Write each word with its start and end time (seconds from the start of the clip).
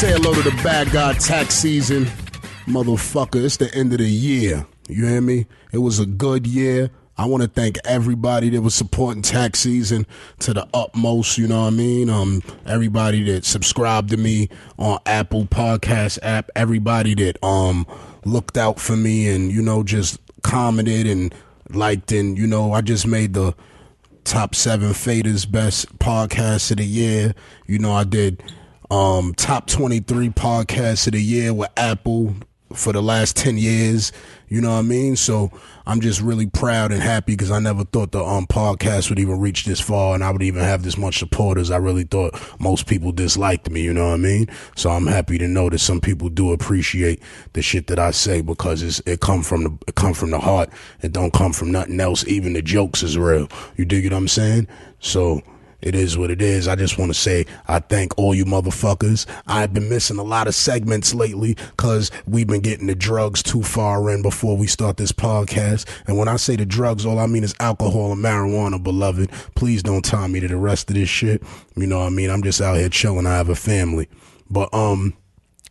Say 0.00 0.12
hello 0.12 0.32
to 0.32 0.40
the 0.40 0.62
bad 0.64 0.90
guy 0.92 1.12
tax 1.12 1.56
season. 1.56 2.06
Motherfucker, 2.64 3.44
it's 3.44 3.58
the 3.58 3.70
end 3.74 3.92
of 3.92 3.98
the 3.98 4.08
year. 4.08 4.66
You 4.88 5.04
hear 5.04 5.20
me? 5.20 5.44
It 5.72 5.78
was 5.80 5.98
a 5.98 6.06
good 6.06 6.46
year. 6.46 6.88
I 7.18 7.26
want 7.26 7.42
to 7.42 7.50
thank 7.50 7.76
everybody 7.84 8.48
that 8.48 8.62
was 8.62 8.74
supporting 8.74 9.20
tax 9.20 9.60
season 9.60 10.06
to 10.38 10.54
the 10.54 10.66
utmost. 10.72 11.36
You 11.36 11.48
know 11.48 11.60
what 11.64 11.74
I 11.74 11.76
mean? 11.76 12.08
Um, 12.08 12.40
everybody 12.64 13.24
that 13.24 13.44
subscribed 13.44 14.08
to 14.08 14.16
me 14.16 14.48
on 14.78 15.00
Apple 15.04 15.44
Podcast 15.44 16.18
app, 16.22 16.48
everybody 16.56 17.14
that 17.16 17.36
um 17.44 17.86
looked 18.24 18.56
out 18.56 18.80
for 18.80 18.96
me 18.96 19.28
and 19.28 19.52
you 19.52 19.60
know 19.60 19.82
just 19.82 20.18
commented 20.42 21.06
and 21.06 21.34
liked 21.68 22.10
and 22.10 22.38
you 22.38 22.46
know 22.46 22.72
I 22.72 22.80
just 22.80 23.06
made 23.06 23.34
the 23.34 23.54
top 24.24 24.54
seven 24.54 24.92
faders 24.92 25.44
best 25.50 25.98
podcast 25.98 26.70
of 26.70 26.78
the 26.78 26.86
year. 26.86 27.34
You 27.66 27.78
know 27.78 27.92
I 27.92 28.04
did 28.04 28.42
um 28.90 29.34
top 29.34 29.66
twenty 29.66 30.00
three 30.00 30.28
podcasts 30.28 31.06
of 31.06 31.12
the 31.12 31.22
year 31.22 31.54
with 31.54 31.70
Apple 31.76 32.34
for 32.74 32.92
the 32.92 33.02
last 33.02 33.36
10 33.36 33.58
years. 33.58 34.12
You 34.48 34.60
know 34.60 34.70
what 34.70 34.78
I 34.78 34.82
mean? 34.82 35.16
So 35.16 35.50
I'm 35.86 36.00
just 36.00 36.20
really 36.20 36.46
proud 36.46 36.92
and 36.92 37.02
happy 37.02 37.32
because 37.32 37.50
I 37.50 37.58
never 37.58 37.84
thought 37.84 38.12
the 38.12 38.22
um, 38.22 38.46
podcast 38.46 39.08
would 39.08 39.18
even 39.18 39.40
reach 39.40 39.64
this 39.64 39.80
far 39.80 40.14
and 40.14 40.22
I 40.24 40.30
would 40.30 40.42
even 40.42 40.62
have 40.62 40.82
this 40.82 40.96
much 40.96 41.18
supporters. 41.18 41.70
I 41.70 41.76
really 41.76 42.04
thought 42.04 42.40
most 42.60 42.86
people 42.86 43.12
disliked 43.12 43.70
me. 43.70 43.82
You 43.82 43.92
know 43.92 44.08
what 44.08 44.14
I 44.14 44.18
mean? 44.18 44.46
So 44.76 44.90
I'm 44.90 45.06
happy 45.06 45.38
to 45.38 45.48
know 45.48 45.68
that 45.70 45.78
some 45.78 46.00
people 46.00 46.28
do 46.28 46.52
appreciate 46.52 47.22
the 47.52 47.62
shit 47.62 47.86
that 47.88 47.98
I 47.98 48.10
say 48.12 48.40
because 48.40 48.82
it's, 48.82 49.00
it 49.00 49.20
come 49.20 49.42
from 49.42 49.64
the, 49.64 49.78
it 49.88 49.94
come 49.94 50.14
from 50.14 50.30
the 50.30 50.40
heart. 50.40 50.70
It 51.02 51.12
don't 51.12 51.32
come 51.32 51.52
from 51.52 51.72
nothing 51.72 51.98
else. 52.00 52.26
Even 52.26 52.52
the 52.52 52.62
jokes 52.62 53.02
is 53.02 53.18
real. 53.18 53.48
You 53.76 53.84
dig 53.84 54.04
what 54.04 54.12
I'm 54.12 54.28
saying? 54.28 54.68
So, 55.00 55.42
it 55.82 55.94
is 55.94 56.18
what 56.18 56.30
it 56.30 56.42
is. 56.42 56.68
I 56.68 56.76
just 56.76 56.98
want 56.98 57.10
to 57.10 57.18
say 57.18 57.46
I 57.68 57.78
thank 57.78 58.16
all 58.18 58.34
you 58.34 58.44
motherfuckers. 58.44 59.26
I've 59.46 59.72
been 59.72 59.88
missing 59.88 60.18
a 60.18 60.22
lot 60.22 60.46
of 60.46 60.54
segments 60.54 61.14
lately 61.14 61.54
because 61.54 62.10
we've 62.26 62.46
been 62.46 62.60
getting 62.60 62.86
the 62.86 62.94
drugs 62.94 63.42
too 63.42 63.62
far 63.62 64.10
in 64.10 64.22
before 64.22 64.56
we 64.56 64.66
start 64.66 64.96
this 64.96 65.12
podcast. 65.12 65.88
And 66.06 66.18
when 66.18 66.28
I 66.28 66.36
say 66.36 66.56
the 66.56 66.66
drugs, 66.66 67.06
all 67.06 67.18
I 67.18 67.26
mean 67.26 67.44
is 67.44 67.54
alcohol 67.60 68.12
and 68.12 68.22
marijuana, 68.22 68.82
beloved. 68.82 69.30
Please 69.54 69.82
don't 69.82 70.04
tie 70.04 70.26
me 70.26 70.40
to 70.40 70.48
the 70.48 70.56
rest 70.56 70.90
of 70.90 70.96
this 70.96 71.08
shit. 71.08 71.42
You 71.76 71.86
know 71.86 72.00
what 72.00 72.06
I 72.06 72.10
mean? 72.10 72.30
I'm 72.30 72.42
just 72.42 72.60
out 72.60 72.76
here 72.76 72.88
chilling. 72.88 73.26
I 73.26 73.36
have 73.36 73.48
a 73.48 73.54
family. 73.54 74.08
But, 74.50 74.72
um, 74.74 75.14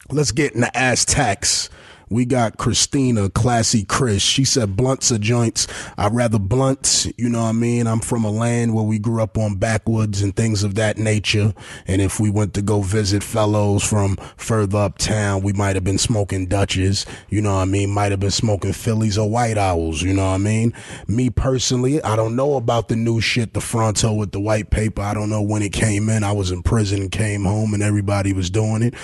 let's 0.09 0.31
get 0.31 0.53
into 0.55 0.71
tax. 1.05 1.69
We 2.09 2.25
got 2.25 2.57
Christina, 2.57 3.29
classy 3.29 3.85
Chris. 3.85 4.21
She 4.21 4.43
said 4.43 4.75
blunts 4.75 5.11
or 5.11 5.19
joints. 5.19 5.67
I'd 5.97 6.13
rather 6.13 6.39
blunts. 6.39 7.07
You 7.17 7.29
know 7.29 7.43
what 7.43 7.49
I 7.49 7.53
mean? 7.53 7.85
I'm 7.85 7.99
from 7.99 8.23
a 8.23 8.31
land 8.31 8.73
where 8.73 8.83
we 8.83 8.97
grew 8.97 9.21
up 9.21 9.38
on 9.38 9.57
backwoods 9.57 10.21
and 10.21 10.35
things 10.35 10.63
of 10.63 10.75
that 10.75 10.97
nature. 10.97 11.53
And 11.85 12.02
if 12.02 12.19
we 12.19 12.30
went 12.31 12.55
to 12.55 12.61
go 12.63 12.81
visit 12.81 13.23
fellows 13.23 13.83
from 13.83 14.15
further 14.37 14.80
uptown, 14.80 15.43
we 15.43 15.53
might 15.53 15.75
have 15.75 15.83
been 15.83 15.99
smoking 15.99 16.47
Dutches. 16.47 17.05
You 17.30 17.41
know 17.41 17.55
what 17.55 17.61
I 17.61 17.65
mean? 17.65 17.91
Might 17.91 18.11
have 18.11 18.19
been 18.19 18.31
smoking 18.31 18.73
Phillies 18.73 19.17
or 19.17 19.30
White 19.30 19.57
Owls. 19.57 20.02
You 20.02 20.13
know 20.13 20.25
what 20.25 20.35
I 20.35 20.37
mean? 20.39 20.73
Me 21.07 21.30
personally, 21.30 22.02
I 22.02 22.15
don't 22.15 22.35
know 22.35 22.55
about 22.55 22.87
the 22.87 22.95
new 22.95 23.21
shit, 23.21 23.53
the 23.53 23.61
Fronto 23.61 24.13
with 24.13 24.31
the 24.31 24.39
white 24.39 24.71
paper. 24.71 25.02
I 25.02 25.13
don't 25.13 25.30
know 25.30 25.41
when 25.41 25.61
it 25.61 25.73
came 25.73 26.09
in. 26.09 26.23
I 26.23 26.31
was 26.31 26.49
in 26.49 26.63
prison 26.63 27.02
and 27.02 27.11
came 27.11 27.43
home 27.43 27.73
and 27.73 27.83
everybody 27.83 28.33
was 28.33 28.49
doing 28.49 28.81
it 28.81 28.95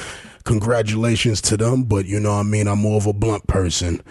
congratulations 0.46 1.42
to 1.42 1.58
them, 1.58 1.84
but 1.84 2.06
you 2.06 2.20
know 2.20 2.34
I 2.34 2.44
mean, 2.44 2.68
I'm 2.68 2.80
more 2.80 2.98
of 2.98 3.06
a 3.06 3.14
blunt 3.14 3.46
person. 3.48 4.02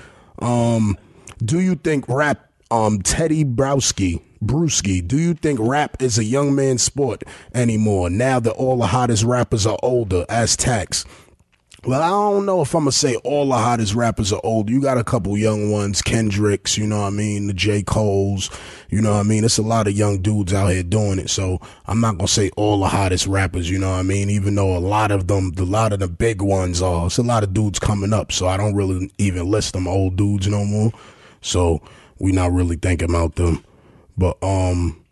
Um, 0.41 0.99
do 1.43 1.61
you 1.61 1.77
think 1.77 2.05
rap, 2.09 2.51
um, 2.71 3.01
Teddy 3.01 3.45
Browski, 3.45 4.21
Brewski, 4.45 5.07
do 5.07 5.19
you 5.19 5.35
think 5.35 5.59
rap 5.61 6.03
is 6.03 6.19
a 6.19 6.25
young 6.25 6.55
man's 6.55 6.83
sport 6.83 7.23
anymore 7.55 8.11
now 8.11 8.39
that 8.41 8.53
all 8.53 8.77
the 8.77 8.89
hottest 8.89 9.25
rappers 9.25 9.67
are 9.67 9.79
older 9.83 10.27
as 10.29 10.57
tax? 10.57 11.05
Well, 11.87 12.01
I 12.01 12.09
don't 12.09 12.47
know 12.47 12.63
if 12.63 12.75
I'm 12.75 12.85
gonna 12.85 12.93
say 12.93 13.17
all 13.17 13.47
the 13.47 13.59
hottest 13.59 13.95
rappers 13.95 14.33
are 14.33 14.41
old. 14.43 14.71
You 14.71 14.81
got 14.81 14.97
a 14.97 15.05
couple 15.05 15.37
young 15.37 15.71
ones, 15.71 16.01
Kendricks, 16.01 16.79
you 16.79 16.87
know 16.87 17.03
what 17.03 17.09
I 17.09 17.11
mean, 17.11 17.47
the 17.47 17.53
J. 17.53 17.83
Cole's, 17.83 18.49
you 18.89 19.03
know 19.03 19.11
what 19.13 19.21
I 19.21 19.23
mean. 19.25 19.45
It's 19.45 19.59
a 19.59 19.63
lot 19.63 19.87
of 19.87 19.93
young 19.93 20.23
dudes 20.23 20.55
out 20.55 20.69
here 20.69 20.83
doing 20.83 21.19
it. 21.19 21.29
So 21.29 21.61
I'm 21.85 22.01
not 22.01 22.17
gonna 22.17 22.29
say 22.29 22.49
all 22.57 22.81
the 22.81 22.89
hottest 22.89 23.27
rappers, 23.27 23.69
you 23.69 23.79
know 23.79 23.91
what 23.91 23.99
I 23.99 24.03
mean. 24.03 24.31
Even 24.31 24.55
though 24.55 24.75
a 24.75 24.79
lot 24.79 25.11
of 25.11 25.27
them, 25.27 25.53
a 25.59 25.63
lot 25.63 25.93
of 25.93 25.99
the 25.99 26.09
big 26.09 26.41
ones 26.41 26.81
are, 26.81 27.07
it's 27.07 27.19
a 27.19 27.23
lot 27.23 27.43
of 27.45 27.53
dudes 27.53 27.79
coming 27.79 28.15
up. 28.15 28.33
So 28.33 28.49
I 28.49 28.57
don't 28.57 28.75
really 28.75 29.13
even 29.19 29.51
list 29.51 29.75
them 29.75 29.87
old 29.87 30.17
dudes 30.17 30.49
no 30.49 30.65
more. 30.65 30.91
So 31.43 31.83
we 32.19 32.33
not 32.33 32.53
really 32.53 32.77
thinking 32.77 33.11
about 33.11 33.35
them. 33.35 33.63
But 34.17 34.43
um, 34.43 35.05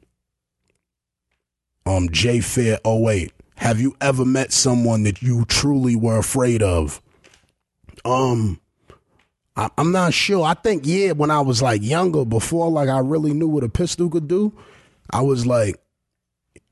um, 1.85 2.09
J 2.11 2.41
Fair 2.41 2.79
08. 2.87 3.31
Have 3.57 3.81
you 3.81 3.97
ever 4.01 4.25
met 4.25 4.53
someone 4.53 5.05
that 5.05 5.23
you 5.23 5.45
truly 5.45 5.97
were 5.97 6.19
afraid 6.19 6.63
of? 6.63 7.01
Um, 8.05 8.61
I, 9.57 9.69
am 9.79 9.93
not 9.93 10.15
sure. 10.15 10.45
I 10.45 10.55
think 10.55 10.87
yeah, 10.87 11.13
when 11.13 11.31
I 11.31 11.41
was 11.41 11.63
like 11.63 11.83
younger, 11.83 12.25
before 12.25 12.71
like 12.71 12.89
I 12.89 12.99
really 12.99 13.33
knew 13.33 13.49
what 13.49 13.65
a 13.65 13.69
pistol 13.69 14.09
could 14.09 14.29
do, 14.29 14.53
I 15.11 15.21
was 15.21 15.47
like, 15.47 15.77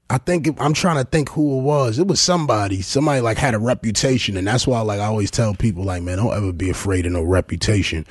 I 0.08 0.18
think 0.18 0.48
it, 0.48 0.56
I'm 0.58 0.74
trying 0.74 0.96
to 0.96 1.08
think 1.08 1.28
who 1.28 1.58
it 1.58 1.62
was. 1.62 1.98
It 2.00 2.08
was 2.08 2.20
somebody. 2.20 2.82
Somebody 2.82 3.20
like 3.20 3.38
had 3.38 3.54
a 3.54 3.60
reputation, 3.60 4.36
and 4.36 4.46
that's 4.46 4.66
why 4.66 4.80
like 4.80 4.98
I 4.98 5.04
always 5.04 5.30
tell 5.30 5.54
people 5.54 5.84
like, 5.84 6.02
man, 6.02 6.18
don't 6.18 6.36
ever 6.36 6.52
be 6.52 6.70
afraid 6.70 7.06
of 7.06 7.12
no 7.12 7.22
reputation 7.22 8.06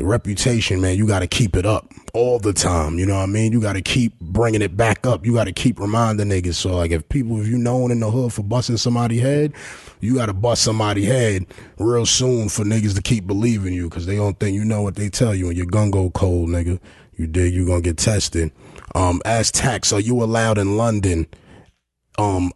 your 0.00 0.08
reputation, 0.08 0.80
man, 0.80 0.96
you 0.96 1.06
got 1.06 1.20
to 1.20 1.26
keep 1.26 1.56
it 1.56 1.64
up 1.64 1.92
all 2.14 2.38
the 2.38 2.52
time. 2.52 2.98
You 2.98 3.06
know 3.06 3.14
what 3.14 3.22
I 3.22 3.26
mean? 3.26 3.52
You 3.52 3.60
got 3.60 3.74
to 3.74 3.82
keep 3.82 4.18
bringing 4.20 4.62
it 4.62 4.76
back 4.76 5.06
up. 5.06 5.24
You 5.24 5.34
got 5.34 5.44
to 5.44 5.52
keep 5.52 5.78
reminding 5.78 6.28
niggas. 6.28 6.54
So 6.54 6.76
like, 6.76 6.90
if 6.90 7.08
people, 7.08 7.40
if 7.40 7.46
you 7.46 7.58
known 7.58 7.90
in 7.90 8.00
the 8.00 8.10
hood 8.10 8.32
for 8.32 8.42
busting 8.42 8.78
somebody 8.78 9.18
head, 9.18 9.52
you 10.00 10.14
got 10.14 10.26
to 10.26 10.32
bust 10.32 10.62
somebody 10.62 11.04
head 11.04 11.46
real 11.78 12.06
soon 12.06 12.48
for 12.48 12.64
niggas 12.64 12.94
to 12.96 13.02
keep 13.02 13.26
believing 13.26 13.72
you 13.74 13.88
because 13.88 14.06
they 14.06 14.16
don't 14.16 14.38
think 14.40 14.54
you 14.54 14.64
know 14.64 14.82
what 14.82 14.96
they 14.96 15.08
tell 15.08 15.34
you 15.34 15.48
and 15.48 15.56
your 15.56 15.66
gun 15.66 15.90
go 15.90 16.10
cold, 16.10 16.48
nigga. 16.48 16.80
You 17.16 17.26
dig? 17.26 17.52
You 17.52 17.66
gonna 17.66 17.82
get 17.82 17.98
tested. 17.98 18.50
Um, 18.94 19.20
as 19.26 19.50
tax, 19.50 19.92
are 19.92 20.00
you 20.00 20.22
allowed 20.22 20.56
in 20.56 20.78
London? 20.78 21.26
Um, 22.18 22.50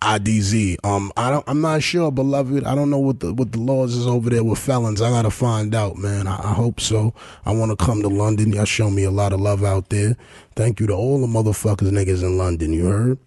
IDZ. 0.00 0.76
Um, 0.84 1.10
I 1.16 1.30
don't. 1.30 1.44
I'm 1.48 1.60
not 1.60 1.82
sure, 1.82 2.12
beloved. 2.12 2.64
I 2.64 2.74
don't 2.74 2.90
know 2.90 2.98
what 2.98 3.20
the 3.20 3.32
what 3.32 3.52
the 3.52 3.60
laws 3.60 3.94
is 3.94 4.06
over 4.06 4.30
there 4.30 4.44
with 4.44 4.58
felons. 4.58 5.00
I 5.00 5.10
gotta 5.10 5.30
find 5.30 5.74
out, 5.74 5.96
man. 5.96 6.26
I, 6.26 6.36
I 6.36 6.52
hope 6.52 6.80
so. 6.80 7.14
I 7.44 7.52
want 7.52 7.76
to 7.76 7.84
come 7.84 8.02
to 8.02 8.08
London. 8.08 8.52
Y'all 8.52 8.64
show 8.66 8.90
me 8.90 9.04
a 9.04 9.10
lot 9.10 9.32
of 9.32 9.40
love 9.40 9.64
out 9.64 9.88
there. 9.88 10.16
Thank 10.54 10.80
you 10.80 10.86
to 10.88 10.92
all 10.92 11.20
the 11.20 11.26
motherfuckers 11.26 11.90
niggas 11.90 12.22
in 12.22 12.36
London. 12.36 12.72
You 12.72 12.86
heard? 12.86 13.18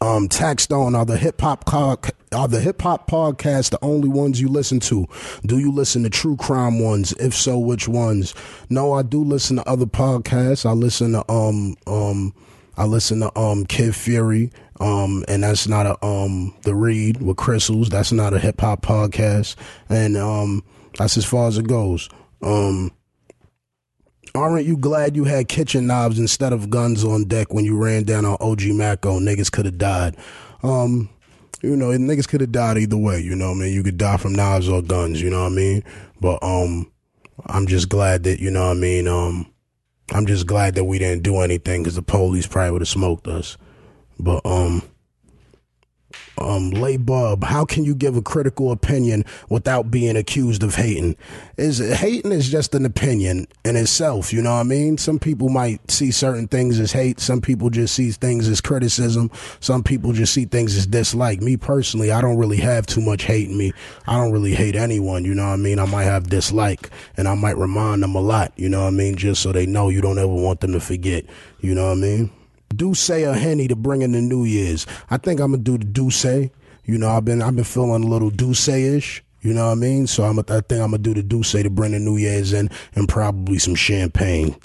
Um, 0.00 0.28
Taxstone 0.28 0.96
are 0.96 1.04
the 1.04 1.16
hip 1.16 1.40
hop 1.40 1.64
are 1.72 2.48
the 2.48 2.60
hip 2.60 2.82
hop 2.82 3.08
podcasts 3.08 3.70
the 3.70 3.78
only 3.82 4.08
ones 4.08 4.40
you 4.40 4.48
listen 4.48 4.80
to? 4.80 5.06
Do 5.44 5.58
you 5.58 5.70
listen 5.70 6.02
to 6.02 6.10
true 6.10 6.36
crime 6.36 6.80
ones? 6.80 7.12
If 7.12 7.34
so, 7.34 7.58
which 7.58 7.86
ones? 7.88 8.34
No, 8.70 8.92
I 8.92 9.02
do 9.02 9.22
listen 9.22 9.56
to 9.56 9.68
other 9.68 9.86
podcasts. 9.86 10.66
I 10.66 10.72
listen 10.72 11.12
to 11.12 11.30
um 11.30 11.76
um 11.86 12.34
I 12.76 12.84
listen 12.86 13.20
to 13.20 13.38
um 13.38 13.66
Kid 13.66 13.94
Fury. 13.94 14.50
Um, 14.80 15.24
and 15.28 15.42
that's 15.42 15.68
not 15.68 15.86
a 15.86 16.04
um 16.04 16.54
the 16.62 16.74
read 16.74 17.22
with 17.22 17.36
Crystals. 17.36 17.88
That's 17.88 18.12
not 18.12 18.34
a 18.34 18.38
hip 18.38 18.60
hop 18.60 18.82
podcast, 18.82 19.56
and 19.88 20.16
um 20.16 20.64
that's 20.98 21.16
as 21.16 21.24
far 21.24 21.48
as 21.48 21.58
it 21.58 21.66
goes. 21.66 22.08
Um, 22.42 22.90
aren't 24.34 24.66
you 24.66 24.76
glad 24.76 25.16
you 25.16 25.24
had 25.24 25.48
kitchen 25.48 25.86
knobs 25.86 26.18
instead 26.18 26.52
of 26.52 26.70
guns 26.70 27.04
on 27.04 27.24
deck 27.24 27.52
when 27.52 27.64
you 27.64 27.76
ran 27.76 28.04
down 28.04 28.24
on 28.24 28.36
OG 28.40 28.62
Maco? 28.66 29.18
Niggas 29.18 29.50
could 29.50 29.66
have 29.66 29.78
died. 29.78 30.16
Um, 30.62 31.08
you 31.62 31.76
know, 31.76 31.88
niggas 31.88 32.28
could 32.28 32.40
have 32.40 32.52
died 32.52 32.78
either 32.78 32.96
way. 32.96 33.20
You 33.20 33.34
know, 33.34 33.52
I 33.52 33.54
mean, 33.54 33.72
you 33.72 33.82
could 33.82 33.96
die 33.96 34.16
from 34.16 34.34
knives 34.34 34.68
or 34.68 34.82
guns. 34.82 35.20
You 35.20 35.30
know 35.30 35.42
what 35.42 35.52
I 35.52 35.54
mean? 35.54 35.84
But 36.20 36.42
um, 36.42 36.90
I'm 37.46 37.66
just 37.66 37.88
glad 37.88 38.24
that 38.24 38.40
you 38.40 38.50
know 38.50 38.66
what 38.66 38.76
I 38.76 38.80
mean. 38.80 39.08
Um, 39.08 39.50
I'm 40.12 40.26
just 40.26 40.46
glad 40.46 40.74
that 40.74 40.84
we 40.84 40.98
didn't 40.98 41.22
do 41.22 41.38
anything 41.38 41.82
because 41.82 41.94
the 41.94 42.02
police 42.02 42.46
probably 42.46 42.72
would 42.72 42.82
have 42.82 42.88
smoked 42.88 43.26
us. 43.26 43.56
But 44.18 44.44
um 44.44 44.82
um 46.36 46.70
Lay 46.70 46.96
Bub, 46.96 47.44
how 47.44 47.64
can 47.64 47.84
you 47.84 47.94
give 47.94 48.16
a 48.16 48.22
critical 48.22 48.72
opinion 48.72 49.24
without 49.48 49.90
being 49.90 50.16
accused 50.16 50.62
of 50.62 50.74
hating? 50.74 51.16
Is 51.56 51.78
hating 51.78 52.32
is 52.32 52.50
just 52.50 52.74
an 52.74 52.84
opinion 52.84 53.46
in 53.64 53.76
itself, 53.76 54.32
you 54.32 54.42
know 54.42 54.54
what 54.54 54.60
I 54.60 54.64
mean? 54.64 54.98
Some 54.98 55.18
people 55.18 55.48
might 55.48 55.90
see 55.90 56.10
certain 56.10 56.48
things 56.48 56.80
as 56.80 56.92
hate, 56.92 57.20
some 57.20 57.40
people 57.40 57.70
just 57.70 57.94
see 57.94 58.10
things 58.10 58.48
as 58.48 58.60
criticism, 58.60 59.30
some 59.60 59.82
people 59.82 60.12
just 60.12 60.34
see 60.34 60.44
things 60.44 60.76
as 60.76 60.86
dislike. 60.86 61.40
Me 61.40 61.56
personally, 61.56 62.10
I 62.10 62.20
don't 62.20 62.38
really 62.38 62.58
have 62.58 62.86
too 62.86 63.00
much 63.00 63.22
hate 63.24 63.48
in 63.48 63.56
me. 63.56 63.72
I 64.06 64.16
don't 64.16 64.32
really 64.32 64.54
hate 64.54 64.76
anyone, 64.76 65.24
you 65.24 65.34
know 65.34 65.46
what 65.46 65.54
I 65.54 65.56
mean? 65.56 65.78
I 65.78 65.86
might 65.86 66.04
have 66.04 66.28
dislike 66.28 66.90
and 67.16 67.28
I 67.28 67.34
might 67.34 67.56
remind 67.56 68.02
them 68.02 68.14
a 68.14 68.20
lot, 68.20 68.52
you 68.56 68.68
know 68.68 68.82
what 68.82 68.88
I 68.88 68.90
mean? 68.90 69.16
Just 69.16 69.42
so 69.42 69.52
they 69.52 69.66
know 69.66 69.88
you 69.88 70.00
don't 70.00 70.18
ever 70.18 70.28
want 70.28 70.60
them 70.60 70.72
to 70.72 70.80
forget, 70.80 71.24
you 71.60 71.74
know 71.74 71.86
what 71.86 71.98
I 71.98 72.00
mean? 72.00 72.30
D'usse 72.76 73.10
or 73.10 73.34
Henny 73.34 73.68
to 73.68 73.76
bring 73.76 74.02
in 74.02 74.12
the 74.12 74.20
New 74.20 74.44
Year's. 74.44 74.86
I 75.10 75.16
think 75.16 75.40
I'm 75.40 75.52
gonna 75.52 75.62
do 75.62 75.78
the 75.78 75.84
D'usse. 75.84 76.50
You 76.84 76.98
know, 76.98 77.10
I've 77.10 77.24
been 77.24 77.42
I've 77.42 77.56
been 77.56 77.64
feeling 77.64 78.04
a 78.04 78.06
little 78.06 78.30
D'usse 78.30 78.68
ish. 78.68 79.24
You 79.40 79.52
know 79.52 79.66
what 79.66 79.72
I 79.72 79.74
mean? 79.74 80.06
So 80.06 80.24
I'm 80.24 80.38
I 80.38 80.42
think 80.42 80.72
I'm 80.72 80.90
gonna 80.90 80.98
do 80.98 81.14
the 81.14 81.22
D'usse 81.22 81.62
to 81.62 81.70
bring 81.70 81.92
the 81.92 81.98
New 81.98 82.16
Year's 82.16 82.52
in, 82.52 82.70
and 82.94 83.08
probably 83.08 83.58
some 83.58 83.74
champagne. 83.74 84.56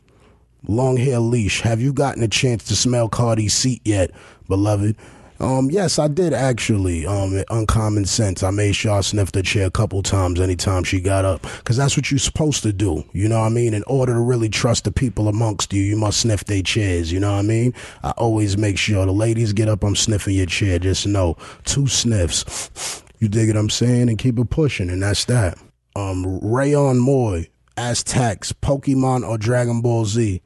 Long 0.67 0.97
hair 0.97 1.19
leash. 1.19 1.61
Have 1.61 1.81
you 1.81 1.94
gotten 1.94 2.21
a 2.23 2.27
chance 2.27 2.65
to 2.65 2.75
smell 2.75 3.09
Cardi's 3.09 3.53
seat 3.53 3.81
yet, 3.85 4.11
beloved? 4.47 4.97
Um, 5.39 5.71
yes, 5.71 6.00
I 6.00 6.09
did 6.09 6.33
actually. 6.33 7.06
Um, 7.06 7.44
uncommon 7.50 8.06
sense. 8.06 8.44
I 8.44 8.51
made 8.51 8.75
sure 8.75 8.94
I 8.94 9.01
sniffed 9.01 9.33
the 9.33 9.44
chair 9.44 9.68
a 9.68 9.71
couple 9.71 10.03
times 10.03 10.39
anytime 10.39 10.83
she 10.83 11.00
got 11.00 11.24
up, 11.24 11.41
because 11.41 11.77
that's 11.77 11.95
what 11.95 12.12
you're 12.12 12.19
supposed 12.19 12.62
to 12.63 12.74
do. 12.74 13.06
You 13.13 13.30
know 13.30 13.39
what 13.39 13.45
I 13.45 13.50
mean? 13.50 13.74
In 13.74 13.83
order 13.88 14.13
to 14.13 14.19
really 14.19 14.50
trust 14.50 14.83
the 14.83 14.91
people 14.91 15.27
amongst 15.27 15.71
you, 15.71 15.81
you 15.81 15.95
must 15.95 16.19
sniff 16.19 16.44
their 16.44 16.62
chairs. 16.62 17.12
You 17.12 17.19
know 17.21 17.31
what 17.31 17.39
I 17.39 17.44
mean? 17.44 17.74
I 18.03 18.12
always 18.12 18.57
make 18.57 18.77
sure 18.77 19.06
the 19.06 19.13
ladies 19.13 19.53
get 19.53 19.69
up. 19.69 19.83
I'm 19.83 19.95
sniffing 19.95 20.36
your 20.36 20.45
chair. 20.45 20.77
Just 20.77 21.07
know 21.07 21.38
two 21.63 21.88
sniffs. 21.88 23.03
You 23.19 23.27
dig 23.30 23.47
what 23.50 23.57
I'm 23.57 23.69
saying? 23.69 24.09
And 24.09 24.18
keep 24.18 24.38
it 24.39 24.50
pushing, 24.50 24.89
and 24.89 25.01
that's 25.01 25.25
that. 25.25 25.57
Um, 25.95 26.39
Rayon 26.42 27.00
Moy, 27.00 27.50
Aztecs, 27.77 28.53
Pokemon, 28.53 29.27
or 29.27 29.38
Dragon 29.38 29.81
Ball 29.81 30.06
Z 30.06 30.42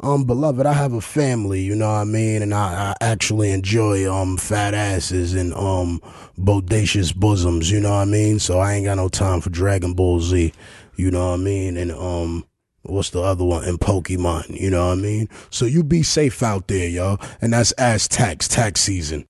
um, 0.00 0.24
beloved, 0.24 0.66
I 0.66 0.72
have 0.72 0.92
a 0.92 1.00
family, 1.00 1.62
you 1.62 1.74
know 1.74 1.88
what 1.88 2.00
I 2.00 2.04
mean, 2.04 2.42
and 2.42 2.52
I, 2.52 2.94
I 3.00 3.04
actually 3.04 3.50
enjoy 3.50 4.10
um 4.12 4.36
fat 4.36 4.74
asses 4.74 5.34
and 5.34 5.54
um 5.54 6.00
bodacious 6.38 7.14
bosoms, 7.14 7.70
you 7.70 7.80
know 7.80 7.90
what 7.90 8.02
I 8.02 8.04
mean. 8.04 8.38
So 8.38 8.58
I 8.58 8.74
ain't 8.74 8.84
got 8.84 8.96
no 8.96 9.08
time 9.08 9.40
for 9.40 9.50
Dragon 9.50 9.94
Ball 9.94 10.20
Z, 10.20 10.52
you 10.96 11.10
know 11.10 11.28
what 11.28 11.40
I 11.40 11.42
mean, 11.42 11.76
and 11.76 11.92
um. 11.92 12.46
What's 12.88 13.10
the 13.10 13.20
other 13.20 13.42
one? 13.44 13.64
And 13.64 13.80
Pokemon, 13.80 14.60
you 14.60 14.70
know 14.70 14.86
what 14.86 14.92
I 14.92 14.94
mean? 14.94 15.28
So 15.50 15.64
you 15.64 15.82
be 15.82 16.04
safe 16.04 16.40
out 16.40 16.68
there, 16.68 16.88
y'all. 16.88 17.18
And 17.42 17.52
that's 17.52 17.72
ass 17.78 18.06
tax, 18.06 18.46
tax 18.46 18.80
season. 18.80 19.26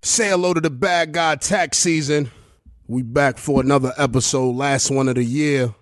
Say 0.00 0.28
hello 0.28 0.54
to 0.54 0.60
the 0.60 0.70
bad 0.70 1.10
guy 1.10 1.34
tax 1.34 1.78
season. 1.78 2.30
We 2.86 3.02
back 3.02 3.36
for 3.38 3.60
another 3.60 3.92
episode, 3.98 4.54
last 4.54 4.92
one 4.92 5.08
of 5.08 5.16
the 5.16 5.24
year. 5.24 5.74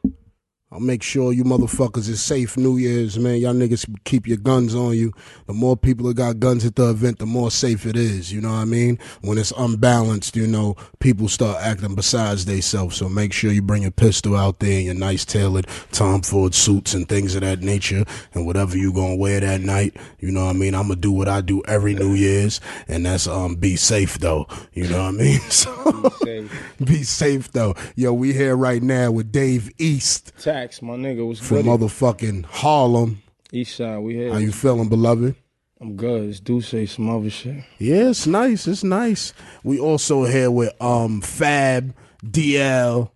I'll 0.73 0.81
make 0.81 1.03
sure 1.03 1.35
you 1.35 1.45
motherfuckers 1.45 2.09
is 2.09 2.23
safe 2.23 2.57
New 2.57 2.79
Year's, 2.79 3.19
man. 3.19 3.37
Y'all 3.37 3.53
niggas 3.53 3.87
keep 4.05 4.27
your 4.27 4.39
guns 4.39 4.75
on 4.75 4.97
you. 4.97 5.13
The 5.47 5.53
more 5.53 5.77
people 5.77 6.07
that 6.07 6.15
got 6.15 6.41
guns 6.41 6.65
at 6.65 6.77
the 6.77 6.89
event, 6.89 7.19
the 7.19 7.27
more 7.27 7.51
safe 7.51 7.85
it 7.85 7.95
is. 7.95 8.33
You 8.33 8.41
know 8.41 8.49
what 8.49 8.55
I 8.55 8.65
mean? 8.65 8.99
When 9.21 9.37
it's 9.37 9.53
unbalanced, 9.59 10.35
you 10.35 10.47
know, 10.47 10.77
people 10.99 11.29
start 11.29 11.59
acting 11.61 11.95
besides 11.95 12.47
themselves. 12.47 12.97
So 12.97 13.11
make 13.11 13.35
sure 13.35 13.53
you 13.53 13.61
bring 13.61 13.83
your 13.83 13.91
pistol 13.91 14.35
out 14.35 14.61
there 14.61 14.73
and 14.73 14.85
your 14.87 14.95
nice 14.95 15.27
tailored 15.27 15.67
Tom 15.91 16.23
Ford 16.23 16.55
suits 16.55 16.95
and 16.95 17.07
things 17.07 17.35
of 17.35 17.43
that 17.43 17.61
nature. 17.61 18.07
And 18.33 18.47
whatever 18.47 18.75
you 18.75 18.95
gonna 18.95 19.17
wear 19.17 19.41
that 19.41 19.61
night, 19.61 19.95
you 20.21 20.31
know 20.31 20.47
what 20.47 20.57
I 20.57 20.59
mean? 20.59 20.75
I'm 20.75 20.89
gonna 20.89 20.97
do 20.97 21.13
what 21.13 21.29
I 21.29 21.43
do 21.43 21.63
every 21.69 21.93
New 21.93 22.15
Year's, 22.15 22.63
and 22.89 23.05
that's 23.05 23.27
um 23.27 23.57
be 23.57 23.77
safe 23.77 24.19
though. 24.21 24.47
You 24.73 24.89
know 24.89 25.03
what 25.03 25.09
I 25.09 25.11
mean? 25.11 25.41
So 25.53 25.93
be 26.03 26.11
safe, 26.25 26.77
be 26.83 27.03
safe 27.03 27.53
though. 27.53 27.75
Yo, 27.95 28.15
we 28.15 28.33
here 28.33 28.57
right 28.57 28.83
now 28.83 29.11
with 29.11 29.31
Dave 29.31 29.71
East 29.79 30.33
my 30.83 30.95
nigga. 30.95 31.27
was 31.27 31.41
from 31.41 31.65
motherfucking 31.65 32.45
Harlem. 32.45 33.23
East 33.53 33.77
side, 33.77 33.99
we 33.99 34.15
here. 34.15 34.33
How 34.33 34.39
you 34.39 34.53
feeling, 34.53 34.89
beloved? 34.89 35.35
I'm 35.81 35.97
good. 35.97 36.31
It's 36.31 36.39
do 36.39 36.61
say 36.61 36.87
some 36.87 37.11
other 37.11 37.29
shit. 37.31 37.65
Yeah, 37.79 38.11
it's 38.11 38.27
nice. 38.27 38.69
It's 38.69 38.85
nice. 38.85 39.33
We 39.65 39.81
also 39.81 40.25
here 40.25 40.51
with 40.51 40.73
um 40.81 41.21
Fab, 41.21 41.95
DL, 42.25 43.11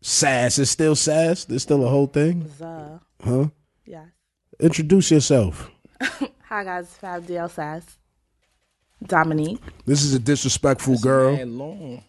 Sass. 0.00 0.58
It's 0.58 0.70
still 0.70 0.94
Sass. 0.94 1.44
There's 1.44 1.62
still 1.62 1.84
a 1.84 1.88
whole 1.88 2.06
thing. 2.06 2.48
Uh, 2.62 2.98
huh? 3.24 3.48
Yeah. 3.84 4.04
Introduce 4.60 5.10
yourself. 5.10 5.70
Hi 6.00 6.62
guys, 6.62 6.96
Fab 6.96 7.26
DL 7.26 7.50
Sass. 7.50 7.98
Dominique. 9.04 9.60
This 9.84 10.04
is 10.04 10.14
a 10.14 10.20
disrespectful 10.20 10.94
That's 10.94 11.04
girl. 11.04 11.44
Long. 11.46 12.04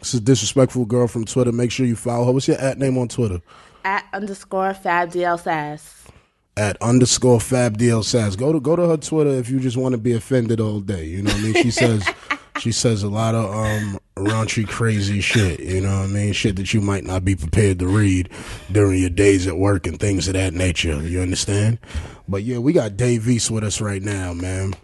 This 0.00 0.12
is 0.12 0.20
a 0.20 0.24
disrespectful 0.24 0.84
girl 0.84 1.08
from 1.08 1.24
Twitter. 1.24 1.50
Make 1.50 1.72
sure 1.72 1.86
you 1.86 1.96
follow 1.96 2.26
her. 2.26 2.32
What's 2.32 2.46
your 2.46 2.58
at 2.58 2.78
name 2.78 2.98
on 2.98 3.08
Twitter? 3.08 3.40
At 3.86 4.04
underscore 4.12 4.74
Fab 4.74 5.12
DL 5.12 5.40
Sass. 5.40 6.08
At 6.56 6.76
underscore 6.82 7.40
Fab 7.40 7.78
DL 7.78 8.04
Sass. 8.04 8.34
Go 8.34 8.52
to 8.52 8.60
go 8.60 8.74
to 8.74 8.88
her 8.88 8.96
Twitter 8.96 9.30
if 9.30 9.48
you 9.48 9.60
just 9.60 9.76
want 9.76 9.92
to 9.92 9.98
be 9.98 10.12
offended 10.12 10.60
all 10.60 10.80
day. 10.80 11.04
You 11.04 11.22
know 11.22 11.30
what 11.30 11.40
I 11.40 11.42
mean? 11.44 11.54
She 11.54 11.70
says 11.70 12.06
she 12.58 12.72
says 12.72 13.04
a 13.04 13.08
lot 13.08 13.36
of 13.36 13.44
um 13.44 13.98
raunchy 14.16 14.66
crazy 14.66 15.20
shit. 15.20 15.60
You 15.60 15.82
know 15.82 16.00
what 16.00 16.04
I 16.04 16.12
mean? 16.12 16.32
Shit 16.32 16.56
that 16.56 16.74
you 16.74 16.80
might 16.80 17.04
not 17.04 17.24
be 17.24 17.36
prepared 17.36 17.78
to 17.78 17.86
read 17.86 18.28
during 18.72 19.00
your 19.00 19.10
days 19.10 19.46
at 19.46 19.56
work 19.56 19.86
and 19.86 20.00
things 20.00 20.26
of 20.26 20.34
that 20.34 20.52
nature. 20.52 21.00
You 21.06 21.20
understand? 21.20 21.78
But 22.26 22.42
yeah, 22.42 22.58
we 22.58 22.72
got 22.72 22.96
Dave 22.96 23.28
East 23.28 23.52
with 23.52 23.62
us 23.62 23.80
right 23.80 24.02
now, 24.02 24.32
man. 24.32 24.74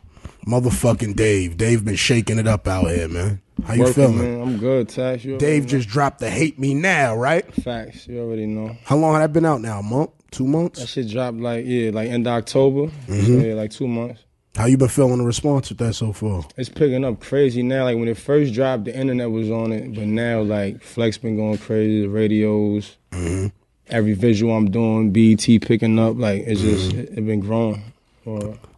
Motherfucking 0.46 1.16
Dave. 1.16 1.56
Dave 1.56 1.84
been 1.84 1.96
shaking 1.96 2.38
it 2.38 2.46
up 2.46 2.66
out 2.66 2.88
here, 2.90 3.08
man. 3.08 3.40
How 3.64 3.74
you 3.74 3.80
Working, 3.80 3.94
feeling? 3.94 4.18
Man. 4.18 4.40
I'm 4.40 4.58
good, 4.58 4.88
Tash. 4.88 5.24
You 5.24 5.38
Dave 5.38 5.66
just 5.66 5.88
dropped 5.88 6.18
the 6.18 6.30
"Hate 6.30 6.58
Me 6.58 6.74
Now," 6.74 7.16
right? 7.16 7.52
Facts. 7.54 8.08
You 8.08 8.20
already 8.20 8.46
know. 8.46 8.76
How 8.84 8.96
long 8.96 9.14
had 9.14 9.22
that 9.22 9.32
been 9.32 9.44
out 9.44 9.60
now? 9.60 9.78
A 9.78 9.82
month? 9.82 10.10
Two 10.30 10.46
months? 10.46 10.80
That 10.80 10.88
shit 10.88 11.10
dropped 11.10 11.38
like 11.38 11.64
yeah, 11.66 11.90
like 11.92 12.08
end 12.08 12.26
of 12.26 12.32
October. 12.32 12.86
Mm-hmm. 12.86 13.26
So 13.26 13.46
yeah, 13.46 13.54
like 13.54 13.70
two 13.70 13.86
months. 13.86 14.24
How 14.56 14.66
you 14.66 14.76
been 14.76 14.88
feeling 14.88 15.18
the 15.18 15.24
response 15.24 15.70
with 15.70 15.78
that 15.78 15.94
so 15.94 16.12
far? 16.12 16.44
It's 16.56 16.68
picking 16.68 17.04
up 17.04 17.20
crazy 17.20 17.62
now. 17.62 17.84
Like 17.84 17.96
when 17.96 18.08
it 18.08 18.18
first 18.18 18.52
dropped, 18.52 18.84
the 18.84 18.94
internet 18.94 19.30
was 19.30 19.50
on 19.50 19.72
it, 19.72 19.94
but 19.94 20.04
now 20.04 20.42
like 20.42 20.82
Flex 20.82 21.16
been 21.16 21.36
going 21.36 21.56
crazy. 21.58 22.02
The 22.02 22.08
radios, 22.08 22.96
mm-hmm. 23.12 23.46
every 23.88 24.12
visual 24.12 24.54
I'm 24.54 24.70
doing, 24.70 25.10
BT 25.10 25.58
picking 25.58 25.98
up. 25.98 26.16
Like 26.16 26.42
it's 26.46 26.60
just 26.60 26.90
mm-hmm. 26.90 27.00
it, 27.00 27.18
it, 27.18 27.26
been 27.26 27.40
growing. 27.40 27.82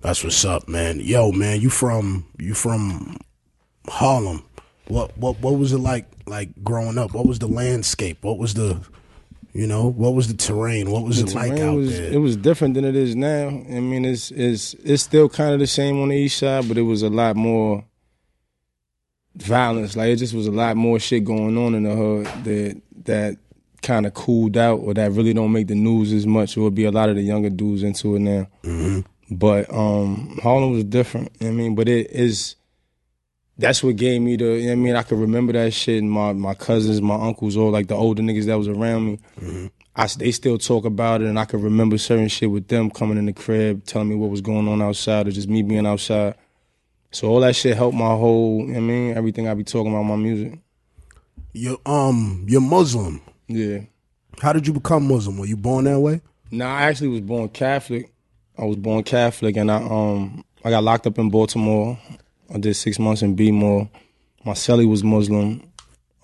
That's 0.00 0.24
what's 0.24 0.44
up, 0.44 0.68
man. 0.68 1.00
Yo, 1.00 1.32
man, 1.32 1.60
you 1.60 1.70
from 1.70 2.26
you 2.38 2.54
from 2.54 3.18
Harlem? 3.88 4.44
What 4.88 5.16
what 5.18 5.38
what 5.40 5.58
was 5.58 5.72
it 5.72 5.78
like 5.78 6.06
like 6.26 6.62
growing 6.62 6.98
up? 6.98 7.14
What 7.14 7.26
was 7.26 7.38
the 7.38 7.46
landscape? 7.46 8.18
What 8.22 8.38
was 8.38 8.54
the 8.54 8.80
you 9.54 9.68
know, 9.68 9.86
what 9.86 10.14
was 10.14 10.26
the 10.26 10.34
terrain? 10.34 10.90
What 10.90 11.04
was 11.04 11.22
the 11.22 11.30
it 11.30 11.34
like 11.34 11.60
out 11.60 11.76
was, 11.76 11.96
there? 11.96 12.12
It 12.12 12.18
was 12.18 12.36
different 12.36 12.74
than 12.74 12.84
it 12.84 12.96
is 12.96 13.14
now. 13.14 13.46
I 13.46 13.80
mean, 13.80 14.04
it's 14.04 14.32
it's 14.32 14.74
it's 14.74 15.04
still 15.04 15.28
kind 15.28 15.54
of 15.54 15.60
the 15.60 15.68
same 15.68 16.00
on 16.02 16.08
the 16.08 16.16
east 16.16 16.38
side, 16.38 16.66
but 16.66 16.76
it 16.76 16.82
was 16.82 17.02
a 17.02 17.08
lot 17.08 17.36
more 17.36 17.84
violence. 19.36 19.96
Like 19.96 20.08
it 20.08 20.16
just 20.16 20.34
was 20.34 20.48
a 20.48 20.52
lot 20.52 20.76
more 20.76 20.98
shit 20.98 21.24
going 21.24 21.56
on 21.56 21.76
in 21.76 21.84
the 21.84 21.94
hood 21.94 22.26
that 22.44 22.82
that 23.04 23.38
kind 23.80 24.06
of 24.06 24.14
cooled 24.14 24.56
out, 24.56 24.80
or 24.80 24.92
that 24.94 25.12
really 25.12 25.32
don't 25.32 25.52
make 25.52 25.68
the 25.68 25.76
news 25.76 26.12
as 26.12 26.26
much. 26.26 26.56
It 26.56 26.60
would 26.60 26.74
be 26.74 26.86
a 26.86 26.90
lot 26.90 27.08
of 27.08 27.14
the 27.14 27.22
younger 27.22 27.50
dudes 27.50 27.84
into 27.84 28.16
it 28.16 28.20
now. 28.20 28.48
Mm-hmm. 28.64 29.00
But 29.30 29.72
um, 29.72 30.38
Harlem 30.42 30.72
was 30.72 30.84
different. 30.84 31.30
I 31.40 31.50
mean, 31.50 31.74
but 31.74 31.88
it 31.88 32.10
is 32.10 32.56
that's 33.56 33.82
what 33.82 33.96
gave 33.96 34.20
me 34.20 34.36
the. 34.36 34.58
You 34.58 34.66
know 34.66 34.72
I 34.72 34.76
mean, 34.76 34.96
I 34.96 35.02
could 35.02 35.18
remember 35.18 35.52
that 35.52 35.72
shit. 35.72 36.02
And 36.02 36.10
my 36.10 36.32
my 36.32 36.54
cousins, 36.54 37.00
my 37.00 37.14
uncles, 37.14 37.56
all 37.56 37.70
like 37.70 37.88
the 37.88 37.94
older 37.94 38.22
niggas 38.22 38.46
that 38.46 38.58
was 38.58 38.68
around 38.68 39.06
me. 39.06 39.18
Mm-hmm. 39.40 39.66
I, 39.96 40.08
they 40.18 40.32
still 40.32 40.58
talk 40.58 40.84
about 40.84 41.22
it, 41.22 41.28
and 41.28 41.38
I 41.38 41.44
could 41.44 41.62
remember 41.62 41.98
certain 41.98 42.26
shit 42.26 42.50
with 42.50 42.66
them 42.66 42.90
coming 42.90 43.16
in 43.16 43.26
the 43.26 43.32
crib, 43.32 43.84
telling 43.84 44.08
me 44.08 44.16
what 44.16 44.30
was 44.30 44.40
going 44.40 44.66
on 44.66 44.82
outside, 44.82 45.28
or 45.28 45.30
just 45.30 45.48
me 45.48 45.62
being 45.62 45.86
outside. 45.86 46.34
So 47.12 47.28
all 47.28 47.40
that 47.40 47.54
shit 47.54 47.76
helped 47.76 47.96
my 47.96 48.08
whole. 48.16 48.60
You 48.60 48.72
know 48.72 48.78
I 48.78 48.80
mean, 48.80 49.16
everything 49.16 49.48
I 49.48 49.54
be 49.54 49.64
talking 49.64 49.92
about 49.92 50.02
my 50.02 50.16
music. 50.16 50.58
You're 51.52 51.78
um, 51.86 52.44
you're 52.48 52.60
Muslim. 52.60 53.20
Yeah. 53.46 53.80
How 54.40 54.52
did 54.52 54.66
you 54.66 54.72
become 54.72 55.06
Muslim? 55.06 55.38
Were 55.38 55.46
you 55.46 55.56
born 55.56 55.84
that 55.84 56.00
way? 56.00 56.20
Nah, 56.50 56.74
I 56.74 56.82
actually 56.82 57.08
was 57.08 57.20
born 57.20 57.48
Catholic. 57.50 58.12
I 58.56 58.64
was 58.64 58.76
born 58.76 59.02
Catholic, 59.04 59.56
and 59.56 59.70
I 59.70 59.76
um 59.76 60.44
I 60.64 60.70
got 60.70 60.84
locked 60.84 61.06
up 61.06 61.18
in 61.18 61.30
Baltimore. 61.30 61.98
I 62.52 62.58
did 62.58 62.74
six 62.74 62.98
months 62.98 63.22
in 63.22 63.34
B-more. 63.34 63.88
My 64.44 64.52
celly 64.52 64.88
was 64.88 65.02
Muslim. 65.02 65.62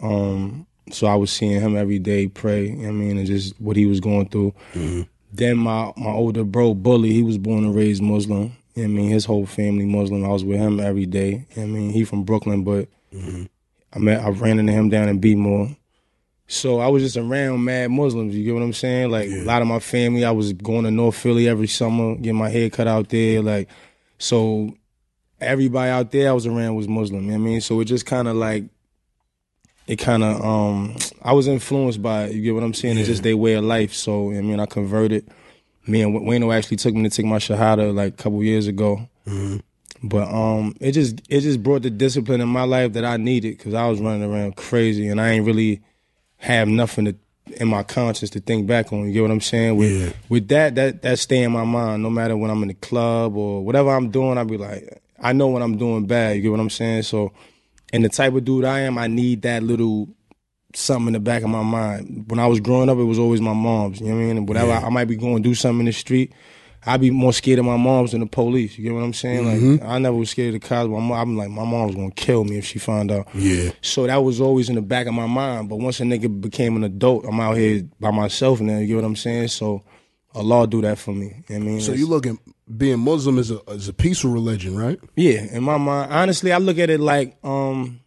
Um, 0.03 0.67
so 0.91 1.07
I 1.07 1.15
was 1.15 1.31
seeing 1.31 1.61
him 1.61 1.77
every 1.77 1.99
day 1.99 2.27
pray, 2.27 2.69
you 2.69 2.77
know 2.77 2.89
I 2.89 2.93
mean, 2.93 3.19
and 3.19 3.27
just 3.27 3.61
what 3.61 3.77
he 3.77 3.87
was 3.87 4.01
going 4.01 4.29
through. 4.29 4.53
Mm-hmm. 4.75 5.03
Then 5.33 5.59
my, 5.59 5.93
my 5.97 6.11
older 6.11 6.43
bro, 6.43 6.75
Bully, 6.75 7.13
he 7.13 7.23
was 7.23 7.39
born 7.39 7.65
and 7.65 7.75
raised 7.75 8.03
Muslim. 8.03 8.57
You 8.75 8.83
know 8.83 8.85
I 8.85 8.87
mean, 8.87 9.11
his 9.11 9.25
whole 9.25 9.47
family 9.47 9.85
Muslim. 9.85 10.25
I 10.25 10.29
was 10.29 10.45
with 10.45 10.59
him 10.59 10.81
every 10.81 11.07
day. 11.07 11.47
You 11.55 11.57
know 11.57 11.63
I 11.63 11.67
mean, 11.67 11.91
he 11.91 12.05
from 12.05 12.25
Brooklyn, 12.25 12.65
but 12.65 12.89
mm-hmm. 13.13 13.45
I 13.93 13.99
met 13.99 14.23
I 14.23 14.31
ran 14.31 14.59
into 14.59 14.73
him 14.73 14.89
down 14.89 15.09
in 15.09 15.19
B-more. 15.19 15.77
So 16.51 16.81
I 16.81 16.89
was 16.89 17.05
just 17.05 17.17
around 17.17 17.65
mad 17.65 17.93
Muslims. 17.93 18.35
You 18.35 18.45
get 18.45 18.55
what 18.55 18.65
I'm 18.65 18.73
saying? 18.73 19.09
Like 19.09 19.31
yeah. 19.31 19.43
a 19.43 19.45
lot 19.45 19.63
of 19.63 19.69
my 19.69 19.79
family, 19.79 20.25
I 20.25 20.33
was 20.33 20.53
going 20.53 20.83
to 20.83 20.91
North 20.91 21.15
Philly 21.15 21.49
every 21.49 21.69
summer, 21.69 22.17
getting 22.17 22.35
my 22.35 22.49
hair 22.49 22.69
cut 22.69 22.89
out 22.89 23.09
there. 23.09 23.41
Like, 23.41 23.69
so 24.19 24.75
everybody 25.41 25.91
out 25.93 26.11
there 26.11 26.29
I 26.29 26.33
was 26.33 26.47
around 26.47 26.75
was 26.75 26.89
Muslim. 26.89 27.27
You 27.27 27.31
know 27.31 27.39
what 27.39 27.43
I 27.43 27.51
mean, 27.51 27.61
so 27.61 27.79
it 27.79 27.85
just 27.85 28.05
kind 28.05 28.27
of 28.27 28.35
like 28.35 28.65
it 29.87 29.97
kind 30.01 30.25
of 30.25 30.45
um 30.45 30.97
I 31.23 31.35
was 31.35 31.47
influenced 31.47 32.03
by 32.03 32.25
it. 32.25 32.33
You 32.33 32.43
get 32.43 32.55
what 32.55 32.65
I'm 32.65 32.75
saying? 32.75 32.97
Yeah. 32.97 33.03
It's 33.03 33.09
just 33.09 33.23
their 33.23 33.37
way 33.37 33.55
of 33.55 33.63
life. 33.63 33.95
So 33.95 34.33
I 34.33 34.41
mean, 34.41 34.59
I 34.59 34.67
converted. 34.67 35.31
Me 35.87 36.03
and 36.03 36.13
Wayno 36.13 36.53
actually 36.53 36.79
took 36.79 36.95
me 36.95 37.05
to 37.05 37.11
take 37.11 37.27
my 37.27 37.39
shahada 37.39 37.95
like 37.95 38.15
a 38.15 38.17
couple 38.17 38.43
years 38.43 38.67
ago. 38.67 39.09
Mm-hmm. 39.25 39.59
But 40.03 40.29
um, 40.29 40.75
it 40.81 40.93
just 40.93 41.21
it 41.29 41.43
just 41.43 41.63
brought 41.63 41.83
the 41.83 41.91
discipline 41.91 42.41
in 42.41 42.49
my 42.49 42.65
life 42.65 42.95
that 42.95 43.05
I 43.05 43.19
needed 43.19 43.57
because 43.57 43.73
I 43.73 43.87
was 43.87 44.01
running 44.01 44.29
around 44.29 44.57
crazy 44.57 45.07
and 45.07 45.21
I 45.21 45.31
ain't 45.31 45.47
really 45.47 45.81
have 46.41 46.69
nothing 46.69 47.05
to 47.07 47.15
in 47.59 47.69
my 47.69 47.83
conscience 47.83 48.31
to 48.31 48.41
think 48.41 48.67
back 48.67 48.93
on. 48.93 49.07
You 49.07 49.13
get 49.13 49.23
what 49.23 49.31
I'm 49.31 49.41
saying? 49.41 49.77
With 49.77 49.91
yeah. 49.91 50.13
with 50.29 50.49
that, 50.49 50.75
that 50.77 51.03
that 51.03 51.19
stay 51.19 51.43
in 51.43 51.53
my 51.53 51.65
mind. 51.65 52.03
No 52.03 52.11
matter 52.11 52.37
when 52.37 52.51
I'm 52.51 52.63
in 52.63 52.69
the 52.69 52.75
club 52.75 53.37
or 53.37 53.65
whatever 53.65 53.91
I'm 53.91 54.11
doing, 54.11 54.39
I'll 54.39 54.45
be 54.45 54.57
like, 54.57 55.03
I 55.19 55.33
know 55.33 55.49
when 55.49 55.63
I'm 55.63 55.77
doing 55.77 56.07
bad. 56.07 56.37
You 56.37 56.43
get 56.43 56.51
what 56.51 56.61
I'm 56.61 56.71
saying? 56.71 57.03
So, 57.03 57.33
and 57.93 58.05
the 58.05 58.09
type 58.09 58.35
of 58.35 58.45
dude 58.45 58.65
I 58.65 58.81
am, 58.81 58.99
I 58.99 59.07
need 59.07 59.43
that 59.43 59.63
little 59.63 60.09
something 60.75 61.09
in 61.09 61.13
the 61.15 61.21
back 61.21 61.43
of 61.43 61.51
my 61.51 61.63
mind. 61.63 62.27
When 62.29 62.39
I 62.39 62.47
was 62.47 62.61
growing 62.61 62.89
up, 62.89 62.99
it 62.99 63.05
was 63.05 63.19
always 63.19 63.41
my 63.41 63.53
mom's. 63.53 64.01
You 64.01 64.09
know 64.09 64.15
what 64.15 64.21
I 64.21 64.25
mean? 64.25 64.37
And 64.39 64.49
whatever 64.49 64.69
yeah. 64.69 64.81
I, 64.81 64.87
I, 64.87 64.91
might 64.91 65.07
be 65.07 65.17
going 65.17 65.43
to 65.43 65.49
do 65.49 65.55
something 65.55 65.81
in 65.81 65.87
the 65.87 65.93
street, 65.93 66.33
I 66.87 66.97
be 66.97 67.11
more 67.11 67.33
scared 67.33 67.59
of 67.59 67.67
my 67.67 67.77
moms 67.77 68.13
than 68.13 68.21
the 68.21 68.27
police. 68.27 68.79
You 68.79 68.85
get 68.85 68.95
what 68.95 69.03
I'm 69.05 69.13
saying? 69.13 69.45
Like 69.45 69.59
Mm-hmm. 69.59 69.87
I 69.87 69.99
never 69.99 70.17
was 70.17 70.31
scared 70.31 70.55
of 70.55 70.61
the 70.63 70.67
cops. 70.67 70.89
My 70.89 70.99
mom, 70.99 71.13
I'm 71.13 71.37
like 71.37 71.51
my 71.51 71.65
mom 71.65 71.87
was 71.89 71.95
gonna 71.97 72.11
kill 72.13 72.45
me 72.45 72.57
if 72.59 72.65
she 72.65 72.79
found 72.79 73.11
out. 73.13 73.29
Yeah. 73.35 73.71
So 73.83 74.07
that 74.07 74.17
was 74.25 74.41
always 74.41 74.69
in 74.71 74.77
the 74.77 74.83
back 74.83 75.07
of 75.07 75.13
my 75.15 75.27
mind. 75.27 75.69
But 75.69 75.77
once 75.77 76.01
a 76.01 76.05
nigga 76.05 76.41
became 76.41 76.77
an 76.77 76.85
adult, 76.85 77.27
I'm 77.27 77.39
out 77.41 77.57
here 77.57 77.83
by 78.01 78.11
myself 78.11 78.61
now. 78.61 78.79
You 78.79 78.87
get 78.87 78.95
what 78.97 79.05
I'm 79.05 79.17
saying? 79.17 79.49
So 79.49 79.83
Allah 80.35 80.67
do 80.67 80.81
that 80.83 80.97
for 80.99 81.13
me. 81.13 81.45
You 81.49 81.59
know 81.59 81.65
what 81.65 81.71
I 81.71 81.71
mean, 81.73 81.81
So 81.83 81.93
you 81.93 82.07
look 82.07 82.27
at 82.27 82.37
being 82.79 83.01
Muslim 83.01 83.39
as 83.39 83.51
a 83.51 83.61
as 83.69 83.89
a 83.89 83.93
peaceful 83.93 84.31
religion, 84.31 84.77
right? 84.79 84.99
yeah, 85.17 85.43
in 85.53 85.63
my 85.63 85.77
mind, 85.77 86.13
honestly, 86.13 86.53
I 86.53 86.59
look 86.59 86.79
at 86.79 86.89
it 86.89 87.01
like 87.01 87.37
um, 87.45 88.01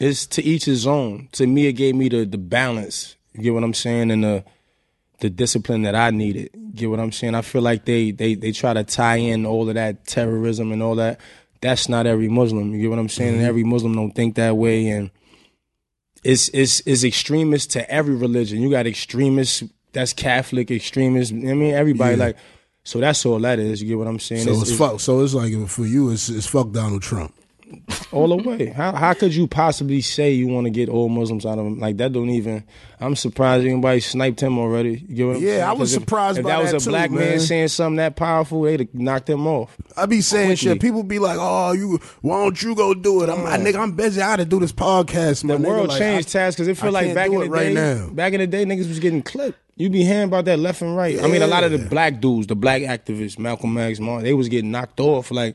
it's 0.00 0.26
to 0.26 0.42
each 0.42 0.64
his 0.64 0.86
own. 0.86 1.28
To 1.32 1.46
me, 1.46 1.66
it 1.66 1.74
gave 1.74 1.94
me 1.94 2.08
the 2.08 2.24
the 2.24 2.38
balance. 2.38 3.16
You 3.34 3.42
get 3.42 3.54
what 3.54 3.64
I'm 3.64 3.74
saying, 3.74 4.10
and 4.10 4.24
the 4.24 4.44
the 5.20 5.30
discipline 5.30 5.82
that 5.82 5.94
I 5.94 6.10
needed. 6.10 6.50
Get 6.74 6.90
what 6.90 7.00
I'm 7.00 7.12
saying? 7.12 7.34
I 7.34 7.42
feel 7.42 7.62
like 7.62 7.84
they 7.84 8.10
they 8.12 8.34
they 8.34 8.52
try 8.52 8.72
to 8.74 8.84
tie 8.84 9.16
in 9.16 9.44
all 9.46 9.68
of 9.68 9.74
that 9.74 10.06
terrorism 10.06 10.72
and 10.72 10.82
all 10.82 10.94
that. 10.96 11.20
That's 11.60 11.88
not 11.88 12.06
every 12.06 12.28
Muslim. 12.28 12.72
You 12.72 12.82
get 12.82 12.90
what 12.90 12.98
I'm 13.00 13.08
saying? 13.08 13.34
And 13.34 13.44
every 13.44 13.64
Muslim 13.64 13.94
don't 13.94 14.12
think 14.12 14.36
that 14.36 14.56
way, 14.56 14.88
and 14.88 15.10
it's 16.22 16.48
it's 16.50 16.80
it's 16.86 17.04
extremist 17.04 17.70
to 17.72 17.90
every 17.90 18.14
religion. 18.14 18.60
You 18.60 18.70
got 18.70 18.86
extremists. 18.86 19.64
That's 19.92 20.12
Catholic 20.12 20.70
extremists. 20.70 21.32
I 21.32 21.36
mean, 21.36 21.74
everybody 21.74 22.16
Yeah. 22.16 22.24
like. 22.26 22.36
So 22.84 23.00
that's 23.00 23.26
all 23.26 23.38
that 23.40 23.58
is. 23.58 23.82
You 23.82 23.88
get 23.88 23.98
what 23.98 24.06
I'm 24.06 24.18
saying? 24.18 24.44
So 24.44 24.52
it's, 24.52 24.74
fuck. 24.74 24.98
So 25.00 25.20
it's 25.22 25.34
like 25.34 25.52
for 25.68 25.84
you, 25.84 26.10
it's 26.10 26.28
it's 26.30 26.46
fuck 26.46 26.70
Donald 26.72 27.02
Trump. 27.02 27.34
All 28.12 28.28
the 28.28 28.36
way. 28.36 28.66
How 28.66 28.92
how 28.92 29.12
could 29.14 29.34
you 29.34 29.46
possibly 29.46 30.00
say 30.00 30.32
you 30.32 30.48
want 30.48 30.64
to 30.66 30.70
get 30.70 30.88
all 30.88 31.08
Muslims 31.08 31.44
out 31.46 31.58
of 31.58 31.66
him? 31.66 31.78
Like 31.78 31.96
that 31.98 32.12
don't 32.12 32.30
even. 32.30 32.64
I'm 33.00 33.14
surprised 33.14 33.64
anybody 33.66 34.00
sniped 34.00 34.40
him 34.40 34.58
already. 34.58 35.04
You 35.08 35.14
get 35.16 35.26
what 35.26 35.36
I'm 35.36 35.42
Yeah, 35.42 35.48
saying? 35.50 35.62
I 35.62 35.72
was 35.72 35.92
surprised 35.92 36.38
If 36.38 36.44
by 36.44 36.50
that 36.50 36.62
was 36.62 36.70
that 36.72 36.80
a 36.82 36.84
too, 36.84 36.90
black 36.90 37.10
man. 37.10 37.20
man. 37.28 37.40
saying 37.40 37.68
something 37.68 37.96
that 37.96 38.16
powerful, 38.16 38.62
they'd 38.62 38.80
have 38.80 38.94
knocked 38.94 39.28
him 39.30 39.46
off. 39.46 39.76
I 39.96 40.06
be 40.06 40.20
saying 40.20 40.56
shit. 40.56 40.80
People 40.80 41.02
be 41.02 41.18
like, 41.18 41.38
"Oh, 41.40 41.72
you 41.72 41.98
why 42.22 42.42
don't 42.42 42.60
you 42.62 42.74
go 42.74 42.94
do 42.94 43.22
it?" 43.22 43.28
I'm 43.30 43.44
like, 43.44 43.60
nigga, 43.60 43.76
I'm 43.76 43.92
busy. 43.92 44.20
I 44.20 44.28
got 44.32 44.36
to 44.36 44.44
do 44.44 44.58
this 44.60 44.72
podcast. 44.72 45.46
The 45.46 45.56
world 45.58 45.88
Like, 45.88 45.98
changed, 45.98 46.34
I- 46.34 46.40
Taz, 46.40 46.52
because 46.52 46.68
it 46.68 46.78
I 46.78 46.82
feel 46.82 46.92
like 46.92 47.14
back 47.14 47.30
in 47.30 47.38
the 47.40 47.48
right 47.50 47.68
day, 47.68 47.74
now. 47.74 48.08
back 48.10 48.32
in 48.32 48.40
the 48.40 48.46
day, 48.46 48.64
niggas 48.64 48.88
was 48.88 48.98
getting 48.98 49.22
clipped. 49.22 49.58
You 49.76 49.88
be 49.90 50.02
hearing 50.02 50.24
about 50.24 50.44
that 50.46 50.58
left 50.58 50.82
and 50.82 50.96
right. 50.96 51.22
I 51.22 51.28
mean, 51.28 51.40
a 51.42 51.46
lot 51.46 51.62
of 51.62 51.70
the 51.70 51.78
black 51.78 52.20
dudes, 52.20 52.48
the 52.48 52.56
black 52.56 52.82
activists, 52.82 53.38
Malcolm 53.38 53.78
X, 53.78 54.00
Martin, 54.00 54.24
they 54.24 54.34
was 54.34 54.48
getting 54.48 54.72
knocked 54.72 54.98
off. 54.98 55.30
Like, 55.30 55.54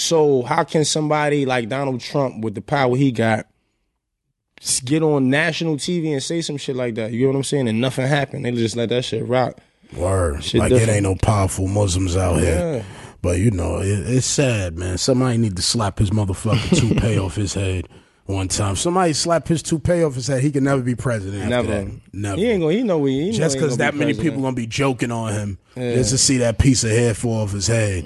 so 0.00 0.42
how 0.42 0.64
can 0.64 0.84
somebody 0.84 1.44
like 1.44 1.68
Donald 1.68 2.00
Trump, 2.00 2.42
with 2.42 2.54
the 2.54 2.62
power 2.62 2.96
he 2.96 3.12
got, 3.12 3.46
get 4.84 5.02
on 5.02 5.28
national 5.28 5.76
TV 5.76 6.12
and 6.12 6.22
say 6.22 6.40
some 6.40 6.56
shit 6.56 6.74
like 6.74 6.94
that? 6.94 7.12
You 7.12 7.20
get 7.20 7.26
what 7.26 7.36
I'm 7.36 7.44
saying? 7.44 7.68
And 7.68 7.80
nothing 7.80 8.06
happened. 8.06 8.44
They 8.44 8.52
just 8.52 8.76
let 8.76 8.88
that 8.88 9.04
shit 9.04 9.26
rock. 9.26 9.58
Word. 9.94 10.42
Shit 10.42 10.60
like 10.60 10.72
it 10.72 10.88
ain't 10.88 11.02
no 11.02 11.16
powerful 11.16 11.66
Muslims 11.66 12.16
out 12.16 12.40
here. 12.40 12.84
But 13.22 13.38
you 13.38 13.50
know, 13.50 13.80
it, 13.80 14.08
it's 14.08 14.26
sad, 14.26 14.78
man. 14.78 14.96
Somebody 14.96 15.36
need 15.36 15.56
to 15.56 15.62
slap 15.62 15.98
his 15.98 16.10
motherfucking 16.10 16.78
toupee 16.78 17.18
off 17.22 17.34
his 17.34 17.52
head 17.52 17.86
one 18.30 18.48
time. 18.48 18.76
Somebody 18.76 19.12
slapped 19.12 19.48
his 19.48 19.62
toupee 19.62 20.02
off 20.02 20.14
and 20.14 20.22
said 20.24 20.42
He 20.42 20.50
can 20.50 20.64
never 20.64 20.82
be 20.82 20.94
president. 20.94 21.42
After 21.52 21.68
Never. 21.68 21.68
that. 21.90 22.00
Never. 22.12 22.36
He 22.36 22.48
ain't 22.48 22.62
gonna. 22.62 22.72
He 22.74 22.82
know 22.82 23.04
he. 23.04 23.30
he 23.30 23.36
Just 23.36 23.56
because 23.56 23.76
that 23.78 23.92
be 23.92 23.98
many 23.98 24.12
president. 24.12 24.34
people 24.34 24.42
gonna 24.42 24.56
be 24.56 24.66
joking 24.66 25.10
on 25.10 25.32
him 25.32 25.58
just 25.76 26.10
to 26.10 26.18
see 26.18 26.38
that 26.38 26.58
piece 26.58 26.84
of 26.84 26.90
hair 26.90 27.14
fall 27.14 27.42
off 27.42 27.52
his 27.52 27.66
head. 27.66 28.04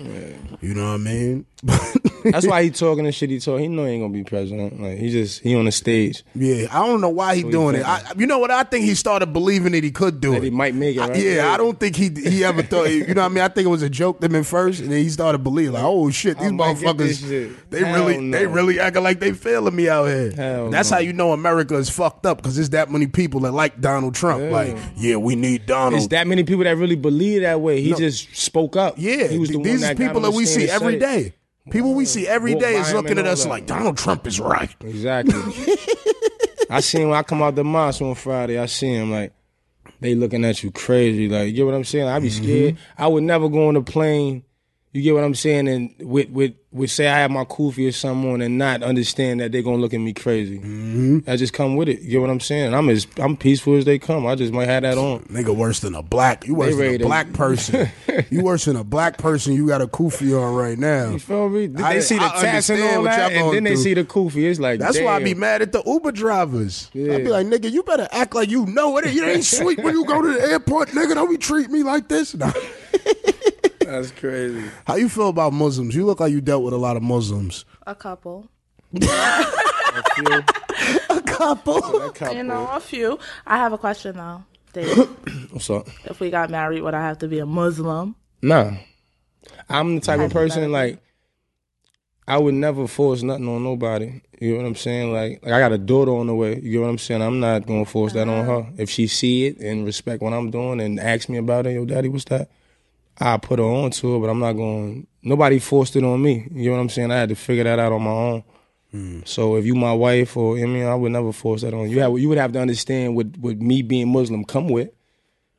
You 0.60 0.74
know 0.74 0.88
what 0.88 0.94
I 0.94 0.96
mean? 0.98 1.46
That's 2.24 2.46
why 2.46 2.62
he 2.64 2.70
talking 2.70 3.04
the 3.04 3.12
shit 3.12 3.30
he 3.30 3.38
talk. 3.38 3.60
He 3.60 3.68
know 3.68 3.84
he 3.84 3.92
ain't 3.92 4.02
gonna 4.02 4.12
be 4.12 4.24
president. 4.24 4.80
Like 4.80 4.98
he 4.98 5.10
just 5.10 5.42
he 5.42 5.54
on 5.54 5.66
the 5.66 5.72
stage. 5.72 6.24
Yeah, 6.34 6.66
I 6.72 6.86
don't 6.86 7.00
know 7.00 7.08
why 7.10 7.36
he 7.36 7.42
doing 7.42 7.76
it. 7.76 7.86
I, 7.86 8.12
you 8.16 8.26
know 8.26 8.38
what? 8.38 8.50
I 8.50 8.62
think 8.64 8.84
he 8.84 8.94
started 8.94 9.32
believing 9.32 9.72
that 9.72 9.84
he 9.84 9.90
could 9.90 10.20
do 10.20 10.30
That 10.32 10.38
it. 10.38 10.42
he 10.44 10.50
might 10.50 10.74
make 10.74 10.96
it, 10.96 11.00
I- 11.02 11.08
right? 11.08 11.16
yeah. 11.18 11.52
I 11.52 11.56
don't 11.56 11.78
think 11.78 11.96
he 11.96 12.08
he 12.08 12.42
ever 12.44 12.62
thought. 12.62 12.88
You 12.90 13.14
know 13.14 13.22
what 13.22 13.30
I 13.30 13.34
mean? 13.34 13.44
I 13.44 13.48
think 13.48 13.66
it 13.66 13.70
was 13.70 13.82
a 13.82 13.90
joke 13.90 14.20
to 14.20 14.26
him 14.26 14.34
at 14.36 14.46
first, 14.46 14.80
and 14.80 14.90
then 14.90 15.02
he 15.02 15.08
started 15.10 15.38
believing 15.38 15.74
like, 15.74 15.84
oh 15.84 16.10
shit, 16.10 16.38
these 16.38 16.48
I 16.48 16.50
might 16.52 16.80
get 16.80 16.96
this 16.96 17.20
motherfuckers, 17.22 17.28
shit. 17.28 17.70
they 17.70 17.84
Hell 17.84 17.94
really 18.06 18.30
they 18.30 18.46
no. 18.46 18.52
really 18.52 18.80
acting 18.80 19.02
like 19.02 19.20
they 19.20 19.32
failing 19.32 19.76
me 19.76 19.88
out 19.88 20.06
here. 20.06 20.30
Hell 20.32 20.70
That's 20.70 20.90
no. 20.90 20.96
how 20.96 21.00
you 21.02 21.12
know 21.12 21.32
America 21.32 21.74
is 21.76 21.90
fucked 21.90 22.26
up 22.26 22.38
because 22.38 22.56
there's 22.56 22.70
that 22.70 22.90
many 22.90 23.06
people 23.06 23.40
that 23.40 23.52
like 23.52 23.80
Donald 23.80 24.14
Trump. 24.14 24.50
Like, 24.50 24.76
yeah, 24.96 25.16
we 25.16 25.36
need 25.36 25.66
Donald. 25.66 25.94
It's 25.94 26.06
that 26.08 26.26
many 26.26 26.44
people 26.44 26.64
that 26.64 26.76
really 26.76 26.96
believe 26.96 27.42
that 27.42 27.60
way. 27.60 27.80
He 27.82 27.92
just 27.94 28.34
spoke 28.34 28.76
up. 28.76 28.94
Yeah, 28.96 29.26
he 29.28 29.38
was 29.38 29.48
the 29.50 29.54
th- 29.54 29.58
one 29.58 29.62
these 29.72 29.80
that 29.82 29.96
people 29.96 30.16
on 30.16 30.22
that 30.22 30.30
the 30.30 30.36
we 30.36 30.46
stand 30.46 30.68
see 30.68 30.72
and 30.72 30.82
every 30.82 30.98
said 31.00 31.02
it. 31.18 31.22
day. 31.22 31.34
People 31.70 31.94
we 31.94 32.04
see 32.04 32.26
every 32.28 32.54
day 32.54 32.74
is 32.76 32.90
him 32.90 32.96
looking 32.96 33.18
at 33.18 33.26
us 33.26 33.46
like 33.46 33.66
Donald 33.66 33.96
Trump 33.96 34.26
is 34.26 34.38
right. 34.38 34.74
Exactly. 34.82 35.34
I 36.70 36.80
seen 36.80 37.08
when 37.08 37.18
I 37.18 37.22
come 37.22 37.42
out 37.42 37.54
the 37.54 37.64
mosque 37.64 38.02
on 38.02 38.14
Friday. 38.14 38.58
I 38.58 38.66
see 38.66 38.88
him 38.92 39.10
like 39.10 39.32
they 40.00 40.14
looking 40.14 40.44
at 40.44 40.62
you 40.62 40.70
crazy. 40.70 41.28
Like 41.28 41.46
you 41.48 41.52
get 41.52 41.66
what 41.66 41.74
I'm 41.74 41.84
saying? 41.84 42.06
I 42.08 42.18
be 42.20 42.28
Mm-hmm. 42.28 42.44
scared. 42.44 42.78
I 42.98 43.06
would 43.06 43.22
never 43.22 43.48
go 43.48 43.68
on 43.68 43.76
a 43.76 43.82
plane. 43.82 44.44
You 44.94 45.02
get 45.02 45.12
what 45.14 45.24
I'm 45.24 45.34
saying? 45.34 45.66
And 45.66 45.92
with 46.00 46.30
with 46.30 46.54
with 46.70 46.88
say 46.90 47.08
I 47.08 47.18
have 47.18 47.30
my 47.32 47.44
kufi 47.44 47.88
or 47.88 47.92
something 47.92 48.30
on 48.32 48.40
and 48.40 48.56
not 48.58 48.82
understand 48.84 49.40
that 49.40 49.50
they're 49.50 49.60
gonna 49.62 49.78
look 49.78 49.92
at 49.92 49.98
me 49.98 50.12
crazy. 50.12 50.58
Mm-hmm. 50.60 51.28
I 51.28 51.34
just 51.36 51.52
come 51.52 51.74
with 51.74 51.88
it. 51.88 52.00
You 52.02 52.10
get 52.12 52.20
what 52.20 52.30
I'm 52.30 52.38
saying? 52.38 52.72
I'm 52.72 52.88
as 52.88 53.04
I'm 53.18 53.36
peaceful 53.36 53.74
as 53.76 53.84
they 53.84 53.98
come. 53.98 54.24
I 54.24 54.36
just 54.36 54.52
might 54.52 54.66
have 54.68 54.82
that 54.84 54.96
on. 54.96 55.24
Nigga 55.24 55.54
worse 55.54 55.80
than 55.80 55.96
a 55.96 56.02
black. 56.02 56.46
You 56.46 56.54
worse 56.54 56.76
than 56.76 56.94
a 56.94 56.98
to- 56.98 57.04
black 57.04 57.32
person. 57.32 57.90
you 58.30 58.42
worse 58.44 58.66
than 58.66 58.76
a 58.76 58.84
black 58.84 59.18
person. 59.18 59.52
You 59.54 59.66
got 59.66 59.82
a 59.82 59.88
kufi 59.88 60.40
on 60.40 60.54
right 60.54 60.78
now. 60.78 61.10
You 61.10 61.18
feel 61.18 61.48
me? 61.48 61.66
They 61.66 61.82
I- 61.82 61.98
see 61.98 62.16
the 62.18 62.24
I 62.26 62.40
tats 62.40 62.70
and 62.70 62.80
all 62.96 63.02
that, 63.02 63.32
and 63.32 63.52
then 63.52 63.64
they 63.64 63.70
through. 63.74 63.82
see 63.82 63.94
the 63.94 64.04
kufi. 64.04 64.48
It's 64.48 64.60
like 64.60 64.78
That's 64.78 65.00
why 65.00 65.16
I 65.16 65.24
be 65.24 65.34
mad 65.34 65.60
at 65.60 65.72
the 65.72 65.82
Uber 65.84 66.12
drivers. 66.12 66.88
I 66.94 66.98
Yeah. 66.98 67.18
be 67.18 67.28
like, 67.30 67.48
nigga, 67.48 67.68
you 67.68 67.82
better 67.82 68.06
act 68.12 68.36
like 68.36 68.48
you 68.48 68.64
know 68.66 68.96
it. 68.98 69.12
You 69.12 69.24
ain't 69.24 69.44
sweet 69.44 69.82
when 69.82 69.94
you 69.94 70.04
go 70.04 70.22
to 70.22 70.32
the 70.34 70.40
airport, 70.40 70.90
nigga. 70.90 71.14
Don't 71.16 71.30
be 71.30 71.36
treat 71.36 71.68
me 71.68 71.82
like 71.82 72.06
this. 72.06 72.36
Nah. 72.44 72.52
That's 73.94 74.10
crazy. 74.10 74.68
How 74.86 74.96
you 74.96 75.08
feel 75.08 75.28
about 75.28 75.52
Muslims? 75.52 75.94
You 75.94 76.04
look 76.04 76.18
like 76.18 76.32
you 76.32 76.40
dealt 76.40 76.64
with 76.64 76.74
a 76.74 76.78
lot 76.78 76.96
of 76.96 77.02
Muslims. 77.02 77.64
A 77.86 77.94
couple. 77.94 78.48
A 78.92 80.02
few. 80.14 80.42
A 81.10 81.22
couple. 81.22 81.78
A 81.78 82.12
couple. 82.12 82.36
You 82.36 82.42
know, 82.42 82.68
a 82.72 82.80
few. 82.80 83.20
I 83.46 83.58
have 83.58 83.72
a 83.72 83.78
question 83.78 84.16
though. 84.16 84.42
Dave, 84.72 84.96
What's 85.52 85.70
up? 85.70 85.86
if 86.06 86.18
we 86.18 86.30
got 86.30 86.50
married, 86.50 86.82
would 86.82 86.94
I 86.94 87.02
have 87.02 87.18
to 87.18 87.28
be 87.28 87.38
a 87.38 87.46
Muslim? 87.46 88.16
Nah. 88.42 88.72
I'm 89.68 89.94
the 89.94 90.00
type 90.00 90.18
of 90.18 90.32
person 90.32 90.72
like 90.72 91.00
I 92.26 92.38
would 92.38 92.54
never 92.54 92.88
force 92.88 93.22
nothing 93.22 93.48
on 93.48 93.62
nobody. 93.62 94.22
You 94.40 94.52
know 94.52 94.62
what 94.62 94.66
I'm 94.66 94.74
saying? 94.74 95.12
Like, 95.12 95.44
like 95.44 95.52
I 95.52 95.60
got 95.60 95.72
a 95.72 95.78
daughter 95.78 96.10
on 96.10 96.26
the 96.26 96.34
way. 96.34 96.58
You 96.60 96.72
get 96.72 96.80
what 96.80 96.88
I'm 96.88 96.98
saying? 96.98 97.22
I'm 97.22 97.38
not 97.38 97.66
gonna 97.66 97.84
force 97.84 98.14
that 98.14 98.28
on 98.28 98.40
uh-huh. 98.40 98.62
her. 98.62 98.72
If 98.76 98.90
she 98.90 99.06
see 99.06 99.46
it 99.46 99.58
and 99.58 99.86
respect 99.86 100.22
what 100.22 100.32
I'm 100.32 100.50
doing 100.50 100.80
and 100.80 100.98
ask 100.98 101.28
me 101.28 101.38
about 101.38 101.66
it, 101.66 101.74
yo, 101.74 101.84
daddy, 101.84 102.08
what's 102.08 102.24
that? 102.24 102.50
I 103.18 103.36
put 103.36 103.58
her 103.58 103.64
on 103.64 103.90
to 103.92 104.16
it, 104.16 104.20
but 104.20 104.28
I'm 104.28 104.40
not 104.40 104.52
going. 104.52 105.06
Nobody 105.22 105.58
forced 105.58 105.96
it 105.96 106.04
on 106.04 106.22
me. 106.22 106.48
You 106.52 106.70
know 106.70 106.76
what 106.76 106.82
I'm 106.82 106.88
saying? 106.88 107.10
I 107.10 107.16
had 107.16 107.28
to 107.30 107.34
figure 107.34 107.64
that 107.64 107.78
out 107.78 107.92
on 107.92 108.02
my 108.02 108.10
own. 108.10 108.44
Hmm. 108.90 109.20
So 109.24 109.56
if 109.56 109.64
you 109.64 109.74
my 109.74 109.92
wife 109.92 110.36
or 110.36 110.56
I 110.56 110.64
mean, 110.66 110.84
I 110.84 110.94
would 110.94 111.12
never 111.12 111.32
force 111.32 111.62
that 111.62 111.74
on 111.74 111.88
you. 111.88 112.00
Have, 112.00 112.18
you 112.18 112.28
would 112.28 112.38
have 112.38 112.52
to 112.52 112.60
understand 112.60 113.16
what 113.16 113.36
what 113.38 113.58
me 113.58 113.82
being 113.82 114.12
Muslim 114.12 114.44
come 114.44 114.68
with. 114.68 114.90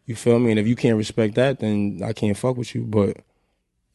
You 0.06 0.16
feel 0.16 0.40
me? 0.40 0.52
And 0.52 0.60
if 0.60 0.68
you 0.68 0.76
can't 0.76 0.98
respect 0.98 1.36
that, 1.36 1.60
then 1.60 2.02
I 2.04 2.14
can't 2.14 2.38
fuck 2.38 2.58
with 2.58 2.76
you. 2.76 2.84
But 2.84 3.18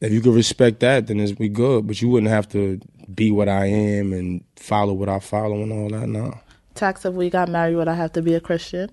if 0.01 0.11
you 0.11 0.21
could 0.21 0.35
respect 0.35 0.81
that, 0.81 1.07
then 1.07 1.19
it's 1.19 1.31
be 1.31 1.47
good. 1.47 1.87
But 1.87 2.01
you 2.01 2.09
wouldn't 2.09 2.31
have 2.31 2.49
to 2.49 2.81
be 3.13 3.31
what 3.31 3.47
I 3.47 3.65
am 3.67 4.13
and 4.13 4.43
follow 4.55 4.93
what 4.93 5.09
I 5.09 5.19
follow 5.19 5.61
and 5.61 5.71
all 5.71 5.89
that. 5.89 6.07
No. 6.07 6.37
Tax, 6.75 7.05
if 7.05 7.13
we 7.13 7.29
got 7.29 7.49
married, 7.49 7.75
would 7.75 7.87
I 7.87 7.93
have 7.93 8.11
to 8.13 8.21
be 8.21 8.33
a 8.33 8.39
Christian? 8.39 8.91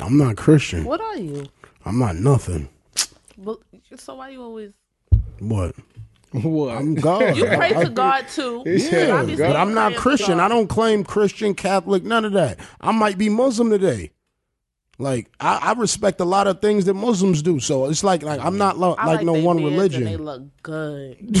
I'm 0.00 0.18
not 0.18 0.36
Christian. 0.36 0.84
What 0.84 1.00
are 1.00 1.16
you? 1.16 1.46
I'm 1.84 1.98
not 1.98 2.16
nothing. 2.16 2.68
Well, 3.36 3.60
so 3.96 4.14
why 4.16 4.30
you 4.30 4.42
always 4.42 4.72
What? 5.38 5.74
What? 6.32 6.76
I'm 6.76 6.94
God. 6.94 7.36
you 7.36 7.46
pray 7.46 7.72
to 7.72 7.88
God 7.88 8.28
too? 8.28 8.62
Yeah, 8.66 9.20
Obviously 9.20 9.46
But 9.46 9.56
I'm 9.56 9.72
not 9.72 9.96
Christian. 9.96 10.40
I 10.40 10.48
don't 10.48 10.68
claim 10.68 11.04
Christian, 11.04 11.54
Catholic, 11.54 12.04
none 12.04 12.24
of 12.24 12.32
that. 12.32 12.58
I 12.80 12.92
might 12.92 13.16
be 13.16 13.28
Muslim 13.28 13.70
today. 13.70 14.10
Like 14.98 15.30
I, 15.40 15.58
I 15.58 15.72
respect 15.72 16.20
a 16.20 16.24
lot 16.24 16.48
of 16.48 16.60
things 16.60 16.84
that 16.86 16.94
Muslims 16.94 17.40
do. 17.40 17.60
So 17.60 17.86
it's 17.86 18.02
like 18.02 18.22
like 18.22 18.40
I'm 18.40 18.58
not 18.58 18.78
lo- 18.78 18.96
I 18.98 19.06
like, 19.06 19.24
no 19.24 19.34
one 19.34 19.62
religion. 19.62 20.06
And 20.06 20.12
they 20.12 20.16
look 20.16 20.42
good. 20.62 21.40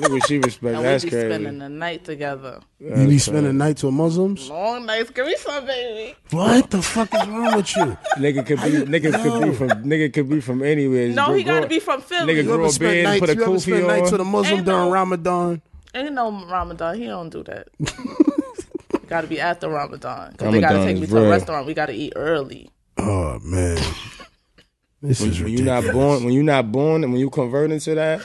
Look 0.00 0.12
what 0.12 0.26
she 0.26 0.38
respect. 0.38 0.76
And 0.76 0.84
That's 0.84 1.04
we 1.04 1.10
be 1.10 1.16
crazy. 1.16 1.28
spending 1.28 1.58
the 1.58 1.68
night 1.68 2.04
together. 2.04 2.60
you 2.78 3.06
be 3.08 3.18
spending 3.18 3.56
nights 3.56 3.82
with 3.82 3.94
Muslims? 3.94 4.48
Long 4.50 4.84
nights. 4.86 5.10
Give 5.10 5.26
me 5.26 5.34
some, 5.38 5.64
baby. 5.66 6.14
What 6.30 6.70
the 6.70 6.82
fuck 6.82 7.12
is 7.14 7.26
wrong 7.26 7.56
with 7.56 7.76
you? 7.76 7.96
Nigga 8.16 8.44
could 8.46 8.58
be 8.62 8.70
nigga 8.98 9.22
could 9.22 9.42
be 9.42 9.54
from 9.54 9.68
nigga 9.84 10.12
could 10.12 10.28
be 10.28 10.40
from 10.40 10.62
anywhere. 10.62 11.08
No, 11.08 11.26
Grow- 11.26 11.34
he 11.34 11.44
got 11.44 11.60
to 11.60 11.66
be 11.68 11.80
from 11.80 12.00
Philly. 12.02 12.32
Nigga 12.34 12.36
You 12.38 12.42
grow 12.44 12.54
ever 12.54 12.64
a 12.64 12.70
spend 12.70 12.92
beard, 12.92 13.04
nights? 13.04 13.20
put 13.20 13.30
a 13.30 13.34
You 13.34 13.42
ever 13.42 13.52
kufi 13.52 13.60
spend 13.60 13.86
nights 13.86 14.12
with 14.12 14.20
a 14.20 14.24
on. 14.24 14.30
Muslim 14.30 14.56
Ain't 14.58 14.66
during 14.66 14.80
no- 14.86 14.90
Ramadan? 14.92 15.62
Ain't 15.94 16.12
no 16.12 16.46
Ramadan. 16.46 16.98
He 16.98 17.06
don't 17.06 17.30
do 17.30 17.42
that. 17.44 17.68
got 19.08 19.22
to 19.22 19.26
be 19.26 19.40
after 19.40 19.68
Ramadan. 19.68 20.32
Because 20.32 20.52
they 20.52 20.60
got 20.60 20.72
to 20.72 20.84
take 20.84 20.96
is 20.96 21.00
me 21.02 21.06
to 21.06 21.24
a 21.24 21.30
restaurant. 21.30 21.66
We 21.66 21.74
got 21.74 21.86
to 21.86 21.92
eat 21.94 22.12
early. 22.16 22.70
Oh 22.98 23.38
man, 23.42 23.76
this 25.02 25.20
is 25.20 25.38
When 25.40 25.50
you 25.50 25.58
ridiculous. 25.58 25.84
not 25.84 25.92
born, 25.94 26.24
when 26.24 26.32
you're 26.34 26.42
not 26.42 26.72
born, 26.72 27.04
and 27.04 27.12
when 27.12 27.20
you 27.20 27.30
convert 27.30 27.70
into 27.70 27.94
that, 27.94 28.20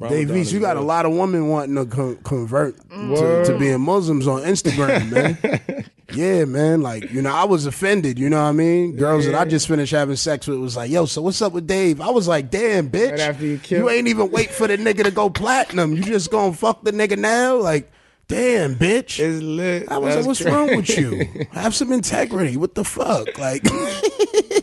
Dave 0.00 0.10
Ramadan 0.10 0.36
East, 0.36 0.48
is 0.48 0.52
you 0.52 0.60
got 0.60 0.76
a 0.76 0.80
lot 0.80 1.06
of 1.06 1.12
women 1.12 1.48
wanting 1.48 1.74
to 1.74 1.84
con- 1.86 2.16
convert 2.22 2.76
mm. 2.88 3.44
to, 3.44 3.52
to 3.52 3.58
being 3.58 3.80
Muslims 3.80 4.28
on 4.28 4.42
Instagram, 4.42 5.10
man. 5.10 5.84
yeah, 6.12 6.44
man. 6.44 6.82
Like, 6.82 7.10
you 7.10 7.20
know, 7.20 7.32
I 7.32 7.44
was 7.44 7.66
offended, 7.66 8.18
you 8.18 8.30
know 8.30 8.40
what 8.42 8.48
I 8.48 8.52
mean? 8.52 8.96
Girls 8.96 9.26
that 9.26 9.34
I 9.34 9.44
just 9.44 9.66
finished 9.66 9.92
having 9.92 10.16
sex 10.16 10.46
with 10.46 10.58
was 10.58 10.76
like, 10.76 10.90
yo, 10.90 11.06
so 11.06 11.22
what's 11.22 11.42
up 11.42 11.52
with 11.52 11.66
Dave? 11.66 12.00
I 12.00 12.10
was 12.10 12.28
like, 12.28 12.50
damn, 12.50 12.90
bitch. 12.90 13.10
Right 13.10 13.20
after 13.20 13.44
you 13.44 13.58
kill- 13.58 13.90
ain't 13.90 14.08
even 14.08 14.30
wait 14.30 14.50
for 14.50 14.68
the 14.68 14.78
nigga 14.78 15.04
to 15.04 15.10
go 15.10 15.30
platinum. 15.30 15.94
You 15.94 16.02
just 16.02 16.30
gonna 16.30 16.52
fuck 16.52 16.84
the 16.84 16.92
nigga 16.92 17.18
now? 17.18 17.56
Like, 17.56 17.90
damn, 18.28 18.76
bitch. 18.76 19.18
It's 19.18 19.42
lit. 19.42 19.90
I 19.90 19.98
was 19.98 20.14
like, 20.14 20.26
what's 20.26 20.42
crazy. 20.42 20.54
wrong 20.54 20.76
with 20.76 20.96
you? 20.96 21.46
Have 21.50 21.74
some 21.74 21.92
integrity. 21.92 22.56
What 22.56 22.74
the 22.74 22.84
fuck? 22.84 23.36
Like, 23.36 23.64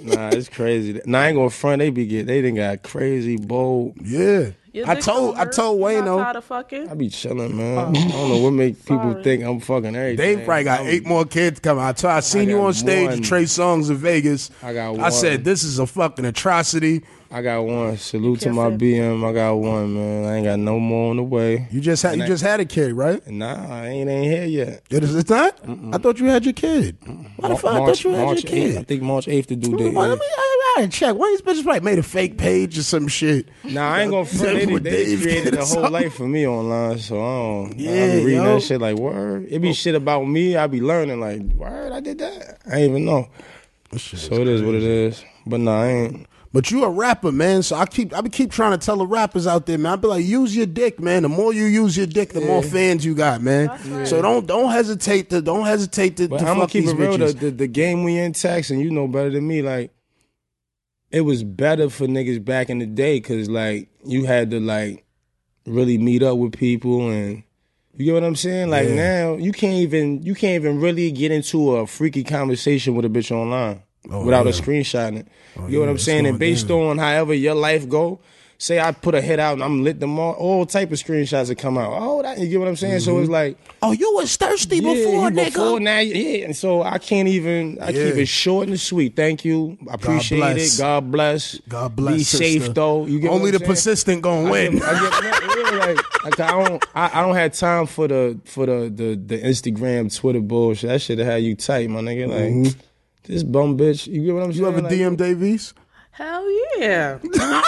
Nah, 0.05 0.29
it's 0.29 0.49
crazy. 0.49 1.01
Nah, 1.05 1.19
I 1.19 1.27
ain't 1.29 1.35
gonna 1.35 1.49
front. 1.49 1.79
They 1.79 1.89
be 1.89 2.05
get. 2.05 2.27
They 2.27 2.41
didn't 2.41 2.57
got 2.57 2.83
crazy 2.83 3.37
bold. 3.37 3.95
yeah. 4.03 4.51
Your 4.75 4.89
I 4.89 4.95
told 4.99 5.35
don't 5.37 5.47
I 5.47 5.49
told 5.49 5.79
Wayne 5.79 6.03
though. 6.03 6.17
tired 6.17 6.35
of 6.35 6.43
fucking? 6.43 6.89
I 6.89 6.93
be 6.95 7.07
chilling, 7.09 7.55
man. 7.55 7.77
Oh, 7.77 7.89
I 7.89 7.93
don't 8.11 8.29
know 8.29 8.37
what 8.39 8.51
make 8.51 8.77
people 8.79 9.11
Sorry. 9.13 9.23
think 9.23 9.43
I'm 9.45 9.61
fucking 9.61 9.95
everything. 9.95 10.17
Dave 10.37 10.45
probably 10.45 10.63
got 10.65 10.79
I'm- 10.81 10.89
eight 10.89 11.05
more 11.07 11.23
kids 11.23 11.61
coming. 11.61 11.81
I 11.81 11.93
told 11.93 12.11
I 12.13 12.19
seen 12.19 12.49
you 12.49 12.59
on 12.59 12.73
stage 12.73 13.07
one. 13.07 13.19
at 13.19 13.23
Trey 13.23 13.43
Songz 13.43 13.89
in 13.89 13.95
Vegas. 13.95 14.51
I 14.61 14.73
got 14.73 14.91
One. 14.91 14.99
I 14.99 15.09
said 15.11 15.45
this 15.45 15.63
is 15.63 15.79
a 15.79 15.87
fucking 15.87 16.25
atrocity. 16.25 17.03
I 17.35 17.41
got 17.41 17.65
one. 17.65 17.97
Salute 17.97 18.39
to 18.41 18.53
my 18.53 18.69
BM. 18.69 19.29
I 19.29 19.33
got 19.33 19.55
one, 19.55 19.93
man. 19.93 20.23
I 20.23 20.37
ain't 20.37 20.45
got 20.45 20.57
no 20.57 20.79
more 20.79 21.09
on 21.09 21.17
the 21.17 21.23
way. 21.23 21.67
You 21.69 21.81
just 21.81 22.01
had 22.01 22.13
And 22.13 22.19
you 22.19 22.23
I- 22.23 22.29
just 22.29 22.43
had 22.43 22.61
a 22.61 22.65
kid, 22.65 22.93
right? 22.93 23.27
Nah, 23.27 23.73
I 23.73 23.87
ain't 23.89 24.09
ain't 24.09 24.23
here 24.23 24.45
yet. 24.45 24.83
It 24.89 25.03
is 25.03 25.13
it's 25.13 25.29
not. 25.29 25.59
I 25.91 25.97
thought 25.97 26.17
you 26.17 26.27
had 26.27 26.45
your 26.45 26.53
kid. 26.53 26.95
Why 27.35 27.49
the 27.49 27.57
fuck? 27.57 27.73
I 27.73 27.77
thought 27.79 28.01
you 28.05 28.11
had 28.11 28.23
March 28.23 28.43
your 28.45 28.53
8th. 28.53 28.77
I 28.77 28.83
think 28.83 29.01
March 29.01 29.25
8th 29.25 29.47
to 29.47 29.57
do 29.57 29.71
Well, 29.71 29.79
date. 29.79 29.93
let 29.93 30.17
me. 30.17 30.25
I, 30.25 30.73
I 30.77 30.79
gotta 30.79 30.87
check. 30.87 31.13
One 31.13 31.33
of 31.33 31.43
these 31.43 31.57
bitches 31.57 31.63
probably 31.65 31.81
made 31.81 31.99
a 31.99 32.03
fake 32.03 32.37
page 32.37 32.77
or 32.77 32.83
some 32.83 33.09
shit. 33.09 33.49
Nah, 33.65 33.85
I 33.85 34.03
ain't 34.03 34.11
gonna 34.11 34.23
front. 34.23 34.55
They, 34.55 34.65
With 34.67 34.83
they 34.83 35.17
created 35.17 35.55
Kid 35.55 35.59
a 35.59 35.65
whole 35.65 35.89
life 35.89 36.13
for 36.13 36.29
me 36.29 36.47
online, 36.47 36.99
so 36.99 37.17
I 37.21 37.67
don't. 37.67 37.77
Yeah, 37.77 37.91
I 37.91 38.11
be 38.11 38.25
reading 38.27 38.43
yo. 38.43 38.53
that 38.53 38.61
shit 38.61 38.79
like 38.79 38.95
word. 38.95 39.47
It 39.49 39.59
be 39.59 39.71
oh. 39.71 39.73
shit 39.73 39.95
about 39.95 40.23
me. 40.23 40.55
I 40.55 40.67
be 40.67 40.79
learning 40.79 41.19
like 41.19 41.41
word. 41.41 41.91
I 41.91 41.99
did 41.99 42.17
that. 42.19 42.59
I 42.71 42.77
ain't 42.77 42.91
even 42.91 43.03
know. 43.03 43.27
So 43.97 44.35
it 44.35 44.47
is 44.47 44.61
what 44.63 44.75
it 44.75 44.83
is. 44.83 45.21
But 45.45 45.59
nah, 45.59 45.81
I 45.81 45.87
ain't. 45.87 46.27
But 46.55 46.71
you 46.71 46.85
a 46.85 46.89
rapper, 46.89 47.33
man. 47.33 47.63
So 47.63 47.75
I 47.75 47.85
keep 47.85 48.13
I 48.13 48.21
be 48.21 48.29
keep 48.29 48.49
trying 48.49 48.71
to 48.71 48.77
tell 48.77 48.95
the 48.95 49.05
rappers 49.05 49.45
out 49.45 49.65
there, 49.65 49.77
man. 49.77 49.91
I 49.91 49.95
be 49.97 50.07
like, 50.07 50.23
use 50.25 50.55
your 50.55 50.65
dick, 50.65 51.01
man. 51.01 51.23
The 51.23 51.27
more 51.27 51.51
you 51.51 51.65
use 51.65 51.97
your 51.97 52.05
dick, 52.05 52.31
the 52.31 52.39
more 52.39 52.63
fans 52.63 53.03
you 53.03 53.13
got, 53.13 53.41
man. 53.41 53.77
So 54.05 54.21
don't 54.21 54.47
don't 54.47 54.71
hesitate 54.71 55.29
to 55.31 55.41
don't 55.41 55.65
hesitate 55.65 56.15
to, 56.15 56.29
But 56.29 56.37
to 56.37 56.45
I'm 56.45 56.55
gonna 56.55 56.67
keep 56.67 56.85
it 56.85 56.93
real. 56.93 57.17
The, 57.17 57.33
the 57.33 57.51
the 57.51 57.67
game 57.67 58.05
we 58.05 58.17
in 58.17 58.31
tax, 58.31 58.69
and 58.69 58.79
you 58.79 58.89
know 58.89 59.05
better 59.05 59.29
than 59.29 59.45
me. 59.45 59.63
Like 59.63 59.91
it 61.11 61.21
was 61.21 61.43
better 61.43 61.89
for 61.89 62.07
niggas 62.07 62.45
back 62.45 62.69
in 62.69 62.79
the 62.79 62.85
day, 62.85 63.19
cause 63.19 63.49
like 63.49 63.89
you 64.05 64.23
had 64.23 64.51
to 64.51 64.61
like 64.61 65.03
really 65.65 65.97
meet 65.97 66.23
up 66.23 66.37
with 66.37 66.53
people 66.53 67.09
and. 67.09 67.43
You 67.97 68.05
get 68.05 68.13
what 68.13 68.23
I'm 68.23 68.35
saying? 68.37 68.69
Like 68.69 68.87
Yeah. 68.87 68.95
now, 68.95 69.35
you 69.35 69.51
can't 69.51 69.75
even 69.75 70.23
you 70.23 70.35
can't 70.35 70.55
even 70.55 70.79
really 70.79 71.11
get 71.11 71.33
into 71.33 71.75
a 71.75 71.85
freaky 71.85 72.23
conversation 72.23 72.95
with 72.95 73.03
a 73.03 73.09
bitch 73.09 73.29
online 73.31 73.83
Oh, 74.09 74.25
without 74.25 74.47
a 74.47 74.51
yeah. 74.51 74.55
screenshotting 74.55 75.19
it. 75.19 75.27
Oh, 75.57 75.61
you 75.61 75.67
get 75.67 75.73
yeah, 75.73 75.79
what 75.79 75.89
I'm 75.89 75.95
it's 75.95 76.03
saying? 76.03 76.25
And 76.25 76.39
based 76.39 76.67
down. 76.67 76.81
on 76.81 76.97
however 76.97 77.33
your 77.33 77.55
life 77.55 77.87
go, 77.87 78.19
say 78.57 78.79
I 78.79 78.91
put 78.91 79.15
a 79.15 79.21
hit 79.21 79.39
out 79.39 79.53
and 79.53 79.63
I'm 79.63 79.83
lit 79.83 79.99
them 79.99 80.17
all, 80.17 80.33
all 80.33 80.65
type 80.65 80.91
of 80.91 80.97
screenshots 80.97 81.47
that 81.47 81.57
come 81.57 81.77
out. 81.77 81.91
Oh, 81.93 82.21
that 82.21 82.39
you 82.39 82.47
get 82.47 82.59
what 82.59 82.67
I'm 82.67 82.75
saying? 82.75 82.99
So 83.01 83.17
it's 83.17 83.25
mm-hmm. 83.25 83.33
like 83.33 83.57
oh, 83.81 83.91
you 83.91 84.13
was 84.13 84.35
thirsty 84.35 84.79
before, 84.79 84.95
yeah, 84.95 85.29
nigga. 85.29 85.45
before 85.45 85.79
now, 85.79 85.99
yeah. 85.99 86.45
And 86.45 86.55
so 86.55 86.83
I 86.83 86.97
can't 86.97 87.27
even. 87.27 87.79
I 87.81 87.91
keep 87.91 88.15
it 88.15 88.27
short 88.27 88.67
and 88.67 88.79
sweet. 88.79 89.15
Thank 89.15 89.45
you. 89.45 89.77
I 89.89 89.95
appreciate 89.95 90.39
bless. 90.39 90.79
it. 90.79 90.81
God 90.81 91.11
bless. 91.11 91.59
God 91.67 91.95
bless. 91.95 92.17
Be 92.17 92.23
safe 92.23 92.73
though. 92.73 93.05
You 93.05 93.19
get 93.19 93.31
what 93.31 93.37
Only 93.37 93.49
I'm 93.49 93.53
the 93.53 93.59
saying? 93.59 93.71
persistent 93.71 94.21
gonna 94.21 94.47
I 94.47 94.51
win. 94.51 94.73
get, 94.77 94.83
I 94.83 94.99
get 94.99 95.55
yeah, 95.55 95.77
like, 95.79 96.23
like 96.23 96.39
I 96.39 96.51
don't 96.51 96.85
I, 96.95 97.19
I 97.19 97.21
don't 97.25 97.35
have 97.35 97.53
time 97.53 97.85
for 97.85 98.07
the 98.07 98.39
for 98.45 98.65
the 98.65 98.91
the, 98.93 99.15
the 99.15 99.41
Instagram 99.41 100.15
Twitter 100.15 100.41
bullshit. 100.41 100.89
That 100.89 101.01
shit 101.01 101.19
had 101.19 101.43
you 101.43 101.55
tight, 101.55 101.89
my 101.89 102.01
nigga. 102.01 102.27
Like 102.27 102.39
mm-hmm. 102.39 102.79
This 103.27 103.43
bum 103.43 103.77
bitch. 103.77 104.07
You 104.07 104.23
get 104.25 104.33
what 104.35 104.43
I'm 104.43 104.53
saying? 104.53 104.63
you 104.63 104.67
ever 104.69 104.81
Like, 104.81 104.91
DM 104.93 105.17
Dave 105.17 105.41
East? 105.43 105.73
Hell 106.11 106.45
yeah. 106.77 107.19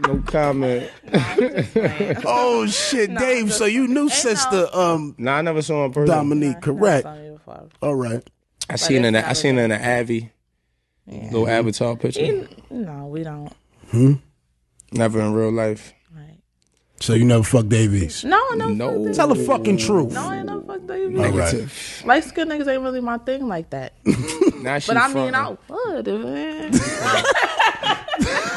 No 0.00 0.22
comment. 0.26 0.90
Oh 2.26 2.66
shit, 2.66 3.10
No, 3.10 3.18
Dave. 3.20 3.46
just- 3.46 3.58
So 3.58 3.64
you 3.64 3.88
knew 3.88 4.02
Ain't 4.04 4.12
sister 4.12 4.68
um 4.72 5.14
nah, 5.18 5.36
I 5.36 5.42
never 5.42 5.62
saw 5.62 5.80
her 5.80 5.84
in 5.86 5.92
person. 5.92 6.14
Dominique, 6.14 6.60
correct? 6.60 7.04
That's 7.04 7.18
on 7.18 7.24
you 7.24 7.32
before. 7.32 7.68
All 7.82 7.94
right. 7.94 8.22
I 8.68 8.76
seen 8.76 9.02
her. 9.02 9.08
in 9.08 9.14
it's 9.14 9.24
the- 9.24 9.30
I 9.30 9.32
seen 9.32 9.56
her 9.56 9.62
in 9.64 9.70
the 9.70 10.00
Avi. 10.00 10.30
Little 11.06 11.48
avatar 11.48 11.96
picture. 11.96 12.24
You- 12.24 12.48
No, 12.70 13.06
we 13.06 13.22
don't. 13.22 13.52
Hmm. 13.90 14.12
Never 14.92 15.20
in 15.20 15.32
real 15.32 15.50
life. 15.52 15.94
Right. 16.96 17.02
So 17.02 17.12
you 17.14 17.24
never 17.26 17.42
fucked 17.42 17.68
Dave 17.68 17.94
East. 17.94 18.24
No, 18.24 18.42
no. 18.54 18.68
No. 18.68 19.12
Tell 19.12 19.28
the 19.28 19.34
fucking 19.34 19.76
truth. 19.78 20.12
No, 20.12 20.28
I 20.28 20.36
ain't 20.38 20.46
no 20.46 20.62
fuck 20.62 20.86
David. 20.86 21.18
All 21.18 21.30
right. 21.32 22.02
Light 22.04 22.24
skin 22.24 22.48
niggas 22.48 22.66
ain't 22.72 22.82
really 22.82 23.00
my 23.00 23.18
thing 23.18 23.46
like 23.48 23.70
that. 23.70 23.92
Now 24.62 24.78
she 24.80 24.88
But 24.88 24.96
I 24.96 25.06
mean, 25.12 25.32
frontin'. 25.32 25.34
I 25.34 25.56
would, 25.68 26.06
man. 26.24 26.72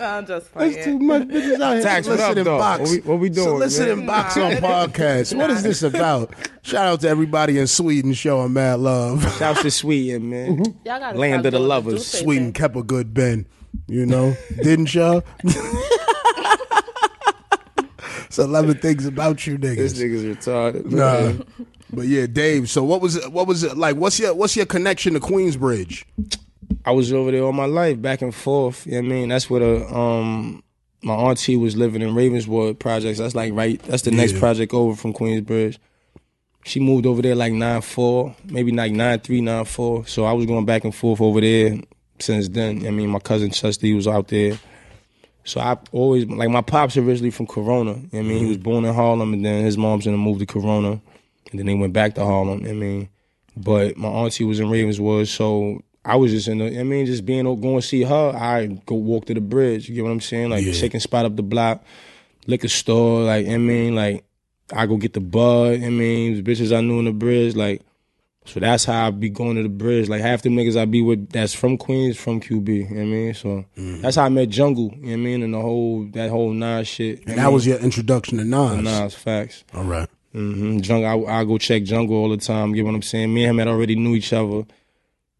I'm 0.00 0.26
just 0.26 0.52
There's 0.54 0.74
playing. 0.74 0.84
too 0.84 0.98
much 1.04 1.22
bitches 1.24 1.60
out 1.60 1.74
here. 1.74 1.82
Tax, 1.82 2.06
what 2.06 2.14
up, 2.14 2.20
soliciting 2.20 2.44
though? 2.44 2.58
box. 2.58 2.80
What 2.80 2.90
we- 2.90 3.00
what 3.00 3.18
we 3.20 3.28
doing, 3.30 3.46
Soliciting 3.48 3.96
man? 3.98 4.06
box 4.06 4.36
on 4.36 4.52
podcast. 4.56 5.36
What 5.36 5.50
is 5.50 5.62
this 5.62 5.82
about? 5.82 6.32
Shout 6.62 6.86
out 6.86 7.00
to 7.00 7.08
everybody 7.08 7.58
in 7.58 7.66
Sweden 7.66 8.12
showing 8.14 8.52
mad 8.52 8.80
love. 8.80 9.22
Shouts 9.38 9.62
to 9.62 9.70
Sweden, 9.70 10.30
man. 10.30 10.56
Mm-hmm. 10.58 10.86
Y'all 10.86 10.98
gotta 11.00 11.18
Land 11.18 11.32
stop 11.34 11.38
of 11.46 11.52
the 11.52 11.58
doing 11.58 11.68
lovers. 11.68 11.94
Duce 11.94 12.20
Sweden 12.20 12.44
thing. 12.46 12.52
kept 12.54 12.76
a 12.76 12.82
good 12.82 13.12
Ben. 13.14 13.46
You 13.86 14.06
know, 14.06 14.34
didn't 14.62 14.94
y'all? 14.94 15.24
It's 18.32 18.38
eleven 18.38 18.78
things 18.78 19.04
about 19.04 19.46
you 19.46 19.58
niggas. 19.58 19.76
This 19.76 19.98
niggas. 19.98 20.36
retarded. 20.36 20.86
man. 20.86 21.36
Nah. 21.36 21.64
But 21.92 22.06
yeah, 22.06 22.24
Dave. 22.24 22.70
So 22.70 22.82
what 22.82 23.02
was 23.02 23.16
it? 23.16 23.30
What 23.30 23.46
was 23.46 23.62
it 23.62 23.76
like? 23.76 23.96
What's 23.96 24.18
your 24.18 24.32
What's 24.32 24.56
your 24.56 24.64
connection 24.64 25.12
to 25.12 25.20
Queensbridge? 25.20 26.04
I 26.86 26.92
was 26.92 27.12
over 27.12 27.30
there 27.30 27.42
all 27.42 27.52
my 27.52 27.66
life, 27.66 28.00
back 28.00 28.22
and 28.22 28.34
forth. 28.34 28.86
You 28.86 28.92
know 28.92 29.00
what 29.00 29.04
I 29.04 29.08
mean? 29.08 29.28
That's 29.28 29.50
where 29.50 29.60
the 29.60 29.94
um 29.94 30.62
my 31.02 31.12
auntie 31.12 31.58
was 31.58 31.76
living 31.76 32.00
in 32.00 32.14
Ravenswood 32.14 32.80
projects. 32.80 33.18
That's 33.18 33.34
like 33.34 33.52
right 33.52 33.78
that's 33.82 34.04
the 34.04 34.10
next 34.10 34.38
project 34.38 34.72
over 34.72 34.96
from 34.96 35.12
Queensbridge. 35.12 35.76
She 36.64 36.80
moved 36.80 37.04
over 37.04 37.20
there 37.20 37.34
like 37.34 37.52
nine 37.52 37.82
four, 37.82 38.34
maybe 38.44 38.72
like 38.72 38.92
nine 38.92 39.20
three, 39.20 39.42
nine 39.42 39.66
four. 39.66 40.06
So 40.06 40.24
I 40.24 40.32
was 40.32 40.46
going 40.46 40.64
back 40.64 40.84
and 40.84 40.94
forth 40.94 41.20
over 41.20 41.42
there 41.42 41.78
since 42.18 42.48
then. 42.48 42.86
I 42.86 42.90
mean 42.92 43.10
my 43.10 43.18
cousin 43.18 43.50
Chesty 43.50 43.92
was 43.92 44.08
out 44.08 44.28
there. 44.28 44.58
So 45.44 45.60
I 45.60 45.76
always 45.90 46.26
like 46.26 46.50
my 46.50 46.60
pops 46.62 46.96
originally 46.96 47.30
from 47.30 47.46
Corona. 47.46 47.92
You 47.92 47.96
know 47.96 48.08
what 48.10 48.18
I 48.18 48.22
mean, 48.22 48.30
he 48.30 48.38
mm-hmm. 48.40 48.48
was 48.48 48.58
born 48.58 48.84
in 48.84 48.94
Harlem 48.94 49.32
and 49.32 49.44
then 49.44 49.64
his 49.64 49.76
mom's 49.76 50.04
gonna 50.04 50.16
move 50.16 50.38
to 50.38 50.46
Corona. 50.46 51.00
And 51.50 51.58
then 51.58 51.66
they 51.66 51.74
went 51.74 51.92
back 51.92 52.14
to 52.14 52.24
Harlem. 52.24 52.60
you 52.60 52.66
know 52.66 52.70
I 52.70 52.74
mean, 52.74 53.08
but 53.56 53.96
my 53.96 54.08
auntie 54.08 54.44
was 54.44 54.60
in 54.60 54.70
Ravenswood, 54.70 55.28
so 55.28 55.82
I 56.04 56.16
was 56.16 56.32
just 56.32 56.48
in 56.48 56.58
the. 56.58 56.80
I 56.80 56.82
mean, 56.82 57.06
just 57.06 57.24
being 57.24 57.44
going 57.44 57.80
to 57.80 57.86
see 57.86 58.02
her. 58.02 58.32
I 58.34 58.66
go 58.66 58.94
walk 58.94 59.26
to 59.26 59.34
the 59.34 59.40
bridge. 59.40 59.88
You 59.88 59.94
get 59.94 60.04
what 60.04 60.10
I'm 60.10 60.20
saying? 60.20 60.50
Like 60.50 60.64
Yeah. 60.64 60.72
chicken 60.72 61.00
spot 61.00 61.26
up 61.26 61.36
the 61.36 61.42
block, 61.42 61.84
liquor 62.46 62.68
store. 62.68 63.22
Like 63.22 63.46
you 63.46 63.52
know 63.52 63.64
what 63.64 63.72
I 63.72 63.74
mean, 63.74 63.94
like 63.94 64.24
I 64.72 64.86
go 64.86 64.96
get 64.96 65.12
the 65.12 65.20
bud. 65.20 65.72
you 65.72 65.78
know 65.78 65.86
what 65.86 65.86
I 65.86 65.90
mean, 65.90 66.42
the 66.42 66.42
bitches 66.42 66.76
I 66.76 66.80
knew 66.80 66.98
in 66.98 67.04
the 67.04 67.12
bridge. 67.12 67.54
Like 67.54 67.82
so 68.44 68.58
that's 68.60 68.84
how 68.84 69.06
I 69.06 69.10
be 69.10 69.28
going 69.28 69.56
to 69.56 69.62
the 69.62 69.68
bridge. 69.68 70.08
Like 70.08 70.20
half 70.20 70.42
the 70.42 70.48
niggas 70.50 70.76
I 70.80 70.84
be 70.84 71.00
with 71.02 71.30
that's 71.30 71.54
from 71.54 71.78
Queens, 71.78 72.16
from 72.16 72.40
QB. 72.40 72.68
You 72.68 72.82
know 72.84 72.94
what 72.96 73.00
I 73.00 73.04
mean? 73.04 73.34
So 73.34 73.64
that's 73.76 74.16
how 74.16 74.24
I 74.24 74.28
met 74.28 74.48
Jungle. 74.48 74.90
You 74.96 75.02
know 75.02 75.06
what 75.08 75.12
I 75.12 75.16
mean? 75.16 75.42
And 75.42 75.54
the 75.54 75.60
whole 75.60 76.04
that 76.12 76.30
whole 76.30 76.52
Nas 76.52 76.88
shit. 76.88 77.20
And 77.26 77.38
that 77.38 77.44
mean? 77.44 77.52
was 77.54 77.66
your 77.66 77.78
introduction 77.78 78.38
to 78.38 78.44
Nas. 78.44 78.82
Nas 78.82 79.14
facts. 79.14 79.64
All 79.74 79.84
right. 79.84 80.08
hmm 80.32 80.80
Jungle, 80.80 81.28
I, 81.28 81.40
I 81.40 81.44
go 81.44 81.56
check 81.58 81.84
Jungle 81.84 82.16
all 82.16 82.28
the 82.30 82.36
time. 82.36 82.70
You 82.70 82.76
get 82.76 82.84
what 82.86 82.94
I'm 82.96 83.02
saying? 83.02 83.32
Me 83.32 83.44
and 83.44 83.50
him 83.50 83.58
had 83.58 83.68
already 83.68 83.94
knew 83.96 84.14
each 84.16 84.32
other, 84.32 84.64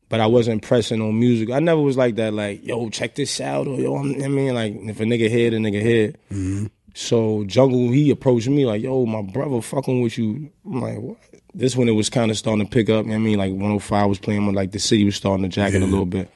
but 0.09 0.21
I 0.21 0.27
wasn't 0.27 0.63
pressing 0.63 1.01
on 1.01 1.19
music. 1.19 1.51
I 1.51 1.59
never 1.59 1.81
was 1.81 1.97
like 1.97 2.15
that. 2.17 2.33
Like, 2.35 2.65
yo, 2.65 2.89
check 2.91 3.15
this 3.17 3.41
out, 3.41 3.67
or 3.67 3.81
yo, 3.81 3.97
I'm- 3.97 4.23
I 4.23 4.29
mean, 4.29 4.55
like, 4.55 4.75
if 4.77 5.01
a 5.01 5.05
nigga 5.05 5.29
head, 5.31 5.55
a 5.55 5.59
nigga 5.59 5.83
head. 5.83 6.71
So 6.95 7.45
Jungle, 7.47 7.91
he 7.91 8.11
approached 8.11 8.49
me 8.49 8.67
like, 8.67 8.83
yo, 8.83 9.07
my 9.07 9.23
brother 9.23 9.61
fucking 9.63 10.03
with 10.03 10.19
you. 10.19 10.51
I'm 10.67 10.81
like, 10.83 10.99
what? 10.99 11.17
This 11.55 11.77
one 11.77 11.89
it 11.89 11.93
was 11.93 12.09
kind 12.09 12.31
of 12.31 12.39
starting 12.39 12.65
to 12.65 12.71
pick 12.71 12.89
up. 12.89 13.05
you 13.05 13.11
know 13.11 13.17
what 13.17 13.21
I 13.21 13.25
mean, 13.25 13.39
like 13.39 13.53
105 13.53 14.09
was 14.09 14.19
playing 14.19 14.47
with 14.47 14.57
like 14.57 14.73
the 14.73 14.79
city 14.79 15.05
was 15.05 15.17
starting 15.17 15.43
to 15.43 15.49
jack 15.49 15.75
it 15.75 15.83
a 15.83 15.87
little 15.87 16.07
bit. 16.07 16.31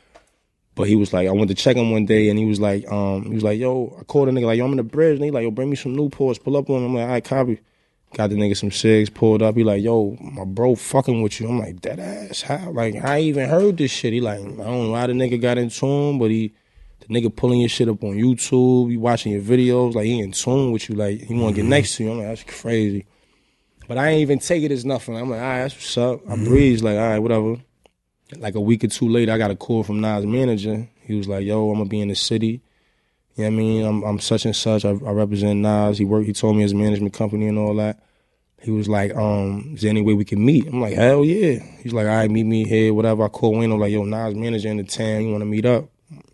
But 0.75 0.89
he 0.89 0.95
was 0.95 1.13
like, 1.15 1.27
I 1.27 1.31
went 1.31 1.49
to 1.49 1.55
check 1.55 1.75
him 1.75 1.91
one 1.91 2.05
day, 2.05 2.29
and 2.29 2.39
he 2.39 2.45
was 2.45 2.61
like, 2.61 2.87
um, 2.93 3.25
he 3.25 3.35
was 3.35 3.43
like, 3.43 3.59
yo, 3.59 3.97
I 3.99 4.05
called 4.05 4.29
a 4.29 4.31
nigga 4.31 4.45
like, 4.45 4.59
yo, 4.59 4.67
I'm 4.67 4.73
in 4.73 4.77
the 4.77 4.83
bridge, 4.83 5.17
and 5.17 5.25
he 5.25 5.31
like, 5.31 5.43
yo, 5.43 5.51
bring 5.51 5.71
me 5.71 5.77
some 5.77 5.97
Newports, 5.97 6.43
pull 6.43 6.55
up 6.55 6.69
on 6.69 6.83
him. 6.83 6.85
I'm 6.85 6.95
like, 6.95 7.03
all 7.03 7.09
right, 7.09 7.25
copy. 7.25 7.61
Got 8.15 8.31
the 8.31 8.37
nigga 8.37 8.57
some 8.57 8.71
cigs, 8.71 9.11
pulled 9.11 9.43
up. 9.43 9.57
He 9.57 9.65
like, 9.65 9.83
yo, 9.83 10.17
my 10.21 10.45
bro 10.45 10.75
fucking 10.75 11.23
with 11.23 11.41
you. 11.41 11.49
I'm 11.49 11.59
like, 11.59 11.81
dead 11.81 11.99
ass. 11.99 12.43
How? 12.43 12.71
Like, 12.71 12.95
I 12.97 13.21
even 13.21 13.49
heard 13.49 13.79
this 13.79 13.91
shit. 13.91 14.13
He 14.13 14.21
like, 14.21 14.39
I 14.39 14.43
don't 14.43 14.59
know 14.59 14.95
how 14.95 15.07
the 15.07 15.15
nigga 15.15 15.41
got 15.41 15.59
in 15.59 15.71
tune, 15.71 16.19
but 16.19 16.31
he, 16.31 16.55
the 17.01 17.07
nigga 17.07 17.35
pulling 17.35 17.61
your 17.61 17.69
shit 17.69 17.89
up 17.89 18.05
on 18.05 18.17
YouTube, 18.17 18.91
he 18.91 18.97
watching 18.97 19.33
your 19.33 19.43
videos, 19.43 19.95
like 19.95 20.07
he 20.07 20.21
in 20.21 20.33
tune 20.33 20.73
with 20.73 20.89
you, 20.89 20.95
like 20.95 21.23
he 21.23 21.35
want 21.35 21.57
to 21.57 21.63
get 21.63 21.69
next 21.69 21.97
to 21.97 22.05
you. 22.05 22.13
I'm 22.13 22.19
like, 22.19 22.29
that's 22.29 22.61
crazy. 22.61 23.07
But 23.89 23.99
I 23.99 24.09
ain't 24.09 24.21
even 24.23 24.39
take 24.39 24.63
it 24.63 24.73
as 24.73 24.85
nothing. 24.85 25.17
I'm 25.17 25.31
like, 25.31 25.41
all 25.41 25.47
right, 25.47 25.63
that's 25.63 25.75
what's 25.75 25.97
up. 25.99 26.21
I 26.29 26.37
breeze, 26.37 26.83
like, 26.83 26.97
all 26.97 27.09
right, 27.09 27.19
whatever. 27.19 27.57
Like 28.39 28.57
a 28.57 28.61
week 28.61 28.83
or 28.83 28.89
two 28.89 29.09
later, 29.09 29.31
I 29.33 29.39
got 29.39 29.53
a 29.53 29.57
call 29.57 29.85
from 29.85 30.01
Nas' 30.01 30.27
manager. 30.27 30.89
He 31.03 31.15
was 31.15 31.29
like, 31.29 31.45
yo, 31.45 31.71
I'm 31.71 31.79
gonna 31.79 31.89
be 31.89 32.01
in 32.01 32.09
the 32.09 32.17
city. 32.17 32.61
You 33.37 33.45
know 33.45 33.45
what 33.45 33.47
I 33.47 33.51
mean? 33.51 33.85
I'm, 33.85 34.03
I'm 34.03 34.19
such 34.19 34.45
and 34.47 34.57
such. 34.57 34.85
I, 34.85 34.91
I 34.91 35.13
represent 35.13 35.61
Nas. 35.61 35.99
He 35.99 36.05
worked. 36.05 36.27
He 36.27 36.33
told 36.33 36.57
me 36.57 36.63
his 36.63 36.75
management 36.75 37.15
company 37.15 37.47
and 37.47 37.59
all 37.59 37.75
that. 37.77 38.01
he 38.63 38.73
was 38.73 38.89
like, 38.89 39.15
um, 39.15 39.73
is 39.75 39.83
there 39.83 39.91
any 39.91 40.01
way 40.03 40.15
we 40.15 40.25
can 40.25 40.45
meet? 40.45 40.67
I'm 40.67 40.81
like, 40.81 40.95
hell 40.95 41.25
yeah. 41.25 41.61
He's 41.83 41.93
like, 41.93 42.07
all 42.07 42.17
right, 42.17 42.31
meet 42.31 42.45
me 42.47 42.65
here, 42.67 42.93
whatever. 42.93 43.25
I 43.25 43.29
call 43.29 43.57
Wayne. 43.57 43.71
I'm 43.71 43.79
like, 43.79 43.93
yo, 43.93 44.03
Nas 44.05 44.35
manager 44.35 44.69
in 44.71 44.79
the 44.79 44.85
town. 44.85 45.23
You 45.23 45.31
want 45.31 45.43
to 45.43 45.47
meet 45.47 45.65
up? 45.67 45.85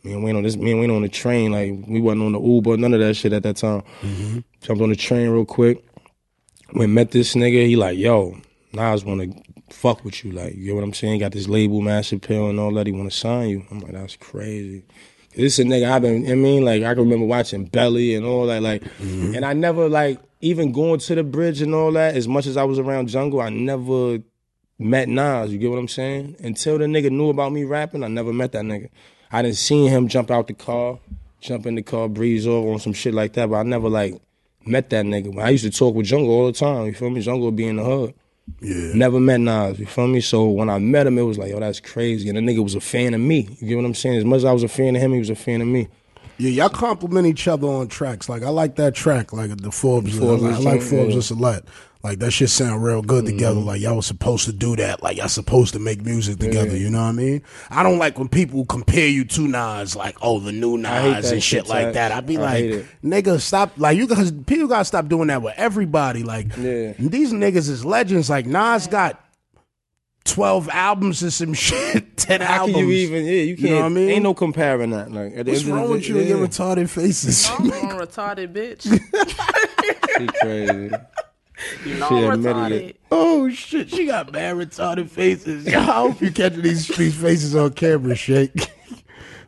Me 0.04 0.12
and 0.14 0.24
Wayne 0.24 0.36
on 0.36 0.42
this. 0.42 0.56
Me 0.56 0.70
and 0.70 0.80
Wayne 0.80 0.90
on 0.90 1.02
the 1.02 1.08
train. 1.10 1.52
Like 1.52 1.72
we 1.86 2.00
wasn't 2.00 2.22
on 2.22 2.32
the 2.32 2.40
Uber, 2.40 2.78
none 2.78 2.94
of 2.94 3.00
that 3.00 3.14
shit 3.14 3.32
at 3.34 3.42
that 3.42 3.56
time. 3.56 3.82
Jumped 4.62 4.82
on 4.82 4.88
the 4.88 4.96
train 4.96 5.28
real 5.28 5.44
quick. 5.44 5.84
When 6.72 6.94
met 6.94 7.10
this 7.10 7.34
nigga, 7.34 7.66
he 7.66 7.76
like, 7.76 7.98
yo, 7.98 8.38
Nas 8.72 9.04
want 9.04 9.20
to 9.20 9.42
fuck 9.72 10.04
with 10.04 10.24
you. 10.24 10.32
Like, 10.32 10.54
you 10.54 10.66
get 10.66 10.74
what 10.74 10.84
I'm 10.84 10.94
saying? 10.94 11.20
Got 11.20 11.32
this 11.32 11.48
label, 11.48 11.80
Mass 11.80 12.12
Appeal, 12.12 12.48
and 12.48 12.58
all 12.58 12.72
that. 12.74 12.86
He 12.86 12.92
want 12.92 13.10
to 13.10 13.16
sign 13.16 13.48
you. 13.48 13.66
I'm 13.70 13.80
like, 13.80 13.92
that's 13.92 14.16
crazy. 14.16 14.84
This 15.34 15.58
is 15.58 15.60
a 15.60 15.68
nigga 15.68 15.90
I've 15.90 16.02
been. 16.02 16.30
I 16.30 16.34
mean, 16.34 16.64
like 16.64 16.82
I 16.82 16.94
can 16.94 17.04
remember 17.04 17.26
watching 17.26 17.64
Belly 17.64 18.14
and 18.14 18.26
all 18.26 18.46
that. 18.46 18.62
Like, 18.62 18.82
mm-hmm. 18.82 19.34
and 19.34 19.44
I 19.44 19.54
never 19.54 19.88
like 19.88 20.20
even 20.40 20.72
going 20.72 21.00
to 21.00 21.14
the 21.14 21.24
bridge 21.24 21.62
and 21.62 21.74
all 21.74 21.92
that. 21.92 22.16
As 22.16 22.28
much 22.28 22.46
as 22.46 22.56
I 22.56 22.64
was 22.64 22.78
around 22.78 23.08
Jungle, 23.08 23.40
I 23.40 23.48
never 23.48 24.18
met 24.78 25.08
Nas. 25.08 25.52
You 25.52 25.58
get 25.58 25.70
what 25.70 25.78
I'm 25.78 25.88
saying? 25.88 26.36
Until 26.40 26.78
the 26.78 26.84
nigga 26.84 27.10
knew 27.10 27.30
about 27.30 27.52
me 27.52 27.64
rapping, 27.64 28.04
I 28.04 28.08
never 28.08 28.32
met 28.32 28.52
that 28.52 28.64
nigga. 28.64 28.90
I 29.30 29.40
didn't 29.40 29.56
see 29.56 29.86
him 29.86 30.08
jump 30.08 30.30
out 30.30 30.48
the 30.48 30.54
car, 30.54 30.98
jump 31.40 31.64
in 31.64 31.76
the 31.76 31.82
car, 31.82 32.08
breeze 32.08 32.46
over 32.46 32.70
on 32.70 32.78
some 32.78 32.92
shit 32.92 33.14
like 33.14 33.32
that. 33.34 33.48
But 33.48 33.56
I 33.56 33.62
never 33.62 33.88
like 33.88 34.20
met 34.66 34.90
that 34.90 35.04
nigga. 35.04 35.34
But 35.34 35.44
I 35.44 35.50
used 35.50 35.64
to 35.64 35.70
talk 35.70 35.94
with 35.94 36.06
Jungle 36.06 36.30
all 36.30 36.46
the 36.46 36.52
time. 36.52 36.86
You 36.86 36.94
feel 36.94 37.10
me? 37.10 37.20
Jungle 37.20 37.46
would 37.46 37.56
be 37.56 37.66
in 37.66 37.76
the 37.76 37.84
hood. 37.84 38.14
Yeah. 38.60 38.92
Never 38.94 39.20
met 39.20 39.40
Nas, 39.40 39.78
you 39.78 39.86
feel 39.86 40.08
me? 40.08 40.20
So 40.20 40.46
when 40.46 40.68
I 40.68 40.78
met 40.78 41.06
him, 41.06 41.18
it 41.18 41.22
was 41.22 41.38
like, 41.38 41.50
yo, 41.50 41.60
that's 41.60 41.80
crazy. 41.80 42.28
And 42.28 42.36
the 42.36 42.42
nigga 42.42 42.62
was 42.62 42.74
a 42.74 42.80
fan 42.80 43.14
of 43.14 43.20
me. 43.20 43.48
You 43.60 43.68
get 43.68 43.76
what 43.76 43.84
I'm 43.84 43.94
saying? 43.94 44.18
As 44.18 44.24
much 44.24 44.38
as 44.38 44.44
I 44.44 44.52
was 44.52 44.62
a 44.62 44.68
fan 44.68 44.96
of 44.96 45.02
him, 45.02 45.12
he 45.12 45.18
was 45.18 45.30
a 45.30 45.34
fan 45.34 45.60
of 45.60 45.68
me. 45.68 45.88
Yeah, 46.38 46.50
y'all 46.50 46.68
compliment 46.68 47.26
each 47.26 47.46
other 47.46 47.68
on 47.68 47.88
tracks. 47.88 48.28
Like 48.28 48.42
I 48.42 48.48
like 48.48 48.76
that 48.76 48.94
track, 48.94 49.32
like 49.32 49.56
the 49.58 49.70
Forbes. 49.70 50.18
Forbes 50.18 50.42
I, 50.42 50.48
like, 50.48 50.56
I 50.56 50.58
like 50.58 50.82
Forbes 50.82 51.10
yeah. 51.10 51.20
just 51.20 51.30
a 51.30 51.34
lot. 51.34 51.64
Like 52.04 52.18
that 52.18 52.32
shit 52.32 52.50
sound 52.50 52.82
real 52.82 53.00
good 53.00 53.26
together. 53.26 53.58
Mm-hmm. 53.60 53.66
Like 53.68 53.80
y'all 53.80 53.94
was 53.96 54.06
supposed 54.06 54.44
to 54.46 54.52
do 54.52 54.74
that. 54.76 55.02
Like 55.04 55.18
y'all 55.18 55.28
supposed 55.28 55.72
to 55.74 55.78
make 55.78 56.04
music 56.04 56.38
together. 56.40 56.76
You 56.76 56.90
know 56.90 56.98
what 57.02 57.10
I 57.10 57.12
mean? 57.12 57.42
I 57.70 57.84
don't 57.84 57.98
like 57.98 58.18
when 58.18 58.28
people 58.28 58.64
compare 58.66 59.06
you 59.06 59.24
to 59.26 59.46
Nas, 59.46 59.94
like 59.94 60.16
oh 60.20 60.40
the 60.40 60.50
new 60.50 60.76
Nas 60.78 61.30
and 61.30 61.42
shit 61.42 61.66
shit, 61.66 61.68
like 61.68 61.86
Ty. 61.86 61.92
that. 61.92 62.12
I'd 62.12 62.26
be 62.26 62.38
I 62.38 62.40
like, 62.40 62.56
hate 62.64 62.84
nigga, 63.04 63.40
stop. 63.40 63.72
Like 63.76 63.96
you 63.96 64.08
guys, 64.08 64.32
people 64.32 64.66
gotta 64.66 64.84
stop 64.84 65.06
doing 65.08 65.28
that 65.28 65.42
with 65.42 65.54
everybody. 65.56 66.24
Like 66.24 66.48
Yeah. 66.56 66.94
these 66.98 67.32
niggas 67.32 67.68
is 67.68 67.84
legends. 67.84 68.28
Like 68.28 68.46
Nas 68.46 68.86
got. 68.88 69.18
12 70.24 70.68
albums 70.72 71.20
and 71.24 71.32
some 71.32 71.52
shit, 71.68 72.16
10 72.16 72.42
How 72.42 72.58
albums. 72.60 72.76
can 72.76 72.86
you 72.86 72.92
even, 72.92 73.24
yeah, 73.24 73.32
you 73.32 73.56
can't, 73.56 73.60
You 73.68 73.70
know 73.70 73.80
what 73.80 73.86
I 73.86 73.88
mean? 73.88 74.08
ain't 74.08 74.22
no 74.22 74.34
comparing 74.34 74.90
that. 74.90 75.10
Like, 75.10 75.32
at 75.36 75.46
the 75.46 75.50
What's 75.50 75.64
end 75.64 75.72
of 75.72 75.76
wrong 75.78 75.86
the 75.88 75.92
with 75.94 76.02
day, 76.02 76.08
you 76.10 76.18
and 76.20 76.28
your 76.28 76.46
retarded 76.46 76.88
faces? 76.88 77.50
I'm 77.50 77.66
a 77.66 77.70
retarded 78.06 78.52
bitch. 78.52 78.84
He 80.20 80.26
crazy. 80.40 80.94
You 81.84 81.94
know 81.94 82.08
She 82.08 82.14
I'm 82.16 82.32
admitted 82.32 82.56
retarded. 82.56 82.88
it. 82.90 83.00
Oh 83.10 83.50
shit, 83.50 83.90
she 83.90 84.06
got 84.06 84.32
mad 84.32 84.56
retarded 84.56 85.08
faces. 85.10 85.66
Yo, 85.66 85.78
I 85.80 85.82
hope 85.82 86.20
you 86.20 86.30
catching 86.30 86.62
these 86.62 86.86
these 86.88 87.14
faces 87.16 87.54
on 87.56 87.72
camera, 87.72 88.14
Shake. 88.14 88.52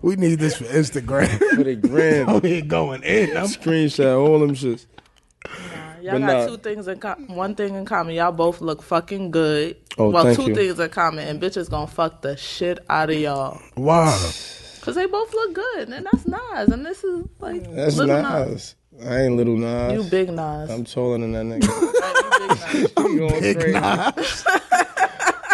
We 0.02 0.16
need 0.16 0.38
this 0.38 0.56
for 0.58 0.64
Instagram. 0.64 1.28
For 1.56 1.64
the 1.64 1.76
gram. 1.76 2.28
I'm 2.28 2.42
here 2.42 2.60
going 2.60 3.02
in. 3.04 3.34
I'm 3.38 3.46
Screenshot 3.46 4.20
all 4.22 4.38
them 4.38 4.54
shits. 4.54 4.84
Y'all 6.02 6.12
But 6.12 6.18
got 6.18 6.26
nah. 6.26 6.46
two 6.46 6.56
things 6.58 6.86
in 6.88 6.98
com- 6.98 7.26
one 7.28 7.54
thing 7.54 7.74
in 7.74 7.86
common. 7.86 8.14
Y'all 8.14 8.30
both 8.30 8.60
look 8.60 8.82
fucking 8.82 9.30
good. 9.30 9.78
Oh, 9.96 10.10
well, 10.10 10.24
thank 10.24 10.36
two 10.36 10.48
you. 10.48 10.54
things 10.54 10.78
in 10.78 10.90
common, 10.90 11.26
and 11.26 11.40
bitches 11.40 11.70
gonna 11.70 11.86
fuck 11.86 12.20
the 12.20 12.36
shit 12.36 12.80
out 12.90 13.08
of 13.08 13.16
y'all 13.16 13.58
wow. 13.78 14.14
because 14.78 14.94
they 14.94 15.06
both 15.06 15.32
look 15.32 15.54
good, 15.54 15.88
and 15.88 16.04
that's 16.12 16.26
nice. 16.26 16.68
and 16.68 16.84
this 16.84 17.02
is 17.02 17.24
like 17.38 17.62
That's 17.74 17.96
little 17.96 18.20
Nas. 18.20 18.74
I 19.02 19.22
ain't 19.22 19.36
little 19.36 19.56
Nas. 19.56 19.92
You 19.92 20.10
big 20.10 20.30
Nas. 20.30 20.70
I'm 20.70 20.84
taller 20.84 21.18
than 21.18 21.32
that 21.32 21.44
nigga. 21.44 21.68
Right, 21.68 22.90
you 22.94 22.94
big 22.94 22.94
Nas. 22.94 22.94
You 23.14 23.18
going 23.28 23.40
Big 23.40 23.58
crazy. 23.60 23.80
Nas. 23.80 24.44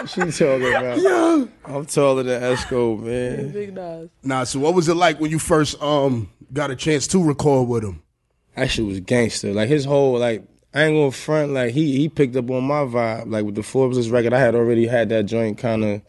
She 0.06 0.20
talking 0.22 0.66
about. 0.74 0.98
Yeah. 0.98 1.44
I'm 1.66 1.86
taller 1.86 2.22
than 2.22 2.42
Esco, 2.42 2.98
You 2.98 3.04
man. 3.04 3.52
big 3.52 3.74
Nas. 3.74 4.08
Nah, 4.24 4.44
so 4.44 4.58
what 4.58 4.74
was 4.74 4.88
it 4.88 4.94
like 4.94 5.20
when 5.20 5.30
you 5.30 5.38
first 5.38 5.80
um 5.82 6.30
got 6.52 6.70
a 6.70 6.76
chance 6.76 7.06
to 7.08 7.22
record 7.22 7.68
with 7.68 7.84
him? 7.84 8.02
That 8.56 8.70
shit 8.70 8.84
was 8.86 8.98
gangster. 9.00 9.52
Like 9.52 9.68
his 9.68 9.84
whole 9.84 10.18
like 10.18 10.42
I 10.74 10.84
ain't 10.84 10.96
gonna 10.96 11.10
front. 11.12 11.52
Like 11.52 11.72
he 11.74 11.96
he 11.98 12.08
picked 12.08 12.34
up 12.34 12.50
on 12.50 12.64
my 12.64 12.80
vibe. 12.84 13.30
Like 13.30 13.44
with 13.44 13.54
the 13.54 13.62
Forbes 13.62 14.10
record, 14.10 14.32
I 14.32 14.40
had 14.40 14.54
already 14.54 14.86
had 14.86 15.10
that 15.10 15.26
joint 15.26 15.58
kind 15.58 15.84
of 15.84 16.02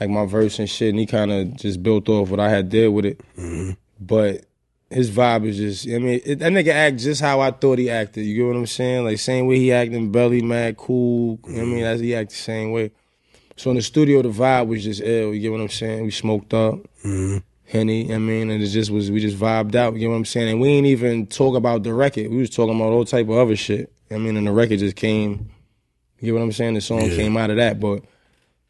like 0.00 0.08
my 0.10 0.24
verse 0.26 0.58
and 0.58 0.68
shit, 0.68 0.90
and 0.90 0.98
he 0.98 1.06
kind 1.06 1.30
of 1.30 1.54
just 1.56 1.82
built 1.82 2.08
off 2.08 2.30
what 2.30 2.40
I 2.40 2.48
had 2.48 2.68
did 2.70 2.88
with 2.88 3.04
it. 3.04 3.20
But 4.00 4.46
his 4.90 5.10
vibe 5.10 5.46
is 5.46 5.56
just. 5.56 5.86
I 5.86 5.98
mean, 5.98 6.20
it, 6.24 6.38
that 6.38 6.52
nigga 6.52 6.68
act 6.68 6.98
just 6.98 7.20
how 7.20 7.40
I 7.40 7.50
thought 7.50 7.78
he 7.78 7.90
acted. 7.90 8.24
You 8.24 8.36
get 8.36 8.46
what 8.46 8.56
I'm 8.56 8.66
saying? 8.66 9.04
Like 9.04 9.18
same 9.18 9.46
way 9.46 9.58
he 9.58 9.72
acting, 9.72 10.10
belly 10.10 10.42
mad, 10.42 10.76
cool. 10.76 11.38
You 11.46 11.52
know 11.52 11.58
what 11.58 11.62
I 11.62 11.66
mean, 11.66 11.82
that's 11.82 12.00
he 12.00 12.14
act 12.14 12.30
the 12.30 12.36
same 12.36 12.72
way. 12.72 12.92
So 13.56 13.70
in 13.70 13.76
the 13.76 13.82
studio, 13.82 14.22
the 14.22 14.28
vibe 14.28 14.68
was 14.68 14.84
just 14.84 15.02
ill. 15.02 15.34
You 15.34 15.40
get 15.40 15.52
what 15.52 15.60
I'm 15.60 15.68
saying? 15.68 16.04
We 16.04 16.10
smoked 16.10 16.54
up. 16.54 16.74
Mm-hmm. 17.04 17.38
Henny, 17.68 18.14
I 18.14 18.18
mean, 18.18 18.50
and 18.50 18.62
it 18.62 18.68
just 18.68 18.90
was 18.90 19.10
we 19.10 19.20
just 19.20 19.36
vibed 19.36 19.74
out, 19.74 19.94
you 19.94 20.06
know 20.06 20.12
what 20.12 20.18
I'm 20.18 20.24
saying? 20.24 20.48
And 20.48 20.60
we 20.60 20.68
ain't 20.68 20.86
even 20.86 21.26
talk 21.26 21.54
about 21.54 21.82
the 21.82 21.92
record. 21.92 22.30
We 22.30 22.38
was 22.38 22.48
talking 22.48 22.74
about 22.74 22.92
all 22.92 23.04
type 23.04 23.28
of 23.28 23.36
other 23.36 23.56
shit. 23.56 23.92
I 24.10 24.16
mean, 24.16 24.38
and 24.38 24.46
the 24.46 24.52
record 24.52 24.78
just 24.78 24.96
came, 24.96 25.50
you 26.18 26.32
get 26.32 26.32
what 26.32 26.42
I'm 26.42 26.52
saying? 26.52 26.74
The 26.74 26.80
song 26.80 27.00
came 27.00 27.36
out 27.36 27.50
of 27.50 27.56
that, 27.56 27.78
but 27.78 28.04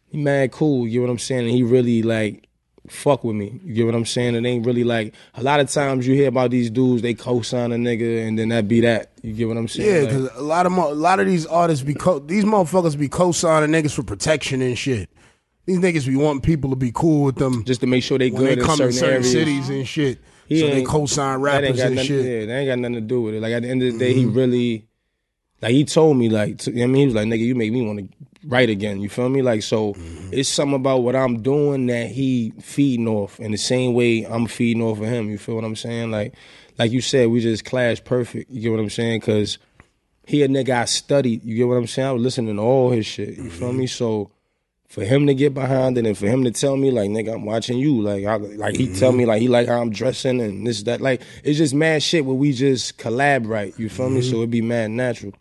he 0.08 0.18
mad 0.18 0.50
cool, 0.50 0.84
you 0.88 0.94
get 0.94 1.06
what 1.06 1.12
I'm 1.12 1.18
saying? 1.20 1.42
And 1.42 1.50
he 1.50 1.62
really 1.62 2.02
like 2.02 2.47
fuck 2.90 3.24
with 3.24 3.36
me. 3.36 3.60
You 3.64 3.74
get 3.74 3.86
what 3.86 3.94
I'm 3.94 4.04
saying? 4.04 4.34
It 4.34 4.44
ain't 4.44 4.66
really 4.66 4.84
like 4.84 5.14
a 5.34 5.42
lot 5.42 5.60
of 5.60 5.70
times 5.70 6.06
you 6.06 6.14
hear 6.14 6.28
about 6.28 6.50
these 6.50 6.70
dudes, 6.70 7.02
they 7.02 7.14
co-sign 7.14 7.72
a 7.72 7.76
nigga 7.76 8.26
and 8.26 8.38
then 8.38 8.48
that 8.48 8.68
be 8.68 8.80
that. 8.80 9.10
You 9.22 9.32
get 9.32 9.48
what 9.48 9.56
I'm 9.56 9.68
saying? 9.68 9.88
Yeah, 9.88 10.00
Like, 10.00 10.08
because 10.10 10.36
a 10.36 10.42
lot 10.42 10.66
of 10.66 10.72
mo- 10.72 10.92
a 10.92 10.94
lot 10.94 11.20
of 11.20 11.26
these 11.26 11.46
artists 11.46 11.84
be 11.84 11.94
co- 11.94 12.18
these 12.18 12.44
motherfuckers 12.44 12.98
be 12.98 13.08
co-signing 13.08 13.70
niggas 13.70 13.94
for 13.94 14.02
protection 14.02 14.62
and 14.62 14.78
shit. 14.78 15.10
These 15.66 15.78
niggas 15.78 16.06
be 16.06 16.16
wanting 16.16 16.40
people 16.40 16.70
to 16.70 16.76
be 16.76 16.92
cool 16.92 17.24
with 17.24 17.36
them 17.36 17.64
just 17.64 17.80
to 17.82 17.86
make 17.86 18.02
sure 18.02 18.18
they 18.18 18.30
when 18.30 18.44
they 18.44 18.54
good 18.54 18.60
in 18.60 18.64
come 18.64 18.76
certain, 18.76 18.86
in 18.86 18.92
certain 18.94 19.12
areas. 19.14 19.32
cities 19.32 19.68
and 19.68 19.86
shit. 19.86 20.18
He 20.46 20.60
so 20.60 20.68
they 20.68 20.82
co-sign 20.82 21.40
rappers 21.40 21.78
and 21.78 21.94
nothing, 21.94 22.08
shit. 22.08 22.24
Yeah, 22.24 22.46
that 22.46 22.58
ain't 22.60 22.68
got 22.68 22.78
nothing 22.78 22.94
to 22.94 23.00
do 23.02 23.20
with 23.20 23.34
it. 23.34 23.42
Like 23.42 23.52
at 23.52 23.62
the 23.62 23.68
end 23.68 23.82
of 23.82 23.92
the 23.92 23.98
day, 23.98 24.14
he 24.14 24.24
mm-hmm. 24.24 24.34
really, 24.34 24.88
like 25.60 25.72
he 25.72 25.84
told 25.84 26.16
me, 26.16 26.30
like 26.30 26.56
to, 26.58 26.70
I 26.70 26.86
mean, 26.86 26.94
he 26.94 27.04
was 27.04 27.14
like, 27.14 27.26
"Nigga, 27.26 27.40
you 27.40 27.54
make 27.54 27.70
me 27.70 27.86
want 27.86 27.98
to 27.98 28.08
write 28.48 28.70
again." 28.70 29.00
You 29.00 29.08
feel 29.08 29.28
me? 29.28 29.42
Like 29.42 29.62
so, 29.62 29.94
mm-hmm. 29.94 30.30
it's 30.32 30.48
something 30.48 30.74
about 30.74 31.02
what 31.02 31.14
I'm 31.14 31.42
doing 31.42 31.86
that 31.86 32.08
he 32.08 32.52
feeding 32.60 33.06
off 33.06 33.38
in 33.38 33.52
the 33.52 33.58
same 33.58 33.94
way 33.94 34.24
I'm 34.24 34.46
feeding 34.46 34.82
off 34.82 34.98
of 34.98 35.06
him. 35.06 35.30
You 35.30 35.38
feel 35.38 35.54
what 35.54 35.64
I'm 35.64 35.76
saying? 35.76 36.10
Like, 36.10 36.34
like 36.78 36.90
you 36.90 37.00
said, 37.00 37.28
we 37.28 37.40
just 37.40 37.64
clash 37.64 38.02
perfect. 38.02 38.50
You 38.50 38.62
get 38.62 38.70
what 38.70 38.80
I'm 38.80 38.90
saying? 38.90 39.20
Because 39.20 39.58
he 40.26 40.42
a 40.42 40.48
nigga 40.48 40.70
I 40.70 40.84
studied. 40.86 41.44
You 41.44 41.56
get 41.56 41.68
what 41.68 41.76
I'm 41.76 41.86
saying? 41.86 42.08
I 42.08 42.12
was 42.12 42.22
listening 42.22 42.56
to 42.56 42.62
all 42.62 42.90
his 42.90 43.06
shit. 43.06 43.36
You 43.36 43.50
feel 43.50 43.68
mm-hmm. 43.68 43.78
me? 43.78 43.86
So 43.86 44.30
for 44.88 45.04
him 45.04 45.26
to 45.26 45.34
get 45.34 45.54
behind 45.54 45.98
it 45.98 46.06
and 46.06 46.16
for 46.16 46.26
him 46.26 46.44
to 46.44 46.50
tell 46.50 46.76
me 46.76 46.90
like 46.90 47.10
nigga 47.10 47.34
I'm 47.34 47.44
watching 47.44 47.78
you 47.78 48.00
like 48.00 48.24
I, 48.24 48.36
like 48.36 48.74
he 48.74 48.92
tell 48.92 49.12
me 49.12 49.22
mm-hmm. 49.22 49.28
like 49.28 49.42
he 49.42 49.48
like 49.48 49.68
how 49.68 49.80
I'm 49.80 49.90
dressing 49.90 50.40
and 50.40 50.66
this 50.66 50.82
that 50.84 51.00
like 51.00 51.20
it's 51.44 51.58
just 51.58 51.74
mad 51.74 52.02
shit 52.02 52.24
where 52.24 52.34
we 52.34 52.52
just 52.52 52.96
collab 52.98 53.46
right 53.46 53.78
you 53.78 53.90
feel 53.90 54.08
me 54.08 54.22
so 54.22 54.42
it 54.42 54.50
be 54.50 54.62
mad 54.62 54.90
natural 54.90 55.34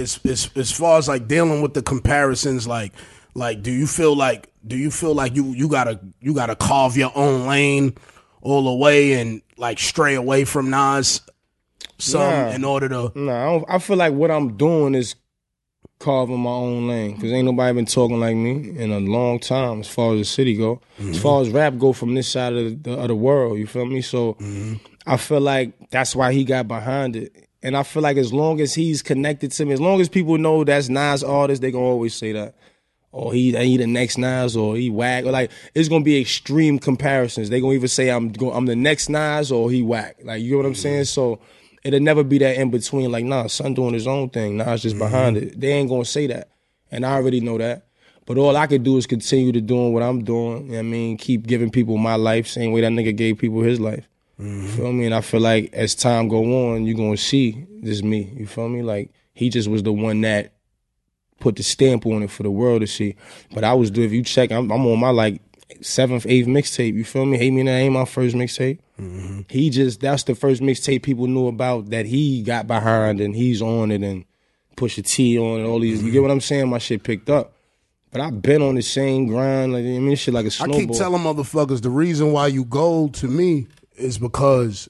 as, 0.00 0.18
as 0.24 0.50
as 0.56 0.72
far 0.72 0.98
as 0.98 1.08
like 1.08 1.28
dealing 1.28 1.62
with 1.62 1.74
the 1.74 1.82
comparisons 1.82 2.66
like 2.66 2.92
like 3.34 3.62
do 3.62 3.70
you 3.70 3.86
feel 3.86 4.16
like 4.16 4.52
do 4.66 4.76
you 4.76 4.90
feel 4.90 5.14
like 5.14 5.34
you 5.36 5.52
you 5.52 5.68
gotta 5.68 6.00
you 6.20 6.34
gotta 6.34 6.56
carve 6.56 6.96
your 6.96 7.12
own 7.14 7.46
lane 7.46 7.94
all 8.42 8.64
the 8.64 8.74
way 8.74 9.12
and 9.20 9.42
like 9.56 9.78
stray 9.78 10.14
away 10.14 10.44
from 10.44 10.70
Nas 10.70 11.20
some 11.98 12.20
Nah. 12.20 12.50
in 12.50 12.64
order 12.64 12.88
to 12.88 13.12
nah 13.14 13.58
I, 13.68 13.76
I 13.76 13.78
feel 13.78 13.96
like 13.96 14.14
what 14.14 14.30
I'm 14.30 14.56
doing 14.56 14.94
is 14.94 15.14
carving 15.98 16.40
my 16.40 16.50
own 16.50 16.88
lane 16.88 17.14
because 17.14 17.30
ain't 17.30 17.44
nobody 17.44 17.74
been 17.74 17.84
talking 17.84 18.18
like 18.18 18.34
me 18.34 18.70
in 18.78 18.90
a 18.90 19.00
long 19.00 19.38
time 19.38 19.80
as 19.80 19.88
far 19.88 20.14
as 20.14 20.20
the 20.20 20.24
city 20.24 20.56
go 20.56 20.80
as 20.98 21.04
mm-hmm. 21.04 21.14
far 21.22 21.42
as 21.42 21.50
rap 21.50 21.76
go 21.78 21.92
from 21.92 22.14
this 22.14 22.26
side 22.26 22.54
of 22.54 22.82
the, 22.82 22.94
of 22.94 23.08
the 23.08 23.14
world 23.14 23.58
you 23.58 23.66
feel 23.66 23.84
me 23.84 24.00
so 24.00 24.32
mm-hmm. 24.34 24.76
I 25.06 25.16
feel 25.16 25.40
like 25.40 25.90
that's 25.90 26.14
why 26.14 26.32
he 26.32 26.44
got 26.44 26.68
behind 26.68 27.16
it. 27.16 27.48
And 27.62 27.76
I 27.76 27.82
feel 27.82 28.02
like 28.02 28.16
as 28.16 28.32
long 28.32 28.60
as 28.60 28.74
he's 28.74 29.02
connected 29.02 29.52
to 29.52 29.64
me, 29.64 29.72
as 29.72 29.80
long 29.80 30.00
as 30.00 30.08
people 30.08 30.38
know 30.38 30.64
that's 30.64 30.88
Nas 30.88 31.22
artist, 31.22 31.60
they 31.60 31.70
gonna 31.70 31.84
always 31.84 32.14
say 32.14 32.32
that. 32.32 32.54
Or 33.12 33.32
he 33.32 33.54
he 33.56 33.76
the 33.76 33.86
next 33.86 34.18
Nas 34.18 34.56
or 34.56 34.76
he 34.76 34.88
whack. 34.88 35.24
Or 35.24 35.32
like 35.32 35.50
it's 35.74 35.88
gonna 35.88 36.04
be 36.04 36.20
extreme 36.20 36.78
comparisons. 36.78 37.50
They 37.50 37.60
gonna 37.60 37.74
either 37.74 37.88
say 37.88 38.08
I'm 38.08 38.32
I'm 38.52 38.66
the 38.66 38.76
next 38.76 39.08
Nas 39.08 39.52
or 39.52 39.70
he 39.70 39.82
whack. 39.82 40.16
Like 40.22 40.42
you 40.42 40.52
know 40.52 40.58
what 40.58 40.66
I'm 40.66 40.74
saying? 40.74 41.02
Mm-hmm. 41.02 41.36
So 41.36 41.40
it'll 41.84 42.00
never 42.00 42.22
be 42.22 42.38
that 42.38 42.56
in 42.56 42.70
between, 42.70 43.10
like, 43.10 43.24
nah, 43.24 43.46
son 43.46 43.74
doing 43.74 43.94
his 43.94 44.06
own 44.06 44.30
thing. 44.30 44.56
Nas 44.56 44.82
just 44.82 44.96
mm-hmm. 44.96 45.04
behind 45.04 45.36
it. 45.36 45.60
They 45.60 45.72
ain't 45.72 45.88
gonna 45.88 46.04
say 46.04 46.26
that. 46.28 46.50
And 46.90 47.04
I 47.04 47.14
already 47.14 47.40
know 47.40 47.58
that. 47.58 47.86
But 48.26 48.38
all 48.38 48.56
I 48.56 48.66
could 48.66 48.84
do 48.84 48.96
is 48.96 49.06
continue 49.06 49.52
to 49.52 49.60
doing 49.60 49.92
what 49.92 50.02
I'm 50.02 50.22
doing. 50.22 50.66
You 50.66 50.72
know 50.72 50.74
what 50.74 50.78
I 50.78 50.82
mean, 50.82 51.16
keep 51.16 51.46
giving 51.46 51.70
people 51.70 51.96
my 51.96 52.14
life, 52.14 52.46
same 52.46 52.72
way 52.72 52.80
that 52.82 52.92
nigga 52.92 53.16
gave 53.16 53.38
people 53.38 53.60
his 53.62 53.80
life. 53.80 54.06
You 54.40 54.68
feel 54.68 54.92
me? 54.92 55.06
And 55.06 55.14
I 55.14 55.20
feel 55.20 55.40
like 55.40 55.72
as 55.72 55.94
time 55.94 56.28
go 56.28 56.72
on, 56.72 56.86
you're 56.86 56.96
gonna 56.96 57.16
see 57.16 57.66
this 57.82 58.02
me. 58.02 58.32
You 58.36 58.46
feel 58.46 58.68
me? 58.68 58.82
Like 58.82 59.12
he 59.32 59.48
just 59.48 59.68
was 59.68 59.82
the 59.82 59.92
one 59.92 60.20
that 60.22 60.52
put 61.40 61.56
the 61.56 61.62
stamp 61.62 62.06
on 62.06 62.22
it 62.22 62.30
for 62.30 62.42
the 62.42 62.50
world 62.50 62.82
to 62.82 62.86
see. 62.86 63.16
But 63.52 63.64
I 63.64 63.74
was 63.74 63.90
doing. 63.90 64.06
if 64.06 64.12
you 64.12 64.22
check, 64.22 64.52
I'm, 64.52 64.70
I'm 64.70 64.86
on 64.86 64.98
my 64.98 65.10
like 65.10 65.40
seventh, 65.82 66.26
eighth 66.26 66.46
mixtape. 66.46 66.94
You 66.94 67.04
feel 67.04 67.26
me? 67.26 67.38
Hate 67.38 67.50
me 67.50 67.62
now 67.62 67.72
ain't 67.72 67.94
my 67.94 68.04
first 68.04 68.36
mixtape. 68.36 68.78
Mm-hmm. 69.00 69.40
He 69.48 69.70
just 69.70 70.00
that's 70.00 70.22
the 70.24 70.34
first 70.34 70.62
mixtape 70.62 71.02
people 71.02 71.26
knew 71.26 71.48
about 71.48 71.90
that 71.90 72.06
he 72.06 72.42
got 72.42 72.66
behind 72.66 73.20
and 73.20 73.34
he's 73.34 73.62
on 73.62 73.90
it 73.90 74.02
and 74.02 74.24
push 74.76 74.98
a 74.98 75.02
T 75.02 75.38
on 75.38 75.60
and 75.60 75.66
all 75.66 75.80
these. 75.80 76.02
You 76.02 76.10
get 76.10 76.18
mm-hmm. 76.18 76.22
what 76.22 76.30
I'm 76.32 76.40
saying? 76.40 76.68
My 76.68 76.78
shit 76.78 77.02
picked 77.02 77.30
up. 77.30 77.54
But 78.12 78.20
I've 78.20 78.42
been 78.42 78.60
on 78.60 78.74
the 78.74 78.82
same 78.82 79.26
grind. 79.26 79.72
Like 79.72 79.84
I 79.84 79.98
mean, 79.98 80.16
shit 80.16 80.34
like 80.34 80.44
a 80.44 80.48
I 80.48 80.50
snowball. 80.50 80.80
keep 80.80 80.90
telling 80.92 81.22
motherfuckers 81.22 81.82
the 81.82 81.90
reason 81.90 82.32
why 82.32 82.48
you 82.48 82.64
gold 82.64 83.14
to 83.14 83.28
me 83.28 83.68
is 84.00 84.18
because 84.18 84.88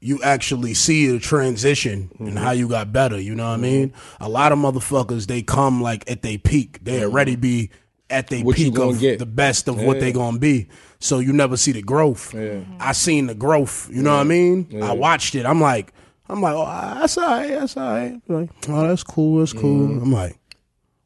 you 0.00 0.22
actually 0.22 0.74
see 0.74 1.08
the 1.08 1.18
transition 1.18 2.10
Mm-hmm. 2.14 2.26
and 2.28 2.38
how 2.38 2.52
you 2.52 2.68
got 2.68 2.92
better. 2.92 3.20
You 3.20 3.34
know 3.34 3.48
what 3.48 3.54
I 3.54 3.62
mean? 3.62 3.92
A 4.20 4.28
lot 4.28 4.52
of 4.52 4.58
motherfuckers 4.58 5.26
they 5.26 5.42
come 5.42 5.82
like 5.82 6.08
at 6.10 6.22
their 6.22 6.38
peak. 6.38 6.78
They 6.84 7.02
already 7.04 7.36
be 7.36 7.70
at 8.10 8.28
their 8.28 8.40
Mm-hmm. 8.40 8.50
Peak 8.52 8.78
of 8.78 9.00
get. 9.00 9.18
the 9.18 9.26
best 9.26 9.68
of 9.68 9.80
what 9.82 10.00
they 10.00 10.12
gonna 10.12 10.38
be. 10.38 10.68
So 11.00 11.18
you 11.18 11.32
never 11.32 11.56
see 11.56 11.72
the 11.72 11.82
growth. 11.82 12.34
I 12.80 12.92
seen 12.92 13.26
the 13.26 13.34
growth. 13.34 13.88
You 13.92 14.02
know 14.02 14.14
what 14.14 14.20
I 14.20 14.24
mean? 14.24 14.82
I 14.82 14.92
watched 14.92 15.34
it. 15.34 15.44
I'm 15.46 15.60
like, 15.60 15.92
I'm 16.28 16.40
like, 16.42 16.54
oh, 16.54 17.00
that's 17.00 17.16
all 17.18 17.26
right. 17.26 17.48
That's 17.48 17.76
all 17.76 17.90
right. 17.90 18.20
Like, 18.28 18.50
oh, 18.68 18.86
that's 18.88 19.02
cool. 19.02 19.38
That's 19.40 19.52
cool. 19.52 19.88
Mm-hmm. 19.88 20.02
I'm 20.02 20.12
like. 20.12 20.38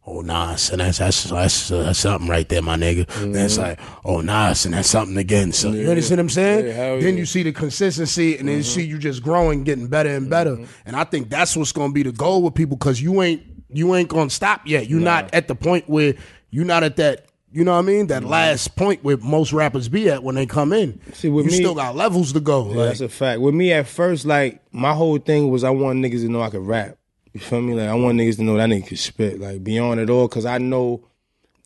Oh 0.05 0.21
nah, 0.21 0.57
son, 0.57 0.81
that's 0.81 0.99
that's 0.99 1.25
that's, 1.25 1.71
uh, 1.71 1.85
that's 1.85 2.01
something 2.01 2.29
right 2.29 2.49
there, 2.49 2.61
my 2.61 2.75
nigga. 2.75 3.07
Then 3.07 3.37
it's 3.37 3.57
like, 3.57 3.79
oh 4.05 4.21
nah, 4.21 4.53
son, 4.53 4.73
that's 4.73 4.88
something 4.88 5.17
again. 5.17 5.53
So 5.53 5.71
you 5.71 5.88
understand 5.88 6.19
what 6.19 6.23
I'm 6.23 6.29
saying? 6.31 6.65
Mm-hmm. 6.65 6.69
Yeah, 6.69 6.75
then 6.75 7.01
yeah. 7.01 7.09
Mm-hmm. 7.09 7.19
you 7.19 7.27
see 7.27 7.43
the 7.45 7.53
consistency, 7.53 8.37
and 8.37 8.49
then 8.49 8.57
you 8.57 8.62
see 8.65 8.83
you 8.83 8.99
just 8.99 9.23
growing, 9.23 9.62
getting 9.62 9.87
better 9.87 10.11
and 10.11 10.29
better. 10.29 10.59
And 10.87 10.97
I 10.97 11.05
think 11.05 11.31
that's 11.31 11.57
what's 11.57 11.71
gonna 11.71 11.93
be 11.93 12.03
the 12.03 12.11
goal 12.11 12.43
with 12.43 12.55
people, 12.55 12.77
because 12.77 13.01
you 13.01 13.23
ain't 13.23 13.45
you 13.69 13.95
ain't 13.95 14.09
gonna 14.09 14.29
stop 14.29 14.62
yet. 14.67 14.88
You're 14.88 15.01
not 15.01 15.33
at 15.33 15.47
the 15.47 15.55
point 15.55 15.88
where 15.88 16.15
you're 16.51 16.65
not 16.65 16.83
at 16.83 16.97
that. 16.97 17.27
You 17.55 17.65
know 17.65 17.73
what 17.73 17.81
I 17.81 17.83
mean? 17.83 18.07
That 18.07 18.25
last 18.25 18.75
point 18.77 19.05
where 19.05 19.19
most 19.19 19.53
rappers 19.53 19.88
be 19.88 20.09
at 20.11 20.25
when 20.25 20.35
they 20.35 20.47
come 20.47 20.73
in. 20.73 20.95
Mm-hmm. 20.95 21.12
See, 21.12 21.29
with 21.29 21.45
you 21.45 21.53
me- 21.53 21.59
still 21.59 21.75
got 21.75 21.95
levels 21.95 22.33
to 22.33 22.41
go. 22.41 22.71
Yeah, 22.71 22.77
like, 22.77 22.88
that's 22.88 23.03
a 23.03 23.09
fact. 23.09 23.41
With 23.41 23.55
me 23.55 23.73
at 23.73 23.87
first, 23.87 24.25
like 24.25 24.62
my 24.73 24.95
whole 24.95 25.19
thing 25.19 25.49
was 25.49 25.62
I 25.62 25.71
want 25.71 26.01
niggas 26.01 26.23
to 26.23 26.29
know 26.29 26.41
I 26.43 26.51
could 26.51 26.67
rap. 26.67 26.97
You 27.33 27.40
feel 27.40 27.62
me? 27.62 27.75
Like 27.75 27.88
I 27.88 27.95
want 27.95 28.18
niggas 28.18 28.37
to 28.37 28.42
know 28.42 28.57
that 28.57 28.68
nigga 28.68 28.87
can 28.87 28.97
spit. 28.97 29.40
Like 29.40 29.64
beyond 29.64 30.01
it 30.01 30.11
all, 30.11 30.29
cause 30.29 30.45
I 30.45 30.59
know 30.59 31.07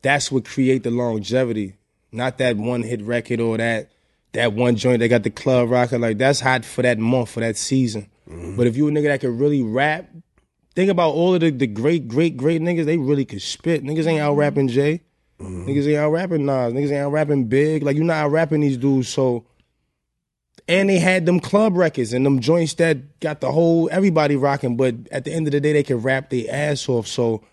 that's 0.03 0.31
what 0.31 0.45
create 0.45 0.83
the 0.83 0.91
longevity. 0.91 1.75
Not 2.13 2.39
that 2.39 2.57
one 2.57 2.83
hit 2.83 3.03
record 3.03 3.41
or 3.41 3.57
that 3.57 3.91
that 4.33 4.53
one 4.53 4.77
joint 4.77 5.01
that 5.01 5.09
got 5.09 5.23
the 5.23 5.31
club 5.31 5.71
rocker. 5.71 5.99
Like 5.99 6.19
that's 6.19 6.41
hot 6.41 6.65
for 6.65 6.83
that 6.83 6.99
month, 6.99 7.31
for 7.31 7.41
that 7.41 7.57
season. 7.57 8.09
Mm-hmm. 8.29 8.57
But 8.57 8.67
if 8.67 8.77
you 8.77 8.89
a 8.89 8.91
nigga 8.91 9.09
that 9.09 9.21
can 9.21 9.39
really 9.39 9.63
rap, 9.63 10.09
think 10.75 10.91
about 10.91 11.15
all 11.15 11.35
of 11.35 11.41
the, 11.41 11.51
the 11.51 11.67
great, 11.67 12.07
great, 12.07 12.37
great 12.37 12.61
niggas, 12.61 12.85
they 12.85 12.99
really 12.99 13.25
could 13.25 13.43
spit. 13.43 13.83
Niggas 13.83 14.07
ain't 14.07 14.21
out 14.21 14.33
mm-hmm. 14.33 14.41
rapping 14.41 14.69
Jay. 14.69 15.03
Mm-hmm. 15.41 15.69
Niggas 15.69 15.89
ain't 15.89 15.99
out 15.99 16.11
rapping 16.11 16.47
Nas. 16.47 16.73
Niggas 16.73 16.91
ain't 16.91 17.05
out 17.05 17.13
rapping 17.13 17.45
Big. 17.45 17.83
Like 17.83 17.97
you're 17.97 18.05
not 18.05 18.25
out 18.25 18.31
rapping 18.31 18.61
these 18.61 18.77
dudes, 18.77 19.09
so 19.09 19.47
and 20.69 20.89
they 20.89 20.99
had 20.99 21.27
them 21.27 21.41
club 21.41 21.77
records 21.77 22.13
and 22.13 22.27
them 22.27 22.41
joints 22.41 22.75
that 22.75 23.21
got 23.21 23.41
the 23.41 23.53
whole 23.53 23.89
everybody 23.93 24.37
rocking. 24.37 24.77
But 24.77 24.95
at 25.13 25.25
the 25.25 25.33
end 25.33 25.47
of 25.47 25.53
the 25.53 25.61
day, 25.61 25.73
they 25.73 25.83
could 25.83 26.03
rap 26.03 26.31
their 26.31 26.47
ass 26.51 26.89
off. 26.89 27.07
So 27.07 27.45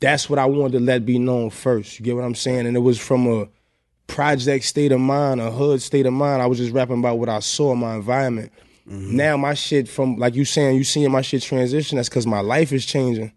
that's 0.00 0.30
what 0.30 0.38
I 0.38 0.46
wanted 0.46 0.78
to 0.78 0.84
let 0.84 1.04
be 1.04 1.18
known 1.18 1.50
first. 1.50 1.98
You 1.98 2.04
get 2.04 2.16
what 2.16 2.24
I'm 2.24 2.34
saying? 2.34 2.66
And 2.66 2.76
it 2.76 2.80
was 2.80 2.98
from 2.98 3.26
a 3.26 3.48
project 4.06 4.64
state 4.64 4.92
of 4.92 5.00
mind, 5.00 5.40
a 5.40 5.50
hood 5.50 5.82
state 5.82 6.06
of 6.06 6.12
mind. 6.12 6.42
I 6.42 6.46
was 6.46 6.58
just 6.58 6.72
rapping 6.72 6.98
about 6.98 7.18
what 7.18 7.28
I 7.28 7.40
saw 7.40 7.72
in 7.72 7.78
my 7.78 7.94
environment. 7.94 8.52
Mm-hmm. 8.88 9.16
Now 9.16 9.36
my 9.36 9.54
shit 9.54 9.88
from 9.88 10.16
like 10.16 10.34
you 10.34 10.44
saying, 10.44 10.76
you 10.76 10.84
seeing 10.84 11.10
my 11.10 11.22
shit 11.22 11.42
transition. 11.42 11.96
That's 11.96 12.08
because 12.08 12.26
my 12.26 12.40
life 12.40 12.72
is 12.72 12.84
changing. 12.84 13.32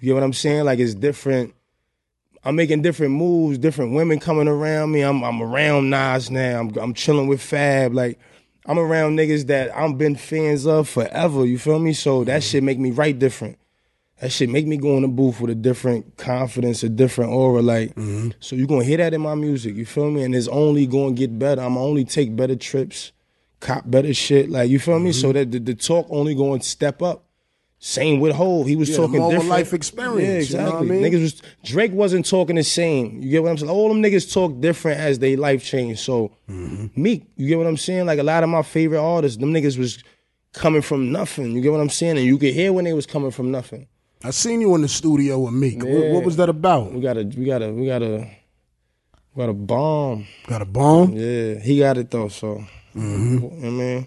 You 0.00 0.06
get 0.06 0.14
what 0.14 0.22
I'm 0.22 0.32
saying? 0.32 0.64
Like 0.64 0.78
it's 0.78 0.94
different. 0.94 1.54
I'm 2.44 2.56
making 2.56 2.82
different 2.82 3.12
moves, 3.12 3.58
different 3.58 3.92
women 3.92 4.20
coming 4.20 4.48
around 4.48 4.92
me. 4.92 5.02
I'm 5.02 5.22
I'm 5.22 5.42
around 5.42 5.90
Nas 5.90 6.30
now. 6.30 6.60
I'm 6.60 6.76
I'm 6.78 6.94
chilling 6.94 7.26
with 7.26 7.42
Fab. 7.42 7.92
Like 7.92 8.18
I'm 8.66 8.78
around 8.78 9.16
niggas 9.16 9.46
that 9.46 9.74
I've 9.76 9.96
been 9.96 10.16
fans 10.16 10.66
of 10.66 10.88
forever. 10.88 11.46
You 11.46 11.58
feel 11.58 11.78
me? 11.78 11.92
So 11.92 12.24
that 12.24 12.40
mm-hmm. 12.40 12.48
shit 12.48 12.62
make 12.62 12.78
me 12.78 12.90
write 12.90 13.18
different. 13.18 13.58
That 14.20 14.32
shit 14.32 14.48
make 14.48 14.66
me 14.66 14.76
go 14.76 14.96
in 14.96 15.02
the 15.02 15.08
booth 15.08 15.40
with 15.40 15.50
a 15.50 15.54
different 15.54 16.16
confidence, 16.16 16.82
a 16.82 16.88
different 16.88 17.32
aura. 17.32 17.62
Like, 17.62 17.90
mm-hmm. 17.90 18.30
so 18.40 18.56
you 18.56 18.66
gonna 18.66 18.84
hear 18.84 18.96
that 18.96 19.14
in 19.14 19.20
my 19.20 19.34
music. 19.34 19.76
You 19.76 19.86
feel 19.86 20.10
me? 20.10 20.24
And 20.24 20.34
it's 20.34 20.48
only 20.48 20.86
gonna 20.86 21.12
get 21.12 21.38
better. 21.38 21.60
I'm 21.60 21.76
only 21.76 22.04
take 22.04 22.34
better 22.34 22.56
trips, 22.56 23.12
cop 23.60 23.88
better 23.88 24.14
shit. 24.14 24.50
Like, 24.50 24.70
you 24.70 24.78
feel 24.78 24.98
me? 24.98 25.10
Mm-hmm. 25.10 25.20
So 25.20 25.32
that 25.32 25.52
the, 25.52 25.58
the 25.60 25.74
talk 25.74 26.06
only 26.10 26.34
going 26.34 26.60
to 26.60 26.66
step 26.66 27.02
up. 27.02 27.25
Same 27.78 28.20
with 28.20 28.34
Hove. 28.34 28.66
He 28.66 28.74
was 28.74 28.88
Yeah, 28.88 28.96
talking 28.96 29.20
different. 29.28 29.50
life 29.50 29.72
experience, 29.74 30.50
Yeah, 30.50 30.60
you 30.60 30.64
know 30.64 30.70
what 30.72 30.78
I 30.78 30.82
exactly. 30.84 31.00
mean? 31.02 31.12
Niggas 31.12 31.20
was 31.22 31.42
Drake 31.62 31.92
wasn't 31.92 32.26
talking 32.28 32.56
the 32.56 32.62
same. 32.64 33.20
You 33.22 33.30
get 33.30 33.42
what 33.42 33.50
I'm 33.50 33.58
saying? 33.58 33.70
All 33.70 33.88
them 33.88 34.02
niggas 34.02 34.32
talk 34.32 34.58
different 34.60 34.98
as 35.00 35.18
they 35.18 35.36
life 35.36 35.62
changed. 35.62 36.00
So 36.00 36.32
Mm-hmm. 36.48 37.00
Meek, 37.00 37.24
you 37.36 37.48
get 37.48 37.58
what 37.58 37.66
I'm 37.66 37.76
saying? 37.76 38.06
Like 38.06 38.18
a 38.18 38.22
lot 38.22 38.42
of 38.42 38.48
my 38.48 38.62
favorite 38.62 39.00
artists, 39.00 39.36
them 39.38 39.52
niggas 39.52 39.76
was 39.78 40.02
coming 40.54 40.80
from 40.80 41.12
nothing. 41.12 41.52
You 41.52 41.60
get 41.60 41.70
what 41.70 41.80
I'm 41.80 41.90
saying? 41.90 42.16
And 42.16 42.26
you 42.26 42.38
could 42.38 42.54
hear 42.54 42.72
when 42.72 42.84
they 42.86 42.94
was 42.94 43.04
coming 43.06 43.30
from 43.30 43.50
nothing. 43.50 43.86
I 44.24 44.30
seen 44.30 44.62
you 44.62 44.74
in 44.74 44.80
the 44.80 44.88
studio 44.88 45.38
with 45.40 45.52
Meek. 45.52 45.76
What, 45.84 45.88
Yeah. 45.88 46.12
what 46.12 46.24
was 46.24 46.36
that 46.36 46.48
about? 46.48 46.92
We 46.92 47.00
gotta, 47.02 47.24
we 47.24 47.44
gotta, 47.44 47.70
we 47.72 47.86
gotta, 47.86 48.26
we 49.34 49.40
got 49.42 49.50
a 49.50 49.52
bomb. 49.52 50.26
Got 50.46 50.62
a 50.62 50.64
bomb? 50.64 51.12
Yeah, 51.12 51.58
he 51.60 51.78
got 51.80 51.98
it 51.98 52.10
though. 52.10 52.28
So, 52.28 52.64
Mm-hmm. 52.96 53.34
you 53.34 53.40
know 53.40 53.46
what 53.48 53.66
I 53.66 53.70
mean, 53.70 54.06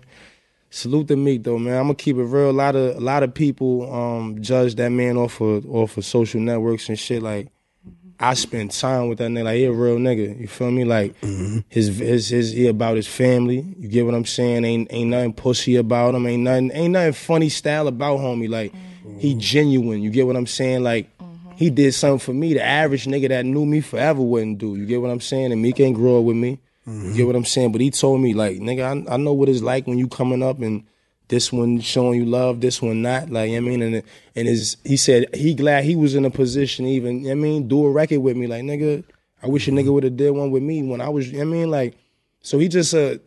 salute 0.70 1.08
to 1.08 1.16
Meek 1.16 1.44
though, 1.44 1.58
man. 1.58 1.78
I'm 1.78 1.84
gonna 1.84 1.96
keep 1.96 2.18
it 2.18 2.24
real. 2.24 2.50
A 2.50 2.52
lot 2.52 2.76
of, 2.76 2.96
a 2.96 3.00
lot 3.00 3.24
of 3.24 3.34
people 3.34 3.92
um 3.94 4.42
judge 4.42 4.76
that 4.76 4.90
man 4.90 5.18
off 5.18 5.42
of 5.42 5.66
off 5.70 5.98
of 5.98 6.06
social 6.06 6.40
networks 6.40 6.90
and 6.90 6.98
shit. 7.00 7.22
Like, 7.22 7.48
mm-hmm. 7.88 8.10
I 8.20 8.34
spend 8.36 8.72
time 8.72 9.10
with 9.10 9.18
that 9.20 9.30
nigga. 9.30 9.44
Like, 9.46 9.58
he 9.58 9.66
a 9.66 9.72
real 9.72 9.98
nigga. 9.98 10.40
You 10.40 10.48
feel 10.48 10.72
me? 10.72 10.86
Like, 10.86 11.20
mm-hmm. 11.22 11.60
his 11.70 11.98
his 11.98 12.30
his 12.30 12.52
he 12.52 12.68
about 12.68 12.96
his 12.96 13.08
family. 13.08 13.66
You 13.78 13.88
get 13.88 14.06
what 14.06 14.16
I'm 14.16 14.26
saying? 14.26 14.66
Ain't 14.66 14.88
ain't 14.92 15.10
nothing 15.10 15.34
pussy 15.34 15.76
about 15.76 16.16
him. 16.16 16.26
Ain't 16.26 16.44
nothing 16.44 16.72
ain't 16.74 16.94
nothing 16.94 17.14
funny 17.14 17.50
style 17.50 17.88
about 17.88 18.20
homie. 18.20 18.50
Like, 18.50 18.74
he 19.18 19.32
mm-hmm. 19.32 19.40
genuine. 19.40 20.02
You 20.02 20.10
get 20.10 20.28
what 20.28 20.36
I'm 20.36 20.48
saying? 20.48 20.84
Like. 20.84 21.10
He 21.56 21.70
did 21.70 21.94
something 21.94 22.20
for 22.20 22.32
me 22.32 22.54
the 22.54 22.64
average 22.64 23.04
nigga 23.04 23.28
that 23.28 23.46
knew 23.46 23.66
me 23.66 23.82
forever 23.82 24.22
wouldn't 24.22 24.60
do. 24.60 24.78
You 24.78 24.86
get 24.86 25.02
what 25.02 25.12
I'm 25.12 25.20
saying? 25.20 25.52
And 25.52 25.62
Meek 25.62 25.78
ain't 25.82 25.94
grow 25.94 26.20
up 26.20 26.24
with 26.24 26.38
me. 26.38 26.58
You 26.88 27.14
get 27.14 27.28
what 27.28 27.36
I'm 27.36 27.46
saying? 27.46 27.72
But 27.72 27.82
he 27.82 27.92
told 27.92 28.20
me, 28.20 28.34
like, 28.34 28.58
nigga, 28.58 29.08
I, 29.08 29.14
I 29.14 29.18
know 29.18 29.34
what 29.34 29.48
it's 29.50 29.62
like 29.62 29.86
when 29.86 30.00
you 30.00 30.08
coming 30.08 30.42
up 30.42 30.60
and 30.60 30.86
this 31.28 31.54
one 31.54 31.80
showing 31.80 32.20
you 32.20 32.26
love, 32.26 32.62
this 32.62 32.82
one 32.82 33.04
not. 33.04 33.30
Like, 33.30 33.52
you 33.52 33.62
know 33.62 33.68
what 33.68 33.74
I 33.74 33.78
mean? 33.78 33.94
And 33.94 34.04
and 34.36 34.48
his, 34.48 34.78
he 34.84 34.98
said 34.98 35.28
he 35.36 35.54
glad 35.54 35.84
he 35.84 35.96
was 35.96 36.16
in 36.16 36.26
a 36.26 36.32
position 36.32 36.86
even, 36.86 37.20
you 37.20 37.24
know 37.24 37.30
what 37.30 37.32
I 37.34 37.36
mean, 37.36 37.68
do 37.68 37.86
a 37.86 37.92
record 37.92 38.20
with 38.20 38.36
me. 38.36 38.48
Like, 38.48 38.64
nigga, 38.64 39.04
I 39.44 39.48
wish 39.48 39.68
a 39.68 39.72
nigga 39.72 39.94
would 39.94 40.04
have 40.04 40.18
did 40.18 40.32
one 40.32 40.50
with 40.50 40.64
me 40.64 40.82
when 40.82 41.00
I 41.02 41.10
was, 41.10 41.28
you 41.28 41.34
know 41.34 41.46
what 41.46 41.56
I 41.56 41.60
mean? 41.60 41.72
Like, 41.72 41.98
so 42.42 42.58
he 42.58 42.68
just, 42.68 42.94
uh, 42.96 43.18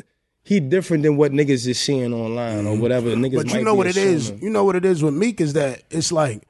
he 0.43 0.59
different 0.59 1.05
than 1.05 1.17
what 1.17 1.31
niggas 1.31 1.67
is 1.67 1.79
seeing 1.79 2.13
online 2.13 2.67
or 2.67 2.77
whatever. 2.77 3.11
Niggas 3.11 3.37
But 3.37 3.55
you 3.55 3.63
know 3.63 3.75
what 3.75 3.87
it 3.87 3.97
is? 3.97 4.33
You 4.43 4.51
know 4.51 4.65
what 4.65 4.75
it 4.75 4.85
is 4.85 5.03
with 5.03 5.15
Meek 5.15 5.41
is 5.41 5.53
that 5.53 5.83
it's 5.91 6.11
like 6.11 6.43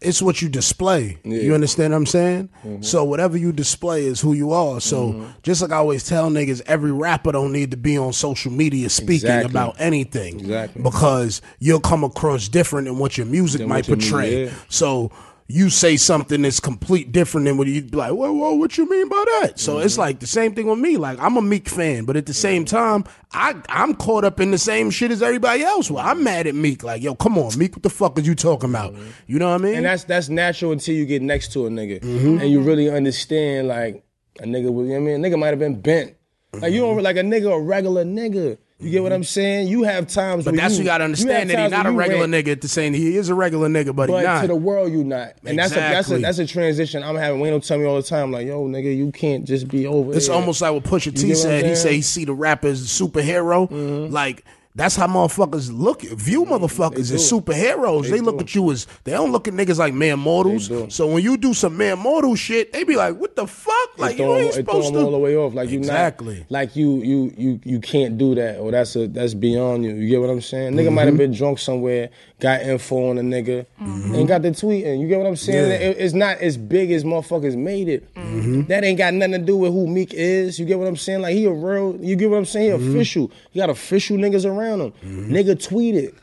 it's 0.00 0.20
what 0.20 0.42
you 0.42 0.48
display. 0.50 1.18
You 1.24 1.54
understand 1.54 1.92
what 1.92 1.96
I'm 1.98 2.06
saying? 2.06 2.50
Mm-hmm. 2.64 2.82
So 2.82 3.02
whatever 3.04 3.36
you 3.38 3.50
display 3.50 4.04
is 4.04 4.20
who 4.20 4.34
you 4.34 4.52
are. 4.52 4.80
So 4.80 5.26
just 5.42 5.62
like 5.62 5.72
I 5.72 5.76
always 5.76 6.06
tell 6.06 6.30
niggas, 6.30 6.60
every 6.66 6.92
rapper 6.92 7.32
don't 7.32 7.50
need 7.52 7.70
to 7.70 7.76
be 7.78 7.96
on 7.96 8.12
social 8.12 8.52
media 8.52 8.90
speaking 8.90 9.14
Exactly. 9.30 9.50
about 9.50 9.76
anything. 9.78 10.40
Exactly. 10.40 10.82
Because 10.82 11.40
you'll 11.60 11.80
come 11.80 12.04
across 12.04 12.48
different 12.48 12.86
than 12.88 12.98
what 12.98 13.16
your 13.16 13.26
music 13.26 13.60
Than 13.60 13.68
might 13.70 13.86
portray. 13.86 14.44
yeah. 14.46 14.50
So 14.68 15.10
you 15.48 15.70
say 15.70 15.96
something 15.96 16.42
that's 16.42 16.58
complete 16.58 17.12
different 17.12 17.46
than 17.46 17.56
what 17.56 17.68
you'd 17.68 17.90
be 17.92 17.96
like, 17.96 18.10
whoa, 18.10 18.32
whoa, 18.32 18.54
what 18.54 18.76
you 18.76 18.88
mean 18.88 19.08
by 19.08 19.24
that? 19.42 19.60
So 19.60 19.76
Mm-hmm. 19.76 19.86
it's 19.86 19.96
like 19.96 20.18
the 20.18 20.26
same 20.26 20.54
thing 20.54 20.66
with 20.66 20.78
me. 20.80 20.96
Like 20.96 21.20
I'm 21.20 21.36
a 21.36 21.42
Meek 21.42 21.68
fan, 21.68 22.04
but 22.04 22.16
at 22.16 22.26
the 22.26 22.34
same 22.34 22.64
time, 22.64 23.04
I 23.32 23.54
I'm 23.68 23.94
caught 23.94 24.24
up 24.24 24.40
in 24.40 24.50
the 24.50 24.58
same 24.58 24.90
shit 24.90 25.10
as 25.12 25.22
everybody 25.22 25.62
else. 25.62 25.88
Well, 25.90 26.04
I'm 26.04 26.24
mad 26.24 26.46
at 26.48 26.54
Meek. 26.56 26.82
Like, 26.82 27.02
yo, 27.02 27.14
come 27.14 27.38
on, 27.38 27.56
Meek, 27.58 27.76
what 27.76 27.82
the 27.84 27.90
fuck 27.90 28.18
are 28.18 28.22
you 28.22 28.34
talking 28.34 28.70
about? 28.70 28.94
You 29.28 29.38
know 29.38 29.50
what 29.50 29.54
I 29.54 29.58
mean? 29.58 29.66
Mm-hmm. 29.68 29.76
And 29.78 29.86
that's 29.86 30.04
that's 30.04 30.28
natural 30.28 30.72
until 30.72 30.94
you 30.96 31.06
get 31.06 31.22
next 31.22 31.52
to 31.52 31.66
a 31.66 31.70
nigga 31.70 32.00
Mm-hmm. 32.00 32.40
and 32.40 32.50
you 32.50 32.60
really 32.60 32.90
understand 32.90 33.68
like 33.68 34.02
a 34.40 34.44
nigga. 34.44 34.64
You 34.64 34.70
know 34.70 34.72
what 34.72 34.96
I 34.96 34.98
mean, 34.98 35.24
a 35.24 35.28
nigga 35.28 35.38
might 35.38 35.48
have 35.48 35.58
been 35.60 35.80
bent. 35.80 36.14
Like 36.54 36.72
you 36.72 36.80
don't 36.80 37.02
like 37.02 37.16
a 37.16 37.20
nigga, 37.20 37.52
a 37.52 37.60
regular 37.60 38.04
nigga. 38.04 38.58
You 38.78 38.90
get 38.90 39.02
what 39.02 39.12
I'm 39.12 39.24
saying? 39.24 39.68
You 39.68 39.84
have 39.84 40.06
times, 40.06 40.44
but 40.44 40.54
that's 40.54 40.74
you, 40.74 40.80
you 40.80 40.84
gotta 40.84 41.04
understand 41.04 41.48
that 41.48 41.58
he's 41.58 41.70
not 41.70 41.86
a 41.86 41.90
regular 41.92 42.28
rant, 42.28 42.32
nigga 42.34 42.52
at 42.52 42.60
the 42.60 42.68
same. 42.68 42.92
He 42.92 43.16
is 43.16 43.30
a 43.30 43.34
regular 43.34 43.68
nigga, 43.68 43.96
but, 43.96 44.08
But 44.08 44.22
not. 44.22 44.42
to 44.42 44.48
the 44.48 44.54
world, 44.54 44.92
you 44.92 45.02
not, 45.02 45.32
and 45.46 45.58
that's 45.58 45.72
a, 45.72 45.76
that's 45.76 46.10
a 46.10 46.16
Exactly. 46.16 46.22
that's 46.22 46.38
a 46.40 46.46
transition 46.46 47.02
I'm 47.02 47.16
having. 47.16 47.40
Wayne 47.40 47.58
tell 47.62 47.78
me 47.78 47.86
all 47.86 47.96
the 47.96 48.02
time, 48.02 48.32
like, 48.32 48.46
yo, 48.46 48.66
nigga, 48.66 48.94
you 48.94 49.12
can't 49.12 49.46
just 49.46 49.68
be 49.68 49.86
over. 49.86 50.12
It's 50.12 50.26
there. 50.26 50.36
almost 50.36 50.60
like 50.60 50.72
what 50.74 50.82
Pusha 50.84 51.04
T 51.04 51.10
get 51.12 51.22
what 51.22 51.30
I'm 51.30 51.36
said. 51.36 51.36
He 51.36 51.36
saying? 51.36 51.64
Mm-hmm. 51.64 51.74
said 51.74 51.92
he 51.92 52.02
see 52.02 52.24
the 52.26 52.34
rapper 52.34 52.68
as 52.68 52.82
a 52.82 53.04
superhero. 53.04 54.10
Like 54.12 54.44
that's 54.76 54.94
how 54.94 55.06
motherfuckers 55.06 55.70
look 55.72 56.02
view 56.02 56.44
motherfuckers 56.44 57.10
as 57.12 57.32
superheroes. 57.32 58.10
They, 58.10 58.20
look 58.20 58.36
do. 58.38 58.42
at 58.44 58.54
you 58.54 58.70
as 58.70 58.86
they 59.04 59.12
don't 59.12 59.32
look 59.32 59.48
at 59.48 59.54
niggas 59.54 59.78
like 59.78 59.94
man 59.94 60.18
mortals. 60.18 60.70
So 60.94 61.06
when 61.06 61.22
you 61.24 61.36
do 61.38 61.54
some 61.54 61.76
man 61.76 61.98
mortal 61.98 62.34
shit, 62.36 62.72
they 62.72 62.84
be 62.84 62.94
like, 62.94 63.16
"What 63.16 63.34
the 63.36 63.46
fuck? 63.46 63.98
Like 63.98 64.18
you 64.18 64.26
ain't 64.36 64.48
it 64.50 64.52
throw 64.52 64.82
supposed 64.82 64.94
them 64.94 65.04
all 65.04 65.10
the 65.12 65.16
to." 65.16 65.22
way 65.22 65.36
off. 65.36 65.54
Like 65.54 65.70
you 65.70 65.78
Exactly. 65.78 66.38
not 66.40 66.50
like 66.50 66.76
you 66.76 66.96
you 67.02 67.32
you 67.36 67.60
you 67.64 67.80
can't 67.80 68.18
do 68.18 68.34
that 68.34 68.58
or 68.60 68.70
that's 68.70 68.94
a 68.96 69.08
that's 69.08 69.34
beyond 69.34 69.84
you. 69.84 69.94
You 69.94 70.08
get 70.10 70.20
what 70.20 70.30
I'm 70.30 70.40
saying? 70.42 70.74
Nigga 70.74 70.92
might 70.92 71.06
Mm-hmm. 71.06 71.08
have 71.08 71.16
been 71.18 71.32
drunk 71.32 71.58
somewhere, 71.58 72.10
got 72.40 72.60
info 72.62 73.10
on 73.10 73.18
a 73.18 73.22
nigga, 73.22 73.64
and 73.78 74.28
got 74.28 74.42
the 74.42 74.52
tweet. 74.52 74.84
And 74.84 75.00
you 75.00 75.08
get 75.08 75.18
what 75.18 75.26
I'm 75.26 75.36
saying? 75.36 75.70
Yeah. 75.70 75.88
It- 75.88 75.96
it's 75.98 76.14
not 76.14 76.38
as 76.38 76.56
big 76.56 76.90
as 76.92 77.02
motherfuckers 77.04 77.56
made 77.56 77.88
it. 77.88 78.12
Mm-hmm. 78.14 78.62
That 78.64 78.84
ain't 78.84 78.98
got 78.98 79.14
nothing 79.14 79.32
to 79.32 79.38
do 79.38 79.56
with 79.56 79.72
who 79.72 79.86
Meek 79.86 80.12
is. 80.12 80.58
You 80.58 80.66
get 80.66 80.78
what 80.78 80.86
I'm 80.88 80.96
saying? 80.96 81.22
Like 81.22 81.34
he 81.34 81.44
a 81.46 81.50
real. 81.52 81.96
You 82.00 82.14
get 82.16 82.28
what 82.30 82.36
I'm 82.36 82.44
saying? 82.44 82.70
He 82.72 82.76
Mm-hmm. 82.78 82.90
official. 82.96 83.30
He 83.52 83.60
got 83.60 83.70
official 83.70 84.16
niggas 84.18 84.44
around 84.44 84.80
him. 84.82 84.92
Nigga 85.30 85.54
tweeted. 85.56 86.14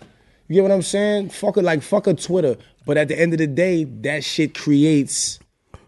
You 0.48 0.56
get 0.56 0.62
what 0.64 0.72
I'm 0.72 0.82
saying? 0.82 1.30
Fuck 1.30 1.58
it, 1.58 1.64
like 1.64 1.82
fuck 1.82 2.06
a 2.08 2.14
Twitter. 2.14 2.58
But 2.86 2.98
at 2.98 3.08
the 3.08 3.20
end 3.20 3.32
of 3.34 3.40
the 3.40 3.48
day, 3.48 3.86
that 3.86 4.24
shit 4.26 4.54
creates 4.54 5.40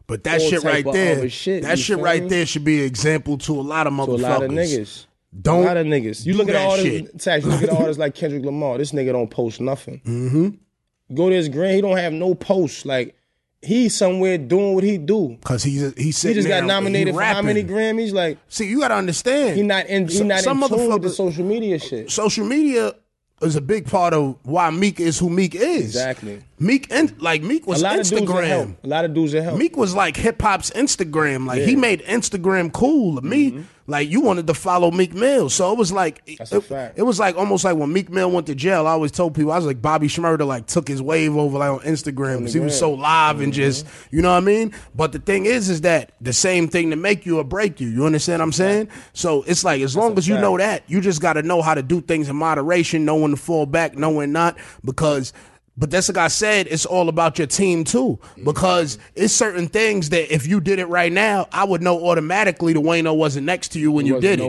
But 0.07 0.23
that 0.23 0.41
shit 0.41 0.63
right 0.63 0.85
there, 0.85 1.29
shit, 1.29 1.63
that 1.63 1.77
shit 1.77 1.97
right 1.99 2.23
me? 2.23 2.29
there 2.29 2.45
should 2.45 2.63
be 2.63 2.79
an 2.79 2.85
example 2.85 3.37
to 3.39 3.51
a 3.51 3.61
lot 3.61 3.85
of 3.85 3.93
to 3.93 3.97
motherfuckers. 3.99 4.19
a 4.19 4.21
lot 4.21 4.43
of 4.43 4.51
niggas. 4.51 5.05
Don't 5.41 5.63
a 5.63 5.67
lot 5.67 5.77
of 5.77 5.85
niggas. 5.85 6.25
You 6.25 6.33
look 6.33 6.49
at 6.49 6.55
all 6.55 6.77
shit. 6.77 7.11
this 7.11 7.23
tax. 7.23 7.45
You 7.45 7.51
look 7.51 7.63
at 7.63 7.69
artists 7.69 7.99
like 7.99 8.15
Kendrick 8.21 8.43
Lamar. 8.45 8.77
This 8.77 8.91
nigga 8.91 9.11
don't 9.11 9.29
post 9.29 9.59
nothing. 9.59 10.01
Mm-hmm. 10.05 11.13
Go 11.15 11.29
to 11.29 11.35
his 11.35 11.49
grand. 11.49 11.75
He 11.75 11.81
don't 11.81 11.97
have 11.97 12.13
no 12.13 12.35
posts. 12.35 12.85
Like 12.85 13.15
he's 13.61 13.95
somewhere 13.95 14.37
doing 14.37 14.73
what 14.75 14.83
he 14.83 14.97
do. 14.97 15.37
Cause 15.43 15.63
he's 15.63 15.93
he's 15.95 16.21
He 16.21 16.33
just 16.33 16.47
got 16.47 16.63
nominated 16.63 17.13
for 17.13 17.21
how 17.21 17.41
many. 17.41 17.63
Grammys? 17.63 18.13
Like 18.13 18.37
See, 18.47 18.67
you 18.67 18.79
gotta 18.79 18.95
understand. 18.95 19.57
he 19.57 19.63
not 19.63 19.87
in. 19.87 20.07
He 20.07 20.23
not 20.23 20.39
some 20.41 20.63
in 20.63 20.69
tune 20.69 20.91
with 20.91 21.01
the 21.03 21.09
social 21.09 21.45
media 21.45 21.79
shit. 21.79 22.11
social 22.11 22.45
media 22.45 22.93
is 23.41 23.55
a 23.55 23.61
big 23.61 23.87
part 23.87 24.13
of 24.13 24.37
why 24.43 24.69
Meek 24.69 24.99
is 24.99 25.19
who 25.19 25.29
Meek 25.29 25.55
is. 25.55 25.85
Exactly. 25.85 26.41
Meek 26.65 26.87
and 26.91 27.21
like 27.21 27.43
Meek 27.43 27.65
A 27.65 27.69
was 27.69 27.81
lot 27.83 27.99
of 27.99 28.07
dudes 28.07 28.09
that 28.09 28.17
help. 28.45 28.67
Instagram. 28.69 28.75
A 28.83 28.87
lot 28.87 29.05
of 29.05 29.13
dudes 29.13 29.31
that 29.33 29.43
help. 29.43 29.57
Meek 29.59 29.77
was 29.77 29.93
like 29.95 30.17
hip 30.17 30.41
hop's 30.41 30.71
Instagram. 30.71 31.45
Like 31.45 31.59
he 31.59 31.61
Yeah. 31.63 31.71
Mm-hmm. 31.71 31.81
made 31.81 32.01
Instagram 32.03 32.73
cool. 32.73 33.21
Me, 33.21 33.63
like 33.87 34.09
you 34.09 34.19
wanted 34.21 34.47
to 34.47 34.55
follow 34.55 34.89
Meek 34.89 35.13
Mill, 35.13 35.47
so 35.47 35.71
it 35.71 35.77
was 35.77 35.91
like 35.91 36.23
it, 36.25 36.39
it 36.95 37.03
was 37.03 37.19
like 37.19 37.35
almost 37.37 37.63
like 37.63 37.75
when 37.75 37.93
Meek 37.93 38.09
Mill 38.09 38.31
went 38.31 38.47
to 38.47 38.55
jail. 38.55 38.87
I 38.87 38.91
always 38.91 39.11
told 39.11 39.35
people 39.35 39.51
I 39.51 39.57
was 39.57 39.65
like 39.67 39.79
Bobby 39.79 40.07
Shmurda 40.07 40.47
like 40.47 40.65
took 40.65 40.87
his 40.87 41.03
wave 41.03 41.37
over 41.37 41.59
like 41.59 41.69
on 41.69 41.79
Instagram 41.81 42.39
because 42.39 42.53
he 42.53 42.59
was 42.59 42.77
so 42.77 42.91
live 42.93 43.41
and 43.41 43.53
just 43.53 43.85
Mm-hmm. 43.85 44.15
you 44.15 44.21
know 44.23 44.31
what 44.31 44.37
I 44.37 44.39
mean. 44.41 44.73
But 44.95 45.11
the 45.11 45.19
thing 45.19 45.45
is, 45.45 45.69
is 45.69 45.81
that 45.81 46.13
the 46.19 46.33
same 46.33 46.67
thing 46.67 46.89
to 46.89 46.95
make 46.95 47.27
you 47.27 47.37
or 47.37 47.43
break 47.43 47.79
you. 47.79 47.87
You 47.89 48.05
understand 48.05 48.39
what 48.39 48.45
I'm 48.45 48.51
saying? 48.53 48.87
So 49.13 49.43
it's 49.43 49.63
like 49.63 49.81
as 49.81 49.95
long 49.95 50.17
as 50.17 50.27
you 50.27 50.35
fact. 50.35 50.41
know 50.41 50.57
that, 50.57 50.83
you 50.87 50.99
just 51.01 51.21
got 51.21 51.33
to 51.33 51.43
know 51.43 51.61
how 51.61 51.75
to 51.75 51.83
do 51.83 52.01
things 52.01 52.27
in 52.27 52.35
moderation, 52.35 53.05
know 53.05 53.17
when 53.17 53.31
to 53.31 53.37
fall 53.37 53.67
back, 53.67 53.95
know 53.95 54.09
when 54.09 54.31
not, 54.31 54.57
because. 54.83 55.31
But 55.77 55.91
that's 55.91 56.07
like 56.07 56.17
I 56.17 56.29
said, 56.29 56.67
it's 56.69 56.85
all 56.85 57.09
about 57.09 57.37
your 57.37 57.47
team 57.47 57.83
too. 57.83 58.17
Because 58.43 58.97
it's 59.13 59.33
certain 59.33 59.67
things 59.67 60.09
that 60.09 60.33
if 60.33 60.47
you 60.47 60.61
did 60.61 60.79
it 60.79 60.85
right 60.85 61.11
now, 61.11 61.47
I 61.51 61.65
would 61.65 61.81
know 61.81 62.07
automatically 62.07 62.71
the 62.73 62.81
Wayno 62.81 63.15
wasn't 63.15 63.45
next 63.45 63.69
to 63.73 63.79
you 63.79 63.91
when 63.91 64.05
you 64.05 64.21
did 64.21 64.39
it. 64.39 64.43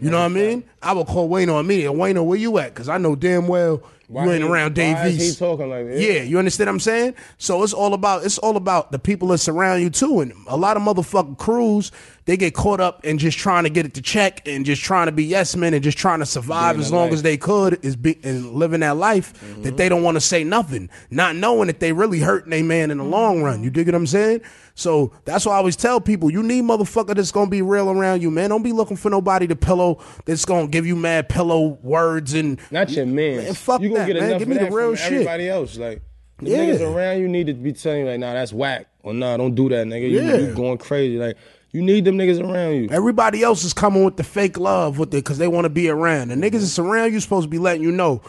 You 0.00 0.10
know 0.10 0.18
what 0.18 0.24
I 0.26 0.28
mean? 0.28 0.64
I 0.80 0.92
would 0.92 1.06
call 1.08 1.28
Wayno 1.28 1.58
immediately. 1.58 1.98
Wayno, 1.98 2.24
where 2.24 2.38
you 2.38 2.58
at? 2.58 2.74
Because 2.74 2.88
I 2.88 2.98
know 2.98 3.16
damn 3.16 3.48
well 3.48 3.82
Why 4.08 4.24
you 4.24 4.32
ain't 4.32 4.42
he- 4.42 4.48
around 4.48 4.74
Dave 4.74 4.98
is 5.04 5.20
he 5.20 5.34
talking 5.34 5.68
like 5.70 5.86
that? 5.86 5.98
Yeah, 5.98 6.22
you 6.22 6.38
understand 6.38 6.68
what 6.68 6.74
I'm 6.74 6.80
saying? 6.80 7.14
So 7.38 7.62
it's 7.62 7.72
all 7.72 7.94
about 7.94 8.24
it's 8.24 8.38
all 8.38 8.56
about 8.56 8.92
the 8.92 8.98
people 8.98 9.28
that 9.28 9.38
surround 9.38 9.82
you 9.82 9.90
too. 9.90 10.20
And 10.20 10.32
a 10.46 10.56
lot 10.56 10.76
of 10.76 10.82
motherfucking 10.82 11.38
crews, 11.38 11.92
they 12.24 12.36
get 12.36 12.54
caught 12.54 12.80
up 12.80 13.04
in 13.04 13.18
just 13.18 13.38
trying 13.38 13.64
to 13.64 13.70
get 13.70 13.86
it 13.86 13.94
to 13.94 14.02
check 14.02 14.46
and 14.46 14.64
just 14.66 14.82
trying 14.82 15.06
to 15.06 15.12
be 15.12 15.24
yes 15.24 15.56
men 15.56 15.74
and 15.74 15.82
just 15.82 15.98
trying 15.98 16.20
to 16.20 16.26
survive 16.26 16.76
Living 16.76 16.82
as 16.82 16.92
long 16.92 17.04
life. 17.06 17.12
as 17.14 17.22
they 17.22 17.36
could 17.36 17.84
is 17.84 17.96
be 17.96 18.18
and 18.22 18.52
living 18.52 18.80
that 18.80 18.96
life 18.96 19.32
that 19.32 19.46
mm-hmm. 19.46 19.76
they 19.76 19.88
don't 19.88 20.02
want 20.02 20.16
to 20.16 20.20
say 20.20 20.44
nothing, 20.44 20.90
not 21.10 21.36
knowing 21.36 21.66
that 21.68 21.80
they 21.80 21.92
really 21.92 22.20
hurting 22.20 22.52
a 22.52 22.62
man 22.62 22.90
in 22.90 22.98
the 22.98 23.04
long 23.04 23.42
run. 23.42 23.62
You 23.64 23.70
dig 23.70 23.86
what 23.86 23.94
I'm 23.94 24.06
saying? 24.06 24.42
So 24.74 25.12
that's 25.24 25.44
why 25.46 25.54
I 25.54 25.56
always 25.56 25.76
tell 25.76 26.00
people 26.00 26.30
you 26.30 26.42
need 26.42 26.64
motherfucker 26.64 27.14
that's 27.14 27.32
gonna 27.32 27.50
be 27.50 27.62
real 27.62 27.90
around 27.90 28.22
you, 28.22 28.30
man. 28.30 28.50
Don't 28.50 28.62
be 28.62 28.72
looking 28.72 28.96
for 28.96 29.10
nobody 29.10 29.46
to 29.46 29.56
pillow 29.56 30.00
that's 30.24 30.44
gonna 30.44 30.68
give 30.68 30.86
you 30.86 30.96
mad 30.96 31.28
pillow 31.28 31.78
words 31.82 32.34
and 32.34 32.58
Not 32.70 32.90
your 32.90 33.06
man. 33.06 33.36
Man, 33.36 33.54
fuck 33.54 33.80
you 33.80 33.88
gonna 33.90 34.00
that, 34.00 34.06
get 34.06 34.16
man. 34.16 34.28
enough 34.30 34.38
Give 34.38 34.48
me 34.48 34.54
the 34.54 34.64
that 34.64 34.72
real 34.72 34.88
from 34.88 34.96
shit. 34.96 35.12
everybody 35.12 35.48
else. 35.48 35.76
Like 35.76 36.02
the 36.38 36.50
Yeah. 36.50 36.58
niggas 36.58 36.80
around 36.80 37.20
you 37.20 37.28
need 37.28 37.46
to 37.48 37.54
be 37.54 37.72
telling 37.72 38.00
you 38.00 38.06
like, 38.06 38.20
nah, 38.20 38.32
that's 38.32 38.52
whack. 38.52 38.86
Or 39.02 39.12
nah, 39.12 39.36
don't 39.36 39.54
do 39.54 39.68
that, 39.68 39.86
nigga. 39.86 40.10
You, 40.10 40.20
Yeah. 40.22 40.36
you 40.36 40.54
going 40.54 40.78
crazy. 40.78 41.18
Like 41.18 41.36
you 41.72 41.82
need 41.82 42.04
them 42.04 42.18
niggas 42.18 42.42
around 42.42 42.74
you. 42.74 42.88
Everybody 42.90 43.42
else 43.42 43.64
is 43.64 43.72
coming 43.72 44.04
with 44.04 44.16
the 44.16 44.24
fake 44.24 44.58
love 44.58 44.98
with 44.98 45.08
it 45.08 45.18
because 45.18 45.38
they 45.38 45.48
want 45.48 45.64
to 45.64 45.70
be 45.70 45.88
around. 45.88 46.28
The 46.28 46.34
niggas 46.34 46.46
mm-hmm. 46.46 46.58
that's 46.58 46.78
around 46.78 47.12
you 47.12 47.20
supposed 47.20 47.44
to 47.44 47.50
be 47.50 47.58
letting 47.58 47.82
you 47.82 47.92
know 47.92 48.20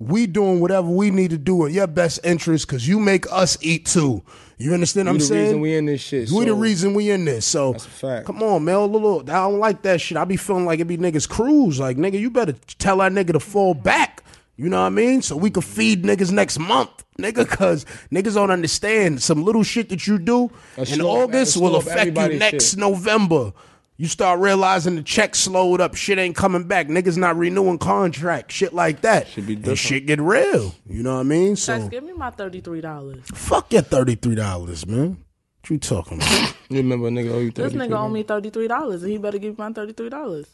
we 0.00 0.26
doing 0.26 0.60
whatever 0.60 0.88
we 0.88 1.10
need 1.10 1.30
to 1.30 1.38
do 1.38 1.66
in 1.66 1.74
your 1.74 1.86
best 1.86 2.20
interest 2.24 2.66
because 2.66 2.88
you 2.88 2.98
make 2.98 3.30
us 3.30 3.58
eat 3.60 3.84
too. 3.84 4.22
You 4.56 4.72
understand 4.74 5.06
what 5.06 5.12
I'm 5.12 5.18
the 5.18 5.24
saying? 5.24 5.44
reason 5.44 5.60
we 5.60 5.76
in 5.76 5.86
this 5.86 6.00
shit. 6.00 6.30
We 6.30 6.46
the 6.46 6.54
reason 6.54 6.94
we 6.94 7.10
in 7.10 7.26
this. 7.26 7.46
So 7.46 7.76
a 8.02 8.22
come 8.22 8.42
on, 8.42 8.64
man. 8.64 8.76
A 8.76 8.84
little, 8.84 9.20
I 9.20 9.24
don't 9.24 9.58
like 9.58 9.82
that 9.82 10.00
shit. 10.00 10.16
I 10.16 10.24
be 10.24 10.36
feeling 10.36 10.64
like 10.64 10.80
it 10.80 10.86
be 10.86 10.96
niggas 10.98 11.28
cruise. 11.28 11.78
Like 11.78 11.98
nigga, 11.98 12.18
you 12.18 12.30
better 12.30 12.52
tell 12.78 12.98
that 12.98 13.12
nigga 13.12 13.32
to 13.32 13.40
fall 13.40 13.74
back. 13.74 14.24
You 14.56 14.68
know 14.68 14.80
what 14.80 14.86
I 14.88 14.90
mean? 14.90 15.22
So 15.22 15.36
we 15.36 15.50
could 15.50 15.64
feed 15.64 16.02
niggas 16.02 16.32
next 16.32 16.58
month, 16.58 17.04
nigga. 17.18 17.46
Cause 17.48 17.84
niggas 18.10 18.34
don't 18.34 18.50
understand 18.50 19.22
some 19.22 19.42
little 19.42 19.62
shit 19.62 19.90
that 19.90 20.06
you 20.06 20.18
do 20.18 20.50
That 20.76 20.92
in 20.92 21.00
August 21.00 21.56
will 21.58 21.76
affect 21.76 22.16
you 22.16 22.38
next 22.38 22.70
shit. 22.70 22.78
November. 22.78 23.52
You 24.00 24.08
start 24.08 24.40
realizing 24.40 24.96
the 24.96 25.02
check 25.02 25.34
slowed 25.34 25.82
up, 25.82 25.94
shit 25.94 26.16
ain't 26.18 26.34
coming 26.34 26.64
back, 26.64 26.88
niggas 26.88 27.18
not 27.18 27.36
renewing 27.36 27.76
contract, 27.76 28.50
shit 28.50 28.72
like 28.72 29.02
that. 29.02 29.28
Should 29.28 29.46
be 29.46 29.56
and 29.56 29.78
shit 29.78 30.06
get 30.06 30.18
real. 30.22 30.74
You 30.88 31.02
know 31.02 31.16
what 31.16 31.20
I 31.20 31.24
mean? 31.24 31.50
Guys, 31.50 31.64
So 31.64 31.86
give 31.86 32.04
me 32.04 32.14
my 32.14 32.30
thirty 32.30 32.62
three 32.62 32.80
dollars. 32.80 33.20
fuck 33.34 33.70
your 33.70 33.82
thirty 33.82 34.14
three 34.14 34.36
dollars, 34.36 34.86
man. 34.86 35.18
What 35.60 35.70
you 35.70 35.78
talking 35.78 36.16
about? 36.16 36.54
You 36.70 36.78
remember 36.78 37.08
a 37.08 37.10
nigga 37.10 37.30
owe 37.30 37.40
you 37.40 37.50
This 37.50 37.74
nigga 37.74 37.92
owe 37.98 38.08
me 38.08 38.22
thirty 38.22 38.48
three 38.48 38.68
dollars, 38.68 39.02
and 39.02 39.12
he 39.12 39.18
better 39.18 39.36
give 39.36 39.58
me 39.58 39.62
my 39.62 39.70
thirty 39.70 39.92
three 39.92 40.08
dollars. 40.08 40.46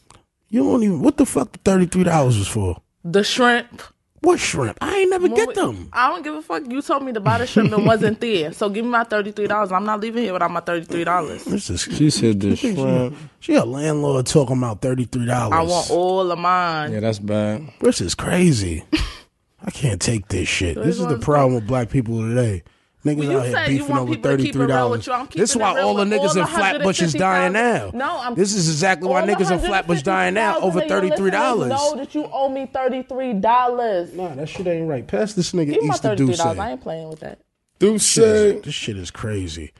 You 0.49 0.63
don't 0.63 0.83
even. 0.83 1.01
What 1.01 1.15
the 1.15 1.25
fuck? 1.25 1.53
The 1.53 1.59
thirty 1.59 1.85
three 1.85 2.03
dollars 2.03 2.37
was 2.37 2.49
for? 2.49 2.81
The 3.05 3.23
shrimp. 3.23 3.81
What 4.27 4.39
shrimp? 4.41 4.77
I 4.81 4.93
ain't 4.97 5.09
never 5.09 5.27
When 5.27 5.35
get 5.35 5.47
we- 5.47 5.53
them. 5.53 5.89
I 5.93 6.09
don't 6.09 6.21
give 6.21 6.35
a 6.35 6.41
fuck. 6.41 6.63
You 6.67 6.81
told 6.81 7.03
me 7.03 7.13
to 7.13 7.21
buy 7.21 7.37
the 7.37 7.47
shrimp 7.47 7.71
and 7.71 7.85
wasn't 7.85 8.19
there. 8.21 8.51
So 8.51 8.67
give 8.67 8.83
me 8.83 8.91
my 8.91 9.05
thirty 9.05 9.31
three 9.31 9.47
dollars. 9.47 9.71
I'm 9.71 9.85
not 9.85 10.01
leaving 10.01 10.21
here 10.23 10.33
without 10.33 10.51
my 10.51 10.59
thirty 10.59 10.85
three 10.85 11.05
dollars. 11.05 11.45
This. 11.45 11.65
She 11.65 12.09
said 12.09 12.41
the 12.41 12.55
shrimp. 12.57 13.15
She 13.39 13.55
a 13.55 13.63
landlord 13.63 14.25
talking 14.25 14.57
about 14.57 14.81
thirty 14.81 15.05
three 15.05 15.25
dollars. 15.27 15.53
I 15.53 15.61
want 15.61 15.89
all 15.91 16.29
of 16.29 16.37
mine. 16.39 16.91
Yeah, 16.91 16.99
that's 16.99 17.19
bad. 17.19 17.69
This 17.79 18.01
is 18.01 18.15
crazy. 18.15 18.83
I 19.63 19.71
can't 19.71 20.01
take 20.01 20.27
this 20.27 20.47
shit. 20.49 20.75
This 20.75 20.99
is 20.99 21.07
the 21.07 21.17
problem 21.19 21.55
with 21.55 21.65
black 21.65 21.89
people 21.89 22.19
today. 22.21 22.63
Niggas 23.07 23.17
Well, 23.19 23.31
you 23.31 23.37
out 23.39 23.45
here 23.45 23.51
said 23.53 23.67
you 23.71 23.77
beefing 23.79 23.89
want 23.89 24.01
over 24.01 24.11
people 24.11 24.23
to 24.23 24.29
thirty 24.29 24.43
keep 24.43 24.49
it 24.49 24.53
three 24.53 24.65
real 24.65 24.75
dollars. 24.75 25.07
with 25.07 25.35
you. 25.35 25.41
This 25.41 25.49
is 25.51 25.55
why 25.57 25.79
all 25.81 25.95
the 25.95 26.03
niggas 26.05 26.19
all 26.19 26.31
in 26.31 26.37
the 26.41 26.45
Flatbush 26.47 27.01
is 27.01 27.13
dying 27.13 27.53
now. 27.53 27.91
No, 27.93 28.17
I'm- 28.19 28.35
This 28.35 28.53
is 28.53 28.67
exactly 28.69 29.07
why 29.09 29.21
niggas 29.23 29.51
in 29.51 29.59
Flatbush 29.59 30.01
dying 30.01 30.33
now 30.33 30.59
over 30.59 30.81
thirty 30.81 31.09
three 31.11 31.31
dollars. 31.31 31.69
Know 31.69 31.95
that 31.95 32.13
you 32.13 32.25
owe 32.31 32.49
me 32.49 32.69
thirty 32.71 33.03
three 33.03 33.33
dollars. 33.33 34.13
Nah, 34.13 34.35
that 34.35 34.49
shit 34.49 34.67
ain't 34.67 34.87
right. 34.89 35.07
Pass 35.07 35.33
this 35.33 35.51
nigga 35.53 35.73
Give 35.73 35.81
me 35.81 35.87
my 35.87 35.93
Easter 35.95 36.07
thirty 36.09 36.17
three 36.17 36.27
Duce. 36.27 36.37
dollars. 36.37 36.59
I 36.59 36.71
ain't 36.71 36.81
playing 36.81 37.09
with 37.09 37.19
that. 37.21 37.39
Do 37.79 37.97
say 37.99 38.59
This 38.59 38.73
shit 38.73 38.97
is 38.97 39.11
crazy. 39.11 39.71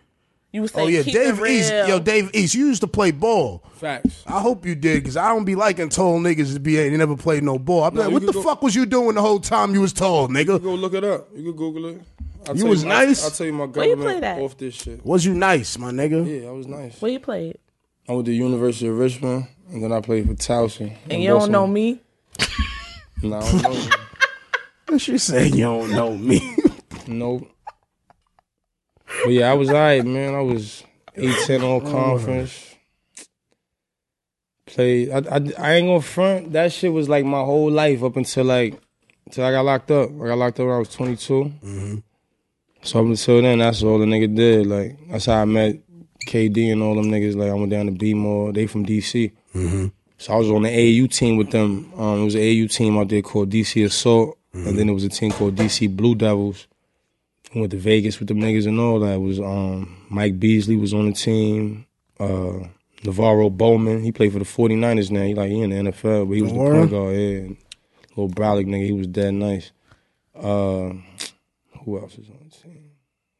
You 0.54 0.62
would 0.62 0.72
say, 0.74 0.82
Oh 0.82 0.88
yeah, 0.88 1.04
keep 1.04 1.14
Dave 1.14 1.40
real. 1.42 1.52
East. 1.52 1.72
Yo, 1.72 2.00
Dave 2.00 2.32
East. 2.34 2.56
You 2.56 2.68
used 2.68 2.82
to 2.82 2.88
play 2.88 3.12
ball. 3.12 3.64
facts. 3.74 4.24
I 4.26 4.40
hope 4.40 4.66
you 4.66 4.76
did, 4.76 5.04
cause 5.04 5.18
I 5.18 5.28
don't 5.30 5.44
be 5.46 5.56
liking 5.56 5.90
tall 5.90 6.20
niggas 6.20 6.54
to 6.54 6.60
be 6.60 6.80
ain't 6.80 6.98
never 6.98 7.18
played 7.18 7.44
no 7.44 7.60
ball. 7.60 7.84
I 7.84 7.90
be 7.90 7.98
No, 7.98 8.04
like, 8.04 8.14
what 8.14 8.26
the 8.26 8.32
go- 8.32 8.42
fuck 8.42 8.62
was 8.64 8.74
you 8.74 8.86
doing 8.86 9.16
the 9.16 9.22
whole 9.22 9.40
time 9.40 9.74
you 9.74 9.82
was 9.82 9.94
tall, 9.94 10.30
nigga? 10.30 10.64
Go 10.64 10.74
look 10.74 10.94
it 10.94 11.04
up. 11.04 11.28
You 11.36 11.44
can 11.44 11.52
Google 11.54 11.86
it. 11.88 12.02
I'll 12.50 12.58
You 12.58 12.66
was 12.68 12.84
my- 12.86 13.06
nice? 13.06 13.24
I'll 13.24 13.32
tell 13.32 13.48
you 13.48 13.54
my 13.54 13.66
Where 13.66 13.88
you 13.88 13.96
played 13.98 14.24
at? 14.24 14.40
off 14.40 14.58
this 14.58 14.76
shit. 14.76 15.06
Was 15.06 15.26
you 15.26 15.34
nice, 15.34 15.78
my 15.78 15.92
nigga? 15.92 16.42
Yeah, 16.44 16.50
I 16.50 16.52
was 16.52 16.68
nice. 16.68 17.02
Where 17.02 17.12
you 17.12 17.20
played? 17.20 17.58
I 18.08 18.14
went 18.14 18.26
to 18.26 18.32
the 18.32 18.38
University 18.38 18.88
of 18.88 18.98
Richmond, 18.98 19.48
and 19.72 19.84
then 19.84 19.92
I 19.92 20.00
played 20.02 20.28
for 20.28 20.34
Towson. 20.34 20.96
And 21.10 21.22
you 21.22 21.30
don't 21.30 21.52
know 21.52 21.68
me. 21.68 22.00
No, 23.22 23.38
I 23.40 23.52
don't 23.52 23.64
know 23.64 23.90
you. 24.92 25.00
She 25.00 25.18
said 25.18 25.54
you 25.54 25.64
don't 25.64 25.92
know 25.92 26.16
me. 26.16 26.56
Nope. 27.08 27.52
But 29.24 29.32
yeah, 29.32 29.50
I 29.52 29.54
was 29.54 29.70
alright, 29.70 30.06
man. 30.06 30.34
I 30.36 30.42
was 30.42 30.84
8-10 31.18 31.64
all 31.64 31.82
conference. 31.92 32.76
Played. 34.66 35.10
I, 35.12 35.18
I, 35.18 35.36
I 35.60 35.74
ain't 35.76 35.88
gonna 35.88 36.02
front. 36.02 36.54
That 36.54 36.72
shit 36.74 36.92
was 36.94 37.08
like 37.10 37.26
my 37.26 37.40
whole 37.40 37.72
life 37.72 38.04
up 38.04 38.16
until 38.18 38.44
like 38.46 38.80
until 39.26 39.46
I 39.46 39.52
got 39.52 39.66
locked 39.66 39.92
up. 39.92 40.10
I 40.22 40.28
got 40.28 40.38
locked 40.38 40.60
up 40.60 40.68
when 40.68 40.76
I 40.76 40.80
was 40.80 40.90
22. 40.90 41.34
Mm-hmm. 41.64 41.96
So 42.84 43.00
up 43.00 43.06
until 43.06 43.42
then, 43.42 43.60
that's 43.60 43.84
all 43.84 44.00
the 44.00 44.06
nigga 44.06 44.34
did. 44.34 44.68
Like 44.68 44.98
that's 45.10 45.26
how 45.26 45.42
I 45.42 45.46
met 45.46 45.78
KD 46.28 46.72
and 46.72 46.82
all 46.82 46.96
them 46.96 47.06
niggas. 47.12 47.36
Like 47.36 47.50
I 47.50 47.54
went 47.54 47.72
down 47.72 47.86
to 47.88 47.92
B-More. 47.92 48.54
They 48.54 48.68
from 48.68 48.86
DC. 48.86 49.32
So 50.20 50.34
I 50.34 50.38
was 50.38 50.50
on 50.50 50.64
the 50.64 50.70
AU 50.70 51.08
team 51.08 51.38
with 51.38 51.52
them. 51.52 51.92
Um, 51.98 52.22
it 52.22 52.26
was 52.26 52.36
an 52.36 52.42
AU 52.42 52.68
team 52.68 52.98
out 52.98 53.10
there 53.10 53.22
called 53.22 53.50
DC 53.52 53.84
Assault, 53.86 54.38
and 54.54 54.78
then 54.78 54.88
there 54.88 54.94
was 54.94 55.04
a 55.04 55.10
team 55.10 55.32
called 55.32 55.56
DC 55.56 55.96
Blue 55.96 56.16
Devils. 56.16 56.68
I 57.56 57.60
went 57.60 57.72
to 57.72 57.78
Vegas 57.78 58.20
with 58.20 58.28
them 58.28 58.40
niggas 58.40 58.68
and 58.68 58.80
all 58.80 59.00
that. 59.02 59.14
It 59.16 59.22
was 59.22 59.40
um, 59.40 59.96
Mike 60.10 60.40
Beasley 60.40 60.76
was 60.76 60.94
on 60.94 61.06
the 61.08 61.14
team. 61.14 61.86
Uh, 62.20 62.68
NaVorro 63.04 63.56
Bowman, 63.56 64.02
he 64.04 64.12
played 64.12 64.34
for 64.34 64.40
the 64.40 64.46
49ers 64.46 65.12
now. 65.12 65.22
He 65.24 65.36
like 65.36 65.52
he 65.52 65.62
in 65.62 65.70
the 65.70 65.92
NFL, 65.92 66.28
but 66.28 66.34
he 66.34 66.42
was 66.42 66.52
the 66.52 66.58
Word? 66.58 66.76
point 66.78 66.92
guard. 66.92 67.16
Yeah, 67.16 67.48
little 68.16 68.30
brolic 68.30 68.66
nigga, 68.66 68.86
he 68.86 68.92
was 68.92 69.08
dead 69.08 69.34
nice. 69.36 69.72
Uh, 70.36 70.94
who 71.88 71.98
else 72.00 72.18
is 72.18 72.30
on 72.30 72.38
the 72.44 72.50
team? 72.50 72.92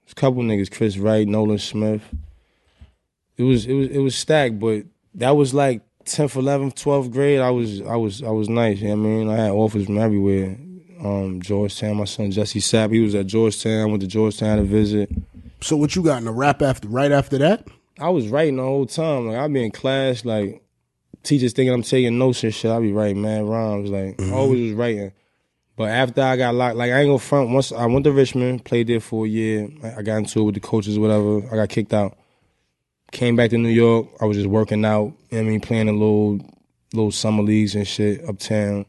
There's 0.06 0.14
a 0.14 0.16
couple 0.16 0.42
niggas, 0.42 0.72
Chris 0.72 0.98
Wright, 0.98 1.28
Nolan 1.28 1.58
Smith. 1.58 2.02
It 3.36 3.44
was 3.44 3.66
it 3.66 3.74
was 3.74 3.90
it 3.90 4.00
was 4.00 4.16
stacked, 4.16 4.58
but 4.58 4.86
that 5.16 5.32
was 5.32 5.54
like 5.54 5.82
10th, 6.06 6.42
11th, 6.42 6.82
12th 6.82 7.12
grade. 7.12 7.42
I 7.42 7.52
was 7.52 7.82
I 7.82 7.98
was 7.98 8.24
I 8.24 8.30
was 8.30 8.48
nice. 8.48 8.80
You 8.80 8.88
know 8.88 8.96
what 8.96 9.02
I 9.02 9.04
mean, 9.04 9.30
I 9.30 9.36
had 9.36 9.52
offers 9.52 9.86
from 9.86 9.98
everywhere. 9.98 10.58
Um, 11.04 11.42
Georgetown, 11.42 11.98
my 11.98 12.06
son 12.06 12.32
Jesse 12.32 12.62
Sapp, 12.62 12.92
he 12.94 13.02
was 13.02 13.14
at 13.16 13.28
Georgetown. 13.28 13.92
Went 13.92 14.02
to 14.02 14.08
Georgetown 14.08 14.58
to 14.58 14.64
visit. 14.64 15.12
so 15.62 15.76
what 15.76 15.96
you 15.96 16.02
got 16.02 16.20
in 16.20 16.26
the 16.26 16.32
rap 16.32 16.62
after 16.62 16.88
right 16.88 17.12
after 17.12 17.38
that? 17.40 17.68
I 18.00 18.10
was 18.10 18.30
writing 18.30 18.56
the 18.56 18.64
whole 18.64 18.86
time. 18.86 19.28
Like 19.28 19.38
I'd 19.38 19.54
be 19.54 19.64
in 19.66 19.72
class, 19.72 20.24
like 20.24 20.64
teachers 21.22 21.52
thinking 21.52 21.74
I'm 21.74 21.84
taking 21.84 22.18
notes 22.18 22.44
and 22.46 22.56
shit. 22.56 22.72
I'd 22.72 22.82
be 22.82 22.94
writing 22.94 23.22
mad 23.22 23.44
rhymes. 23.44 23.90
Like 23.90 24.22
I 24.22 24.32
always 24.32 24.70
was 24.70 24.74
writing. 24.74 25.12
But 25.78 25.90
after 25.92 26.24
I 26.24 26.36
got 26.38 26.56
locked, 26.56 26.76
like 26.76 26.92
I 26.92 27.02
ain't 27.02 27.08
gonna 27.08 27.20
front. 27.20 27.52
Once 27.52 27.72
I 27.72 27.86
went 27.86 28.04
to 28.06 28.12
Richmond, 28.12 28.66
played 28.66 28.88
there 28.88 29.00
for 29.00 29.26
a 29.26 29.30
year. 29.30 29.70
I 29.96 30.02
got 30.02 30.18
into 30.18 30.40
it 30.40 30.44
with 30.44 30.56
the 30.56 30.60
coaches, 30.60 30.98
whatever. 30.98 31.48
I 31.52 31.56
got 31.56 31.70
kicked 31.70 31.94
out. 31.94 32.18
Came 33.12 33.36
back 33.36 33.52
to 33.52 33.60
New 33.60 33.70
York. 33.70 34.08
I 34.20 34.26
was 34.26 34.38
just 34.38 34.50
working 34.50 34.84
out. 34.84 35.14
You 35.30 35.38
know 35.38 35.38
what 35.38 35.40
I 35.40 35.44
mean, 35.44 35.62
playing 35.62 35.88
a 35.88 35.94
little, 35.94 36.40
little 36.94 37.12
summer 37.12 37.44
leagues 37.44 37.76
and 37.76 37.88
shit 37.88 38.28
uptown. 38.28 38.88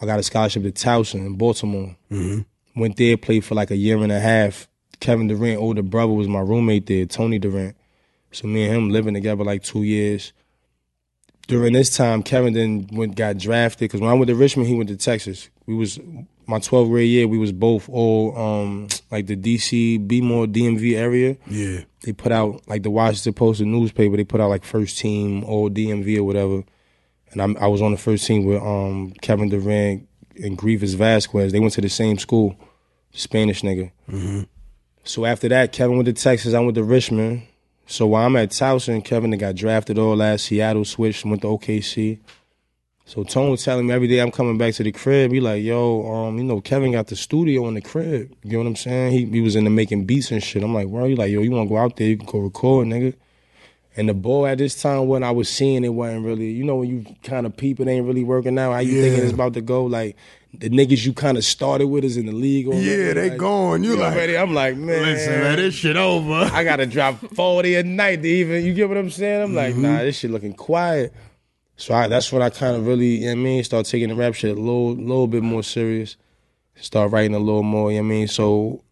I 0.00 0.06
got 0.06 0.20
a 0.20 0.22
scholarship 0.22 0.62
to 0.62 0.70
Towson 0.70 1.26
in 1.26 1.34
Baltimore. 1.34 1.96
Mm-hmm. 2.10 2.80
Went 2.80 2.96
there, 2.96 3.16
played 3.16 3.44
for 3.44 3.56
like 3.56 3.72
a 3.72 3.76
year 3.76 3.98
and 3.98 4.12
a 4.12 4.20
half. 4.20 4.68
Kevin 5.00 5.26
Durant, 5.26 5.60
older 5.60 5.82
brother, 5.82 6.12
was 6.12 6.28
my 6.28 6.40
roommate 6.40 6.86
there, 6.86 7.04
Tony 7.04 7.40
Durant. 7.40 7.76
So 8.30 8.46
me 8.46 8.64
and 8.64 8.76
him 8.76 8.90
living 8.90 9.14
together 9.14 9.42
like 9.42 9.64
two 9.64 9.82
years. 9.82 10.32
During 11.48 11.72
this 11.72 11.94
time, 11.96 12.22
Kevin 12.22 12.54
then 12.54 12.88
went 12.92 13.16
got 13.16 13.38
drafted 13.38 13.80
because 13.80 14.00
when 14.00 14.08
I 14.08 14.14
went 14.14 14.28
to 14.28 14.36
Richmond, 14.36 14.68
he 14.68 14.76
went 14.76 14.88
to 14.88 14.96
Texas. 14.96 15.50
We 15.66 15.74
was 15.74 15.98
my 16.46 16.58
12th 16.58 16.88
grade 16.88 17.08
year. 17.08 17.28
We 17.28 17.38
was 17.38 17.52
both 17.52 17.88
all 17.88 18.36
um 18.36 18.88
like 19.10 19.26
the 19.26 19.36
DC, 19.36 20.06
Bmore, 20.06 20.52
DMV 20.52 20.96
area. 20.96 21.36
Yeah. 21.46 21.80
They 22.02 22.12
put 22.12 22.32
out 22.32 22.66
like 22.68 22.82
the 22.82 22.90
Washington 22.90 23.34
Post, 23.34 23.60
the 23.60 23.66
newspaper. 23.66 24.16
They 24.16 24.24
put 24.24 24.40
out 24.40 24.48
like 24.48 24.64
first 24.64 24.98
team, 24.98 25.44
all 25.44 25.70
DMV 25.70 26.18
or 26.18 26.24
whatever. 26.24 26.62
And 27.30 27.40
I'm, 27.40 27.56
I 27.58 27.66
was 27.68 27.80
on 27.80 27.92
the 27.92 27.96
first 27.96 28.26
team 28.26 28.44
with 28.44 28.60
um 28.62 29.12
Kevin 29.22 29.48
Durant 29.48 30.08
and 30.42 30.58
Greivis 30.58 30.94
Vasquez. 30.94 31.52
They 31.52 31.60
went 31.60 31.74
to 31.74 31.80
the 31.80 31.88
same 31.88 32.18
school, 32.18 32.56
Spanish 33.12 33.62
nigga. 33.62 33.92
So 35.04 35.24
after 35.24 35.48
that, 35.48 35.72
Kevin 35.72 35.96
went 35.96 36.06
to 36.06 36.12
Texas. 36.12 36.54
I 36.54 36.60
went 36.60 36.74
to 36.74 36.84
Richmond. 36.84 37.42
So 37.86 38.06
while 38.06 38.26
I'm 38.26 38.36
at 38.36 38.50
Towson, 38.50 39.04
Kevin 39.04 39.30
that 39.30 39.38
got 39.38 39.56
drafted 39.56 39.98
all 39.98 40.16
that. 40.16 40.40
Seattle 40.40 40.84
switched, 40.84 41.24
went 41.24 41.42
to 41.42 41.48
OKC. 41.48 42.20
So 43.04 43.24
Tone 43.24 43.50
was 43.50 43.64
telling 43.64 43.86
me 43.86 43.92
every 43.92 44.06
day 44.08 44.20
I'm 44.20 44.30
coming 44.30 44.56
back 44.56 44.74
to 44.74 44.82
the 44.84 44.92
crib. 44.92 45.32
He 45.32 45.40
like, 45.40 45.62
yo, 45.62 46.06
um, 46.10 46.38
you 46.38 46.44
know, 46.44 46.60
Kevin 46.60 46.92
got 46.92 47.08
the 47.08 47.16
studio 47.16 47.66
in 47.68 47.74
the 47.74 47.80
crib. 47.80 48.32
You 48.44 48.52
know 48.52 48.58
what 48.60 48.66
I'm 48.68 48.76
saying? 48.76 49.12
He 49.12 49.24
he 49.26 49.40
was 49.40 49.56
into 49.56 49.70
making 49.70 50.04
beats 50.04 50.30
and 50.30 50.42
shit. 50.42 50.62
I'm 50.62 50.72
like, 50.72 50.88
bro, 50.88 51.06
he 51.06 51.16
like, 51.16 51.30
yo, 51.30 51.40
you 51.42 51.50
wanna 51.50 51.68
go 51.68 51.78
out 51.78 51.96
there? 51.96 52.06
You 52.08 52.16
can 52.16 52.26
go 52.26 52.38
record, 52.38 52.86
nigga. 52.86 53.14
And 53.96 54.08
the 54.08 54.14
ball 54.14 54.46
at 54.46 54.56
this 54.56 54.80
time 54.80 55.06
when 55.08 55.22
I 55.22 55.32
was 55.32 55.50
seeing 55.50 55.84
it 55.84 55.90
wasn't 55.90 56.24
really, 56.24 56.50
you 56.50 56.64
know, 56.64 56.76
when 56.76 56.88
you 56.88 57.04
kind 57.22 57.44
of 57.44 57.54
peep 57.56 57.78
it 57.80 57.88
ain't 57.88 58.06
really 58.06 58.24
working 58.24 58.58
out. 58.58 58.72
How 58.72 58.78
you 58.78 58.94
Yeah. 58.96 59.02
thinking 59.02 59.24
it's 59.24 59.32
about 59.34 59.52
to 59.54 59.60
go? 59.60 59.84
Like 59.84 60.16
the 60.54 60.70
niggas 60.70 61.04
you 61.04 61.12
kind 61.12 61.36
of 61.36 61.44
started 61.44 61.88
with 61.88 62.04
is 62.04 62.16
in 62.16 62.26
the 62.26 62.32
league. 62.32 62.68
Already. 62.68 62.86
Yeah, 62.86 63.12
they 63.14 63.30
like, 63.30 63.38
gone. 63.38 63.84
You 63.84 63.96
like, 63.96 64.12
already. 64.14 64.38
I'm 64.38 64.54
like, 64.54 64.76
man, 64.76 65.02
listen, 65.02 65.32
man, 65.32 65.56
this 65.56 65.74
shit 65.74 65.96
over. 65.96 66.48
I 66.52 66.62
gotta 66.64 66.86
drop 66.86 67.18
40 67.34 67.74
a 67.74 67.82
night 67.82 68.22
to 68.22 68.28
even, 68.28 68.64
you 68.64 68.72
get 68.72 68.88
what 68.88 68.96
I'm 68.96 69.10
saying? 69.10 69.42
I'm 69.42 69.54
like, 69.54 69.74
nah, 69.74 69.98
this 69.98 70.18
shit 70.18 70.30
looking 70.30 70.54
quiet. 70.54 71.12
So 71.76 71.94
I, 71.94 72.06
that's 72.06 72.32
when 72.32 72.42
I 72.42 72.50
kind 72.50 72.76
of 72.76 72.86
really, 72.86 73.16
you 73.16 73.20
know 73.20 73.26
what 73.28 73.32
I 73.32 73.42
mean, 73.42 73.64
start 73.64 73.86
taking 73.86 74.08
the 74.08 74.14
rap 74.14 74.34
shit 74.34 74.56
a 74.56 74.60
little, 74.60 74.92
little 74.92 75.26
bit 75.26 75.42
more 75.42 75.62
serious. 75.62 76.16
Start 76.76 77.10
writing 77.10 77.34
a 77.34 77.38
little 77.38 77.62
more, 77.62 77.90
you 77.90 77.98
know 77.98 78.04
what 78.04 78.14
I 78.14 78.16
mean? 78.16 78.28
So 78.28 78.82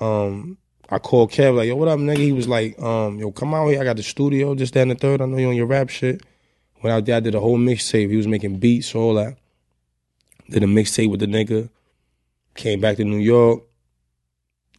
um, 0.00 0.58
I 0.90 0.98
called 0.98 1.30
Kev, 1.30 1.56
like, 1.56 1.68
yo, 1.68 1.76
what 1.76 1.88
up, 1.88 1.98
nigga? 1.98 2.18
He 2.18 2.32
was 2.32 2.48
like, 2.48 2.80
um, 2.80 3.18
yo, 3.18 3.30
come 3.30 3.54
out 3.54 3.68
here. 3.68 3.80
I 3.80 3.84
got 3.84 3.96
the 3.96 4.02
studio, 4.02 4.54
just 4.54 4.76
and 4.76 4.90
the 4.90 4.94
third. 4.94 5.20
I 5.20 5.26
know 5.26 5.38
you 5.38 5.48
on 5.48 5.56
your 5.56 5.66
rap 5.66 5.88
shit. 5.90 6.22
Went 6.82 6.94
out 6.94 7.04
there, 7.06 7.16
I 7.16 7.20
did 7.20 7.34
a 7.34 7.40
whole 7.40 7.58
mixtape. 7.58 8.10
He 8.10 8.16
was 8.16 8.28
making 8.28 8.58
beats, 8.58 8.94
all 8.94 9.14
that. 9.14 9.36
Did 10.50 10.62
a 10.62 10.66
mixtape 10.66 11.10
with 11.10 11.20
the 11.20 11.26
nigga. 11.26 11.70
Came 12.54 12.80
back 12.80 12.98
to 12.98 13.04
New 13.04 13.18
York. 13.18 13.62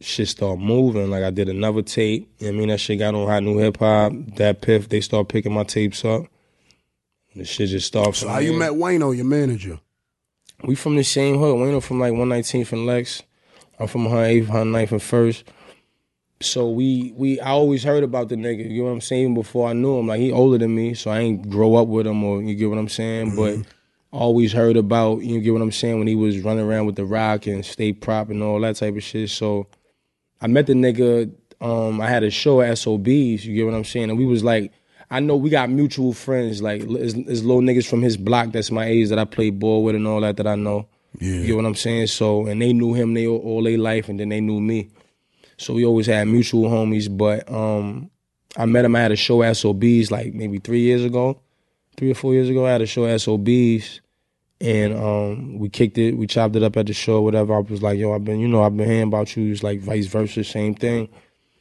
Shit 0.00 0.28
started 0.28 0.62
moving. 0.62 1.10
Like 1.10 1.24
I 1.24 1.30
did 1.30 1.48
another 1.48 1.82
tape. 1.82 2.30
You 2.38 2.46
know 2.46 2.52
what 2.52 2.56
I 2.56 2.58
mean? 2.58 2.68
That 2.68 2.78
shit 2.78 2.98
got 2.98 3.14
on 3.14 3.26
Hot 3.26 3.42
New 3.42 3.58
Hip 3.58 3.78
Hop. 3.78 4.12
DatPiff, 4.12 4.88
they 4.88 5.00
start 5.00 5.28
picking 5.28 5.52
my 5.52 5.64
tapes 5.64 6.04
up. 6.04 6.26
The 7.36 7.44
shit 7.44 7.68
just 7.68 7.86
started. 7.86 8.16
So 8.16 8.28
how 8.28 8.38
you 8.38 8.54
met 8.54 8.72
Wayno, 8.72 9.14
your 9.14 9.26
manager? 9.26 9.78
We 10.64 10.74
from 10.74 10.96
the 10.96 11.04
same 11.04 11.38
hood. 11.38 11.56
Wayno 11.56 11.82
from 11.82 12.00
like 12.00 12.14
119th 12.14 12.72
and 12.72 12.86
Lex. 12.86 13.22
I'm 13.78 13.88
from 13.88 14.06
108th, 14.06 14.46
109th 14.46 14.92
and 14.92 15.02
First. 15.02 15.44
So 16.40 16.70
we 16.70 17.12
we 17.14 17.38
I 17.40 17.50
always 17.50 17.84
heard 17.84 18.04
about 18.04 18.30
the 18.30 18.36
nigga. 18.36 18.70
You 18.70 18.78
know 18.82 18.88
what 18.88 18.92
I'm 18.92 19.00
saying? 19.02 19.22
Even 19.22 19.34
before 19.34 19.68
I 19.68 19.74
knew 19.74 19.98
him, 19.98 20.06
like 20.06 20.20
he 20.20 20.32
older 20.32 20.58
than 20.58 20.74
me, 20.74 20.94
so 20.94 21.10
I 21.10 21.20
ain't 21.20 21.48
grow 21.48 21.76
up 21.76 21.88
with 21.88 22.06
him 22.06 22.24
or 22.24 22.42
you 22.42 22.54
get 22.54 22.70
what 22.70 22.78
I'm 22.78 22.88
saying. 22.88 23.36
But 23.36 23.58
always 24.12 24.52
heard 24.52 24.76
about 24.76 25.22
you 25.22 25.40
get 25.40 25.52
what 25.52 25.62
I'm 25.62 25.72
saying 25.72 25.98
when 25.98 26.08
he 26.08 26.14
was 26.14 26.40
running 26.40 26.64
around 26.64 26.86
with 26.86 26.96
the 26.96 27.04
Rock 27.04 27.46
and 27.46 27.64
State 27.64 28.00
Prop 28.00 28.30
and 28.30 28.42
all 28.42 28.60
that 28.60 28.76
type 28.76 28.96
of 28.96 29.02
shit. 29.02 29.28
So 29.30 29.66
I 30.40 30.46
met 30.46 30.66
the 30.66 30.74
nigga. 30.74 31.32
Um, 31.60 32.00
I 32.00 32.08
had 32.08 32.22
a 32.22 32.30
show 32.30 32.60
at 32.60 32.78
SOBs. 32.78 33.46
You 33.46 33.54
get 33.54 33.64
what 33.64 33.74
I'm 33.74 33.84
saying? 33.84 34.10
And 34.10 34.18
we 34.18 34.26
was 34.26 34.44
like, 34.44 34.72
I 35.10 35.20
know 35.20 35.36
we 35.36 35.50
got 35.50 35.70
mutual 35.70 36.12
friends. 36.12 36.62
Like, 36.62 36.82
it's, 36.82 37.14
it's 37.14 37.42
little 37.42 37.62
niggas 37.62 37.88
from 37.88 38.02
his 38.02 38.16
block 38.16 38.52
that's 38.52 38.70
my 38.70 38.86
age 38.86 39.08
that 39.10 39.18
I 39.18 39.24
played 39.24 39.58
ball 39.58 39.84
with 39.84 39.94
and 39.94 40.06
all 40.06 40.20
that 40.20 40.36
that 40.38 40.46
I 40.46 40.56
know. 40.56 40.88
Yeah. 41.20 41.34
You 41.34 41.46
get 41.46 41.56
what 41.56 41.66
I'm 41.66 41.74
saying? 41.74 42.08
So, 42.08 42.46
and 42.46 42.60
they 42.60 42.72
knew 42.72 42.94
him 42.94 43.14
they 43.14 43.26
all, 43.26 43.38
all 43.38 43.62
their 43.62 43.78
life, 43.78 44.08
and 44.08 44.18
then 44.20 44.28
they 44.28 44.40
knew 44.40 44.60
me. 44.60 44.90
So 45.56 45.74
we 45.74 45.84
always 45.84 46.06
had 46.06 46.28
mutual 46.28 46.68
homies. 46.68 47.14
But 47.14 47.50
um, 47.50 48.10
I 48.56 48.66
met 48.66 48.84
him. 48.84 48.96
I 48.96 49.00
had 49.00 49.12
a 49.12 49.16
show 49.16 49.42
at 49.42 49.56
SOBs 49.56 50.10
like 50.10 50.34
maybe 50.34 50.58
three 50.58 50.80
years 50.80 51.04
ago, 51.04 51.40
three 51.96 52.10
or 52.10 52.14
four 52.14 52.34
years 52.34 52.48
ago. 52.48 52.66
I 52.66 52.72
had 52.72 52.82
a 52.82 52.86
show 52.86 53.06
at 53.06 53.20
SOBs, 53.20 54.00
and 54.60 54.94
um, 54.94 55.58
we 55.58 55.68
kicked 55.68 55.96
it. 55.98 56.16
We 56.16 56.26
chopped 56.26 56.56
it 56.56 56.62
up 56.62 56.76
at 56.76 56.86
the 56.86 56.92
show, 56.92 57.22
whatever. 57.22 57.54
I 57.54 57.60
was 57.60 57.82
like, 57.82 57.98
yo, 57.98 58.12
I've 58.12 58.24
been, 58.24 58.40
you 58.40 58.48
know, 58.48 58.62
I've 58.62 58.76
been 58.76 58.88
hearing 58.88 59.08
about 59.08 59.34
you. 59.36 59.50
It's 59.52 59.62
like 59.62 59.80
vice 59.80 60.06
versa, 60.06 60.44
same 60.44 60.74
thing. 60.74 61.08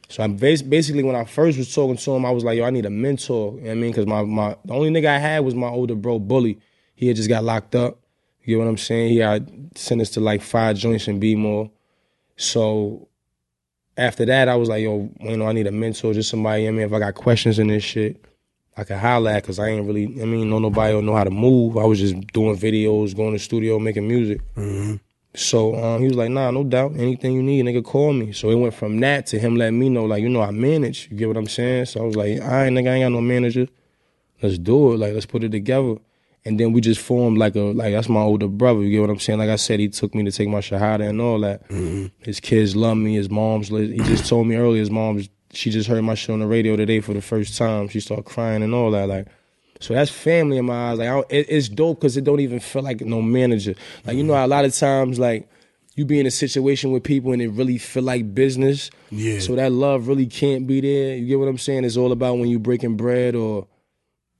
So 0.09 0.23
I 0.23 0.27
bas- 0.27 0.61
basically, 0.61 1.03
when 1.03 1.15
I 1.15 1.23
first 1.25 1.57
was 1.57 1.73
talking 1.73 1.97
to 1.97 2.15
him, 2.15 2.25
I 2.25 2.31
was 2.31 2.43
like, 2.43 2.57
yo, 2.57 2.65
I 2.65 2.69
need 2.69 2.85
a 2.85 2.89
mentor. 2.89 3.53
You 3.53 3.61
know 3.61 3.65
what 3.67 3.71
I 3.71 3.75
mean? 3.75 3.91
Because 3.91 4.05
my, 4.05 4.23
my, 4.23 4.55
the 4.65 4.73
only 4.73 4.89
nigga 4.89 5.07
I 5.07 5.17
had 5.17 5.43
was 5.43 5.55
my 5.55 5.67
older 5.67 5.95
bro, 5.95 6.19
Bully. 6.19 6.59
He 6.93 7.07
had 7.07 7.15
just 7.15 7.29
got 7.29 7.43
locked 7.43 7.75
up. 7.75 7.99
You 8.43 8.55
get 8.55 8.63
what 8.63 8.69
I'm 8.69 8.77
saying? 8.77 9.09
He 9.09 9.17
got 9.17 9.41
sentenced 9.75 10.13
to 10.13 10.19
like 10.19 10.41
five 10.41 10.77
joints 10.77 11.07
and 11.07 11.19
B-more. 11.19 11.71
So 12.37 13.07
after 13.97 14.25
that, 14.25 14.47
I 14.47 14.55
was 14.55 14.69
like, 14.69 14.83
yo, 14.83 15.09
you 15.19 15.37
know, 15.37 15.47
I 15.47 15.53
need 15.53 15.67
a 15.67 15.71
mentor, 15.71 16.13
just 16.13 16.29
somebody, 16.29 16.67
I 16.67 16.71
mean, 16.71 16.81
if 16.81 16.93
I 16.93 16.99
got 16.99 17.15
questions 17.15 17.59
in 17.59 17.67
this 17.67 17.83
shit, 17.83 18.23
I 18.77 18.83
can 18.83 18.99
holler 18.99 19.31
at, 19.31 19.43
because 19.43 19.57
I 19.57 19.69
ain't 19.69 19.87
really, 19.87 20.05
I 20.21 20.25
mean, 20.25 20.49
know 20.49 20.59
nobody 20.59 20.93
or 20.93 21.01
know 21.01 21.15
how 21.15 21.23
to 21.23 21.31
move. 21.31 21.77
I 21.77 21.85
was 21.85 21.99
just 21.99 22.15
doing 22.33 22.57
videos, 22.57 23.15
going 23.15 23.31
to 23.33 23.39
studio, 23.39 23.79
making 23.79 24.07
music. 24.07 24.41
Mm-hmm. 24.55 24.95
So 25.35 25.75
um, 25.75 26.01
he 26.01 26.07
was 26.07 26.15
like, 26.15 26.29
nah, 26.29 26.51
no 26.51 26.63
doubt. 26.63 26.93
Anything 26.97 27.33
you 27.33 27.43
need, 27.43 27.65
nigga, 27.65 27.83
call 27.83 28.13
me. 28.13 28.31
So 28.31 28.49
it 28.49 28.55
went 28.55 28.73
from 28.73 28.99
that 29.01 29.25
to 29.27 29.39
him 29.39 29.55
letting 29.55 29.79
me 29.79 29.89
know, 29.89 30.05
like, 30.05 30.21
you 30.21 30.29
know, 30.29 30.41
I 30.41 30.51
manage. 30.51 31.09
You 31.11 31.17
get 31.17 31.27
what 31.27 31.37
I'm 31.37 31.47
saying? 31.47 31.85
So 31.85 32.01
I 32.01 32.03
was 32.05 32.15
like, 32.15 32.41
all 32.41 32.47
right, 32.47 32.71
nigga, 32.71 32.89
I 32.89 32.93
ain't 32.95 33.05
got 33.05 33.11
no 33.11 33.21
manager. 33.21 33.67
Let's 34.41 34.57
do 34.57 34.93
it. 34.93 34.97
Like, 34.97 35.13
let's 35.13 35.25
put 35.25 35.43
it 35.43 35.51
together. 35.51 35.95
And 36.45 36.59
then 36.59 36.73
we 36.73 36.81
just 36.81 37.01
formed 37.01 37.37
like 37.39 37.55
a, 37.55 37.59
like, 37.59 37.93
that's 37.93 38.07
my 38.07 38.21
older 38.21 38.47
brother. 38.47 38.81
You 38.81 38.91
get 38.91 39.01
what 39.01 39.09
I'm 39.09 39.19
saying? 39.19 39.39
Like 39.39 39.49
I 39.49 39.55
said, 39.55 39.79
he 39.79 39.89
took 39.89 40.13
me 40.13 40.23
to 40.25 40.31
take 40.31 40.47
my 40.47 40.59
shahada 40.59 41.09
and 41.09 41.19
all 41.19 41.39
that. 41.41 41.63
His 42.19 42.39
kids 42.39 42.75
love 42.75 42.97
me. 42.97 43.15
His 43.15 43.29
mom's, 43.29 43.69
he 43.69 43.97
just 43.97 44.29
told 44.29 44.47
me 44.47 44.55
earlier, 44.55 44.79
his 44.79 44.91
mom's, 44.91 45.27
she 45.51 45.71
just 45.71 45.89
heard 45.89 46.03
my 46.03 46.15
shit 46.15 46.31
on 46.31 46.39
the 46.39 46.47
radio 46.47 46.75
today 46.75 46.99
for 46.99 47.13
the 47.13 47.21
first 47.21 47.57
time. 47.57 47.87
She 47.87 47.99
started 47.99 48.25
crying 48.25 48.61
and 48.61 48.75
all 48.75 48.91
that. 48.91 49.07
Like, 49.07 49.27
so 49.85 49.93
that's 49.93 50.09
family 50.09 50.57
in 50.57 50.65
my 50.65 50.89
eyes. 50.89 50.97
Like 50.97 51.25
it, 51.29 51.45
it's 51.47 51.69
dope 51.69 51.99
because 51.99 52.17
it 52.17 52.23
don't 52.23 52.39
even 52.39 52.59
feel 52.59 52.81
like 52.81 53.01
no 53.01 53.21
manager. 53.21 53.75
Like 54.03 54.17
you 54.17 54.23
know, 54.23 54.33
a 54.33 54.47
lot 54.47 54.65
of 54.65 54.73
times 54.73 55.19
like 55.19 55.47
you 55.93 56.05
be 56.05 56.19
in 56.19 56.25
a 56.25 56.31
situation 56.31 56.91
with 56.91 57.03
people 57.03 57.33
and 57.33 57.41
it 57.41 57.49
really 57.49 57.77
feel 57.77 58.01
like 58.01 58.33
business. 58.33 58.89
Yeah. 59.11 59.37
So 59.37 59.53
that 59.55 59.71
love 59.71 60.07
really 60.07 60.25
can't 60.25 60.65
be 60.65 60.81
there. 60.81 61.15
You 61.15 61.27
get 61.27 61.39
what 61.39 61.47
I'm 61.47 61.59
saying? 61.59 61.83
It's 61.83 61.97
all 61.97 62.11
about 62.11 62.39
when 62.39 62.49
you 62.49 62.57
breaking 62.57 62.97
bread 62.97 63.35
or 63.35 63.67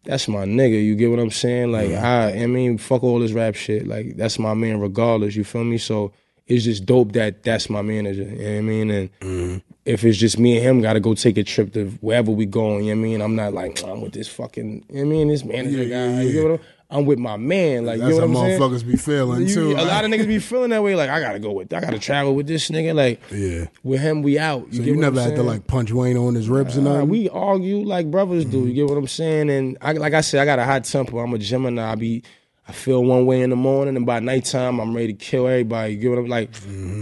that's 0.04 0.28
my 0.28 0.46
nigga. 0.46 0.84
You 0.84 0.96
get 0.96 1.12
what 1.12 1.20
I'm 1.20 1.30
saying? 1.30 1.72
Like 1.72 1.92
I, 1.92 2.42
I 2.42 2.48
mean, 2.48 2.80
fuck 2.80 3.04
all 3.04 3.20
this 3.20 3.32
rap 3.32 3.54
shit. 3.54 3.86
Like 3.86 4.18
that's 4.18 4.40
my 4.40 4.56
man, 4.56 4.80
regardless. 4.80 5.36
You 5.36 5.44
feel 5.44 5.64
me? 5.64 5.78
So 5.78 6.12
it's 6.48 6.64
just 6.66 6.86
dope 6.86 7.14
that 7.14 7.44
that's 7.44 7.70
my 7.70 7.82
manager. 7.82 8.24
You 8.24 8.30
know 8.38 8.44
what 8.52 8.58
I 8.58 8.62
mean? 8.62 8.92
And 8.92 9.20
mm-hmm. 9.20 9.58
if 9.86 10.04
it's 10.04 10.18
just 10.18 10.38
me 10.38 10.58
and 10.58 10.66
him, 10.66 10.82
got 10.82 10.94
to 10.94 11.00
go 11.00 11.14
take 11.16 11.38
a 11.38 11.44
trip 11.44 11.74
to 11.74 11.90
wherever 12.02 12.32
we 12.32 12.46
going. 12.46 12.86
You 12.86 12.96
know 12.96 13.02
what 13.02 13.08
I 13.08 13.10
mean? 13.10 13.22
I'm 13.22 13.36
not 13.36 13.54
like 13.54 13.84
I'm 13.84 14.02
with 14.02 14.14
this 14.14 14.28
fucking. 14.28 14.86
You 14.90 14.96
know 14.96 15.00
what 15.02 15.02
I 15.02 15.04
mean? 15.10 15.28
This 15.30 15.44
manager 15.44 15.84
Yeah, 15.84 15.90
guy. 16.08 16.14
yeah, 16.14 16.22
You 16.22 16.32
get 16.34 16.44
what 16.44 16.52
I'm? 16.60 16.66
I'm 16.88 17.06
with 17.08 17.18
my 17.18 17.36
man. 17.36 17.84
Like 17.88 18.00
That's 18.00 18.14
you 18.14 18.20
know 18.22 18.28
what 18.28 18.38
I'm 18.44 18.46
saying? 18.46 18.62
motherfuckers 18.62 18.88
be 18.88 18.96
feeling 18.96 19.48
You- 19.48 19.54
too. 19.56 19.72
a 19.72 19.82
lot 19.82 20.06
of 20.06 20.12
niggas 20.12 20.28
be 20.28 20.38
feeling 20.38 20.70
that 20.70 20.84
way. 20.84 20.96
Like 20.96 21.10
I 21.10 21.20
gotta 21.20 21.40
go 21.40 21.52
with, 21.52 21.74
I 21.74 21.82
gotta 21.82 21.98
travel 21.98 22.36
with 22.36 22.46
this 22.46 22.70
nigga. 22.70 22.94
Like 22.94 23.20
Yeah. 23.32 23.66
with 23.84 24.02
him, 24.02 24.22
we 24.22 24.38
out. 24.38 24.68
You 24.72 24.78
So 24.78 24.84
you 24.84 24.96
never 24.96 25.20
I'm 25.20 25.30
had 25.30 25.36
to 25.38 25.44
like 25.44 25.66
punch 25.66 25.92
Wayne 25.92 26.16
on 26.16 26.36
his 26.36 26.48
ribs 26.48 26.76
and 26.76 26.86
Nah, 26.86 26.94
nothing? 26.94 27.10
we 27.10 27.28
argue 27.30 27.80
like 27.84 28.12
brothers 28.12 28.46
do. 28.46 28.60
You 28.60 28.66
mm-hmm. 28.66 28.76
get 28.76 28.86
what 28.88 28.98
I'm 29.00 29.08
saying? 29.08 29.50
And 29.50 29.78
I, 29.82 29.94
like 29.94 30.14
I 30.14 30.22
said, 30.22 30.42
I 30.42 30.46
got 30.46 30.60
a 30.60 30.64
hot 30.64 30.84
temper. 30.84 31.18
I'm 31.20 31.34
a 31.34 31.40
Gemini. 31.40 31.92
I 31.92 31.96
be, 31.96 32.22
I 32.68 32.72
feel 32.72 33.04
one 33.04 33.26
way 33.26 33.42
in 33.42 33.52
the 33.52 33.56
morning, 33.56 33.96
and 33.96 34.06
by 34.06 34.20
nighttime, 34.20 34.80
I'm 34.80 34.96
ready 34.96 35.14
to 35.14 35.14
kill 35.14 35.48
everybody. 35.48 35.94
You 35.94 36.00
get 36.00 36.10
what 36.10 36.20
I'm 36.20 36.28
like? 36.28 36.50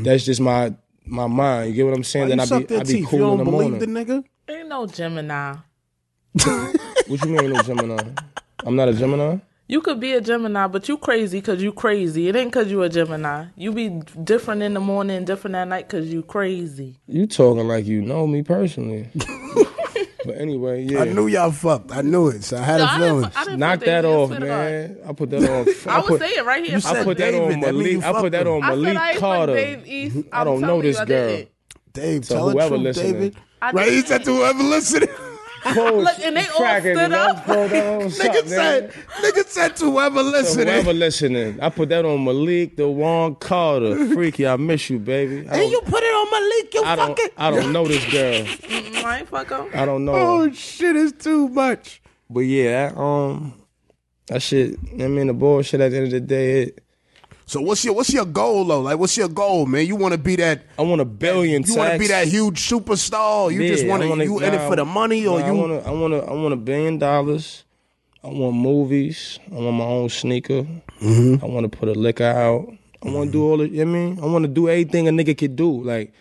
That's 0.03 0.25
just 0.25 0.41
my 0.41 0.73
my 1.05 1.27
mind. 1.27 1.69
You 1.69 1.75
get 1.75 1.85
what 1.85 1.95
I'm 1.95 2.03
saying? 2.03 2.27
Mm-hmm. 2.29 2.39
Why 2.39 2.45
then 2.45 2.57
I 2.59 2.59
suck 2.59 2.67
be, 2.67 2.75
I 2.77 2.83
be 2.83 3.05
cool 3.05 3.19
you 3.19 3.25
in 3.25 3.29
don't 3.29 3.37
the 3.37 3.43
believe 3.51 3.71
morning. 3.71 3.93
the 3.93 4.05
nigga? 4.05 4.23
Ain't 4.49 4.67
no 4.69 4.85
Gemini. 4.87 5.55
What 7.07 7.21
you 7.25 7.31
mean, 7.31 7.51
no 7.51 7.61
Gemini? 7.61 8.01
I'm 8.65 8.75
not 8.77 8.87
a 8.87 8.93
Gemini. 8.93 9.37
You 9.67 9.81
could 9.81 9.99
be 9.99 10.13
a 10.13 10.21
Gemini, 10.21 10.67
but 10.67 10.87
you 10.87 10.97
crazy 10.97 11.39
because 11.39 11.61
you 11.61 11.73
crazy. 11.73 12.29
It 12.29 12.35
ain't 12.35 12.51
because 12.51 12.71
you 12.71 12.81
a 12.81 12.89
Gemini. 12.89 13.47
You 13.57 13.71
be 13.73 13.89
different 14.23 14.61
in 14.61 14.73
the 14.73 14.79
morning, 14.79 15.25
different 15.25 15.55
at 15.57 15.67
night 15.67 15.87
because 15.89 16.11
you 16.11 16.23
crazy. 16.23 16.97
You 17.07 17.27
talking 17.27 17.67
like 17.67 17.85
you 17.85 18.01
know 18.01 18.25
me 18.25 18.41
personally. 18.41 19.09
But 20.25 20.37
anyway, 20.37 20.83
yeah. 20.83 21.01
I 21.01 21.05
knew 21.05 21.27
y'all 21.27 21.51
fucked. 21.51 21.91
I 21.91 22.01
knew 22.01 22.29
it. 22.29 22.43
So 22.43 22.57
I 22.57 22.61
had 22.61 22.77
No, 22.79 22.83
a 22.83 22.87
I 22.87 22.97
feeling. 22.97 23.21
didn't, 23.21 23.37
I 23.37 23.43
didn't 23.45 23.59
Knock 23.59 23.71
fuck 23.71 23.85
that 23.85 24.01
David, 24.01 24.05
I 24.05 24.13
off, 24.13 24.27
swear 24.29 24.39
to 24.39 24.45
God. 24.45 24.71
man. 24.71 24.97
I 25.07 25.13
put 25.13 25.29
that 25.31 25.43
on. 25.49 25.67
I 25.93 25.97
was 25.99 26.07
put, 26.07 26.19
saying 26.21 26.45
right 26.45 26.63
here. 26.63 26.71
You 26.71 26.77
I 26.77 26.79
said 26.79 27.03
put 27.03 27.17
that 27.17 27.31
David, 27.31 27.41
on 27.53 27.59
that 27.59 27.75
mean 27.75 27.87
you 27.91 27.99
Malik. 28.01 28.03
I 28.03 28.11
put 28.11 28.21
fucked 28.21 28.31
that 28.31 28.41
him. 28.47 28.53
on 28.53 28.63
I 28.63 28.69
said 28.69 28.77
Malik 28.77 28.97
I 28.97 29.09
ain't 29.11 29.19
Carter. 29.19 29.53
Dave 29.53 29.87
East. 29.87 30.17
I 30.31 30.39
I'm 30.41 30.45
don't 30.45 30.61
know 30.61 30.67
telling 30.67 30.85
you 30.85 30.91
this 30.93 31.05
girl. 31.05 31.45
Dave, 31.93 32.25
So 32.25 32.35
tell 32.35 32.45
the 32.47 32.51
whoever 32.53 32.69
truth, 32.69 32.81
listening. 32.81 33.13
David. 33.13 33.35
I 33.61 33.71
Right? 33.71 33.87
He 33.89 33.95
didn't. 33.95 34.07
said 34.07 34.23
to 34.25 34.31
whoever 34.35 34.63
listening. 34.63 35.09
Look, 35.65 36.19
and 36.19 36.35
they 36.35 36.47
all 36.47 36.57
cracking, 36.57 36.95
stood 36.95 37.11
up. 37.13 37.37
Nigga 37.45 38.47
said, 38.47 38.91
nigga 38.91 39.45
said 39.45 39.75
to 39.77 39.91
whoever 39.91 40.21
listening. 40.21 40.67
whoever 40.67 40.93
listening, 40.93 41.59
I 41.61 41.69
put 41.69 41.89
that 41.89 42.05
on 42.05 42.23
Malik, 42.23 42.75
Dewan 42.75 43.35
Carter. 43.35 44.07
Freaky, 44.13 44.45
I 44.47 44.57
miss 44.57 44.89
you, 44.89 44.99
baby. 44.99 45.47
I 45.49 45.61
and 45.61 45.71
you 45.71 45.81
put 45.81 46.03
it 46.03 46.07
on 46.07 46.31
Malik, 46.31 46.73
you 46.73 46.83
I 46.83 46.95
don't, 46.95 47.07
fucking. 47.17 47.29
I 47.37 47.51
don't 47.51 47.71
know 47.71 47.87
this 47.87 48.05
girl. 48.11 48.45
I 49.05 49.19
ain't 49.19 49.29
fuck 49.29 49.49
him. 49.49 49.69
I 49.73 49.85
don't 49.85 50.05
know. 50.05 50.13
Oh 50.13 50.51
shit, 50.51 50.95
it's 50.95 51.23
too 51.23 51.47
much. 51.49 52.01
But 52.29 52.41
yeah, 52.41 52.89
that, 52.89 52.99
um, 52.99 53.53
that 54.27 54.41
shit. 54.41 54.77
I 54.99 55.07
mean, 55.07 55.27
the 55.27 55.33
bullshit. 55.33 55.81
At 55.81 55.91
the 55.91 55.97
end 55.97 56.05
of 56.07 56.11
the 56.11 56.19
day, 56.19 56.61
it, 56.63 56.82
So 57.45 57.61
what's 57.61 57.83
your 57.83 57.93
what's 57.93 58.11
your 58.13 58.25
goal 58.25 58.65
though? 58.65 58.81
Like 58.81 58.97
what's 58.97 59.17
your 59.17 59.27
goal, 59.27 59.65
man? 59.65 59.85
You 59.85 59.95
want 59.95 60.13
to 60.13 60.17
be 60.17 60.35
that? 60.37 60.63
I 60.77 60.81
want 60.81 61.01
a 61.01 61.05
billion. 61.05 61.63
You 61.63 61.75
want 61.75 61.93
to 61.93 61.99
be 61.99 62.07
that 62.07 62.27
huge 62.27 62.69
superstar? 62.69 63.51
You 63.53 63.67
just 63.67 63.83
Yeah, 63.83 63.89
want 63.89 64.03
to? 64.03 64.23
You 64.23 64.39
in 64.39 64.53
it 64.53 64.67
for 64.67 64.75
the 64.75 64.85
money, 64.85 65.25
or 65.27 65.39
nah, 65.39 65.45
you? 65.47 65.51
I 65.51 65.55
want 65.55 65.83
to. 65.83 65.89
I 65.89 65.91
want 65.91 66.13
to. 66.13 66.23
I 66.23 66.33
want 66.33 66.53
a 66.53 66.57
billion 66.57 66.97
dollars. 66.97 67.63
I 68.23 68.27
want 68.27 68.55
movies. 68.55 69.39
I 69.51 69.55
want 69.55 69.75
my 69.75 69.83
own 69.83 70.09
sneaker. 70.09 70.63
Mm-hmm. 71.01 71.43
I 71.43 71.47
want 71.47 71.69
to 71.69 71.77
put 71.77 71.89
a 71.89 71.93
liquor 71.93 72.23
out. 72.23 72.73
I 73.03 73.09
want 73.09 73.27
to 73.27 73.31
do 73.33 73.43
all 73.43 73.57
the. 73.57 73.67
You 73.67 73.83
know 73.85 73.91
what 73.91 73.97
I 73.97 74.01
mean, 74.01 74.19
I 74.19 74.25
want 74.25 74.43
to 74.43 74.47
do 74.49 74.69
everything 74.69 75.07
a 75.09 75.11
nigga 75.11 75.37
could 75.37 75.55
do. 75.57 75.83
Like, 75.83 76.13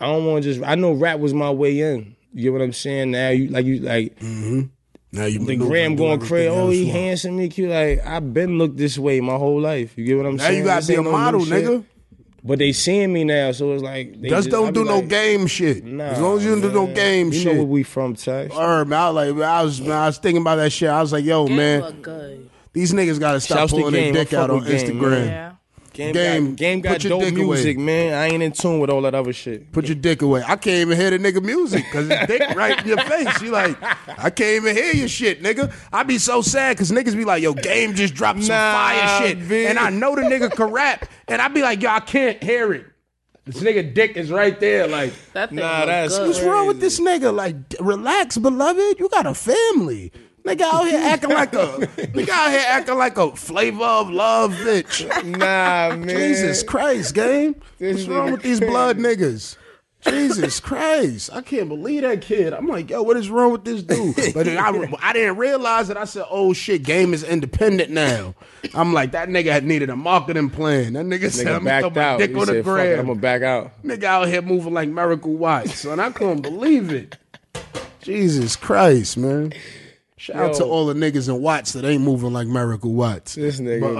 I 0.00 0.06
don't 0.06 0.24
want 0.24 0.42
to 0.42 0.52
just. 0.54 0.66
I 0.66 0.74
know 0.74 0.92
rap 0.92 1.18
was 1.20 1.34
my 1.34 1.50
way 1.50 1.80
in. 1.80 2.16
You 2.32 2.44
get 2.44 2.52
what 2.54 2.62
I'm 2.62 2.72
saying? 2.72 3.10
Now 3.10 3.28
you 3.28 3.48
like 3.48 3.66
you 3.66 3.80
like 3.80 4.16
now 5.12 5.26
you 5.26 5.38
the 5.38 5.44
maneuver 5.44 5.66
gram 5.66 5.96
going 5.96 6.20
crazy. 6.20 6.48
Oh, 6.48 6.70
he 6.70 6.86
you 6.86 6.92
handsome, 6.92 7.38
he 7.38 7.48
cute. 7.48 7.70
Like 7.70 8.04
I've 8.06 8.32
been 8.32 8.58
looked 8.58 8.76
this 8.76 8.98
way 8.98 9.20
my 9.20 9.36
whole 9.36 9.60
life. 9.60 9.96
You 9.96 10.04
get 10.04 10.16
what 10.16 10.26
I'm 10.26 10.36
Now 10.36 10.44
saying? 10.44 10.52
Now 10.54 10.58
you 10.58 10.64
gotta 10.64 10.80
This 10.80 10.88
be 10.88 10.94
a 10.94 11.02
no 11.02 11.12
model, 11.12 11.40
nigga. 11.40 11.84
But 12.44 12.58
they 12.58 12.72
seeing 12.72 13.12
me 13.12 13.22
now, 13.22 13.52
so 13.52 13.72
it's 13.72 13.84
like 13.84 14.20
they 14.20 14.28
Just 14.28 14.48
I 14.48 14.50
don't 14.50 14.72
be 14.72 14.80
do 14.80 14.84
no 14.84 15.00
game 15.02 15.46
shit. 15.46 15.84
Nah, 15.84 16.04
as 16.04 16.20
long 16.20 16.38
as 16.38 16.44
you 16.44 16.50
don't 16.50 16.60
do 16.60 16.72
no 16.72 16.86
game 16.88 17.28
you 17.28 17.32
shit. 17.34 17.44
You 17.44 17.52
know 17.52 17.58
where 17.58 17.66
we 17.68 17.82
from, 17.84 18.16
Tex. 18.16 18.52
Word, 18.52 18.88
man. 18.88 18.98
I 18.98 19.10
was 19.10 19.14
like, 19.36 19.44
I 19.46 19.62
was, 19.62 19.80
man, 19.80 19.92
I 19.92 20.06
was 20.06 20.18
thinking 20.18 20.42
about 20.42 20.56
that 20.56 20.70
shit. 20.70 20.88
I 20.88 21.00
was 21.00 21.12
like, 21.12 21.24
yo, 21.24 21.46
Game 21.46 21.56
man, 21.56 22.50
these 22.72 22.92
niggas 22.92 23.20
gotta 23.20 23.38
stop 23.38 23.58
Shouts 23.58 23.72
to 23.74 23.78
pulling 23.78 23.92
their 23.92 24.12
dick 24.12 24.32
out 24.32 24.50
on 24.50 24.64
Game, 24.64 24.72
Instagram. 24.72 25.10
man. 25.10 25.26
Yeah. 25.28 25.51
Game, 25.92 26.12
Game, 26.14 26.46
got, 26.50 26.56
game 26.56 26.80
got 26.80 27.00
dope 27.00 27.20
dick 27.22 27.34
away. 27.34 27.44
music, 27.44 27.78
man. 27.78 28.14
I 28.14 28.28
ain't 28.28 28.42
in 28.42 28.52
tune 28.52 28.80
with 28.80 28.88
all 28.88 29.02
that 29.02 29.14
other 29.14 29.32
shit. 29.34 29.70
Put 29.72 29.86
your 29.86 29.94
dick 29.94 30.22
away. 30.22 30.42
I 30.42 30.56
can't 30.56 30.80
even 30.80 30.96
hear 30.98 31.10
the 31.10 31.18
nigga 31.18 31.42
music 31.42 31.84
because 31.84 32.08
his 32.08 32.26
dick 32.26 32.40
right 32.56 32.80
in 32.80 32.88
your 32.88 32.96
face. 33.02 33.42
You 33.42 33.50
like, 33.50 33.76
I 34.18 34.30
can't 34.30 34.64
even 34.64 34.74
hear 34.74 34.92
your 34.94 35.08
shit, 35.08 35.42
nigga. 35.42 35.70
I 35.92 36.02
be 36.02 36.16
so 36.16 36.40
sad 36.40 36.76
because 36.76 36.90
niggas 36.90 37.14
be 37.14 37.24
like, 37.26 37.42
yo, 37.42 37.52
game 37.52 37.94
just 37.94 38.14
dropped 38.14 38.42
some 38.42 38.54
Nah, 38.56 38.72
fire 38.72 39.26
shit. 39.28 39.48
B. 39.48 39.66
And 39.66 39.78
I 39.78 39.90
know 39.90 40.16
the 40.16 40.22
nigga 40.22 40.50
can 40.50 40.70
rap. 40.70 41.06
And 41.28 41.42
I 41.42 41.48
be 41.48 41.60
like, 41.62 41.82
yo, 41.82 41.90
I 41.90 42.00
can't 42.00 42.42
hear 42.42 42.72
it. 42.72 42.86
This 43.44 43.60
nigga 43.62 43.92
dick 43.92 44.16
is 44.16 44.30
right 44.30 44.58
there. 44.60 44.86
Like, 44.86 45.12
That 45.34 45.52
Nah, 45.52 45.84
that's- 45.84 46.16
good. 46.16 46.28
what's 46.28 46.40
wrong 46.40 46.68
with 46.68 46.80
this 46.80 47.00
nigga? 47.00 47.34
Like, 47.34 47.56
relax, 47.80 48.38
beloved. 48.38 48.98
You 49.00 49.08
got 49.08 49.26
a 49.26 49.34
family. 49.34 50.12
Nigga 50.44 50.62
out 50.62 50.88
here 50.88 51.00
acting 51.00 51.30
like 51.30 51.52
a 51.52 51.66
nigga 51.86 52.28
out 52.30 52.50
here 52.50 52.64
acting 52.66 52.98
like 52.98 53.16
a 53.16 53.34
flavor 53.36 53.84
of 53.84 54.10
love 54.10 54.52
bitch. 54.54 55.06
Nah, 55.24 55.94
man. 55.94 56.08
Jesus 56.08 56.62
Christ, 56.62 57.14
game. 57.14 57.54
This 57.78 57.98
What's 57.98 58.08
wrong 58.08 58.32
with 58.32 58.42
these 58.42 58.60
blood 58.60 58.98
niggas? 58.98 59.56
Jesus 60.02 60.58
Christ. 60.58 61.30
I 61.32 61.42
can't 61.42 61.68
believe 61.68 62.02
that 62.02 62.22
kid. 62.22 62.52
I'm 62.52 62.66
like, 62.66 62.90
yo, 62.90 63.02
what 63.02 63.16
is 63.16 63.30
wrong 63.30 63.52
with 63.52 63.64
this 63.64 63.82
dude? 63.84 64.34
But 64.34 64.48
I, 64.48 64.96
I 65.00 65.12
didn't 65.12 65.36
realize 65.36 65.90
it. 65.90 65.96
I 65.96 66.04
said, 66.04 66.24
oh 66.28 66.52
shit, 66.52 66.82
game 66.82 67.14
is 67.14 67.22
independent 67.22 67.90
now. 67.90 68.34
I'm 68.74 68.92
like, 68.92 69.12
that 69.12 69.28
nigga 69.28 69.52
had 69.52 69.64
needed 69.64 69.90
a 69.90 69.96
marketing 69.96 70.50
plan. 70.50 70.94
That 70.94 71.06
nigga, 71.06 71.30
said, 71.30 71.46
Nigga 71.46 71.56
I'm 71.56 71.64
gonna 71.64 71.80
throw 71.80 71.90
my 71.90 72.16
dick 72.16 72.30
He 72.30 72.36
on 72.36 72.46
said, 72.46 72.64
"Fuck 72.64 72.78
it, 72.80 72.98
I'm 72.98 73.06
gonna 73.06 73.20
back 73.20 73.42
out. 73.42 73.82
Nigga 73.84 74.04
out 74.04 74.28
here 74.28 74.42
moving 74.42 74.74
like 74.74 74.88
Miracle 74.88 75.34
Watts, 75.34 75.80
son. 75.80 76.00
I 76.00 76.10
couldn't 76.10 76.42
believe 76.42 76.90
it. 76.92 77.16
Jesus 78.00 78.56
Christ, 78.56 79.16
man. 79.16 79.52
Shout 80.22 80.36
out 80.36 80.54
to 80.54 80.64
all 80.64 80.86
the 80.86 80.94
niggas 80.94 81.28
in 81.28 81.42
Watts 81.42 81.72
that 81.72 81.84
ain't 81.84 82.04
moving 82.04 82.32
like 82.32 82.46
Miracle 82.46 82.92
Watts. 82.92 83.34
This 83.34 83.58
nigga, 83.58 83.80
But, 83.80 83.96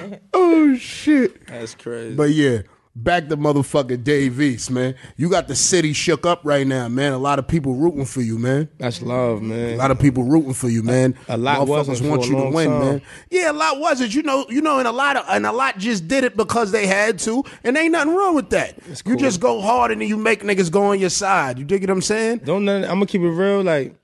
um. 0.00 0.18
Oh 0.34 0.74
shit. 0.76 1.46
That's 1.46 1.76
crazy. 1.76 2.16
But 2.16 2.30
yeah, 2.30 2.62
back 2.96 3.28
the 3.28 3.36
motherfucker 3.36 4.02
Dave 4.02 4.40
East, 4.40 4.70
man. 4.70 4.94
You 5.16 5.28
got 5.28 5.48
the 5.48 5.54
city 5.54 5.92
shook 5.92 6.24
up 6.26 6.40
right 6.44 6.66
now, 6.66 6.88
man. 6.88 7.12
A 7.12 7.18
lot 7.18 7.38
of 7.38 7.46
people 7.46 7.74
rooting 7.74 8.06
for 8.06 8.22
you, 8.22 8.38
man. 8.38 8.68
That's 8.78 9.02
love, 9.02 9.42
man. 9.42 9.74
A 9.74 9.76
lot 9.76 9.90
of 9.90 9.98
people 9.98 10.24
rooting 10.24 10.54
for 10.54 10.68
you, 10.68 10.82
man. 10.82 11.14
A 11.28 11.36
lot 11.36 11.66
wasn't 11.66 11.98
Motherfuckers 11.98 12.08
want 12.10 12.26
you 12.26 12.36
to 12.36 12.50
win, 12.50 12.70
time. 12.70 12.80
man. 12.80 13.02
Yeah, 13.30 13.50
a 13.50 13.52
lot 13.52 13.78
wasn't. 13.78 14.14
You 14.14 14.22
know, 14.22 14.46
you 14.48 14.62
know, 14.62 14.78
and 14.78 14.88
a 14.88 14.92
lot 14.92 15.16
of 15.16 15.26
and 15.28 15.46
a 15.46 15.52
lot 15.52 15.78
just 15.78 16.08
did 16.08 16.24
it 16.24 16.36
because 16.36 16.72
they 16.72 16.86
had 16.86 17.18
to, 17.20 17.44
and 17.62 17.76
ain't 17.76 17.92
nothing 17.92 18.14
wrong 18.14 18.34
with 18.34 18.50
that. 18.50 18.78
You 19.04 19.16
just 19.16 19.40
go 19.40 19.60
hard 19.60 19.90
and 19.90 20.00
then 20.00 20.08
you 20.08 20.16
make 20.16 20.42
niggas 20.42 20.70
go 20.70 20.84
on 20.84 20.98
your 20.98 21.10
side. 21.10 21.58
You 21.58 21.64
dig 21.64 21.82
what 21.82 21.90
I'm 21.90 22.02
saying? 22.02 22.38
Don't 22.44 22.64
nothing, 22.64 22.84
I'm 22.84 22.96
gonna 22.96 23.06
keep 23.06 23.20
it 23.20 23.28
real. 23.28 23.62
Like 23.62 23.94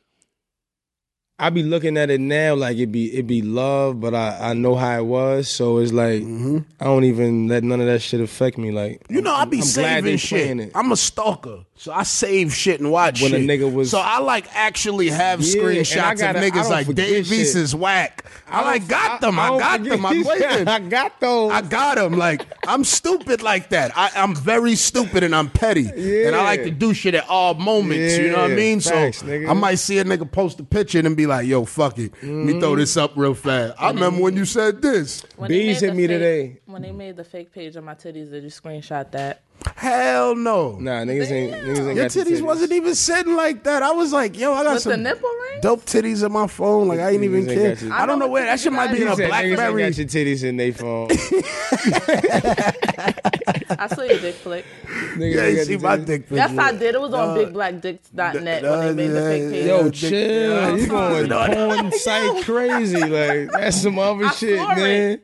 I 1.43 1.51
be 1.51 1.63
looking 1.63 1.97
at 1.97 2.09
it 2.09 2.21
now, 2.21 2.55
like 2.55 2.77
it 2.79 2.87
be 2.93 3.07
it 3.17 3.27
be 3.27 3.43
love, 3.43 4.01
but 4.01 4.15
I 4.15 4.39
I 4.51 4.53
know 4.55 4.75
how 4.77 4.97
it 4.99 5.05
was, 5.05 5.49
so 5.49 5.79
it's 5.79 5.93
like 5.93 6.23
I 6.23 6.85
don't 6.85 7.05
even 7.05 7.49
let 7.49 7.65
none 7.65 7.81
of 7.81 7.87
that 7.87 8.01
shit 8.01 8.21
affect 8.21 8.59
me. 8.59 8.71
Like 8.71 9.03
Mm-hmm. 9.03 9.15
You 9.15 9.23
know, 9.23 9.35
I 9.35 9.45
be 9.45 9.59
I'm 9.59 9.63
saving 9.65 10.17
shit. 10.19 10.59
it. 10.61 10.73
I'm 10.75 10.93
a 10.93 10.97
stalker, 10.97 11.65
so 11.77 11.93
I 11.93 12.05
save 12.05 12.55
shit 12.55 12.79
and 12.81 12.91
watch 12.93 13.21
When 13.23 13.35
a 13.35 13.39
nigga 13.39 13.73
was- 13.73 13.91
so 13.91 13.99
I 13.99 14.21
like 14.21 14.47
actually 14.55 15.09
have 15.11 15.41
Yeah, 15.41 15.55
screenshots 15.63 16.19
gotta- 16.21 16.39
of 16.39 16.45
niggas 16.45 16.71
like 16.71 16.89
East 16.99 17.57
is 17.57 17.75
whack. 17.75 18.25
I, 18.49 18.63
like 18.65 18.87
got 18.87 19.21
them. 19.23 19.39
I, 19.39 19.49
don't 19.49 19.59
got 19.59 19.83
them. 19.85 20.05
I'm 20.07 20.25
waiting. 20.25 20.69
I 20.69 20.79
got 20.79 21.19
those. 21.21 21.53
I 21.53 21.63
got 21.63 21.97
them. 21.97 22.13
Like 22.19 22.47
I'm 22.69 22.85
stupid 22.85 23.43
like 23.43 23.71
that. 23.71 23.93
I, 23.97 24.11
I'm 24.15 24.37
very 24.37 24.75
stupid 24.75 25.23
and 25.25 25.35
I'm 25.35 25.49
petty, 25.51 25.89
and 26.27 26.37
I 26.37 26.45
like 26.45 26.63
to 26.65 26.71
do 26.71 26.95
shit 26.95 27.15
at 27.15 27.29
all 27.29 27.55
moments. 27.55 28.17
you 28.17 28.31
know 28.31 28.43
what 28.43 28.51
I 28.53 28.55
mean? 28.55 28.81
facts, 28.81 29.19
so 29.19 29.27
nigga. 29.27 29.49
I 29.49 29.55
might 29.55 29.77
see 29.77 29.99
a 29.99 30.05
nigga 30.05 30.31
post 30.31 30.61
a 30.61 30.65
picture 30.65 30.99
and 30.99 31.17
be 31.17 31.27
like, 31.27 31.32
"Yo, 31.41 31.65
fuck 31.65 31.99
it, 31.99 32.13
let 32.23 32.31
me 32.31 32.61
throw 32.61 32.77
this 32.77 32.97
up 32.97 33.13
real 33.17 33.35
fast." 33.35 33.75
I 33.79 33.89
remember 33.91 34.21
when 34.23 34.37
you 34.37 34.45
said 34.45 34.83
this. 34.83 35.25
When 35.37 35.49
Bees 35.49 35.81
hit 35.81 35.95
me 35.95 36.03
fake- 36.07 36.09
today. 36.19 36.57
When 36.67 36.83
they 36.83 36.93
made 36.93 37.17
the 37.17 37.25
fake 37.25 37.53
page 37.53 37.77
of 37.77 37.85
my 37.85 37.95
titties, 37.95 38.31
did 38.31 38.43
you 38.45 38.51
screenshot 38.51 39.11
that? 39.13 39.43
Hell 39.77 40.35
no. 40.35 40.77
Nah, 40.81 41.03
niggas 41.05 41.31
ain't 41.31 41.53
niggas 41.55 41.87
ain't 41.87 41.95
Your 41.95 41.95
got 41.95 42.11
the 42.11 42.21
titties, 42.25 42.43
wasn't 42.43 42.73
even 42.73 42.95
sitting 42.97 43.37
like 43.37 43.63
that. 43.63 43.83
I 43.85 43.93
was 43.93 44.13
like, 44.13 44.37
yo, 44.37 44.53
I 44.55 44.65
got 44.65 44.75
With 44.75 44.85
the 44.85 44.91
some 44.93 45.03
nipple 45.05 45.29
ring? 45.51 45.61
dope 45.61 45.85
titties 45.85 46.25
in 46.27 46.33
my 46.33 46.49
phone. 46.49 46.89
Like 46.89 46.99
I 46.99 47.11
ain't 47.11 47.23
even 47.23 47.45
Niggas 47.47 47.51
ain't 47.71 47.79
care. 47.79 47.89
got. 47.91 48.01
I 48.01 48.07
don't 48.07 48.19
know 48.19 48.27
where 48.27 48.45
that 48.45 48.59
shit 48.59 48.73
might 48.73 48.91
be 48.91 49.03
in 49.03 49.09
a 49.09 49.13
Niggas 49.13 49.17
said 49.17 49.31
niggas 49.31 49.45
ain't 49.45 49.57
BlackBerry. 49.57 49.83
got 49.83 49.99
your 49.99 50.07
titties 50.09 50.43
in 50.45 50.57
they 50.57 50.73
phone. 50.73 51.09
I 53.79 53.87
saw 53.89 54.03
your 54.03 54.19
dick 54.21 54.35
flick. 54.37 54.65
Niggas 54.87 55.35
Yeah, 55.35 55.43
ain't 55.43 55.57
you 55.59 55.65
see 55.65 55.71
your 55.73 55.81
my 55.81 55.97
dick 55.97 56.07
dick. 56.07 56.27
Yes. 56.31 56.59
I 56.59 56.73
did. 56.73 56.95
It 56.95 57.01
was 57.01 57.13
on 57.15 57.37
bigblackdicks.net 57.39 58.63
when 58.63 58.81
they 58.81 58.93
made 58.95 59.09
the 59.09 59.21
fake 59.23 59.51
page. 59.53 59.67
Yo, 59.67 59.83
dick- 59.85 59.95
chill. 59.95 60.79
You 60.79 60.87
going 60.87 61.29
porn 61.29 61.93
site 61.93 62.45
crazy? 62.45 63.01
Like 63.01 63.51
that's 63.53 63.83
some 63.83 63.99
other 63.99 64.25
I 64.27 64.31
shit, 64.33 64.59
saw 64.59 64.73
it. 64.73 64.77
man. 64.79 65.21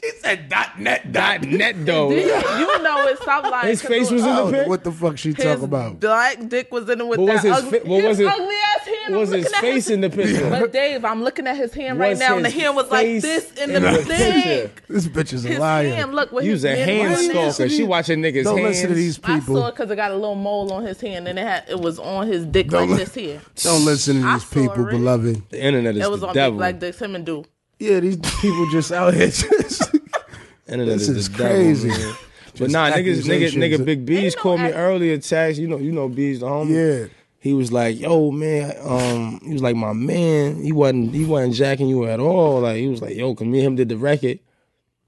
He 0.00 0.10
said 0.20 0.48
dot 0.48 0.78
net 0.78 1.10
Dot 1.10 1.40
dot 1.40 1.50
net 1.50 1.84
though. 1.84 2.10
Did 2.10 2.26
you, 2.26 2.58
you 2.60 2.82
know 2.84 3.08
it. 3.08 3.18
Stop 3.20 3.42
lying. 3.50 3.66
His 3.68 3.80
'cause 3.82 3.88
face 3.88 4.10
it 4.10 4.14
was 4.14 4.24
in 4.24 4.36
the 4.36 4.50
pic? 4.52 4.68
What 4.68 4.84
the 4.84 4.92
fuck 4.92 5.18
she 5.18 5.30
His 5.32 5.44
talk 5.44 5.60
about? 5.60 5.98
black 5.98 6.48
dick 6.48 6.70
was 6.70 6.88
in 6.88 7.00
it 7.00 7.06
with 7.08 7.18
What 7.18 7.32
was 7.32 7.42
that 7.42 7.48
his 7.48 7.64
ugly, 7.64 7.80
fi- 7.80 7.88
what 7.88 8.04
was 8.04 8.18
his 8.18 8.26
it- 8.28 8.32
ugly 8.32 8.54
ass 8.54 8.67
hand. 9.08 9.14
I'm 9.14 9.20
Was 9.20 9.28
his 9.30 9.44
looking 9.44 9.54
at 9.56 9.60
face 9.60 9.90
in 9.90 10.00
the 10.00 10.10
picture? 10.10 10.50
But 10.50 10.72
Dave, 10.72 11.04
I'm 11.04 11.22
looking 11.22 11.46
at 11.46 11.56
his 11.56 11.74
hand 11.74 11.98
right 11.98 12.16
now, 12.16 12.36
and 12.36 12.44
the 12.44 12.50
hand 12.50 12.76
was 12.76 12.90
like 12.90 13.20
this 13.20 13.52
in 13.52 13.70
in 13.70 13.82
the 13.82 13.90
the 13.90 14.04
thing. 14.04 14.42
picture? 14.68 14.82
This 14.88 15.06
bitch 15.08 15.32
is 15.32 15.44
a 15.44 15.48
His 15.48 15.58
liar. 15.58 15.88
hand, 15.88 16.14
look, 16.14 16.32
with 16.32 16.44
You 16.44 16.52
his 16.52 16.62
was 16.62 16.72
a 16.72 16.76
hand 16.76 16.90
hand 16.90 17.36
on 17.38 17.52
stalker. 17.52 17.68
She 17.68 17.82
watching 17.82 18.20
niggas 18.20 18.44
Don't 18.44 18.58
hands. 18.58 18.68
listen 18.68 18.88
to 18.90 18.94
these 18.94 19.18
people. 19.18 19.34
I 19.34 19.40
people. 19.40 19.56
saw 19.56 19.66
it 19.68 19.72
because 19.72 19.90
it 19.90 19.96
got 19.96 20.10
a 20.10 20.14
little 20.14 20.34
mole 20.34 20.72
on 20.72 20.84
his 20.84 21.00
hand, 21.00 21.26
and 21.28 21.38
it 21.38 21.42
had 21.46 21.64
it 21.68 21.80
was 21.80 21.98
on 21.98 22.26
his 22.26 22.44
dick 22.46 22.68
Don't 22.68 22.88
like 22.88 22.98
li- 22.98 23.04
this 23.04 23.14
here. 23.14 23.40
Don't 23.56 23.84
listen 23.84 24.20
to 24.22 24.26
I 24.28 24.34
these 24.34 24.46
saw 24.46 24.54
people, 24.54 24.86
it. 24.88 24.90
beloved. 24.90 25.50
The 25.50 25.62
internet 25.62 25.96
is 25.96 26.04
It 26.04 26.10
was 26.10 26.20
the 26.20 26.28
on 26.28 26.34
devil. 26.34 26.52
Big 26.52 26.58
Black 26.58 26.78
Dicks. 26.80 27.00
Him 27.02 27.14
and 27.14 27.24
Do. 27.26 27.44
Yeah, 27.78 28.00
these 28.00 28.16
people 28.40 28.68
just 28.70 28.90
out 28.92 29.14
here 29.14 29.28
just. 29.28 29.94
Internet 30.68 30.98
This 30.98 31.08
is, 31.08 31.16
is 31.16 31.28
the 31.30 31.36
crazy. 31.36 31.88
devil, 31.88 32.04
man. 32.06 32.14
But 32.58 32.70
nah, 32.70 32.90
niggas, 32.90 32.92
nigga, 32.92 33.18
accusations. 33.46 33.54
nigga, 33.64 33.84
Big 33.84 34.04
B's 34.04 34.34
no 34.36 34.42
called 34.42 34.60
me 34.60 34.66
ac- 34.66 34.74
earlier. 34.74 35.16
Tax, 35.18 35.58
you 35.58 35.68
know, 35.68 35.78
you 35.78 35.92
know, 35.92 36.08
B's 36.08 36.40
the 36.40 36.46
homie. 36.46 36.70
Yeah. 37.02 37.08
He 37.40 37.52
was 37.52 37.70
like, 37.70 37.98
"Yo, 37.98 38.30
man," 38.30 38.74
um, 38.82 39.40
he 39.44 39.52
was 39.52 39.62
like, 39.62 39.76
"My 39.76 39.92
man, 39.92 40.62
he 40.62 40.72
wasn't, 40.72 41.14
he 41.14 41.24
wasn't 41.24 41.54
jacking 41.54 41.88
you 41.88 42.04
at 42.06 42.18
all." 42.18 42.60
Like, 42.60 42.76
he 42.76 42.88
was 42.88 43.00
like, 43.00 43.14
"Yo, 43.14 43.34
cause 43.34 43.46
me 43.46 43.58
and 43.58 43.66
him 43.68 43.76
did 43.76 43.88
the 43.88 43.96
record." 43.96 44.40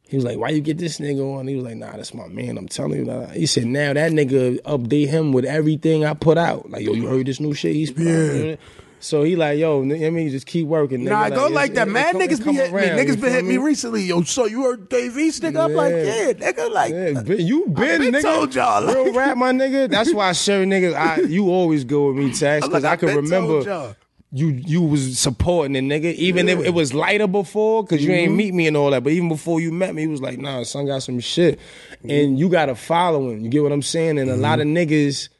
He 0.08 0.16
was 0.16 0.24
like, 0.24 0.38
"Why 0.38 0.50
you 0.50 0.60
get 0.60 0.78
this 0.78 0.98
nigga 1.00 1.38
on?" 1.38 1.48
He 1.48 1.56
was 1.56 1.64
like, 1.64 1.76
"Nah, 1.76 1.92
that's 1.92 2.14
my 2.14 2.28
man. 2.28 2.56
I'm 2.56 2.68
telling 2.68 3.00
you." 3.00 3.04
Nah. 3.04 3.26
He 3.28 3.46
said, 3.46 3.66
"Now 3.66 3.92
that 3.92 4.12
nigga 4.12 4.60
update 4.62 5.08
him 5.08 5.32
with 5.32 5.44
everything 5.44 6.04
I 6.04 6.14
put 6.14 6.38
out. 6.38 6.70
Like, 6.70 6.82
yo, 6.82 6.92
you 6.92 7.06
heard 7.08 7.26
this 7.26 7.40
new 7.40 7.52
shit? 7.52 7.74
He's? 7.74 7.90
Yeah. 7.90 8.56
So 9.02 9.22
he 9.22 9.34
like, 9.34 9.58
yo, 9.58 9.82
n- 9.82 9.92
I 9.92 10.10
mean, 10.10 10.28
just 10.30 10.46
keep 10.46 10.66
working. 10.66 11.04
Nah, 11.04 11.28
nigga. 11.30 11.34
go 11.34 11.46
like 11.48 11.74
that. 11.74 11.88
Mad 11.88 12.12
come- 12.12 12.20
niggas 12.20 12.38
be 12.38 12.44
come 12.44 12.54
hitting 12.54 12.74
me. 12.76 12.82
around, 12.82 12.98
you 12.98 13.04
Niggas 13.04 13.20
been 13.20 13.30
hitting 13.32 13.48
me 13.48 13.56
recently. 13.56 14.02
Yo, 14.02 14.22
so 14.22 14.44
you 14.46 14.62
heard 14.64 14.88
Dave 14.88 15.16
East, 15.18 15.42
nigga? 15.42 15.64
I'm 15.64 15.72
like, 15.74 15.92
Yeah. 15.92 16.04
yeah, 16.04 16.32
nigga. 16.34 16.70
Like, 16.70 16.92
Yeah, 16.92 17.22
been, 17.22 17.46
you 17.46 17.66
been, 17.66 18.00
been 18.00 18.14
nigga. 18.14 18.22
told 18.22 18.54
y'all, 18.54 18.84
like- 18.84 18.94
Real 18.94 19.12
rap, 19.14 19.36
my 19.36 19.52
nigga. 19.52 19.88
That's 19.90 20.12
why 20.12 20.30
certain 20.32 20.70
niggas, 20.70 20.94
I, 20.94 21.20
you 21.22 21.48
always 21.50 21.84
go 21.84 22.08
with 22.08 22.16
me, 22.16 22.32
Tax, 22.32 22.66
because 22.66 22.84
like, 22.84 22.92
I 22.92 22.96
can 22.96 23.16
remember 23.16 23.94
you 24.32 24.48
you 24.64 24.80
was 24.82 25.18
supporting 25.18 25.72
the 25.72 25.80
nigga. 25.80 26.14
Even 26.14 26.48
if 26.48 26.60
it 26.60 26.70
was 26.72 26.94
lighter 26.94 27.26
before, 27.26 27.82
because 27.82 28.04
you 28.04 28.10
Mm-hmm. 28.10 28.18
ain't 28.20 28.34
meet 28.36 28.54
me 28.54 28.66
and 28.68 28.76
all 28.76 28.90
that. 28.92 29.02
But 29.02 29.12
even 29.12 29.28
before 29.28 29.60
you 29.60 29.72
met 29.72 29.92
me, 29.92 30.02
he 30.02 30.08
was 30.08 30.20
like, 30.22 30.38
nah, 30.38 30.62
son 30.62 30.86
got 30.86 31.02
some 31.02 31.18
shit. 31.18 31.58
Mm-hmm. 31.58 32.10
And 32.10 32.38
you 32.38 32.48
got 32.48 32.68
a 32.68 32.76
following. 32.76 33.42
You 33.42 33.50
get 33.50 33.62
what 33.64 33.72
I'm 33.72 33.82
saying? 33.82 34.18
And 34.20 34.30
a 34.30 34.36
lot 34.36 34.60
of 34.60 34.66
niggas 34.68 35.30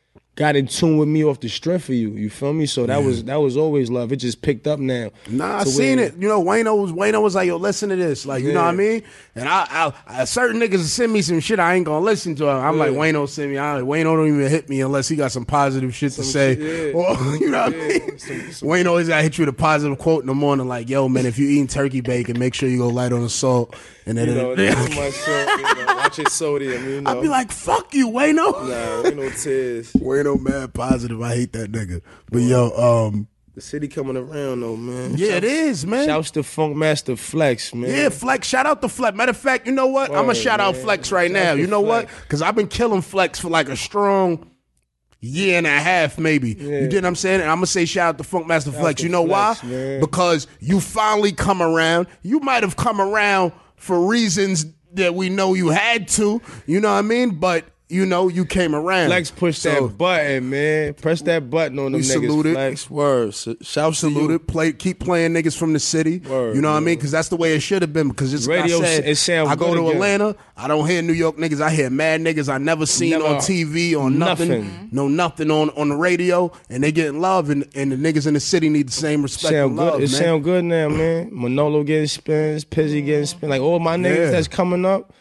got 0.40 0.56
in 0.56 0.66
tune 0.66 0.96
with 0.96 1.06
me 1.06 1.22
off 1.22 1.38
the 1.38 1.50
strength 1.50 1.90
of 1.90 1.94
you. 1.94 2.12
You 2.12 2.30
feel 2.30 2.54
me? 2.54 2.64
So 2.64 2.86
that 2.86 3.04
was 3.04 3.24
that 3.24 3.36
was 3.36 3.58
always 3.58 3.90
love. 3.90 4.10
It 4.10 4.16
just 4.16 4.40
picked 4.40 4.66
up 4.66 4.80
now. 4.80 5.10
Nah, 5.28 5.58
I 5.58 5.64
seen 5.64 5.98
where- 5.98 6.06
it. 6.06 6.16
You 6.16 6.28
know, 6.28 6.42
Wayno 6.42 6.80
was 6.80 6.92
Wayno 6.92 7.22
was 7.22 7.34
like, 7.34 7.46
"Yo, 7.46 7.58
listen 7.58 7.90
to 7.90 7.96
this." 7.96 8.24
Like, 8.24 8.42
you 8.42 8.54
know 8.54 8.62
what 8.62 8.68
I 8.68 8.72
mean? 8.72 9.02
And 9.36 9.46
I, 9.48 9.66
I, 9.70 9.92
I, 10.06 10.24
certain 10.24 10.60
niggas 10.60 10.78
send 10.78 11.12
me 11.12 11.20
some 11.22 11.40
shit 11.40 11.60
I 11.60 11.74
ain't 11.74 11.84
gonna 11.84 12.04
listen 12.04 12.34
to. 12.36 12.48
I'm 12.48 12.78
like, 12.78 12.92
Yeah. 12.92 12.96
Wayno 12.98 13.28
send 13.28 13.50
me. 13.50 13.58
I, 13.58 13.80
Wayno 13.80 14.16
don't 14.16 14.28
even 14.28 14.50
hit 14.50 14.68
me 14.68 14.80
unless 14.80 15.08
he 15.08 15.14
got 15.16 15.30
some 15.30 15.44
positive 15.44 15.94
shit 15.94 16.12
to 16.12 16.24
say. 16.24 16.56
shit, 16.56 16.94
yeah. 16.94 17.00
Or, 17.00 17.14
you 17.36 17.50
know 17.50 17.64
what 17.66 17.74
I 17.74 17.76
mean? 17.76 18.50
Wayne 18.62 18.86
always 18.86 19.08
got 19.08 19.22
hit 19.22 19.36
you 19.38 19.42
with 19.44 19.54
a 19.54 19.56
positive 19.56 19.98
quote 19.98 20.22
in 20.22 20.26
the 20.26 20.34
morning, 20.34 20.68
like, 20.68 20.88
"Yo, 20.88 21.08
man, 21.08 21.26
if 21.26 21.38
you 21.38 21.48
eating 21.48 21.66
turkey 21.66 22.00
bacon, 22.00 22.38
make 22.38 22.54
sure 22.54 22.68
you 22.68 22.78
go 22.78 22.88
light 22.88 23.12
on 23.12 23.20
the 23.22 23.28
salt." 23.30 23.76
And 24.06 24.18
then 24.18 24.28
You 24.28 24.34
know, 24.34 24.54
that's 24.56 24.96
my 24.96 25.10
salt, 25.10 25.58
you 25.60 25.84
know, 25.86 25.94
watch 25.96 26.18
your 26.18 26.26
sodium, 26.26 26.88
you 26.88 27.00
know. 27.02 27.10
I'd 27.10 27.22
be 27.22 27.28
like, 27.28 27.52
"Fuck 27.52 27.94
you, 27.94 28.08
Wayno." 28.08 28.68
nah, 28.68 29.06
ain't 29.06 29.16
no 29.16 29.30
tears. 29.30 29.92
Wayno 29.92 30.29
mad 30.36 30.74
positive. 30.74 31.20
I 31.22 31.34
hate 31.34 31.52
that 31.52 31.72
nigga. 31.72 32.02
But 32.30 32.42
yo, 32.42 32.70
um, 33.08 33.28
The 33.54 33.60
city 33.60 33.88
coming 33.88 34.16
around 34.16 34.60
though, 34.60 34.76
man. 34.76 35.14
yeah, 35.16 35.36
it 35.36 35.44
is, 35.44 35.84
man. 35.86 36.06
Shouts 36.06 36.30
to 36.32 36.42
Funk 36.42 36.76
Master 36.76 37.16
Flex, 37.16 37.74
man. 37.74 37.90
Yeah, 37.90 38.08
Flex. 38.08 38.46
Shout 38.48 38.66
out 38.66 38.80
to 38.82 38.88
Flex. 38.88 39.16
Matter 39.16 39.30
of 39.30 39.36
fact, 39.36 39.66
you 39.66 39.72
know 39.72 39.86
what? 39.88 40.10
I'm 40.10 40.16
gonna 40.26 40.34
shout 40.34 40.60
out. 40.60 40.76
Flex 40.76 41.10
right 41.12 41.30
Shout 41.30 41.42
now. 41.44 41.52
You 41.52 41.66
know 41.66 41.80
what? 41.80 42.08
Because 42.22 42.42
I've 42.42 42.54
been 42.56 42.68
killing 42.68 43.02
Flex 43.02 43.40
for 43.40 43.48
like 43.50 43.68
a 43.68 43.76
strong 43.76 44.46
year 45.22 45.58
and 45.58 45.66
a 45.66 45.70
half, 45.70 46.18
maybe. 46.18 46.50
You 46.52 46.88
get 46.88 47.02
what 47.02 47.04
I'm 47.06 47.14
saying? 47.16 47.40
And 47.42 47.50
I'm 47.50 47.56
gonna 47.58 47.66
say 47.66 47.84
shout 47.84 48.08
out 48.10 48.18
to 48.18 48.24
Funk 48.24 48.46
Master 48.46 48.72
Flex. 48.72 49.02
You 49.02 49.08
know 49.10 49.26
Flex, 49.26 49.62
why? 49.62 49.68
man. 49.68 50.00
Because 50.00 50.46
you 50.60 50.80
finally 50.80 51.32
come 51.32 51.60
around. 51.60 52.06
You 52.22 52.40
might 52.40 52.62
have 52.62 52.76
come 52.76 53.00
around 53.00 53.52
for 53.76 54.06
reasons 54.06 54.64
that 54.94 55.14
we 55.14 55.28
know 55.28 55.54
you 55.54 55.68
had 55.68 56.08
to. 56.08 56.40
You 56.66 56.80
know 56.80 56.88
what 56.92 56.98
I 56.98 57.02
mean? 57.02 57.30
But 57.36 57.64
you 57.90 58.06
know 58.06 58.28
you 58.28 58.44
came 58.44 58.74
around. 58.74 59.08
Flex 59.08 59.30
push 59.30 59.58
So, 59.58 59.88
that 59.88 59.98
button, 59.98 60.50
man. 60.50 60.94
Press 60.94 61.22
that 61.22 61.50
button 61.50 61.78
on 61.78 61.92
them 61.92 61.94
We 61.94 62.00
niggas. 62.00 62.12
saluted. 62.12 62.52
Flex. 62.54 62.90
Word. 62.90 63.34
Shout 63.34 63.56
shouts 63.62 64.00
to. 64.00 64.10
Saluted, 64.12 64.46
play, 64.46 64.72
keep 64.72 65.00
playing 65.00 65.32
niggas 65.32 65.56
from 65.56 65.72
the 65.72 65.78
city. 65.80 66.18
Word, 66.20 66.54
you 66.54 66.62
know 66.62 66.70
what 66.70 66.76
I 66.76 66.80
mean? 66.80 66.96
Because 66.96 67.10
that's 67.10 67.28
the 67.28 67.36
way 67.36 67.54
it 67.54 67.60
should 67.60 67.82
have 67.82 67.92
been. 67.92 68.08
Because 68.08 68.32
it's 68.32 68.46
Radio 68.46 68.78
like 68.78 68.86
I 68.86 68.94
said, 68.96 69.08
it 69.08 69.16
sound 69.16 69.50
I 69.50 69.56
go 69.56 69.74
to 69.74 69.80
again. 69.80 69.94
Atlanta, 69.94 70.36
I 70.56 70.68
don't 70.68 70.88
hear 70.88 71.02
New 71.02 71.12
York 71.12 71.36
niggas. 71.36 71.60
I 71.60 71.70
hear 71.70 71.90
mad 71.90 72.20
niggas 72.20 72.48
I 72.52 72.58
never 72.58 72.86
seen 72.86 73.10
Never- 73.10 73.26
on 73.26 73.36
TV 73.36 73.96
or 73.96 74.10
nothing, 74.10 74.48
nothing. 74.48 74.64
Mm-hmm. 74.64 74.86
no 74.96 75.08
nothing 75.08 75.50
on 75.50 75.70
on 75.70 75.88
the 75.88 75.96
radio, 75.96 76.50
and 76.68 76.82
they 76.84 76.92
getting 76.92 77.20
love, 77.20 77.50
and, 77.50 77.66
and 77.74 77.92
the 77.92 77.96
niggas 77.96 78.26
in 78.26 78.34
the 78.34 78.40
city 78.40 78.68
need 78.68 78.88
the 78.88 78.92
same 78.92 79.22
respect 79.22 79.52
Sound 79.52 79.70
and 79.70 79.78
good. 79.78 79.84
love, 79.84 79.94
it 79.96 79.98
man. 80.00 80.08
sound 80.08 80.44
good 80.44 80.64
now, 80.64 80.88
man. 80.88 81.28
Manolo 81.32 81.82
getting 81.82 82.06
spins, 82.06 82.64
Pizzy 82.64 83.02
getting 83.02 83.26
spins. 83.26 83.50
Like 83.50 83.60
all 83.62 83.78
my 83.78 83.96
niggas 83.96 84.16
Yeah. 84.16 84.30
that's 84.30 84.48
coming 84.48 84.84
up. 84.84 85.12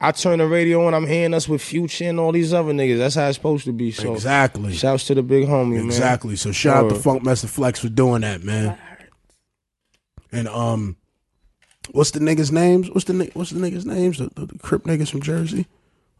I 0.00 0.12
turn 0.12 0.38
the 0.38 0.46
radio 0.46 0.86
on. 0.86 0.94
I'm 0.94 1.06
hearing 1.06 1.34
us 1.34 1.48
with 1.48 1.60
Future 1.60 2.04
and 2.04 2.20
all 2.20 2.30
these 2.30 2.54
other 2.54 2.72
niggas. 2.72 2.98
That's 2.98 3.16
how 3.16 3.26
it's 3.26 3.36
supposed 3.36 3.64
to 3.64 3.72
be. 3.72 3.90
So 3.90 4.12
exactly, 4.12 4.72
Shouts 4.74 5.04
to 5.08 5.14
the 5.14 5.22
big 5.24 5.46
homie, 5.48 5.74
man. 5.76 5.86
exactly. 5.86 6.36
So 6.36 6.52
shout 6.52 6.84
out 6.84 6.88
to 6.90 6.94
Funk 6.94 7.24
Master 7.24 7.48
Flex 7.48 7.80
for 7.80 7.88
doing 7.88 8.20
that, 8.22 8.44
man. 8.44 8.78
And 10.30 10.46
um, 10.46 10.96
what's 11.90 12.12
the 12.12 12.20
niggas' 12.20 12.52
names? 12.52 12.90
What's 12.90 13.04
the 13.06 13.14
ni- 13.14 13.30
what's 13.34 13.50
the 13.50 13.58
niggas' 13.58 13.86
names? 13.86 14.18
The, 14.18 14.30
the, 14.34 14.46
the 14.46 14.58
Crip 14.58 14.84
niggas 14.84 15.10
from 15.10 15.22
Jersey. 15.22 15.66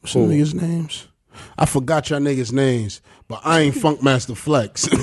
What's 0.01 0.14
the 0.14 0.20
niggas' 0.20 0.55
names? 0.55 1.07
I 1.57 1.66
forgot 1.66 2.11
y'all 2.11 2.18
niggas' 2.18 2.53
names, 2.53 3.01
but 3.29 3.41
I 3.45 3.61
ain't 3.61 3.76
Funk 3.76 4.03
Master 4.03 4.35
Flex. 4.35 4.89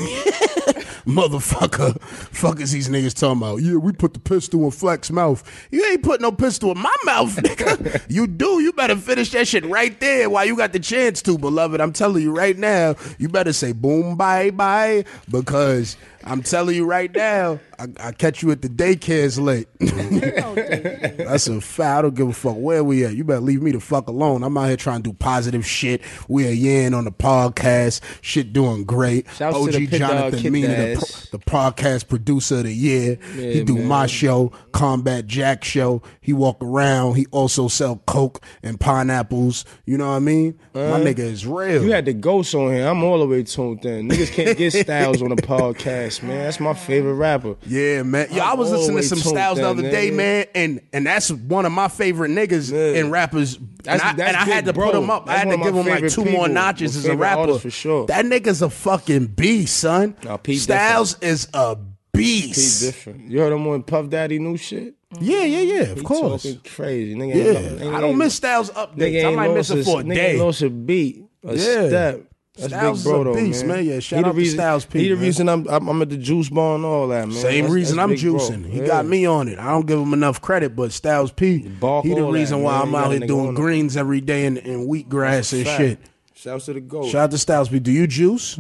Motherfucker, 1.06 2.02
fuck 2.02 2.60
is 2.60 2.72
these 2.72 2.90
niggas 2.90 3.14
talking 3.14 3.38
about? 3.38 3.62
Yeah, 3.62 3.76
we 3.76 3.92
put 3.92 4.14
the 4.14 4.20
pistol 4.20 4.66
in 4.66 4.72
Flex 4.72 5.12
mouth. 5.12 5.44
You 5.72 5.86
ain't 5.86 6.02
put 6.02 6.20
no 6.20 6.32
pistol 6.32 6.72
in 6.72 6.80
my 6.80 6.96
mouth, 7.06 7.36
nigga. 7.36 8.04
you 8.10 8.26
do. 8.26 8.62
You 8.62 8.74
better 8.74 8.96
finish 8.96 9.32
that 9.32 9.48
shit 9.48 9.66
right 9.66 10.00
there 10.00 10.30
while 10.30 10.46
you 10.46 10.58
got 10.58 10.74
the 10.74 10.80
chance 10.80 11.22
to, 11.24 11.38
beloved. 11.38 11.80
I'm 11.80 11.94
telling 11.94 12.24
you 12.24 12.36
right 12.36 12.58
now, 12.58 12.96
you 13.20 13.30
better 13.30 13.54
say 13.54 13.72
boom, 13.72 14.16
bye, 14.18 14.50
bye, 14.50 15.06
because 15.30 15.96
I'm 16.26 16.42
telling 16.42 16.76
you 16.76 16.86
right 16.86 17.14
now, 17.14 17.60
I, 17.78 17.88
I 18.00 18.12
catch 18.12 18.42
you 18.42 18.52
at 18.52 18.62
the 18.62 18.70
daycares 18.70 19.40
late. 19.40 19.68
That's 21.18 21.48
a 21.48 21.62
fact. 21.62 22.00
I 22.00 22.02
don't 22.02 22.16
give 22.16 22.28
a 22.28 22.34
fuck 22.34 22.56
where 22.58 22.84
we 22.84 23.06
at. 23.06 23.16
You 23.16 23.24
better 23.24 23.42
leave 23.42 23.62
me 23.62 23.72
the 23.72 23.80
fuck 23.80 24.08
alone. 24.08 24.44
I'm 24.44 24.58
out 24.58 24.68
here 24.68 24.78
trying 24.78 25.04
to 25.04 25.12
do 25.12 25.14
positive 25.14 25.66
shit. 25.66 26.02
We 26.28 26.48
are 26.48 26.52
yin 26.52 26.94
on 26.94 27.06
the 27.06 27.12
podcast. 27.12 28.02
Shit 28.22 28.54
doing 28.54 28.86
great. 28.86 29.28
Shouts 29.36 29.58
to 29.58 29.64
OG 29.64 29.72
the 29.72 30.00
Jonathan 30.00 30.52
Mena, 30.52 30.68
the, 30.68 31.28
the 31.34 31.40
podcast 31.40 32.08
producer 32.08 32.58
of 32.58 32.64
the 32.64 32.74
year. 32.74 33.18
he 33.36 33.64
do 33.64 33.76
man. 33.76 33.88
my 33.88 34.08
show, 34.08 34.52
Combat 34.72 35.28
Jack 35.28 35.64
show. 35.64 36.02
He 36.22 36.34
walk 36.34 36.64
around. 36.64 37.16
He 37.16 37.26
also 37.32 37.68
sell 37.68 38.02
coke 38.08 38.44
and 38.64 38.80
pineapples. 38.80 39.66
You 39.86 39.98
know 39.98 40.10
what 40.10 40.16
I 40.16 40.20
mean? 40.20 40.60
my 40.74 40.82
uh-huh. 40.82 41.00
nigga 41.00 41.20
is 41.20 41.46
real. 41.46 41.84
You 41.84 41.92
had 41.92 42.06
the 42.06 42.14
ghost 42.14 42.54
on 42.54 42.74
here. 42.74 42.88
I'm 42.88 43.04
all 43.04 43.20
the 43.20 43.28
way 43.28 43.44
tuned 43.44 43.86
in. 43.86 44.10
Niggas 44.10 44.32
can't 44.32 44.58
get 44.58 44.74
styles 44.84 45.22
on 45.22 45.30
the 45.30 45.36
podcast, 45.36 46.15
man. 46.24 46.40
That's 46.40 46.60
my 46.60 46.74
favorite 46.74 47.14
rapper. 47.16 47.56
Yeah, 47.66 48.04
man. 48.04 48.28
Yeah, 48.32 48.50
I 48.50 48.54
was 48.56 48.72
listening 48.72 48.98
to 48.98 49.04
some 49.04 49.20
styles 49.20 49.58
the 49.58 49.64
in, 49.64 49.70
other 49.80 49.90
day, 49.90 50.12
man, 50.12 50.46
and 50.56 50.82
and 50.94 51.06
that's 51.06 51.32
one 51.32 51.66
of 51.66 51.72
my 51.72 51.88
favorite 51.88 52.32
niggas 52.32 52.72
Yeah. 52.72 53.00
and 53.00 53.12
rappers. 53.12 53.56
and 53.56 53.70
That's- 53.84 54.02
I, 54.02 54.14
that's 54.16 54.28
and 54.30 54.38
I 54.38 54.46
had 54.46 54.66
to 54.66 54.74
Big 54.74 54.82
put 54.84 54.92
Bro. 54.94 55.02
him 55.04 55.10
up. 55.10 55.30
I 55.30 55.38
had 55.38 55.50
to 55.52 55.58
give 55.58 55.76
him 55.76 55.86
like 55.88 56.08
two 56.10 56.26
more 56.26 56.48
notches 56.48 56.96
as 56.96 57.06
a 57.06 57.16
rapper. 57.16 57.60
for 57.60 57.70
sure. 57.70 58.06
That 58.08 58.26
nigga's 58.26 58.62
a 58.62 58.70
fucking 58.70 59.28
beast, 59.28 59.78
son. 59.78 60.16
Nah, 60.24 60.38
Styles 60.56 61.20
is 61.22 61.48
a 61.54 61.78
beast. 62.14 62.82
different. 62.82 63.30
You 63.30 63.40
heard 63.40 63.54
him 63.54 63.68
on 63.68 63.84
Puff 63.84 64.10
Daddy 64.10 64.40
new 64.40 64.58
shit? 64.58 64.96
Yeah, 65.22 65.44
yeah, 65.44 65.60
yeah. 65.60 65.82
Of 65.92 65.98
He 66.00 66.04
course. 66.04 66.44
talking 66.44 66.60
crazy. 66.66 67.16
Nigga 67.16 67.36
Yeah, 67.36 67.60
ain't, 67.60 67.80
nigga 67.80 67.94
I 67.94 68.02
don't 68.02 68.18
miss 68.18 68.34
Styles 68.36 68.70
updates. 68.72 69.24
I 69.24 69.28
ain't 69.28 69.36
might 69.36 69.54
miss 69.54 69.70
it 69.70 69.84
for 69.86 70.02
a 70.02 70.04
nigga 70.04 70.16
day. 70.16 70.32
ain't 70.32 70.40
lost 70.42 70.62
a 70.62 70.70
beat, 70.70 71.24
a 71.46 71.56
Yeah. 71.56 71.88
step. 71.88 72.22
That's 72.58 72.68
Styles 72.74 73.04
Big 73.04 73.12
Bro, 73.12 73.22
is 73.22 73.22
a 73.22 73.24
though, 73.40 73.46
beast, 73.46 73.66
man. 73.66 73.86
Yeah, 73.86 74.00
shout 74.00 74.18
he 74.20 74.24
the 74.24 74.30
out 74.30 74.36
to 74.36 74.46
Styles 74.46 74.86
P, 74.86 75.00
He 75.00 75.08
the 75.10 75.16
man. 75.16 75.24
reason 75.24 75.50
I'm, 75.50 75.68
I'm 75.68 75.88
I'm 75.90 76.02
at 76.02 76.10
the 76.10 76.18
juice 76.18 76.50
bar 76.50 76.76
and 76.76 76.86
all 76.86 77.08
that, 77.10 77.28
man. 77.28 77.38
Same 77.38 77.52
That's- 77.64 77.72
reason 77.72 77.98
that's 77.98 78.04
I'm 78.04 78.10
Big 78.16 78.22
Bro. 78.22 78.34
juicing. 78.34 78.66
He 78.72 78.80
Yeah. 78.80 78.88
got 78.88 79.06
me 79.06 79.26
on 79.26 79.48
it. 79.50 79.60
I 79.60 79.66
don't 79.72 79.86
give 79.86 80.00
him 80.00 80.14
enough 80.14 80.42
credit, 80.42 80.76
but 80.76 80.92
Styles 80.94 81.32
P, 81.34 81.60
Bark 81.68 82.06
he 82.06 82.14
the 82.14 82.24
reason 82.24 82.60
that, 82.60 82.64
why 82.64 82.74
man. 82.78 82.82
I'm 82.84 82.92
You 82.92 82.98
out 82.98 83.12
here 83.12 83.28
doing 83.28 83.54
greens 83.56 83.98
every 83.98 84.22
day 84.22 84.46
and, 84.46 84.58
and 84.60 84.88
wheatgrass 84.90 85.52
and 85.54 85.66
Fact. 85.66 85.78
shit. 85.78 86.00
Shouts 86.34 86.66
to 86.66 86.74
the 86.74 86.82
GOAT. 86.82 87.08
Shout 87.08 87.24
out 87.26 87.32
to 87.32 87.38
Styles 87.38 87.70
P. 87.70 87.80
Do 87.80 87.92
you 87.92 88.08
juice? 88.08 88.58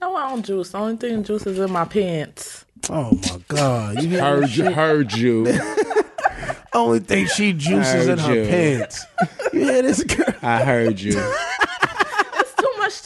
No, 0.00 0.14
I 0.14 0.28
don't 0.28 0.44
juice. 0.44 0.70
The 0.70 0.78
only 0.78 0.96
thing 0.96 1.24
juice 1.24 1.46
is 1.46 1.58
in 1.58 1.70
my 1.72 1.84
pants. 1.86 2.64
Oh 2.90 3.10
my 3.12 3.40
god! 3.48 4.02
You 4.02 4.18
heard 4.20 4.50
you, 4.50 4.70
heard 4.70 5.12
you. 5.14 5.46
Only 6.74 7.00
thing 7.00 7.26
she 7.26 7.52
juices 7.54 8.06
in 8.06 8.18
her 8.18 8.34
you. 8.44 8.48
pants. 8.48 9.04
You 9.52 9.60
hear 9.64 9.82
this 9.82 10.04
girl? 10.04 10.34
I 10.42 10.62
heard 10.62 11.00
you. 11.00 11.12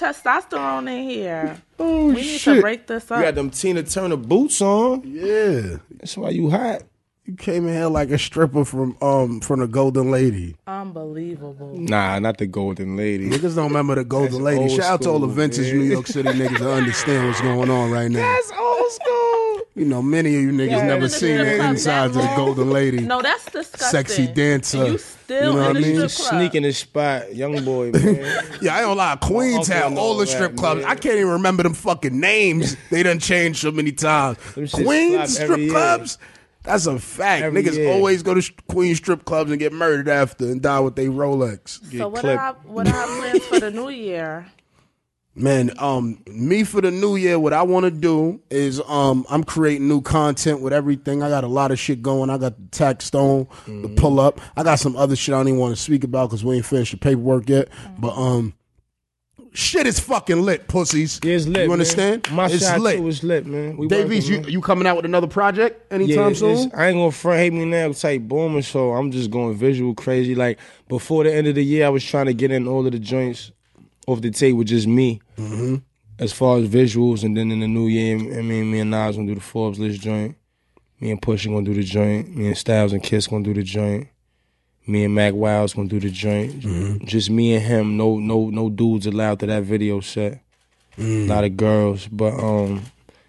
It's 0.02 0.22
too 0.22 0.28
much 0.28 0.44
testosterone 0.50 0.88
in 0.96 1.08
here. 1.08 1.62
Oh 1.78 2.06
We 2.08 2.14
need 2.14 2.40
to 2.40 2.60
break 2.60 2.86
this 2.86 3.08
You 3.10 3.16
up. 3.16 3.22
got 3.22 3.34
them 3.34 3.50
Tina 3.50 3.82
Turner 3.82 4.16
boots 4.16 4.60
on. 4.60 5.02
Yeah, 5.04 5.76
That's 5.98 6.16
why 6.16 6.30
you 6.30 6.50
hot. 6.50 6.82
you 7.24 7.34
came 7.34 7.66
in 7.68 7.74
here 7.74 7.86
like 7.88 8.10
a 8.10 8.18
stripper 8.18 8.64
from 8.64 8.96
um 9.00 9.40
from 9.40 9.60
the 9.60 9.66
Golden 9.68 10.10
Lady. 10.10 10.56
Unbelievable. 10.66 11.78
Nah, 11.78 12.18
not 12.18 12.38
the 12.38 12.46
Golden 12.46 12.96
Lady. 12.96 13.28
Niggas 13.30 13.54
don't 13.56 13.68
remember 13.68 13.94
the 13.94 14.04
Golden 14.04 14.42
Lady. 14.42 14.60
old 14.62 14.70
Shout 14.72 14.92
out 14.92 15.02
to 15.02 15.10
all 15.10 15.18
the 15.20 15.26
school, 15.26 15.34
vintage 15.36 15.66
man. 15.72 15.78
New 15.78 15.84
York 15.84 16.06
City 16.06 16.28
niggas 16.30 16.58
that 16.58 16.70
understand 16.70 17.26
what's 17.28 17.40
going 17.40 17.70
on 17.70 17.90
right 17.90 18.10
now. 18.10 18.20
That's 18.20 18.52
old 18.52 18.90
school. 18.90 19.31
You 19.74 19.86
know, 19.86 20.02
many 20.02 20.34
of 20.36 20.42
you 20.42 20.50
niggas 20.52 20.70
Yeah, 20.70 20.82
never 20.86 20.96
Even 21.06 21.08
seen 21.08 21.38
the 21.38 21.44
the 21.44 21.68
insides 21.70 22.14
of 22.14 22.22
the 22.22 22.32
Golden 22.36 22.70
Lady. 22.70 23.00
No, 23.00 23.22
that's 23.22 23.46
disgusting. 23.46 23.88
Sexy 23.88 24.26
dancer. 24.26 24.82
And 24.84 24.92
you 24.92 24.98
still 24.98 25.54
You 25.54 25.58
know 25.58 25.66
what 25.68 25.70
in 25.70 25.76
I 25.76 25.80
the 25.80 25.86
mean? 25.98 26.08
strip 26.08 26.28
club. 26.28 26.40
Sneak 26.40 26.54
in 26.56 26.62
the 26.64 26.72
spot, 26.72 27.34
young 27.34 27.64
boy, 27.64 27.90
man. 27.92 28.44
Yeah, 28.60 28.76
I 28.76 28.80
don't 28.82 28.96
lie. 28.98 29.16
Queens 29.16 29.70
uncle 29.70 29.74
had 29.74 29.86
and 29.86 29.98
all 29.98 30.08
all 30.08 30.16
the 30.18 30.26
that, 30.26 30.30
strip 30.30 30.56
clubs. 30.56 30.82
man. 30.82 30.90
I 30.90 30.94
can't 30.94 31.16
even 31.16 31.28
remember 31.32 31.62
them 31.62 31.72
fucking 31.72 32.20
names. 32.20 32.76
they 32.90 33.02
done 33.02 33.18
changed 33.18 33.60
so 33.60 33.70
many 33.70 33.92
times. 33.92 34.36
Queens 34.52 35.32
strip 35.34 35.50
every 35.50 35.62
year. 35.64 35.70
clubs. 35.72 36.18
That's 36.64 36.86
a 36.86 36.98
fact. 36.98 37.42
Every 37.42 37.62
Niggas 37.62 37.76
year. 37.76 37.92
always 37.92 38.22
go 38.22 38.34
to 38.34 38.42
sh- 38.42 38.52
Queen 38.68 38.94
strip 38.94 39.24
clubs 39.24 39.50
and 39.50 39.58
get 39.58 39.72
murdered 39.72 40.08
after 40.08 40.44
and 40.44 40.60
die 40.60 40.80
with 40.80 40.94
their 40.96 41.08
Rolex. 41.08 41.80
So 41.96 42.08
what 42.08 42.20
clipped. 42.20 42.38
are, 42.38 42.44
our, 42.48 42.54
what 42.66 42.86
are 42.88 42.94
our 42.94 43.20
plans 43.20 43.44
for 43.46 43.58
the 43.58 43.70
new 43.70 43.88
year? 43.88 44.46
Man, 45.34 45.72
um, 45.78 46.22
me 46.26 46.62
for 46.62 46.82
the 46.82 46.90
new 46.90 47.16
year, 47.16 47.38
what 47.38 47.54
I 47.54 47.62
want 47.62 47.84
to 47.84 47.90
do 47.90 48.42
is 48.50 48.82
um, 48.86 49.24
I'm 49.30 49.42
creating 49.44 49.88
new 49.88 50.02
content 50.02 50.60
with 50.60 50.74
everything. 50.74 51.22
I 51.22 51.30
got 51.30 51.42
a 51.42 51.48
lot 51.48 51.70
of 51.70 51.78
shit 51.78 52.02
going. 52.02 52.28
I 52.28 52.36
got 52.36 52.56
the 52.58 52.68
tax 52.70 53.06
stone, 53.06 53.48
the 53.66 53.88
pull 53.96 54.20
up. 54.20 54.42
I 54.58 54.62
got 54.62 54.78
some 54.78 54.94
other 54.94 55.16
shit 55.16 55.34
I 55.34 55.38
don't 55.38 55.48
even 55.48 55.60
want 55.60 55.74
to 55.74 55.80
speak 55.80 56.04
about 56.04 56.28
because 56.28 56.44
we 56.44 56.56
ain't 56.56 56.66
finished 56.66 56.92
the 56.92 56.98
paperwork 56.98 57.48
yet. 57.48 57.68
But 57.98 58.14
um, 58.14 58.52
Shit 59.54 59.86
is 59.86 60.00
fucking 60.00 60.42
lit, 60.42 60.66
pussies. 60.66 61.20
Yeah, 61.22 61.34
it's 61.34 61.46
lit. 61.46 61.62
You 61.64 61.68
man. 61.68 61.72
understand? 61.72 62.32
My 62.32 62.46
it's 62.46 62.66
shot 62.66 62.80
lit. 62.80 62.96
too 62.96 63.06
is 63.08 63.22
lit, 63.22 63.44
man. 63.44 63.76
We 63.76 63.86
Davies, 63.86 64.24
working, 64.24 64.34
you 64.34 64.40
man. 64.40 64.50
you 64.50 64.60
coming 64.62 64.86
out 64.86 64.96
with 64.96 65.04
another 65.04 65.26
project 65.26 65.86
yeah, 65.90 65.94
anytime 65.96 66.30
it's, 66.30 66.40
soon? 66.40 66.72
I 66.74 66.88
ain't 66.88 66.96
gonna 66.96 67.10
front 67.10 67.38
hate 67.38 67.52
me 67.52 67.66
now 67.66 67.92
type 67.92 68.22
booming, 68.22 68.62
so 68.62 68.92
I'm 68.92 69.10
just 69.10 69.30
going 69.30 69.54
visual 69.54 69.94
crazy. 69.94 70.34
Like 70.34 70.58
before 70.88 71.24
the 71.24 71.34
end 71.34 71.48
of 71.48 71.54
the 71.54 71.64
year, 71.64 71.84
I 71.84 71.90
was 71.90 72.02
trying 72.02 72.26
to 72.26 72.34
get 72.34 72.50
in 72.50 72.66
all 72.66 72.86
of 72.86 72.92
the 72.92 72.98
joints 72.98 73.52
off 74.06 74.20
the 74.20 74.30
tape 74.30 74.56
with 74.56 74.68
just 74.68 74.86
me, 74.86 75.20
Mm-hmm. 75.36 75.76
as 76.18 76.32
far 76.32 76.58
as 76.58 76.68
visuals, 76.68 77.22
and 77.24 77.36
then 77.36 77.50
in 77.50 77.60
the 77.60 77.68
new 77.68 77.86
year, 77.86 78.16
I 78.16 78.42
mean, 78.42 78.70
me 78.70 78.80
and 78.80 78.90
Nas 78.90 79.16
gonna 79.16 79.28
do 79.28 79.34
the 79.34 79.40
Forbes 79.40 79.78
list 79.78 80.00
joint. 80.00 80.36
Me 81.00 81.10
and 81.10 81.20
Pusha 81.20 81.46
gonna 81.46 81.64
do 81.64 81.74
the 81.74 81.82
joint. 81.82 82.36
Me 82.36 82.46
and 82.48 82.56
Styles 82.56 82.92
and 82.92 83.02
Kiss 83.02 83.26
gonna 83.26 83.42
do 83.44 83.54
the 83.54 83.62
joint. 83.62 84.08
Me 84.86 85.04
and 85.04 85.14
Mack 85.14 85.34
Wilds 85.34 85.74
gonna 85.74 85.88
do 85.88 85.98
the 86.00 86.10
joint. 86.10 86.60
Mm-hmm. 86.60 87.06
Just 87.06 87.28
me 87.30 87.54
and 87.54 87.62
him. 87.64 87.96
No, 87.96 88.18
no, 88.18 88.50
no 88.50 88.68
dudes 88.70 89.06
allowed 89.06 89.40
to 89.40 89.46
that 89.46 89.62
video 89.64 90.00
set. 90.00 90.40
Mm. 90.98 91.24
A 91.24 91.28
lot 91.28 91.44
of 91.44 91.56
girls, 91.56 92.06
but 92.08 92.34
um, 92.34 92.82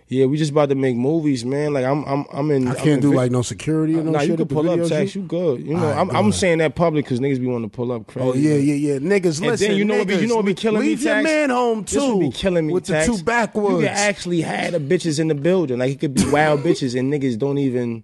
yeah, 0.07 0.25
we 0.25 0.37
just 0.37 0.51
about 0.51 0.69
to 0.69 0.75
make 0.75 0.95
movies, 0.95 1.43
man. 1.45 1.73
Like 1.73 1.85
I'm, 1.85 2.03
I'm, 2.05 2.25
I'm 2.31 2.51
in. 2.51 2.67
I 2.67 2.75
can't 2.75 2.87
in 2.87 2.99
do 2.99 3.13
like 3.13 3.31
no 3.31 3.41
security 3.41 3.95
or 3.95 4.03
no 4.03 4.11
Nah, 4.11 4.19
shit. 4.19 4.29
you 4.29 4.37
can 4.37 4.47
pull 4.47 4.69
up, 4.69 4.87
Tax. 4.87 5.15
You 5.15 5.21
good? 5.23 5.61
You 5.61 5.73
know, 5.75 5.83
Alright, 5.85 5.97
I'm, 5.97 6.15
I'm 6.15 6.31
saying 6.31 6.59
that 6.59 6.75
public 6.75 7.05
because 7.05 7.19
niggas 7.19 7.39
be 7.39 7.47
wanting 7.47 7.69
to 7.69 7.75
pull 7.75 7.91
up 7.91 8.07
crazy. 8.07 8.27
Oh 8.27 8.33
yeah, 8.33 8.55
yeah, 8.55 8.73
yeah. 8.93 8.99
Niggas, 8.99 9.39
And 9.39 9.47
listen. 9.47 9.67
then 9.69 9.77
you 9.77 9.85
know 9.85 9.97
what 9.97 10.07
be, 10.07 10.15
you 10.15 10.27
know 10.27 10.35
what 10.35 10.45
be 10.45 10.53
killing 10.53 10.81
me, 10.81 10.87
leave 10.89 11.01
your 11.03 11.21
man 11.23 11.49
home 11.49 11.83
too. 11.83 11.95
This 11.99 12.09
would 12.09 12.19
be 12.19 12.31
killing 12.31 12.67
me, 12.67 12.73
with 12.73 12.85
Tax. 12.85 13.07
the 13.07 13.17
two 13.17 13.23
backwoods. 13.23 13.81
You 13.81 13.87
can 13.87 13.95
actually 13.97 14.41
have 14.41 14.73
the 14.73 14.79
bitches 14.79 15.19
in 15.19 15.27
the 15.29 15.35
building. 15.35 15.79
Like 15.79 15.91
it 15.91 15.99
could 15.99 16.13
be 16.13 16.29
wild 16.29 16.59
bitches 16.63 16.97
and 16.99 17.11
niggas 17.11 17.37
don't 17.37 17.57
even 17.57 18.03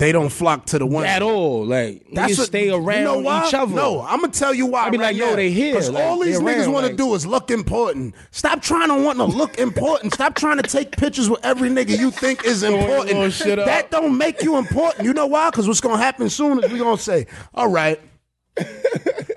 they 0.00 0.12
don't 0.12 0.30
flock 0.30 0.64
to 0.66 0.78
the 0.78 0.86
one 0.86 1.04
at 1.04 1.22
all. 1.22 1.64
Like 1.64 2.06
that's 2.12 2.36
what- 2.38 2.46
stay 2.48 2.70
around 2.70 2.98
you 2.98 3.04
know 3.04 3.18
why? 3.18 3.46
each 3.46 3.54
other. 3.54 3.74
No, 3.74 4.00
I'm 4.00 4.20
gonna 4.20 4.32
tell 4.32 4.52
you 4.54 4.66
why. 4.66 4.84
I 4.86 4.90
be 4.90 4.96
right 4.96 5.08
like, 5.08 5.16
yo, 5.16 5.30
now. 5.30 5.36
they 5.36 5.50
here. 5.50 5.74
Because 5.74 5.90
Like, 5.90 6.02
all 6.04 6.18
these 6.18 6.40
niggas 6.40 6.66
want 6.72 6.84
to 6.86 6.88
like- 6.88 6.96
do 6.96 7.14
is 7.14 7.26
look 7.26 7.50
important. 7.50 8.14
Stop 8.30 8.62
trying 8.62 8.88
to 8.88 8.94
want 8.94 9.18
to 9.18 9.24
look 9.26 9.58
important. 9.58 10.14
Stop 10.14 10.34
trying 10.34 10.56
to 10.56 10.62
take 10.62 10.96
pictures 10.96 11.28
with 11.30 11.44
every 11.44 11.68
nigga 11.68 11.96
you 11.98 12.10
think 12.10 12.44
is 12.44 12.62
important. 12.62 13.08
little 13.08 13.30
shit 13.30 13.58
up. 13.58 13.66
that 13.66 13.90
don't 13.90 14.16
make 14.18 14.42
you 14.42 14.56
important. 14.56 15.04
You 15.04 15.12
know 15.12 15.26
why? 15.26 15.50
Because 15.50 15.68
what's 15.68 15.80
gonna 15.80 15.98
happen 15.98 16.28
soon 16.30 16.64
is 16.64 16.72
we 16.72 16.78
gonna 16.78 16.96
say, 16.98 17.26
all 17.54 17.68
right, 17.68 18.00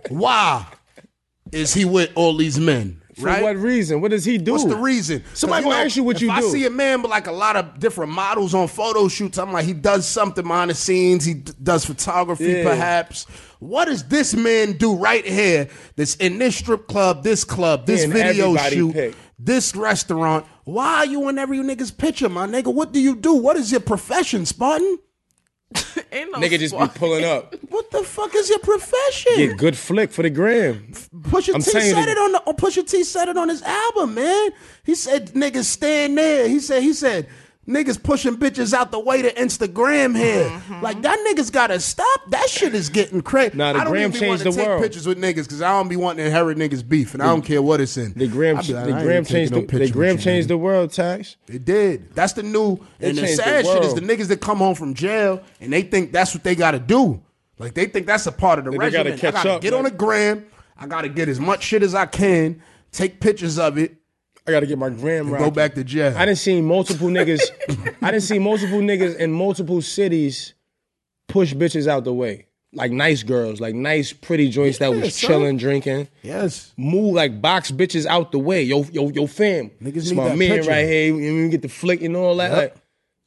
why 0.09 0.65
is 1.51 1.73
he 1.73 1.85
with 1.85 2.09
all 2.15 2.35
these 2.37 2.59
men? 2.59 3.01
For 3.15 3.25
right? 3.27 3.43
what 3.43 3.57
reason? 3.57 4.01
What 4.01 4.11
does 4.11 4.25
he 4.25 4.37
do? 4.37 4.53
What's 4.53 4.65
the 4.65 4.75
reason? 4.75 5.23
Somebody 5.33 5.63
gonna 5.63 5.75
ask 5.75 5.95
you 5.95 6.03
what 6.03 6.19
you 6.21 6.31
I 6.31 6.39
do. 6.39 6.47
I 6.47 6.49
see 6.49 6.65
a 6.65 6.69
man 6.69 7.01
with 7.01 7.11
like 7.11 7.27
a 7.27 7.31
lot 7.31 7.55
of 7.55 7.79
different 7.79 8.11
models 8.11 8.53
on 8.53 8.67
photo 8.67 9.07
shoots, 9.07 9.37
I'm 9.37 9.51
like, 9.51 9.65
he 9.65 9.73
does 9.73 10.07
something 10.07 10.43
behind 10.43 10.71
the 10.71 10.75
scenes. 10.75 11.23
He 11.25 11.35
d- 11.35 11.51
does 11.61 11.85
photography, 11.85 12.45
Yeah. 12.45 12.63
perhaps. 12.63 13.25
What 13.59 13.85
does 13.85 14.03
this 14.07 14.33
man 14.33 14.73
do 14.73 14.95
right 14.95 15.25
here? 15.25 15.69
That's 15.95 16.15
in 16.15 16.37
this 16.39 16.55
strip 16.57 16.87
club, 16.87 17.23
this 17.23 17.43
club, 17.43 17.85
this 17.85 18.03
And 18.03 18.11
video 18.11 18.55
shoot, 18.57 18.93
pick. 18.93 19.15
this 19.39 19.75
restaurant. 19.75 20.45
Why 20.65 20.95
are 20.97 21.05
you 21.05 21.29
in 21.29 21.37
every 21.37 21.59
nigga's 21.59 21.91
picture, 21.91 22.29
my 22.29 22.47
nigga? 22.47 22.73
What 22.73 22.91
do 22.93 22.99
you 22.99 23.15
do? 23.15 23.33
What 23.35 23.55
is 23.57 23.71
your 23.71 23.79
profession, 23.81 24.45
Spartan? 24.45 24.97
Ain't 26.11 26.31
no 26.31 26.39
Nigga 26.39 26.59
just 26.59 26.77
be 26.77 26.87
pulling 26.99 27.25
up. 27.25 27.55
What 27.69 27.89
the 27.89 28.03
fuck 28.03 28.35
is 28.35 28.49
your 28.49 28.59
profession? 28.59 29.31
Get 29.35 29.57
good 29.57 29.75
flick 29.77 30.11
for 30.11 30.21
the 30.21 30.29
gram. 30.29 30.91
Pusha 31.21 31.55
I'm 31.55 31.61
T 31.61 31.71
telling 31.71 31.89
said 31.89 32.05
the- 32.05 32.11
it 32.11 32.17
on 32.17 32.31
the 32.33 32.43
oh, 32.45 32.53
Pusha 32.53 32.87
T 32.87 33.03
said 33.03 33.29
it 33.29 33.37
on 33.37 33.49
his 33.49 33.63
album, 33.63 34.13
man. 34.13 34.51
He 34.83 34.93
said 34.93 35.29
niggas 35.29 35.65
stand 35.65 36.17
there. 36.17 36.47
He 36.47 36.59
said 36.59 36.83
he 36.83 36.93
said 36.93 37.27
niggas 37.67 38.01
pushing 38.01 38.35
bitches 38.37 38.73
out 38.73 38.91
the 38.91 38.99
way 38.99 39.21
to 39.21 39.33
Instagram 39.33 40.17
here. 40.17 40.49
Mm-hmm. 40.49 40.81
Like 40.81 41.01
that 41.03 41.17
niggas 41.19 41.51
gotta 41.51 41.79
stop. 41.79 42.21
That 42.29 42.49
shit 42.49 42.75
is 42.75 42.89
getting 42.89 43.21
crazy. 43.21 43.57
Nah, 43.57 43.73
the 43.73 43.79
I 43.79 43.83
don't 43.85 43.93
gram 43.93 44.09
even 44.09 44.19
changed 44.19 44.43
to 44.43 44.49
the 44.51 44.55
take 44.55 44.67
world. 44.67 44.81
pictures 44.83 45.07
with 45.07 45.17
niggas 45.17 45.43
because 45.43 45.61
I 45.61 45.69
don't 45.71 45.87
be 45.87 45.95
wanting 45.95 46.17
to 46.23 46.25
inherit 46.25 46.57
niggas 46.57 46.87
beef, 46.87 47.13
and 47.13 47.23
I 47.23 47.27
don't 47.27 47.41
care 47.43 47.61
what 47.61 47.79
it's 47.81 47.95
in. 47.97 48.13
The 48.13 48.27
gram, 48.27 48.55
like, 48.55 48.65
the 48.67 48.99
gram 49.01 49.25
changed 49.25 49.53
no 49.53 49.61
the, 49.61 49.67
picture 49.67 49.85
the 49.87 49.91
gram 49.91 50.17
changed 50.17 50.47
nigga. 50.47 50.49
the 50.49 50.57
world. 50.57 50.91
Tax. 50.91 51.37
It 51.47 51.65
did. 51.65 52.13
That's 52.13 52.33
the 52.33 52.43
new. 52.43 52.79
and 52.99 53.17
the 53.17 53.21
changed 53.21 53.39
the 53.39 53.43
sad 53.43 53.65
shit 53.65 53.83
is 53.83 53.93
the 53.93 54.01
niggas 54.01 54.27
that 54.27 54.41
come 54.41 54.57
home 54.57 54.75
from 54.75 54.93
jail 54.93 55.41
and 55.61 55.71
they 55.71 55.81
think 55.83 56.11
that's 56.11 56.33
what 56.33 56.43
they 56.43 56.55
got 56.55 56.71
to 56.71 56.79
do. 56.79 57.21
Like 57.59 57.73
they 57.75 57.85
think 57.85 58.07
that's 58.07 58.25
a 58.27 58.31
part 58.31 58.59
of 58.59 58.65
the 58.65 58.71
They 58.71 58.77
regimen. 58.77 59.15
gotta 59.17 59.27
I 59.27 59.31
gotta 59.31 59.51
up, 59.53 59.61
get 59.61 59.71
like- 59.73 59.77
on 59.77 59.83
the 59.85 59.91
gram. 59.91 60.45
I 60.77 60.87
gotta 60.87 61.07
get 61.07 61.29
as 61.29 61.39
much 61.39 61.63
shit 61.63 61.81
as 61.83 61.95
I 61.95 62.05
can. 62.07 62.61
Take 62.91 63.19
pictures 63.21 63.57
of 63.57 63.77
it. 63.77 63.95
I 64.47 64.51
got 64.51 64.59
to 64.61 64.65
get 64.67 64.77
my 64.77 64.89
gram 64.89 65.29
right. 65.29 65.39
Go 65.39 65.49
back 65.51 65.73
to 65.75 65.83
jail. 65.83 66.13
I 66.17 66.25
didn't 66.25 66.39
see 66.39 66.61
multiple 66.61 67.07
niggas. 67.07 67.41
I 68.01 68.11
didn't 68.11 68.23
see 68.23 68.39
multiple 68.39 68.79
niggas 68.79 69.15
in 69.17 69.31
multiple 69.31 69.81
cities 69.81 70.53
push 71.27 71.53
bitches 71.53 71.87
out 71.87 72.03
the 72.03 72.13
way. 72.13 72.47
Like 72.75 72.91
nice 72.91 73.21
girls, 73.21 73.61
like 73.61 73.75
nice 73.75 74.11
pretty 74.13 74.49
joints 74.49 74.79
that 74.79 74.89
was 74.91 75.13
son. 75.15 75.27
chilling, 75.29 75.57
drinking. 75.57 76.07
yes. 76.23 76.73
Move 76.75 77.13
like 77.13 77.39
box 77.39 77.69
bitches 77.71 78.07
out 78.07 78.31
the 78.31 78.39
way. 78.39 78.63
Yo, 78.63 78.83
yo, 78.91 79.09
yo, 79.09 79.27
fam. 79.27 79.69
Niggas 79.81 79.93
This 79.93 80.09
need 80.09 80.17
my 80.17 80.29
that 80.29 80.37
man 80.37 80.49
picture. 80.55 80.69
right 80.71 80.85
here. 80.87 81.05
You 81.13 81.17
you 81.17 81.49
get 81.49 81.61
the 81.61 81.69
flick 81.69 82.01
and 82.01 82.15
all 82.15 82.35
that. 82.37 82.49
Yep. 82.51 82.57
Like, 82.57 82.75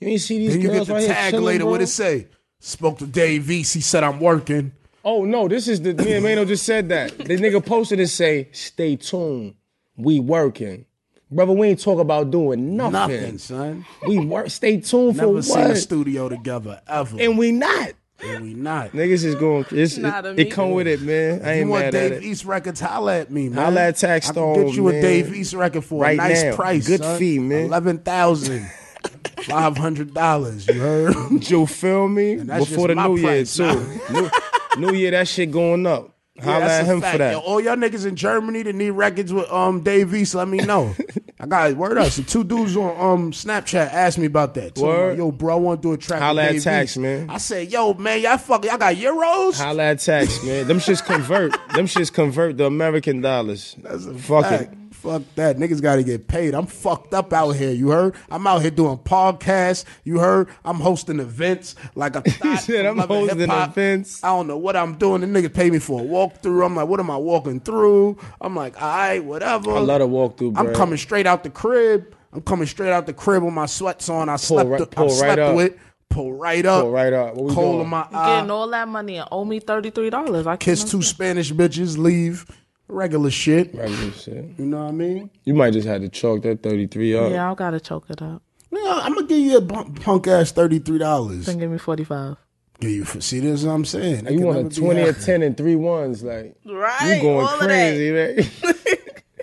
you 0.01 0.09
ain't 0.09 0.21
see 0.21 0.39
these 0.39 0.53
Then 0.55 0.63
you 0.63 0.69
girls 0.71 0.81
get 0.81 0.87
the 0.89 0.95
right 0.95 1.07
tag 1.07 1.31
chilling, 1.31 1.45
later. 1.47 1.63
bro? 1.65 1.71
What 1.71 1.81
it 1.81 1.87
say? 1.87 2.27
Spoke 2.59 2.99
to 2.99 3.07
Dave 3.07 3.49
East. 3.51 3.73
He 3.75 3.81
said 3.81 4.03
I'm 4.03 4.19
working. 4.19 4.73
Oh 5.05 5.25
no, 5.25 5.47
this 5.47 5.69
is 5.69 5.81
the 5.81 5.95
me 5.95 6.15
and 6.15 6.25
Mano 6.25 6.45
just 6.45 6.67
said 6.67 6.89
that. 6.89 7.17
The 7.17 7.37
nigga 7.37 7.65
posted 7.65 8.01
and 8.01 8.11
say, 8.11 8.49
"Stay 8.51 8.97
tuned, 8.97 9.55
we 9.97 10.19
working." 10.19 10.87
Brother, 11.31 11.53
we 11.53 11.69
ain't 11.69 11.81
talk 11.81 11.99
about 11.99 12.31
doing 12.31 12.77
nothing. 12.77 12.93
Nothing, 12.93 13.39
son. 13.39 13.85
We 14.07 14.19
work. 14.19 14.49
Stay 14.51 14.81
tuned 14.81 15.17
Never 15.17 15.35
for 15.39 15.43
seen 15.43 15.59
a 15.59 15.77
studio 15.77 16.29
together 16.29 16.81
ever. 16.87 17.17
And 17.19 17.37
we 17.37 17.51
not. 17.53 17.93
And 18.23 18.45
we 18.45 18.55
not. 18.55 18.93
Niggas 18.93 19.25
is 19.25 19.35
going. 19.35 19.67
It's, 19.73 19.97
Not 19.99 20.25
it, 20.25 20.39
it 20.39 20.51
come 20.53 20.71
with 20.71 20.87
it, 20.87 21.03
man. 21.03 21.43
I 21.45 21.55
you 21.57 21.61
ain't 21.63 21.71
want 21.71 21.85
mad 21.87 21.91
Dave 21.93 22.13
at 22.13 22.19
it. 22.19 22.25
East 22.25 22.45
records? 22.45 22.81
Holla 22.81 23.19
at 23.21 23.31
me, 23.31 23.49
man. 23.49 23.65
Holla 23.65 23.81
at 23.89 23.97
Tax 23.97 24.27
I 24.27 24.33
can 24.33 24.35
Stone, 24.35 24.67
get 24.67 24.75
you 24.77 24.89
a. 24.89 24.93
Dave 24.93 25.35
East 25.35 25.53
record 25.53 25.85
for 25.85 26.01
Right 26.01 26.15
a 26.19 26.23
nice 26.23 26.43
now. 26.45 26.55
price. 26.55 26.87
Good 26.87 27.01
son. 27.03 27.19
fee, 27.19 27.39
man. 27.41 27.65
Eleven 27.67 27.99
thousand. 27.99 28.71
Five 29.43 29.77
hundred 29.77 30.15
dollars. 30.15 30.67
You 30.67 30.75
heard? 30.81 31.51
You 31.51 31.67
feel 31.67 32.09
me? 32.09 32.37
that's 32.37 32.69
Before 32.71 32.87
just 32.87 32.89
the 32.89 32.95
my 32.95 33.07
new 33.09 33.17
year 33.17 33.27
price, 33.45 33.57
too. 33.57 34.01
new, 34.13 34.31
new 34.79 34.95
year, 34.95 35.11
that 35.11 35.29
shit 35.29 35.51
going 35.51 35.87
up. 35.87 36.16
Holla 36.43 36.65
at 36.67 36.87
him 36.87 37.01
fact. 37.01 37.13
for 37.13 37.19
that. 37.19 37.33
Yo, 37.33 37.39
all 37.41 37.61
y'all 37.61 37.77
niggas 37.77 38.07
in 38.07 38.17
Germany 38.17 38.63
that 38.65 38.75
need 38.75 38.91
records 38.91 39.33
with 39.33 39.51
um 39.51 39.83
Dave 39.83 40.15
East, 40.15 40.35
let 40.35 40.49
me 40.49 40.59
know. 40.59 40.95
I 41.41 41.47
got 41.47 41.73
word 41.77 41.99
up. 41.99 42.11
So 42.13 42.23
two 42.23 42.45
dudes 42.45 42.77
on 42.77 42.91
um 42.99 43.33
Snapchat 43.33 43.93
asked 43.93 44.19
me 44.19 44.27
about 44.27 44.55
that. 44.55 44.77
Me, 44.77 44.83
Word. 44.83 45.19
yo, 45.19 45.31
bro, 45.33 45.55
I 45.55 45.59
want 45.59 45.83
to 45.83 45.89
do 45.89 45.93
a 45.95 45.99
track 45.99 46.21
Holla 46.21 46.45
at 46.45 46.61
Tax, 46.63 46.97
man. 46.97 47.29
I 47.31 47.39
said, 47.39 47.71
yo, 47.71 47.95
man, 47.95 48.21
y'all 48.21 48.39
fuck, 48.39 48.65
y'all 48.65 48.79
got 48.79 48.95
euros. 48.97 49.59
Holla 49.59 49.83
at 49.85 49.99
tax, 50.01 50.43
man. 50.45 50.67
Them 50.67 50.79
shits 50.79 51.05
convert. 51.05 51.53
Them 51.75 51.87
shits 51.87 52.13
convert 52.13 52.57
the 52.57 52.65
American 52.67 53.21
dollars. 53.21 53.77
That's 53.83 54.07
a 54.07 54.15
Fuck 54.15 54.45
fact. 54.47 54.63
it. 54.73 54.79
Fuck 55.07 55.23
that. 55.37 55.57
Niggas 55.57 55.81
got 55.81 55.97
to 55.97 56.03
get 56.03 56.27
paid. 56.29 56.55
I'm 56.55 56.67
fucked 56.67 57.15
up 57.15 57.33
out 57.33 57.53
here. 57.53 57.71
You 57.71 57.91
heard? 57.91 58.15
I'm 58.31 58.47
out 58.47 58.63
here 58.63 58.71
doing 58.71 58.99
podcasts. 58.99 59.85
You 60.05 60.19
heard? 60.19 60.49
I'm 60.65 60.77
hosting 60.77 61.21
events 61.21 61.75
like 61.95 62.17
a 62.17 62.21
thought 62.31 62.59
said, 62.61 62.87
"I'm 62.87 62.97
Love 62.97 63.09
hosting 63.09 63.39
Hip 63.39 63.49
Hop." 63.51 63.71
events. 63.71 64.23
I 64.25 64.29
don't 64.29 64.47
know 64.49 64.59
what 64.59 64.75
I'm 64.77 64.97
doing. 64.97 65.21
The 65.21 65.27
niggas 65.29 65.55
pay 65.55 65.71
me 65.71 65.79
for 65.79 66.01
a 66.01 66.05
walkthrough. 66.05 66.65
I'm 66.67 66.75
like, 66.75 66.89
what 66.89 66.99
am 67.01 67.11
I 67.11 67.17
walking 67.17 67.61
through? 67.61 68.19
I'm 68.41 68.57
like, 68.57 68.81
all 68.83 68.89
right, 68.89 69.25
whatever. 69.25 69.73
I 69.73 69.79
love 69.81 70.01
to 70.01 70.07
walk 70.07 70.39
through, 70.39 70.53
bro. 70.53 70.67
I'm 70.69 70.75
coming 70.75 70.99
straight 70.99 71.27
out 71.27 71.45
the 71.45 71.51
crib. 71.51 72.15
I'm 72.33 72.43
coming 72.43 72.67
straight 72.67 72.91
out 72.93 73.07
the 73.07 73.15
crib 73.15 73.43
with 73.45 73.55
my 73.55 73.67
sweats 73.67 74.09
on. 74.09 74.29
I 74.29 74.37
slept. 74.37 74.69
right- 74.69 74.81
I 74.83 74.85
pull 74.87 75.09
slept 75.11 75.29
right 75.29 75.39
up. 75.39 75.57
with. 75.57 75.75
Pull 76.11 76.33
right 76.35 76.65
up. 76.67 76.83
Pull 76.83 76.93
right 76.93 77.13
up. 77.13 77.35
What 77.35 77.45
we 77.47 77.55
Cold 77.55 77.73
doing? 77.75 77.81
in 77.85 77.89
my 77.89 78.07
eye. 78.13 78.37
getting 78.37 78.51
all 78.51 78.69
that 78.69 78.89
money 78.89 79.17
and 79.17 79.29
owe 79.33 79.45
me 79.45 79.59
thirty 79.61 79.91
three 79.91 80.11
dollars. 80.11 80.47
I 80.47 80.57
Kiss 80.57 80.85
two 80.85 81.03
Spanish 81.03 81.53
bitches. 81.53 81.97
Leave. 81.99 82.47
Regular 82.89 83.31
shit. 83.31 83.75
Regular 83.75 84.13
shit. 84.13 84.45
You 84.59 84.67
know 84.67 84.79
what 84.85 84.89
I 84.89 84.93
mean? 84.93 85.31
You 85.45 85.55
might 85.55 85.73
just 85.73 85.89
have 85.89 86.03
to 86.03 86.09
chalk 86.09 86.43
that 86.43 86.63
33 86.63 87.17
up. 87.17 87.31
Yeah, 87.33 87.51
I 87.51 87.55
gotta 87.55 87.81
choke 87.81 88.07
it 88.11 88.23
up. 88.23 88.43
Yeah, 88.71 88.81
I'm 89.03 89.15
gonna 89.15 89.27
give 89.27 89.39
you 89.39 89.57
a 89.59 89.63
punk, 89.63 90.01
punk 90.03 90.27
ass 90.27 90.53
thirty 90.53 90.79
three 90.81 90.99
dollars. 90.99 91.47
Then 91.47 91.59
give 91.59 91.71
me 91.71 91.79
forty 91.79 92.05
five. 92.05 92.37
Give 92.81 92.91
you 92.91 93.05
see 93.07 93.41
this? 93.41 93.61
Is 93.61 93.67
what 93.67 93.73
I'm 93.73 93.85
saying. 93.87 94.27
It 94.27 94.33
You 94.35 94.41
want 94.47 94.77
a 94.77 94.81
20 94.81 95.01
or 95.01 95.13
10 95.15 95.43
and 95.43 95.57
three 95.57 95.77
ones. 95.77 96.23
Like, 96.23 96.55
Right. 96.67 97.17
you 97.17 97.23
going 97.23 97.47
all 97.47 97.57
crazy, 97.59 98.11
man. 98.13 98.45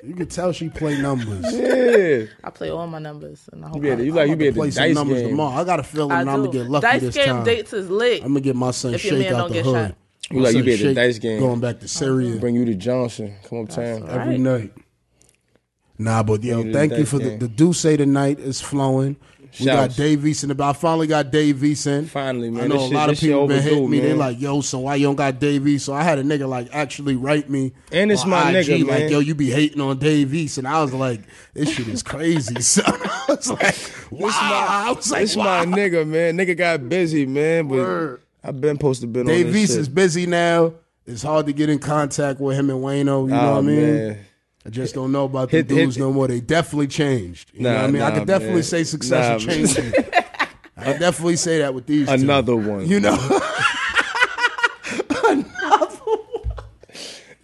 You 0.06 0.14
can 0.16 0.28
tell 0.28 0.52
she 0.52 0.68
play 0.68 1.02
numbers. 1.02 1.46
yeah. 1.56 2.26
I 2.44 2.50
play 2.50 2.70
all 2.70 2.86
my 2.88 3.00
numbers 3.00 3.48
and 3.54 3.64
I 3.64 3.70
hope 3.70 3.78
You 3.78 3.82
be 3.84 3.90
at 3.90 3.94
I, 3.94 3.96
the, 3.96 4.06
you 4.06 4.12
like, 4.12 4.28
you 4.28 4.34
I'm 4.34 4.38
be 4.38 4.48
about 4.50 4.50
at 4.50 4.54
to 4.56 4.60
play 4.60 4.68
the 4.68 4.72
some 4.74 4.84
dice 4.84 4.96
numbers 4.96 5.22
game. 5.22 5.30
tomorrow. 5.30 5.62
I 5.62 5.64
got 5.64 5.80
a 5.80 5.84
feeling 5.84 6.12
I 6.12 6.20
I'm 6.20 6.26
gonna 6.26 6.50
get 6.52 6.70
lucky 6.70 6.82
Dice 6.84 7.02
this 7.02 7.16
game 7.16 7.28
time. 7.28 7.44
dates 7.46 7.72
is 7.74 7.90
lit. 7.90 8.22
I'm 8.22 8.28
gonna 8.28 8.42
get 8.42 8.56
my 8.58 8.72
son 8.72 8.94
If 8.94 9.06
your 9.06 9.14
Shake 9.16 9.30
man 9.32 9.34
out 9.34 9.38
don't 9.38 9.48
the 9.48 9.54
get 9.54 9.66
hood. 9.66 9.88
shot. 9.92 9.96
You 10.32 10.38
My 10.40 10.44
like, 10.46 10.56
you 10.56 10.64
be 10.64 10.74
at 10.74 10.80
the 10.80 10.86
Shake 10.86 10.96
dice 10.96 11.20
game. 11.20 11.40
Going 11.40 11.60
back 11.60 11.80
to 11.82 11.88
Syria 11.88 12.38
Bring 12.38 12.56
you 12.56 12.66
to 12.66 12.76
Johnson. 12.76 13.36
Come 13.50 13.60
uptown. 13.60 14.04
all 14.04 14.10
every 14.10 14.34
right. 14.34 14.40
night. 14.40 14.74
Nah, 15.98 16.24
but 16.24 16.44
yo, 16.44 16.62
Bring 16.62 16.74
thank 16.74 16.92
the 16.92 16.98
you 17.00 17.04
dice 17.04 17.12
for 17.12 17.20
the, 17.20 17.30
game. 17.30 17.40
the 17.40 17.48
D'usse 17.48 17.82
tonight 17.98 18.40
is 18.40 18.62
flowing. 18.62 19.18
We 19.60 19.68
Shouts. 19.68 19.96
got 19.96 20.04
Dave 20.04 20.20
Eason. 20.22 20.50
About 20.50 20.76
I 20.76 20.80
finally 20.80 21.06
got 21.06 21.30
Dave 21.30 21.58
Eason. 21.58 22.08
Finally, 22.08 22.50
man. 22.50 22.64
I 22.64 22.68
know 22.68 22.74
This 22.76 22.84
a 22.86 22.88
shit- 22.88 22.96
lot 22.96 23.10
of 23.12 23.20
people 23.20 23.48
been 23.48 23.58
overdue, 23.60 23.70
hitting 23.76 23.90
me. 23.92 24.00
They 24.00 24.08
man. 24.10 24.18
like, 24.18 24.42
yo, 24.42 24.62
so 24.62 24.80
why 24.80 24.96
you 24.96 25.06
don't 25.06 25.16
got 25.16 25.40
Dave 25.40 25.68
East? 25.68 25.86
So 25.86 25.94
I 25.94 26.02
had 26.02 26.18
a 26.18 26.24
nigga 26.24 26.50
like 26.50 26.70
actually 26.74 27.16
write 27.16 27.52
me. 27.52 27.72
And 27.92 28.12
it's 28.12 28.24
on 28.24 28.32
my 28.32 28.50
IG, 28.50 28.66
nigga, 28.66 28.80
like, 28.88 29.00
man. 29.02 29.12
yo, 29.12 29.20
you 29.20 29.36
be 29.36 29.52
hating 29.52 29.80
on 29.80 30.00
Dave 30.00 30.34
East, 30.34 30.58
and 30.58 30.68
I 30.68 30.82
was 30.82 30.92
like, 30.92 31.22
this 31.54 31.70
shit 31.72 31.88
is 31.88 32.02
crazy. 32.02 32.56
So 32.62 32.82
I 32.84 33.26
was 33.30 33.52
like, 33.52 33.76
wow. 34.10 34.30
I 34.32 34.92
was 34.92 35.12
like, 35.12 35.22
This 35.22 35.36
wow. 35.36 35.64
my 35.66 35.78
nigga, 35.78 36.08
man. 36.08 36.36
Nigga 36.36 36.58
got 36.58 36.90
busy, 36.90 37.28
man. 37.28 37.68
But 37.68 37.76
Word. 37.78 38.22
I've 38.44 38.60
been 38.60 38.76
supposed 38.76 39.02
to 39.02 39.08
been 39.08 39.22
on 39.22 39.28
Dave 39.28 39.56
East 39.56 39.72
shit. 39.74 39.82
is 39.82 39.90
busy 39.90 40.26
now, 40.26 40.74
It's 41.06 41.24
hard 41.24 41.46
to 41.48 41.54
get 41.54 41.70
in 41.70 41.80
contact 41.80 42.40
with 42.40 42.58
him 42.58 42.70
and 42.70 42.80
Wayno. 42.80 43.24
You 43.26 43.28
know 43.34 43.40
Oh, 43.40 43.52
what 43.54 43.58
I 43.58 43.62
mean? 43.62 43.82
man. 44.10 44.20
I 44.66 44.70
just 44.70 44.96
don't 44.96 45.12
know 45.12 45.26
about 45.26 45.50
the 45.52 45.58
Hit- 45.58 45.70
hit- 45.70 45.76
dudes 45.78 45.98
no 45.98 46.12
more. 46.14 46.28
They 46.28 46.40
definitely 46.40 46.88
changed. 46.88 47.52
You 47.54 47.64
know 47.64 47.76
what 47.76 47.84
I 47.84 47.88
mean? 47.88 48.02
I 48.02 48.10
nah, 48.10 48.16
could 48.20 48.28
definitely 48.28 48.56
man. 48.56 48.64
say 48.64 48.84
success 48.86 49.46
Nah, 49.46 49.54
changed. 49.54 49.78
I 50.78 50.94
definitely 50.98 51.36
say 51.38 51.60
that 51.60 51.74
with 51.74 51.86
these 51.86 52.08
two. 52.08 52.14
Another 52.14 52.56
one. 52.56 52.88
You 52.88 53.00
know, 53.00 53.16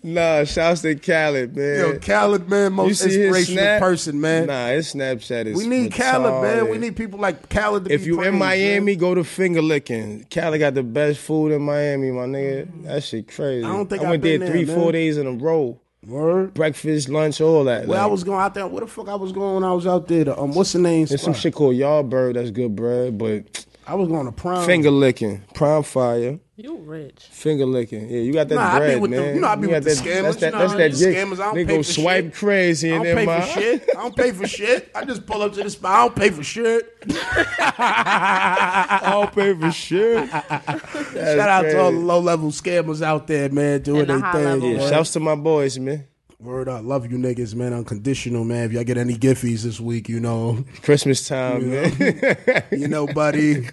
Nah, 0.02 0.46
shouts 0.46 0.82
to 0.82 0.96
Khaled, 0.96 1.56
man. 1.58 1.80
yo, 1.80 2.00
Khaled, 2.00 2.50
man, 2.50 2.74
most 2.74 3.04
inspirational 3.04 3.80
person, 3.80 4.22
man. 4.22 4.48
Nah, 4.48 4.68
his 4.68 4.94
Snapchat 4.94 5.48
is. 5.48 5.58
we 5.58 5.68
need 5.68 5.92
Khaled, 5.92 6.42
man. 6.42 6.70
We 6.70 6.78
need 6.78 6.96
people 6.96 7.20
like 7.20 7.50
Khaled 7.50 7.86
to 7.86 7.94
If 7.94 8.06
you 8.06 8.22
in 8.24 8.38
Miami, 8.38 8.94
man. 8.94 8.98
go 9.00 9.14
to 9.14 9.24
Finger 9.24 9.62
Licking. 9.62 10.26
Cali 10.30 10.58
got 10.58 10.74
the 10.74 10.84
best 10.84 11.20
food 11.20 11.52
in 11.52 11.62
Miami, 11.62 12.12
my 12.12 12.26
nigga. 12.26 12.84
That 12.84 13.04
shit 13.04 13.28
crazy. 13.28 13.66
I 13.66 13.74
don't 13.74 13.90
think 13.90 14.02
I 14.02 14.06
I've 14.06 14.10
went 14.12 14.24
there 14.24 14.48
three, 14.48 14.66
four 14.66 14.92
days 14.92 15.18
in 15.18 15.28
a 15.28 15.32
row. 15.32 15.80
Word. 16.06 16.54
Breakfast, 16.54 17.10
lunch, 17.10 17.42
all 17.42 17.66
that. 17.66 17.86
Where 17.86 18.00
I 18.00 18.06
was 18.06 18.24
going 18.24 18.40
out 18.40 18.54
there, 18.54 18.66
where 18.68 18.80
the 18.80 18.88
fuck 18.88 19.10
I 19.10 19.16
was 19.16 19.34
going 19.34 19.56
when 19.56 19.64
I 19.66 19.74
was 19.74 19.86
out 19.86 20.08
there? 20.08 20.24
The, 20.24 20.40
um, 20.40 20.54
what's 20.54 20.72
the 20.72 20.80
name? 20.80 21.06
There's 21.08 21.22
some 21.22 21.34
shit 21.34 21.54
called 21.54 21.76
Yardbird 21.76 22.36
that's 22.36 22.52
good 22.52 22.74
bread, 22.74 23.18
but 23.18 23.66
I 23.90 23.96
was 23.96 24.08
going 24.08 24.26
to 24.28 24.32
prom. 24.32 24.66
finger 24.66 24.92
licking, 24.92 25.44
prime 25.56 25.82
fire, 25.84 26.38
You 26.58 26.78
rich. 26.78 27.24
finger 27.32 27.66
licking. 27.66 28.08
Yeah, 28.10 28.20
you 28.20 28.34
got 28.34 28.48
that 28.50 28.56
Nah, 28.56 28.62
I 28.68 28.74
be 28.74 28.80
bread, 28.86 29.02
with 29.02 29.12
the- 29.12 29.18
man. 29.18 29.36
you 29.36 29.42
know 29.42 29.48
I 29.48 29.56
be 29.56 29.68
got 29.68 29.74
with 29.76 29.84
the 29.86 29.90
that, 29.90 29.98
scammers, 30.04 30.24
That's 30.24 30.36
that, 30.38 30.46
you 30.46 30.52
know 30.52 30.60
that's 30.60 30.74
that 30.74 30.92
be 30.92 30.98
jig. 30.98 31.16
scammers, 31.16 31.40
I 31.40 31.46
don't 31.46 31.56
They 31.56 31.66
pay 31.66 31.78
go 31.78 31.84
for 31.84 31.92
swipe 31.92 32.26
shit. 32.26 32.34
crazy 32.36 32.92
I 32.92 32.96
in 32.98 33.04
don't 33.04 33.16
pay 33.16 33.26
there, 33.26 33.42
for 33.42 33.48
shit. 33.60 33.90
I 33.90 33.94
don't 34.02 34.16
pay 34.16 34.32
for 34.32 34.48
shit. 34.48 34.92
I 34.94 35.06
just 35.06 35.26
pull 35.26 35.42
up 35.42 35.54
to 35.54 35.64
the 35.64 35.70
spot. 35.72 35.92
I 35.92 36.06
don't 36.08 36.16
pay 36.16 36.30
for 36.30 36.44
shit. 36.44 36.98
I 37.10 39.10
don't 39.12 39.34
pay 39.34 39.54
for 39.60 39.72
shit. 39.72 40.30
Shout 40.30 41.40
out 41.40 41.62
to 41.64 41.80
all 41.82 41.92
the 41.92 41.98
low 42.00 42.20
level 42.20 42.52
scammers 42.52 43.02
out 43.02 43.26
there, 43.28 43.50
man, 43.50 43.82
doing 43.82 44.02
And 44.02 44.10
the 44.10 44.14
their 44.14 44.22
high 44.22 44.34
thing. 44.34 44.46
level. 44.46 44.70
Yeah, 44.72 44.90
shouts 44.90 45.14
to 45.14 45.20
my 45.20 45.36
boys, 45.36 45.80
man. 45.80 46.06
Word 46.42 46.70
up, 46.70 46.86
love 46.86 47.12
you 47.12 47.18
niggas, 47.18 47.54
man. 47.54 47.74
Unconditional, 47.74 48.46
man. 48.46 48.64
If 48.66 48.72
y'all 48.72 48.86
get 48.86 48.98
any 48.98 49.16
giffies 49.16 49.64
this 49.64 49.80
week, 49.82 50.08
you 50.08 50.22
know, 50.22 50.64
Christmas 50.84 51.28
time, 51.28 51.70
man. 51.70 52.64
you 52.72 52.88
know, 52.88 53.08
buddy. 53.08 53.68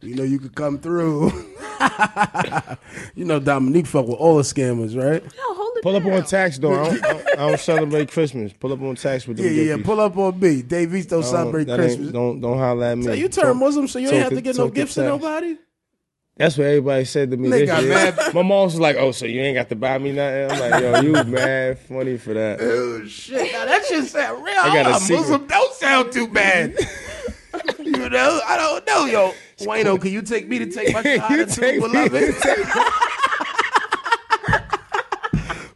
You 0.00 0.14
know, 0.14 0.22
you 0.22 0.38
could 0.38 0.54
come 0.54 0.78
through. 0.78 1.26
you 3.14 3.24
know, 3.26 3.38
Dominique 3.38 3.86
fuck 3.86 4.06
with 4.06 4.16
all 4.16 4.36
the 4.36 4.42
scammers, 4.42 4.96
right? 4.96 5.22
Yo, 5.22 5.54
hold 5.54 5.76
it 5.76 5.82
Pull 5.82 5.96
up 5.96 6.06
on 6.06 6.24
tax, 6.24 6.56
though. 6.58 6.72
I 6.72 6.84
don't, 6.88 7.04
I 7.04 7.12
don't- 7.12 7.26
I 7.38 7.48
don't 7.50 7.60
celebrate 7.72 8.10
Christmas. 8.10 8.52
Pull 8.54 8.72
up 8.72 8.80
on 8.80 8.94
tax 8.94 9.26
with 9.26 9.36
them 9.36 9.44
Yeah, 9.44 9.52
yeah, 9.52 9.74
yeah. 9.76 9.82
Pull 9.84 10.00
up 10.00 10.16
on 10.16 10.40
me. 10.40 10.62
Dave 10.62 10.94
East 10.94 11.10
don't 11.10 11.20
don't- 11.20 11.30
celebrate 11.30 11.66
Christmas. 11.66 12.12
Don't 12.12 12.40
don't 12.40 12.56
holler 12.56 12.86
at 12.86 12.96
me. 12.98 13.04
So 13.04 13.12
you 13.12 13.28
turn 13.28 13.58
Muslim, 13.58 13.88
so 13.88 13.98
you 13.98 14.08
ain't 14.08 14.16
have 14.22 14.28
to 14.30 14.36
talk- 14.36 14.44
get 14.44 14.56
no 14.56 14.68
gifts 14.70 14.94
to 14.94 15.02
nobody? 15.02 15.58
That's 16.38 16.58
what 16.58 16.66
everybody 16.66 17.06
said 17.06 17.30
to 17.30 17.36
me 17.38 17.48
this 17.48 17.82
year. 17.82 18.14
My 18.34 18.42
mom 18.42 18.64
was 18.64 18.78
like, 18.78 18.96
"Oh, 18.96 19.10
so 19.10 19.24
you 19.24 19.40
ain't 19.40 19.54
got 19.56 19.70
to 19.70 19.76
buy 19.76 19.96
me 19.96 20.12
nothing?" 20.12 20.50
I'm 20.50 20.70
like, 20.70 20.82
"Yo, 20.82 21.00
you 21.00 21.12
mad 21.32 21.78
funny 21.78 22.18
for 22.18 22.34
that." 22.34 22.60
Oh 22.60 23.06
shit! 23.06 23.52
Now 23.52 23.64
that 23.64 23.86
shit 23.86 24.04
sound 24.04 24.44
real. 24.44 24.54
I 24.58 24.82
got 24.82 24.96
a 24.96 25.00
secret. 25.00 25.20
Muslim 25.20 25.46
don't 25.46 25.72
sound 25.74 26.12
too 26.12 26.28
bad. 26.28 26.74
you 27.78 28.10
know, 28.10 28.40
I 28.46 28.56
don't 28.58 28.86
know, 28.86 29.06
yo. 29.06 29.32
Wayno, 29.60 29.98
can 29.98 30.12
you 30.12 30.20
take 30.20 30.46
me 30.46 30.58
to 30.58 30.70
take 30.70 30.92
my 30.92 31.02
shahada 31.02 31.54
take 31.56 31.80
too, 31.80 31.88
me 31.88 32.08
beloved? 32.08 32.34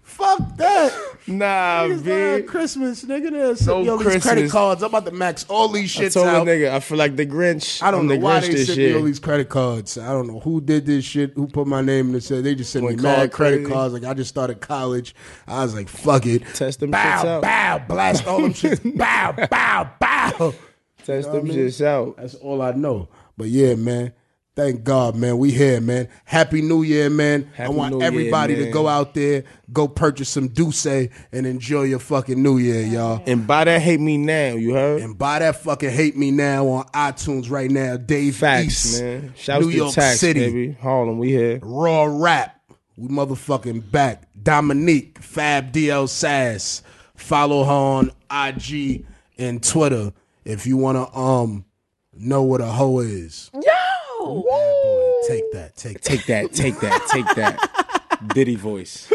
Fuck 0.03 0.57
that. 0.59 1.10
Nah, 1.31 1.85
Niggas 1.87 2.47
Christmas, 2.47 3.05
nigga. 3.05 3.31
There's 3.31 3.67
No 3.67 3.83
yo, 3.83 3.97
these 3.97 4.21
credit 4.23 4.51
cards. 4.51 4.83
I'm 4.83 4.89
about 4.89 5.05
to 5.07 5.13
max 5.13 5.47
all 5.49 5.69
these 5.69 5.97
I 5.97 6.03
shits 6.05 6.15
told 6.15 6.27
out. 6.27 6.47
nigga, 6.47 6.71
I 6.73 6.81
feel 6.81 6.99
like 6.99 7.15
the 7.17 7.25
Grinch. 7.25 7.83
I 7.83 7.91
don't 7.91 8.01
I'm 8.01 8.07
know 8.09 8.15
the 8.15 8.21
why 8.21 8.41
Grinch 8.41 8.53
they 8.53 8.65
sent 8.65 8.79
me 8.79 8.95
all 8.95 9.03
these 9.03 9.19
credit 9.21 9.49
cards. 9.49 9.97
I 9.97 10.09
don't 10.13 10.27
know 10.27 10.41
who 10.41 10.61
did 10.61 10.87
this 10.87 11.05
shit, 11.05 11.33
who 11.35 11.47
put 11.47 11.67
my 11.67 11.81
name 11.83 12.09
in 12.09 12.15
and 12.15 12.25
said 12.25 12.43
they 12.45 12.55
just 12.55 12.73
sent 12.73 12.83
me 12.85 12.89
Went 12.91 13.03
mad 13.03 13.33
credit 13.33 13.59
crazy. 13.59 13.73
cards. 13.73 13.95
Like 13.95 14.05
I 14.05 14.15
just 14.15 14.29
started 14.31 14.61
college. 14.61 15.15
I 15.47 15.63
was 15.63 15.75
like, 15.75 15.89
fuck 15.89 16.27
it. 16.27 16.43
Test 16.55 16.81
them 16.81 16.91
bow, 16.91 17.23
shits 17.23 17.27
out. 17.27 17.43
bow, 17.43 17.79
blast 17.87 18.27
all 18.27 18.41
them 18.43 18.53
shits. 18.53 18.97
bow, 18.99 19.33
bow, 19.49 19.91
bow. 20.01 20.55
Test 21.05 21.31
them 21.33 21.47
shits 21.47 21.85
out. 21.85 22.17
That's 22.17 22.35
all 22.35 22.61
I 22.61 22.73
know. 22.73 23.09
But 23.37 23.49
yeah, 23.49 23.75
man. 23.77 24.13
Thank 24.57 24.83
God, 24.83 25.15
man. 25.15 25.39
We 25.39 25.53
here, 25.53 25.81
man. 25.81 26.09
Happy 26.25 26.61
New 26.61 26.83
Year, 26.83 27.09
man. 27.09 27.49
I 27.57 27.69
want 27.69 27.93
New 27.93 27.99
Year, 28.01 28.07
everybody 28.09 28.57
to 28.57 28.71
go 28.71 28.89
out 28.89 29.15
there, 29.15 29.45
go 29.73 29.87
purchase 29.87 30.29
some 30.29 30.49
D'usse 30.49 31.09
and 31.33 31.47
enjoy 31.47 31.85
your 31.85 32.01
fucking 32.01 32.43
New 32.43 32.59
Year, 32.59 32.83
y'all. 32.83 33.23
And 33.27 33.47
buy 33.47 33.65
that 33.65 33.81
hate 33.81 34.01
me 34.01 34.17
now. 34.19 34.55
You 34.55 34.75
heard? 34.75 35.03
And 35.03 35.17
buy 35.17 35.39
that 35.39 35.63
fucking 35.63 35.91
Hate 35.91 36.17
Me 36.17 36.31
Now 36.33 36.67
on 36.67 36.85
iTunes 36.89 37.49
right 37.49 37.71
now. 37.71 37.97
Dave 37.97 38.37
Facts, 38.37 38.67
East, 38.67 39.03
man. 39.03 39.33
Shouts 39.37 39.65
New 39.65 39.71
to 39.71 39.77
York 39.77 39.95
tax, 39.95 40.19
City. 40.21 40.41
baby. 40.41 40.73
Harlem, 40.73 41.19
we 41.19 41.29
here. 41.31 41.61
Raw 41.63 42.05
Rap. 42.05 42.61
We 42.97 43.09
motherfucking 43.09 43.91
back. 43.91 44.25
Dominique, 44.43 45.21
Fab 45.21 45.73
DL 45.73 46.09
Sass. 46.09 46.83
Follow 47.15 47.65
her 47.65 47.73
on 47.73 48.11
IG 48.31 49.07
and 49.39 49.63
Twitter 49.63 50.13
if 50.45 50.67
you 50.67 50.77
wanna 50.77 51.15
um 51.17 51.65
know 52.15 52.43
what 52.43 52.61
a 52.61 52.67
hoe 52.67 52.99
is. 53.01 53.51
Yo! 54.21 54.43
Boy, 54.43 55.13
take 55.27 55.51
that. 55.53 55.77
Take 55.77 56.03
that. 56.03 56.05
Take 56.05 56.27
that, 56.27 56.53
take 56.53 56.81
that, 56.81 57.09
take 57.11 57.35
that. 57.37 58.29
Diddy 58.35 58.55
voice. 58.55 59.11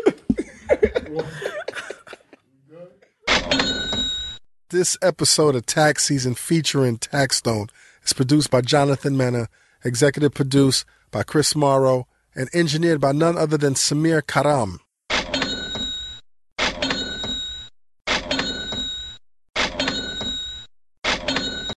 This 4.69 4.97
episode 5.03 5.55
of 5.55 5.67
Tax 5.67 6.05
Season 6.05 6.33
featuring 6.33 6.97
Taxstone 6.97 7.69
is 8.03 8.13
produced 8.13 8.49
by 8.49 8.61
Jonathan 8.61 9.15
Mena, 9.15 9.47
executive 9.83 10.33
produced 10.33 10.85
by 11.11 11.21
Chris 11.21 11.55
Morrow, 11.55 12.07
and 12.35 12.49
engineered 12.53 12.99
by 12.99 13.11
none 13.11 13.37
other 13.37 13.57
than 13.57 13.75
Samir 13.75 14.25
Karam. 14.25 14.79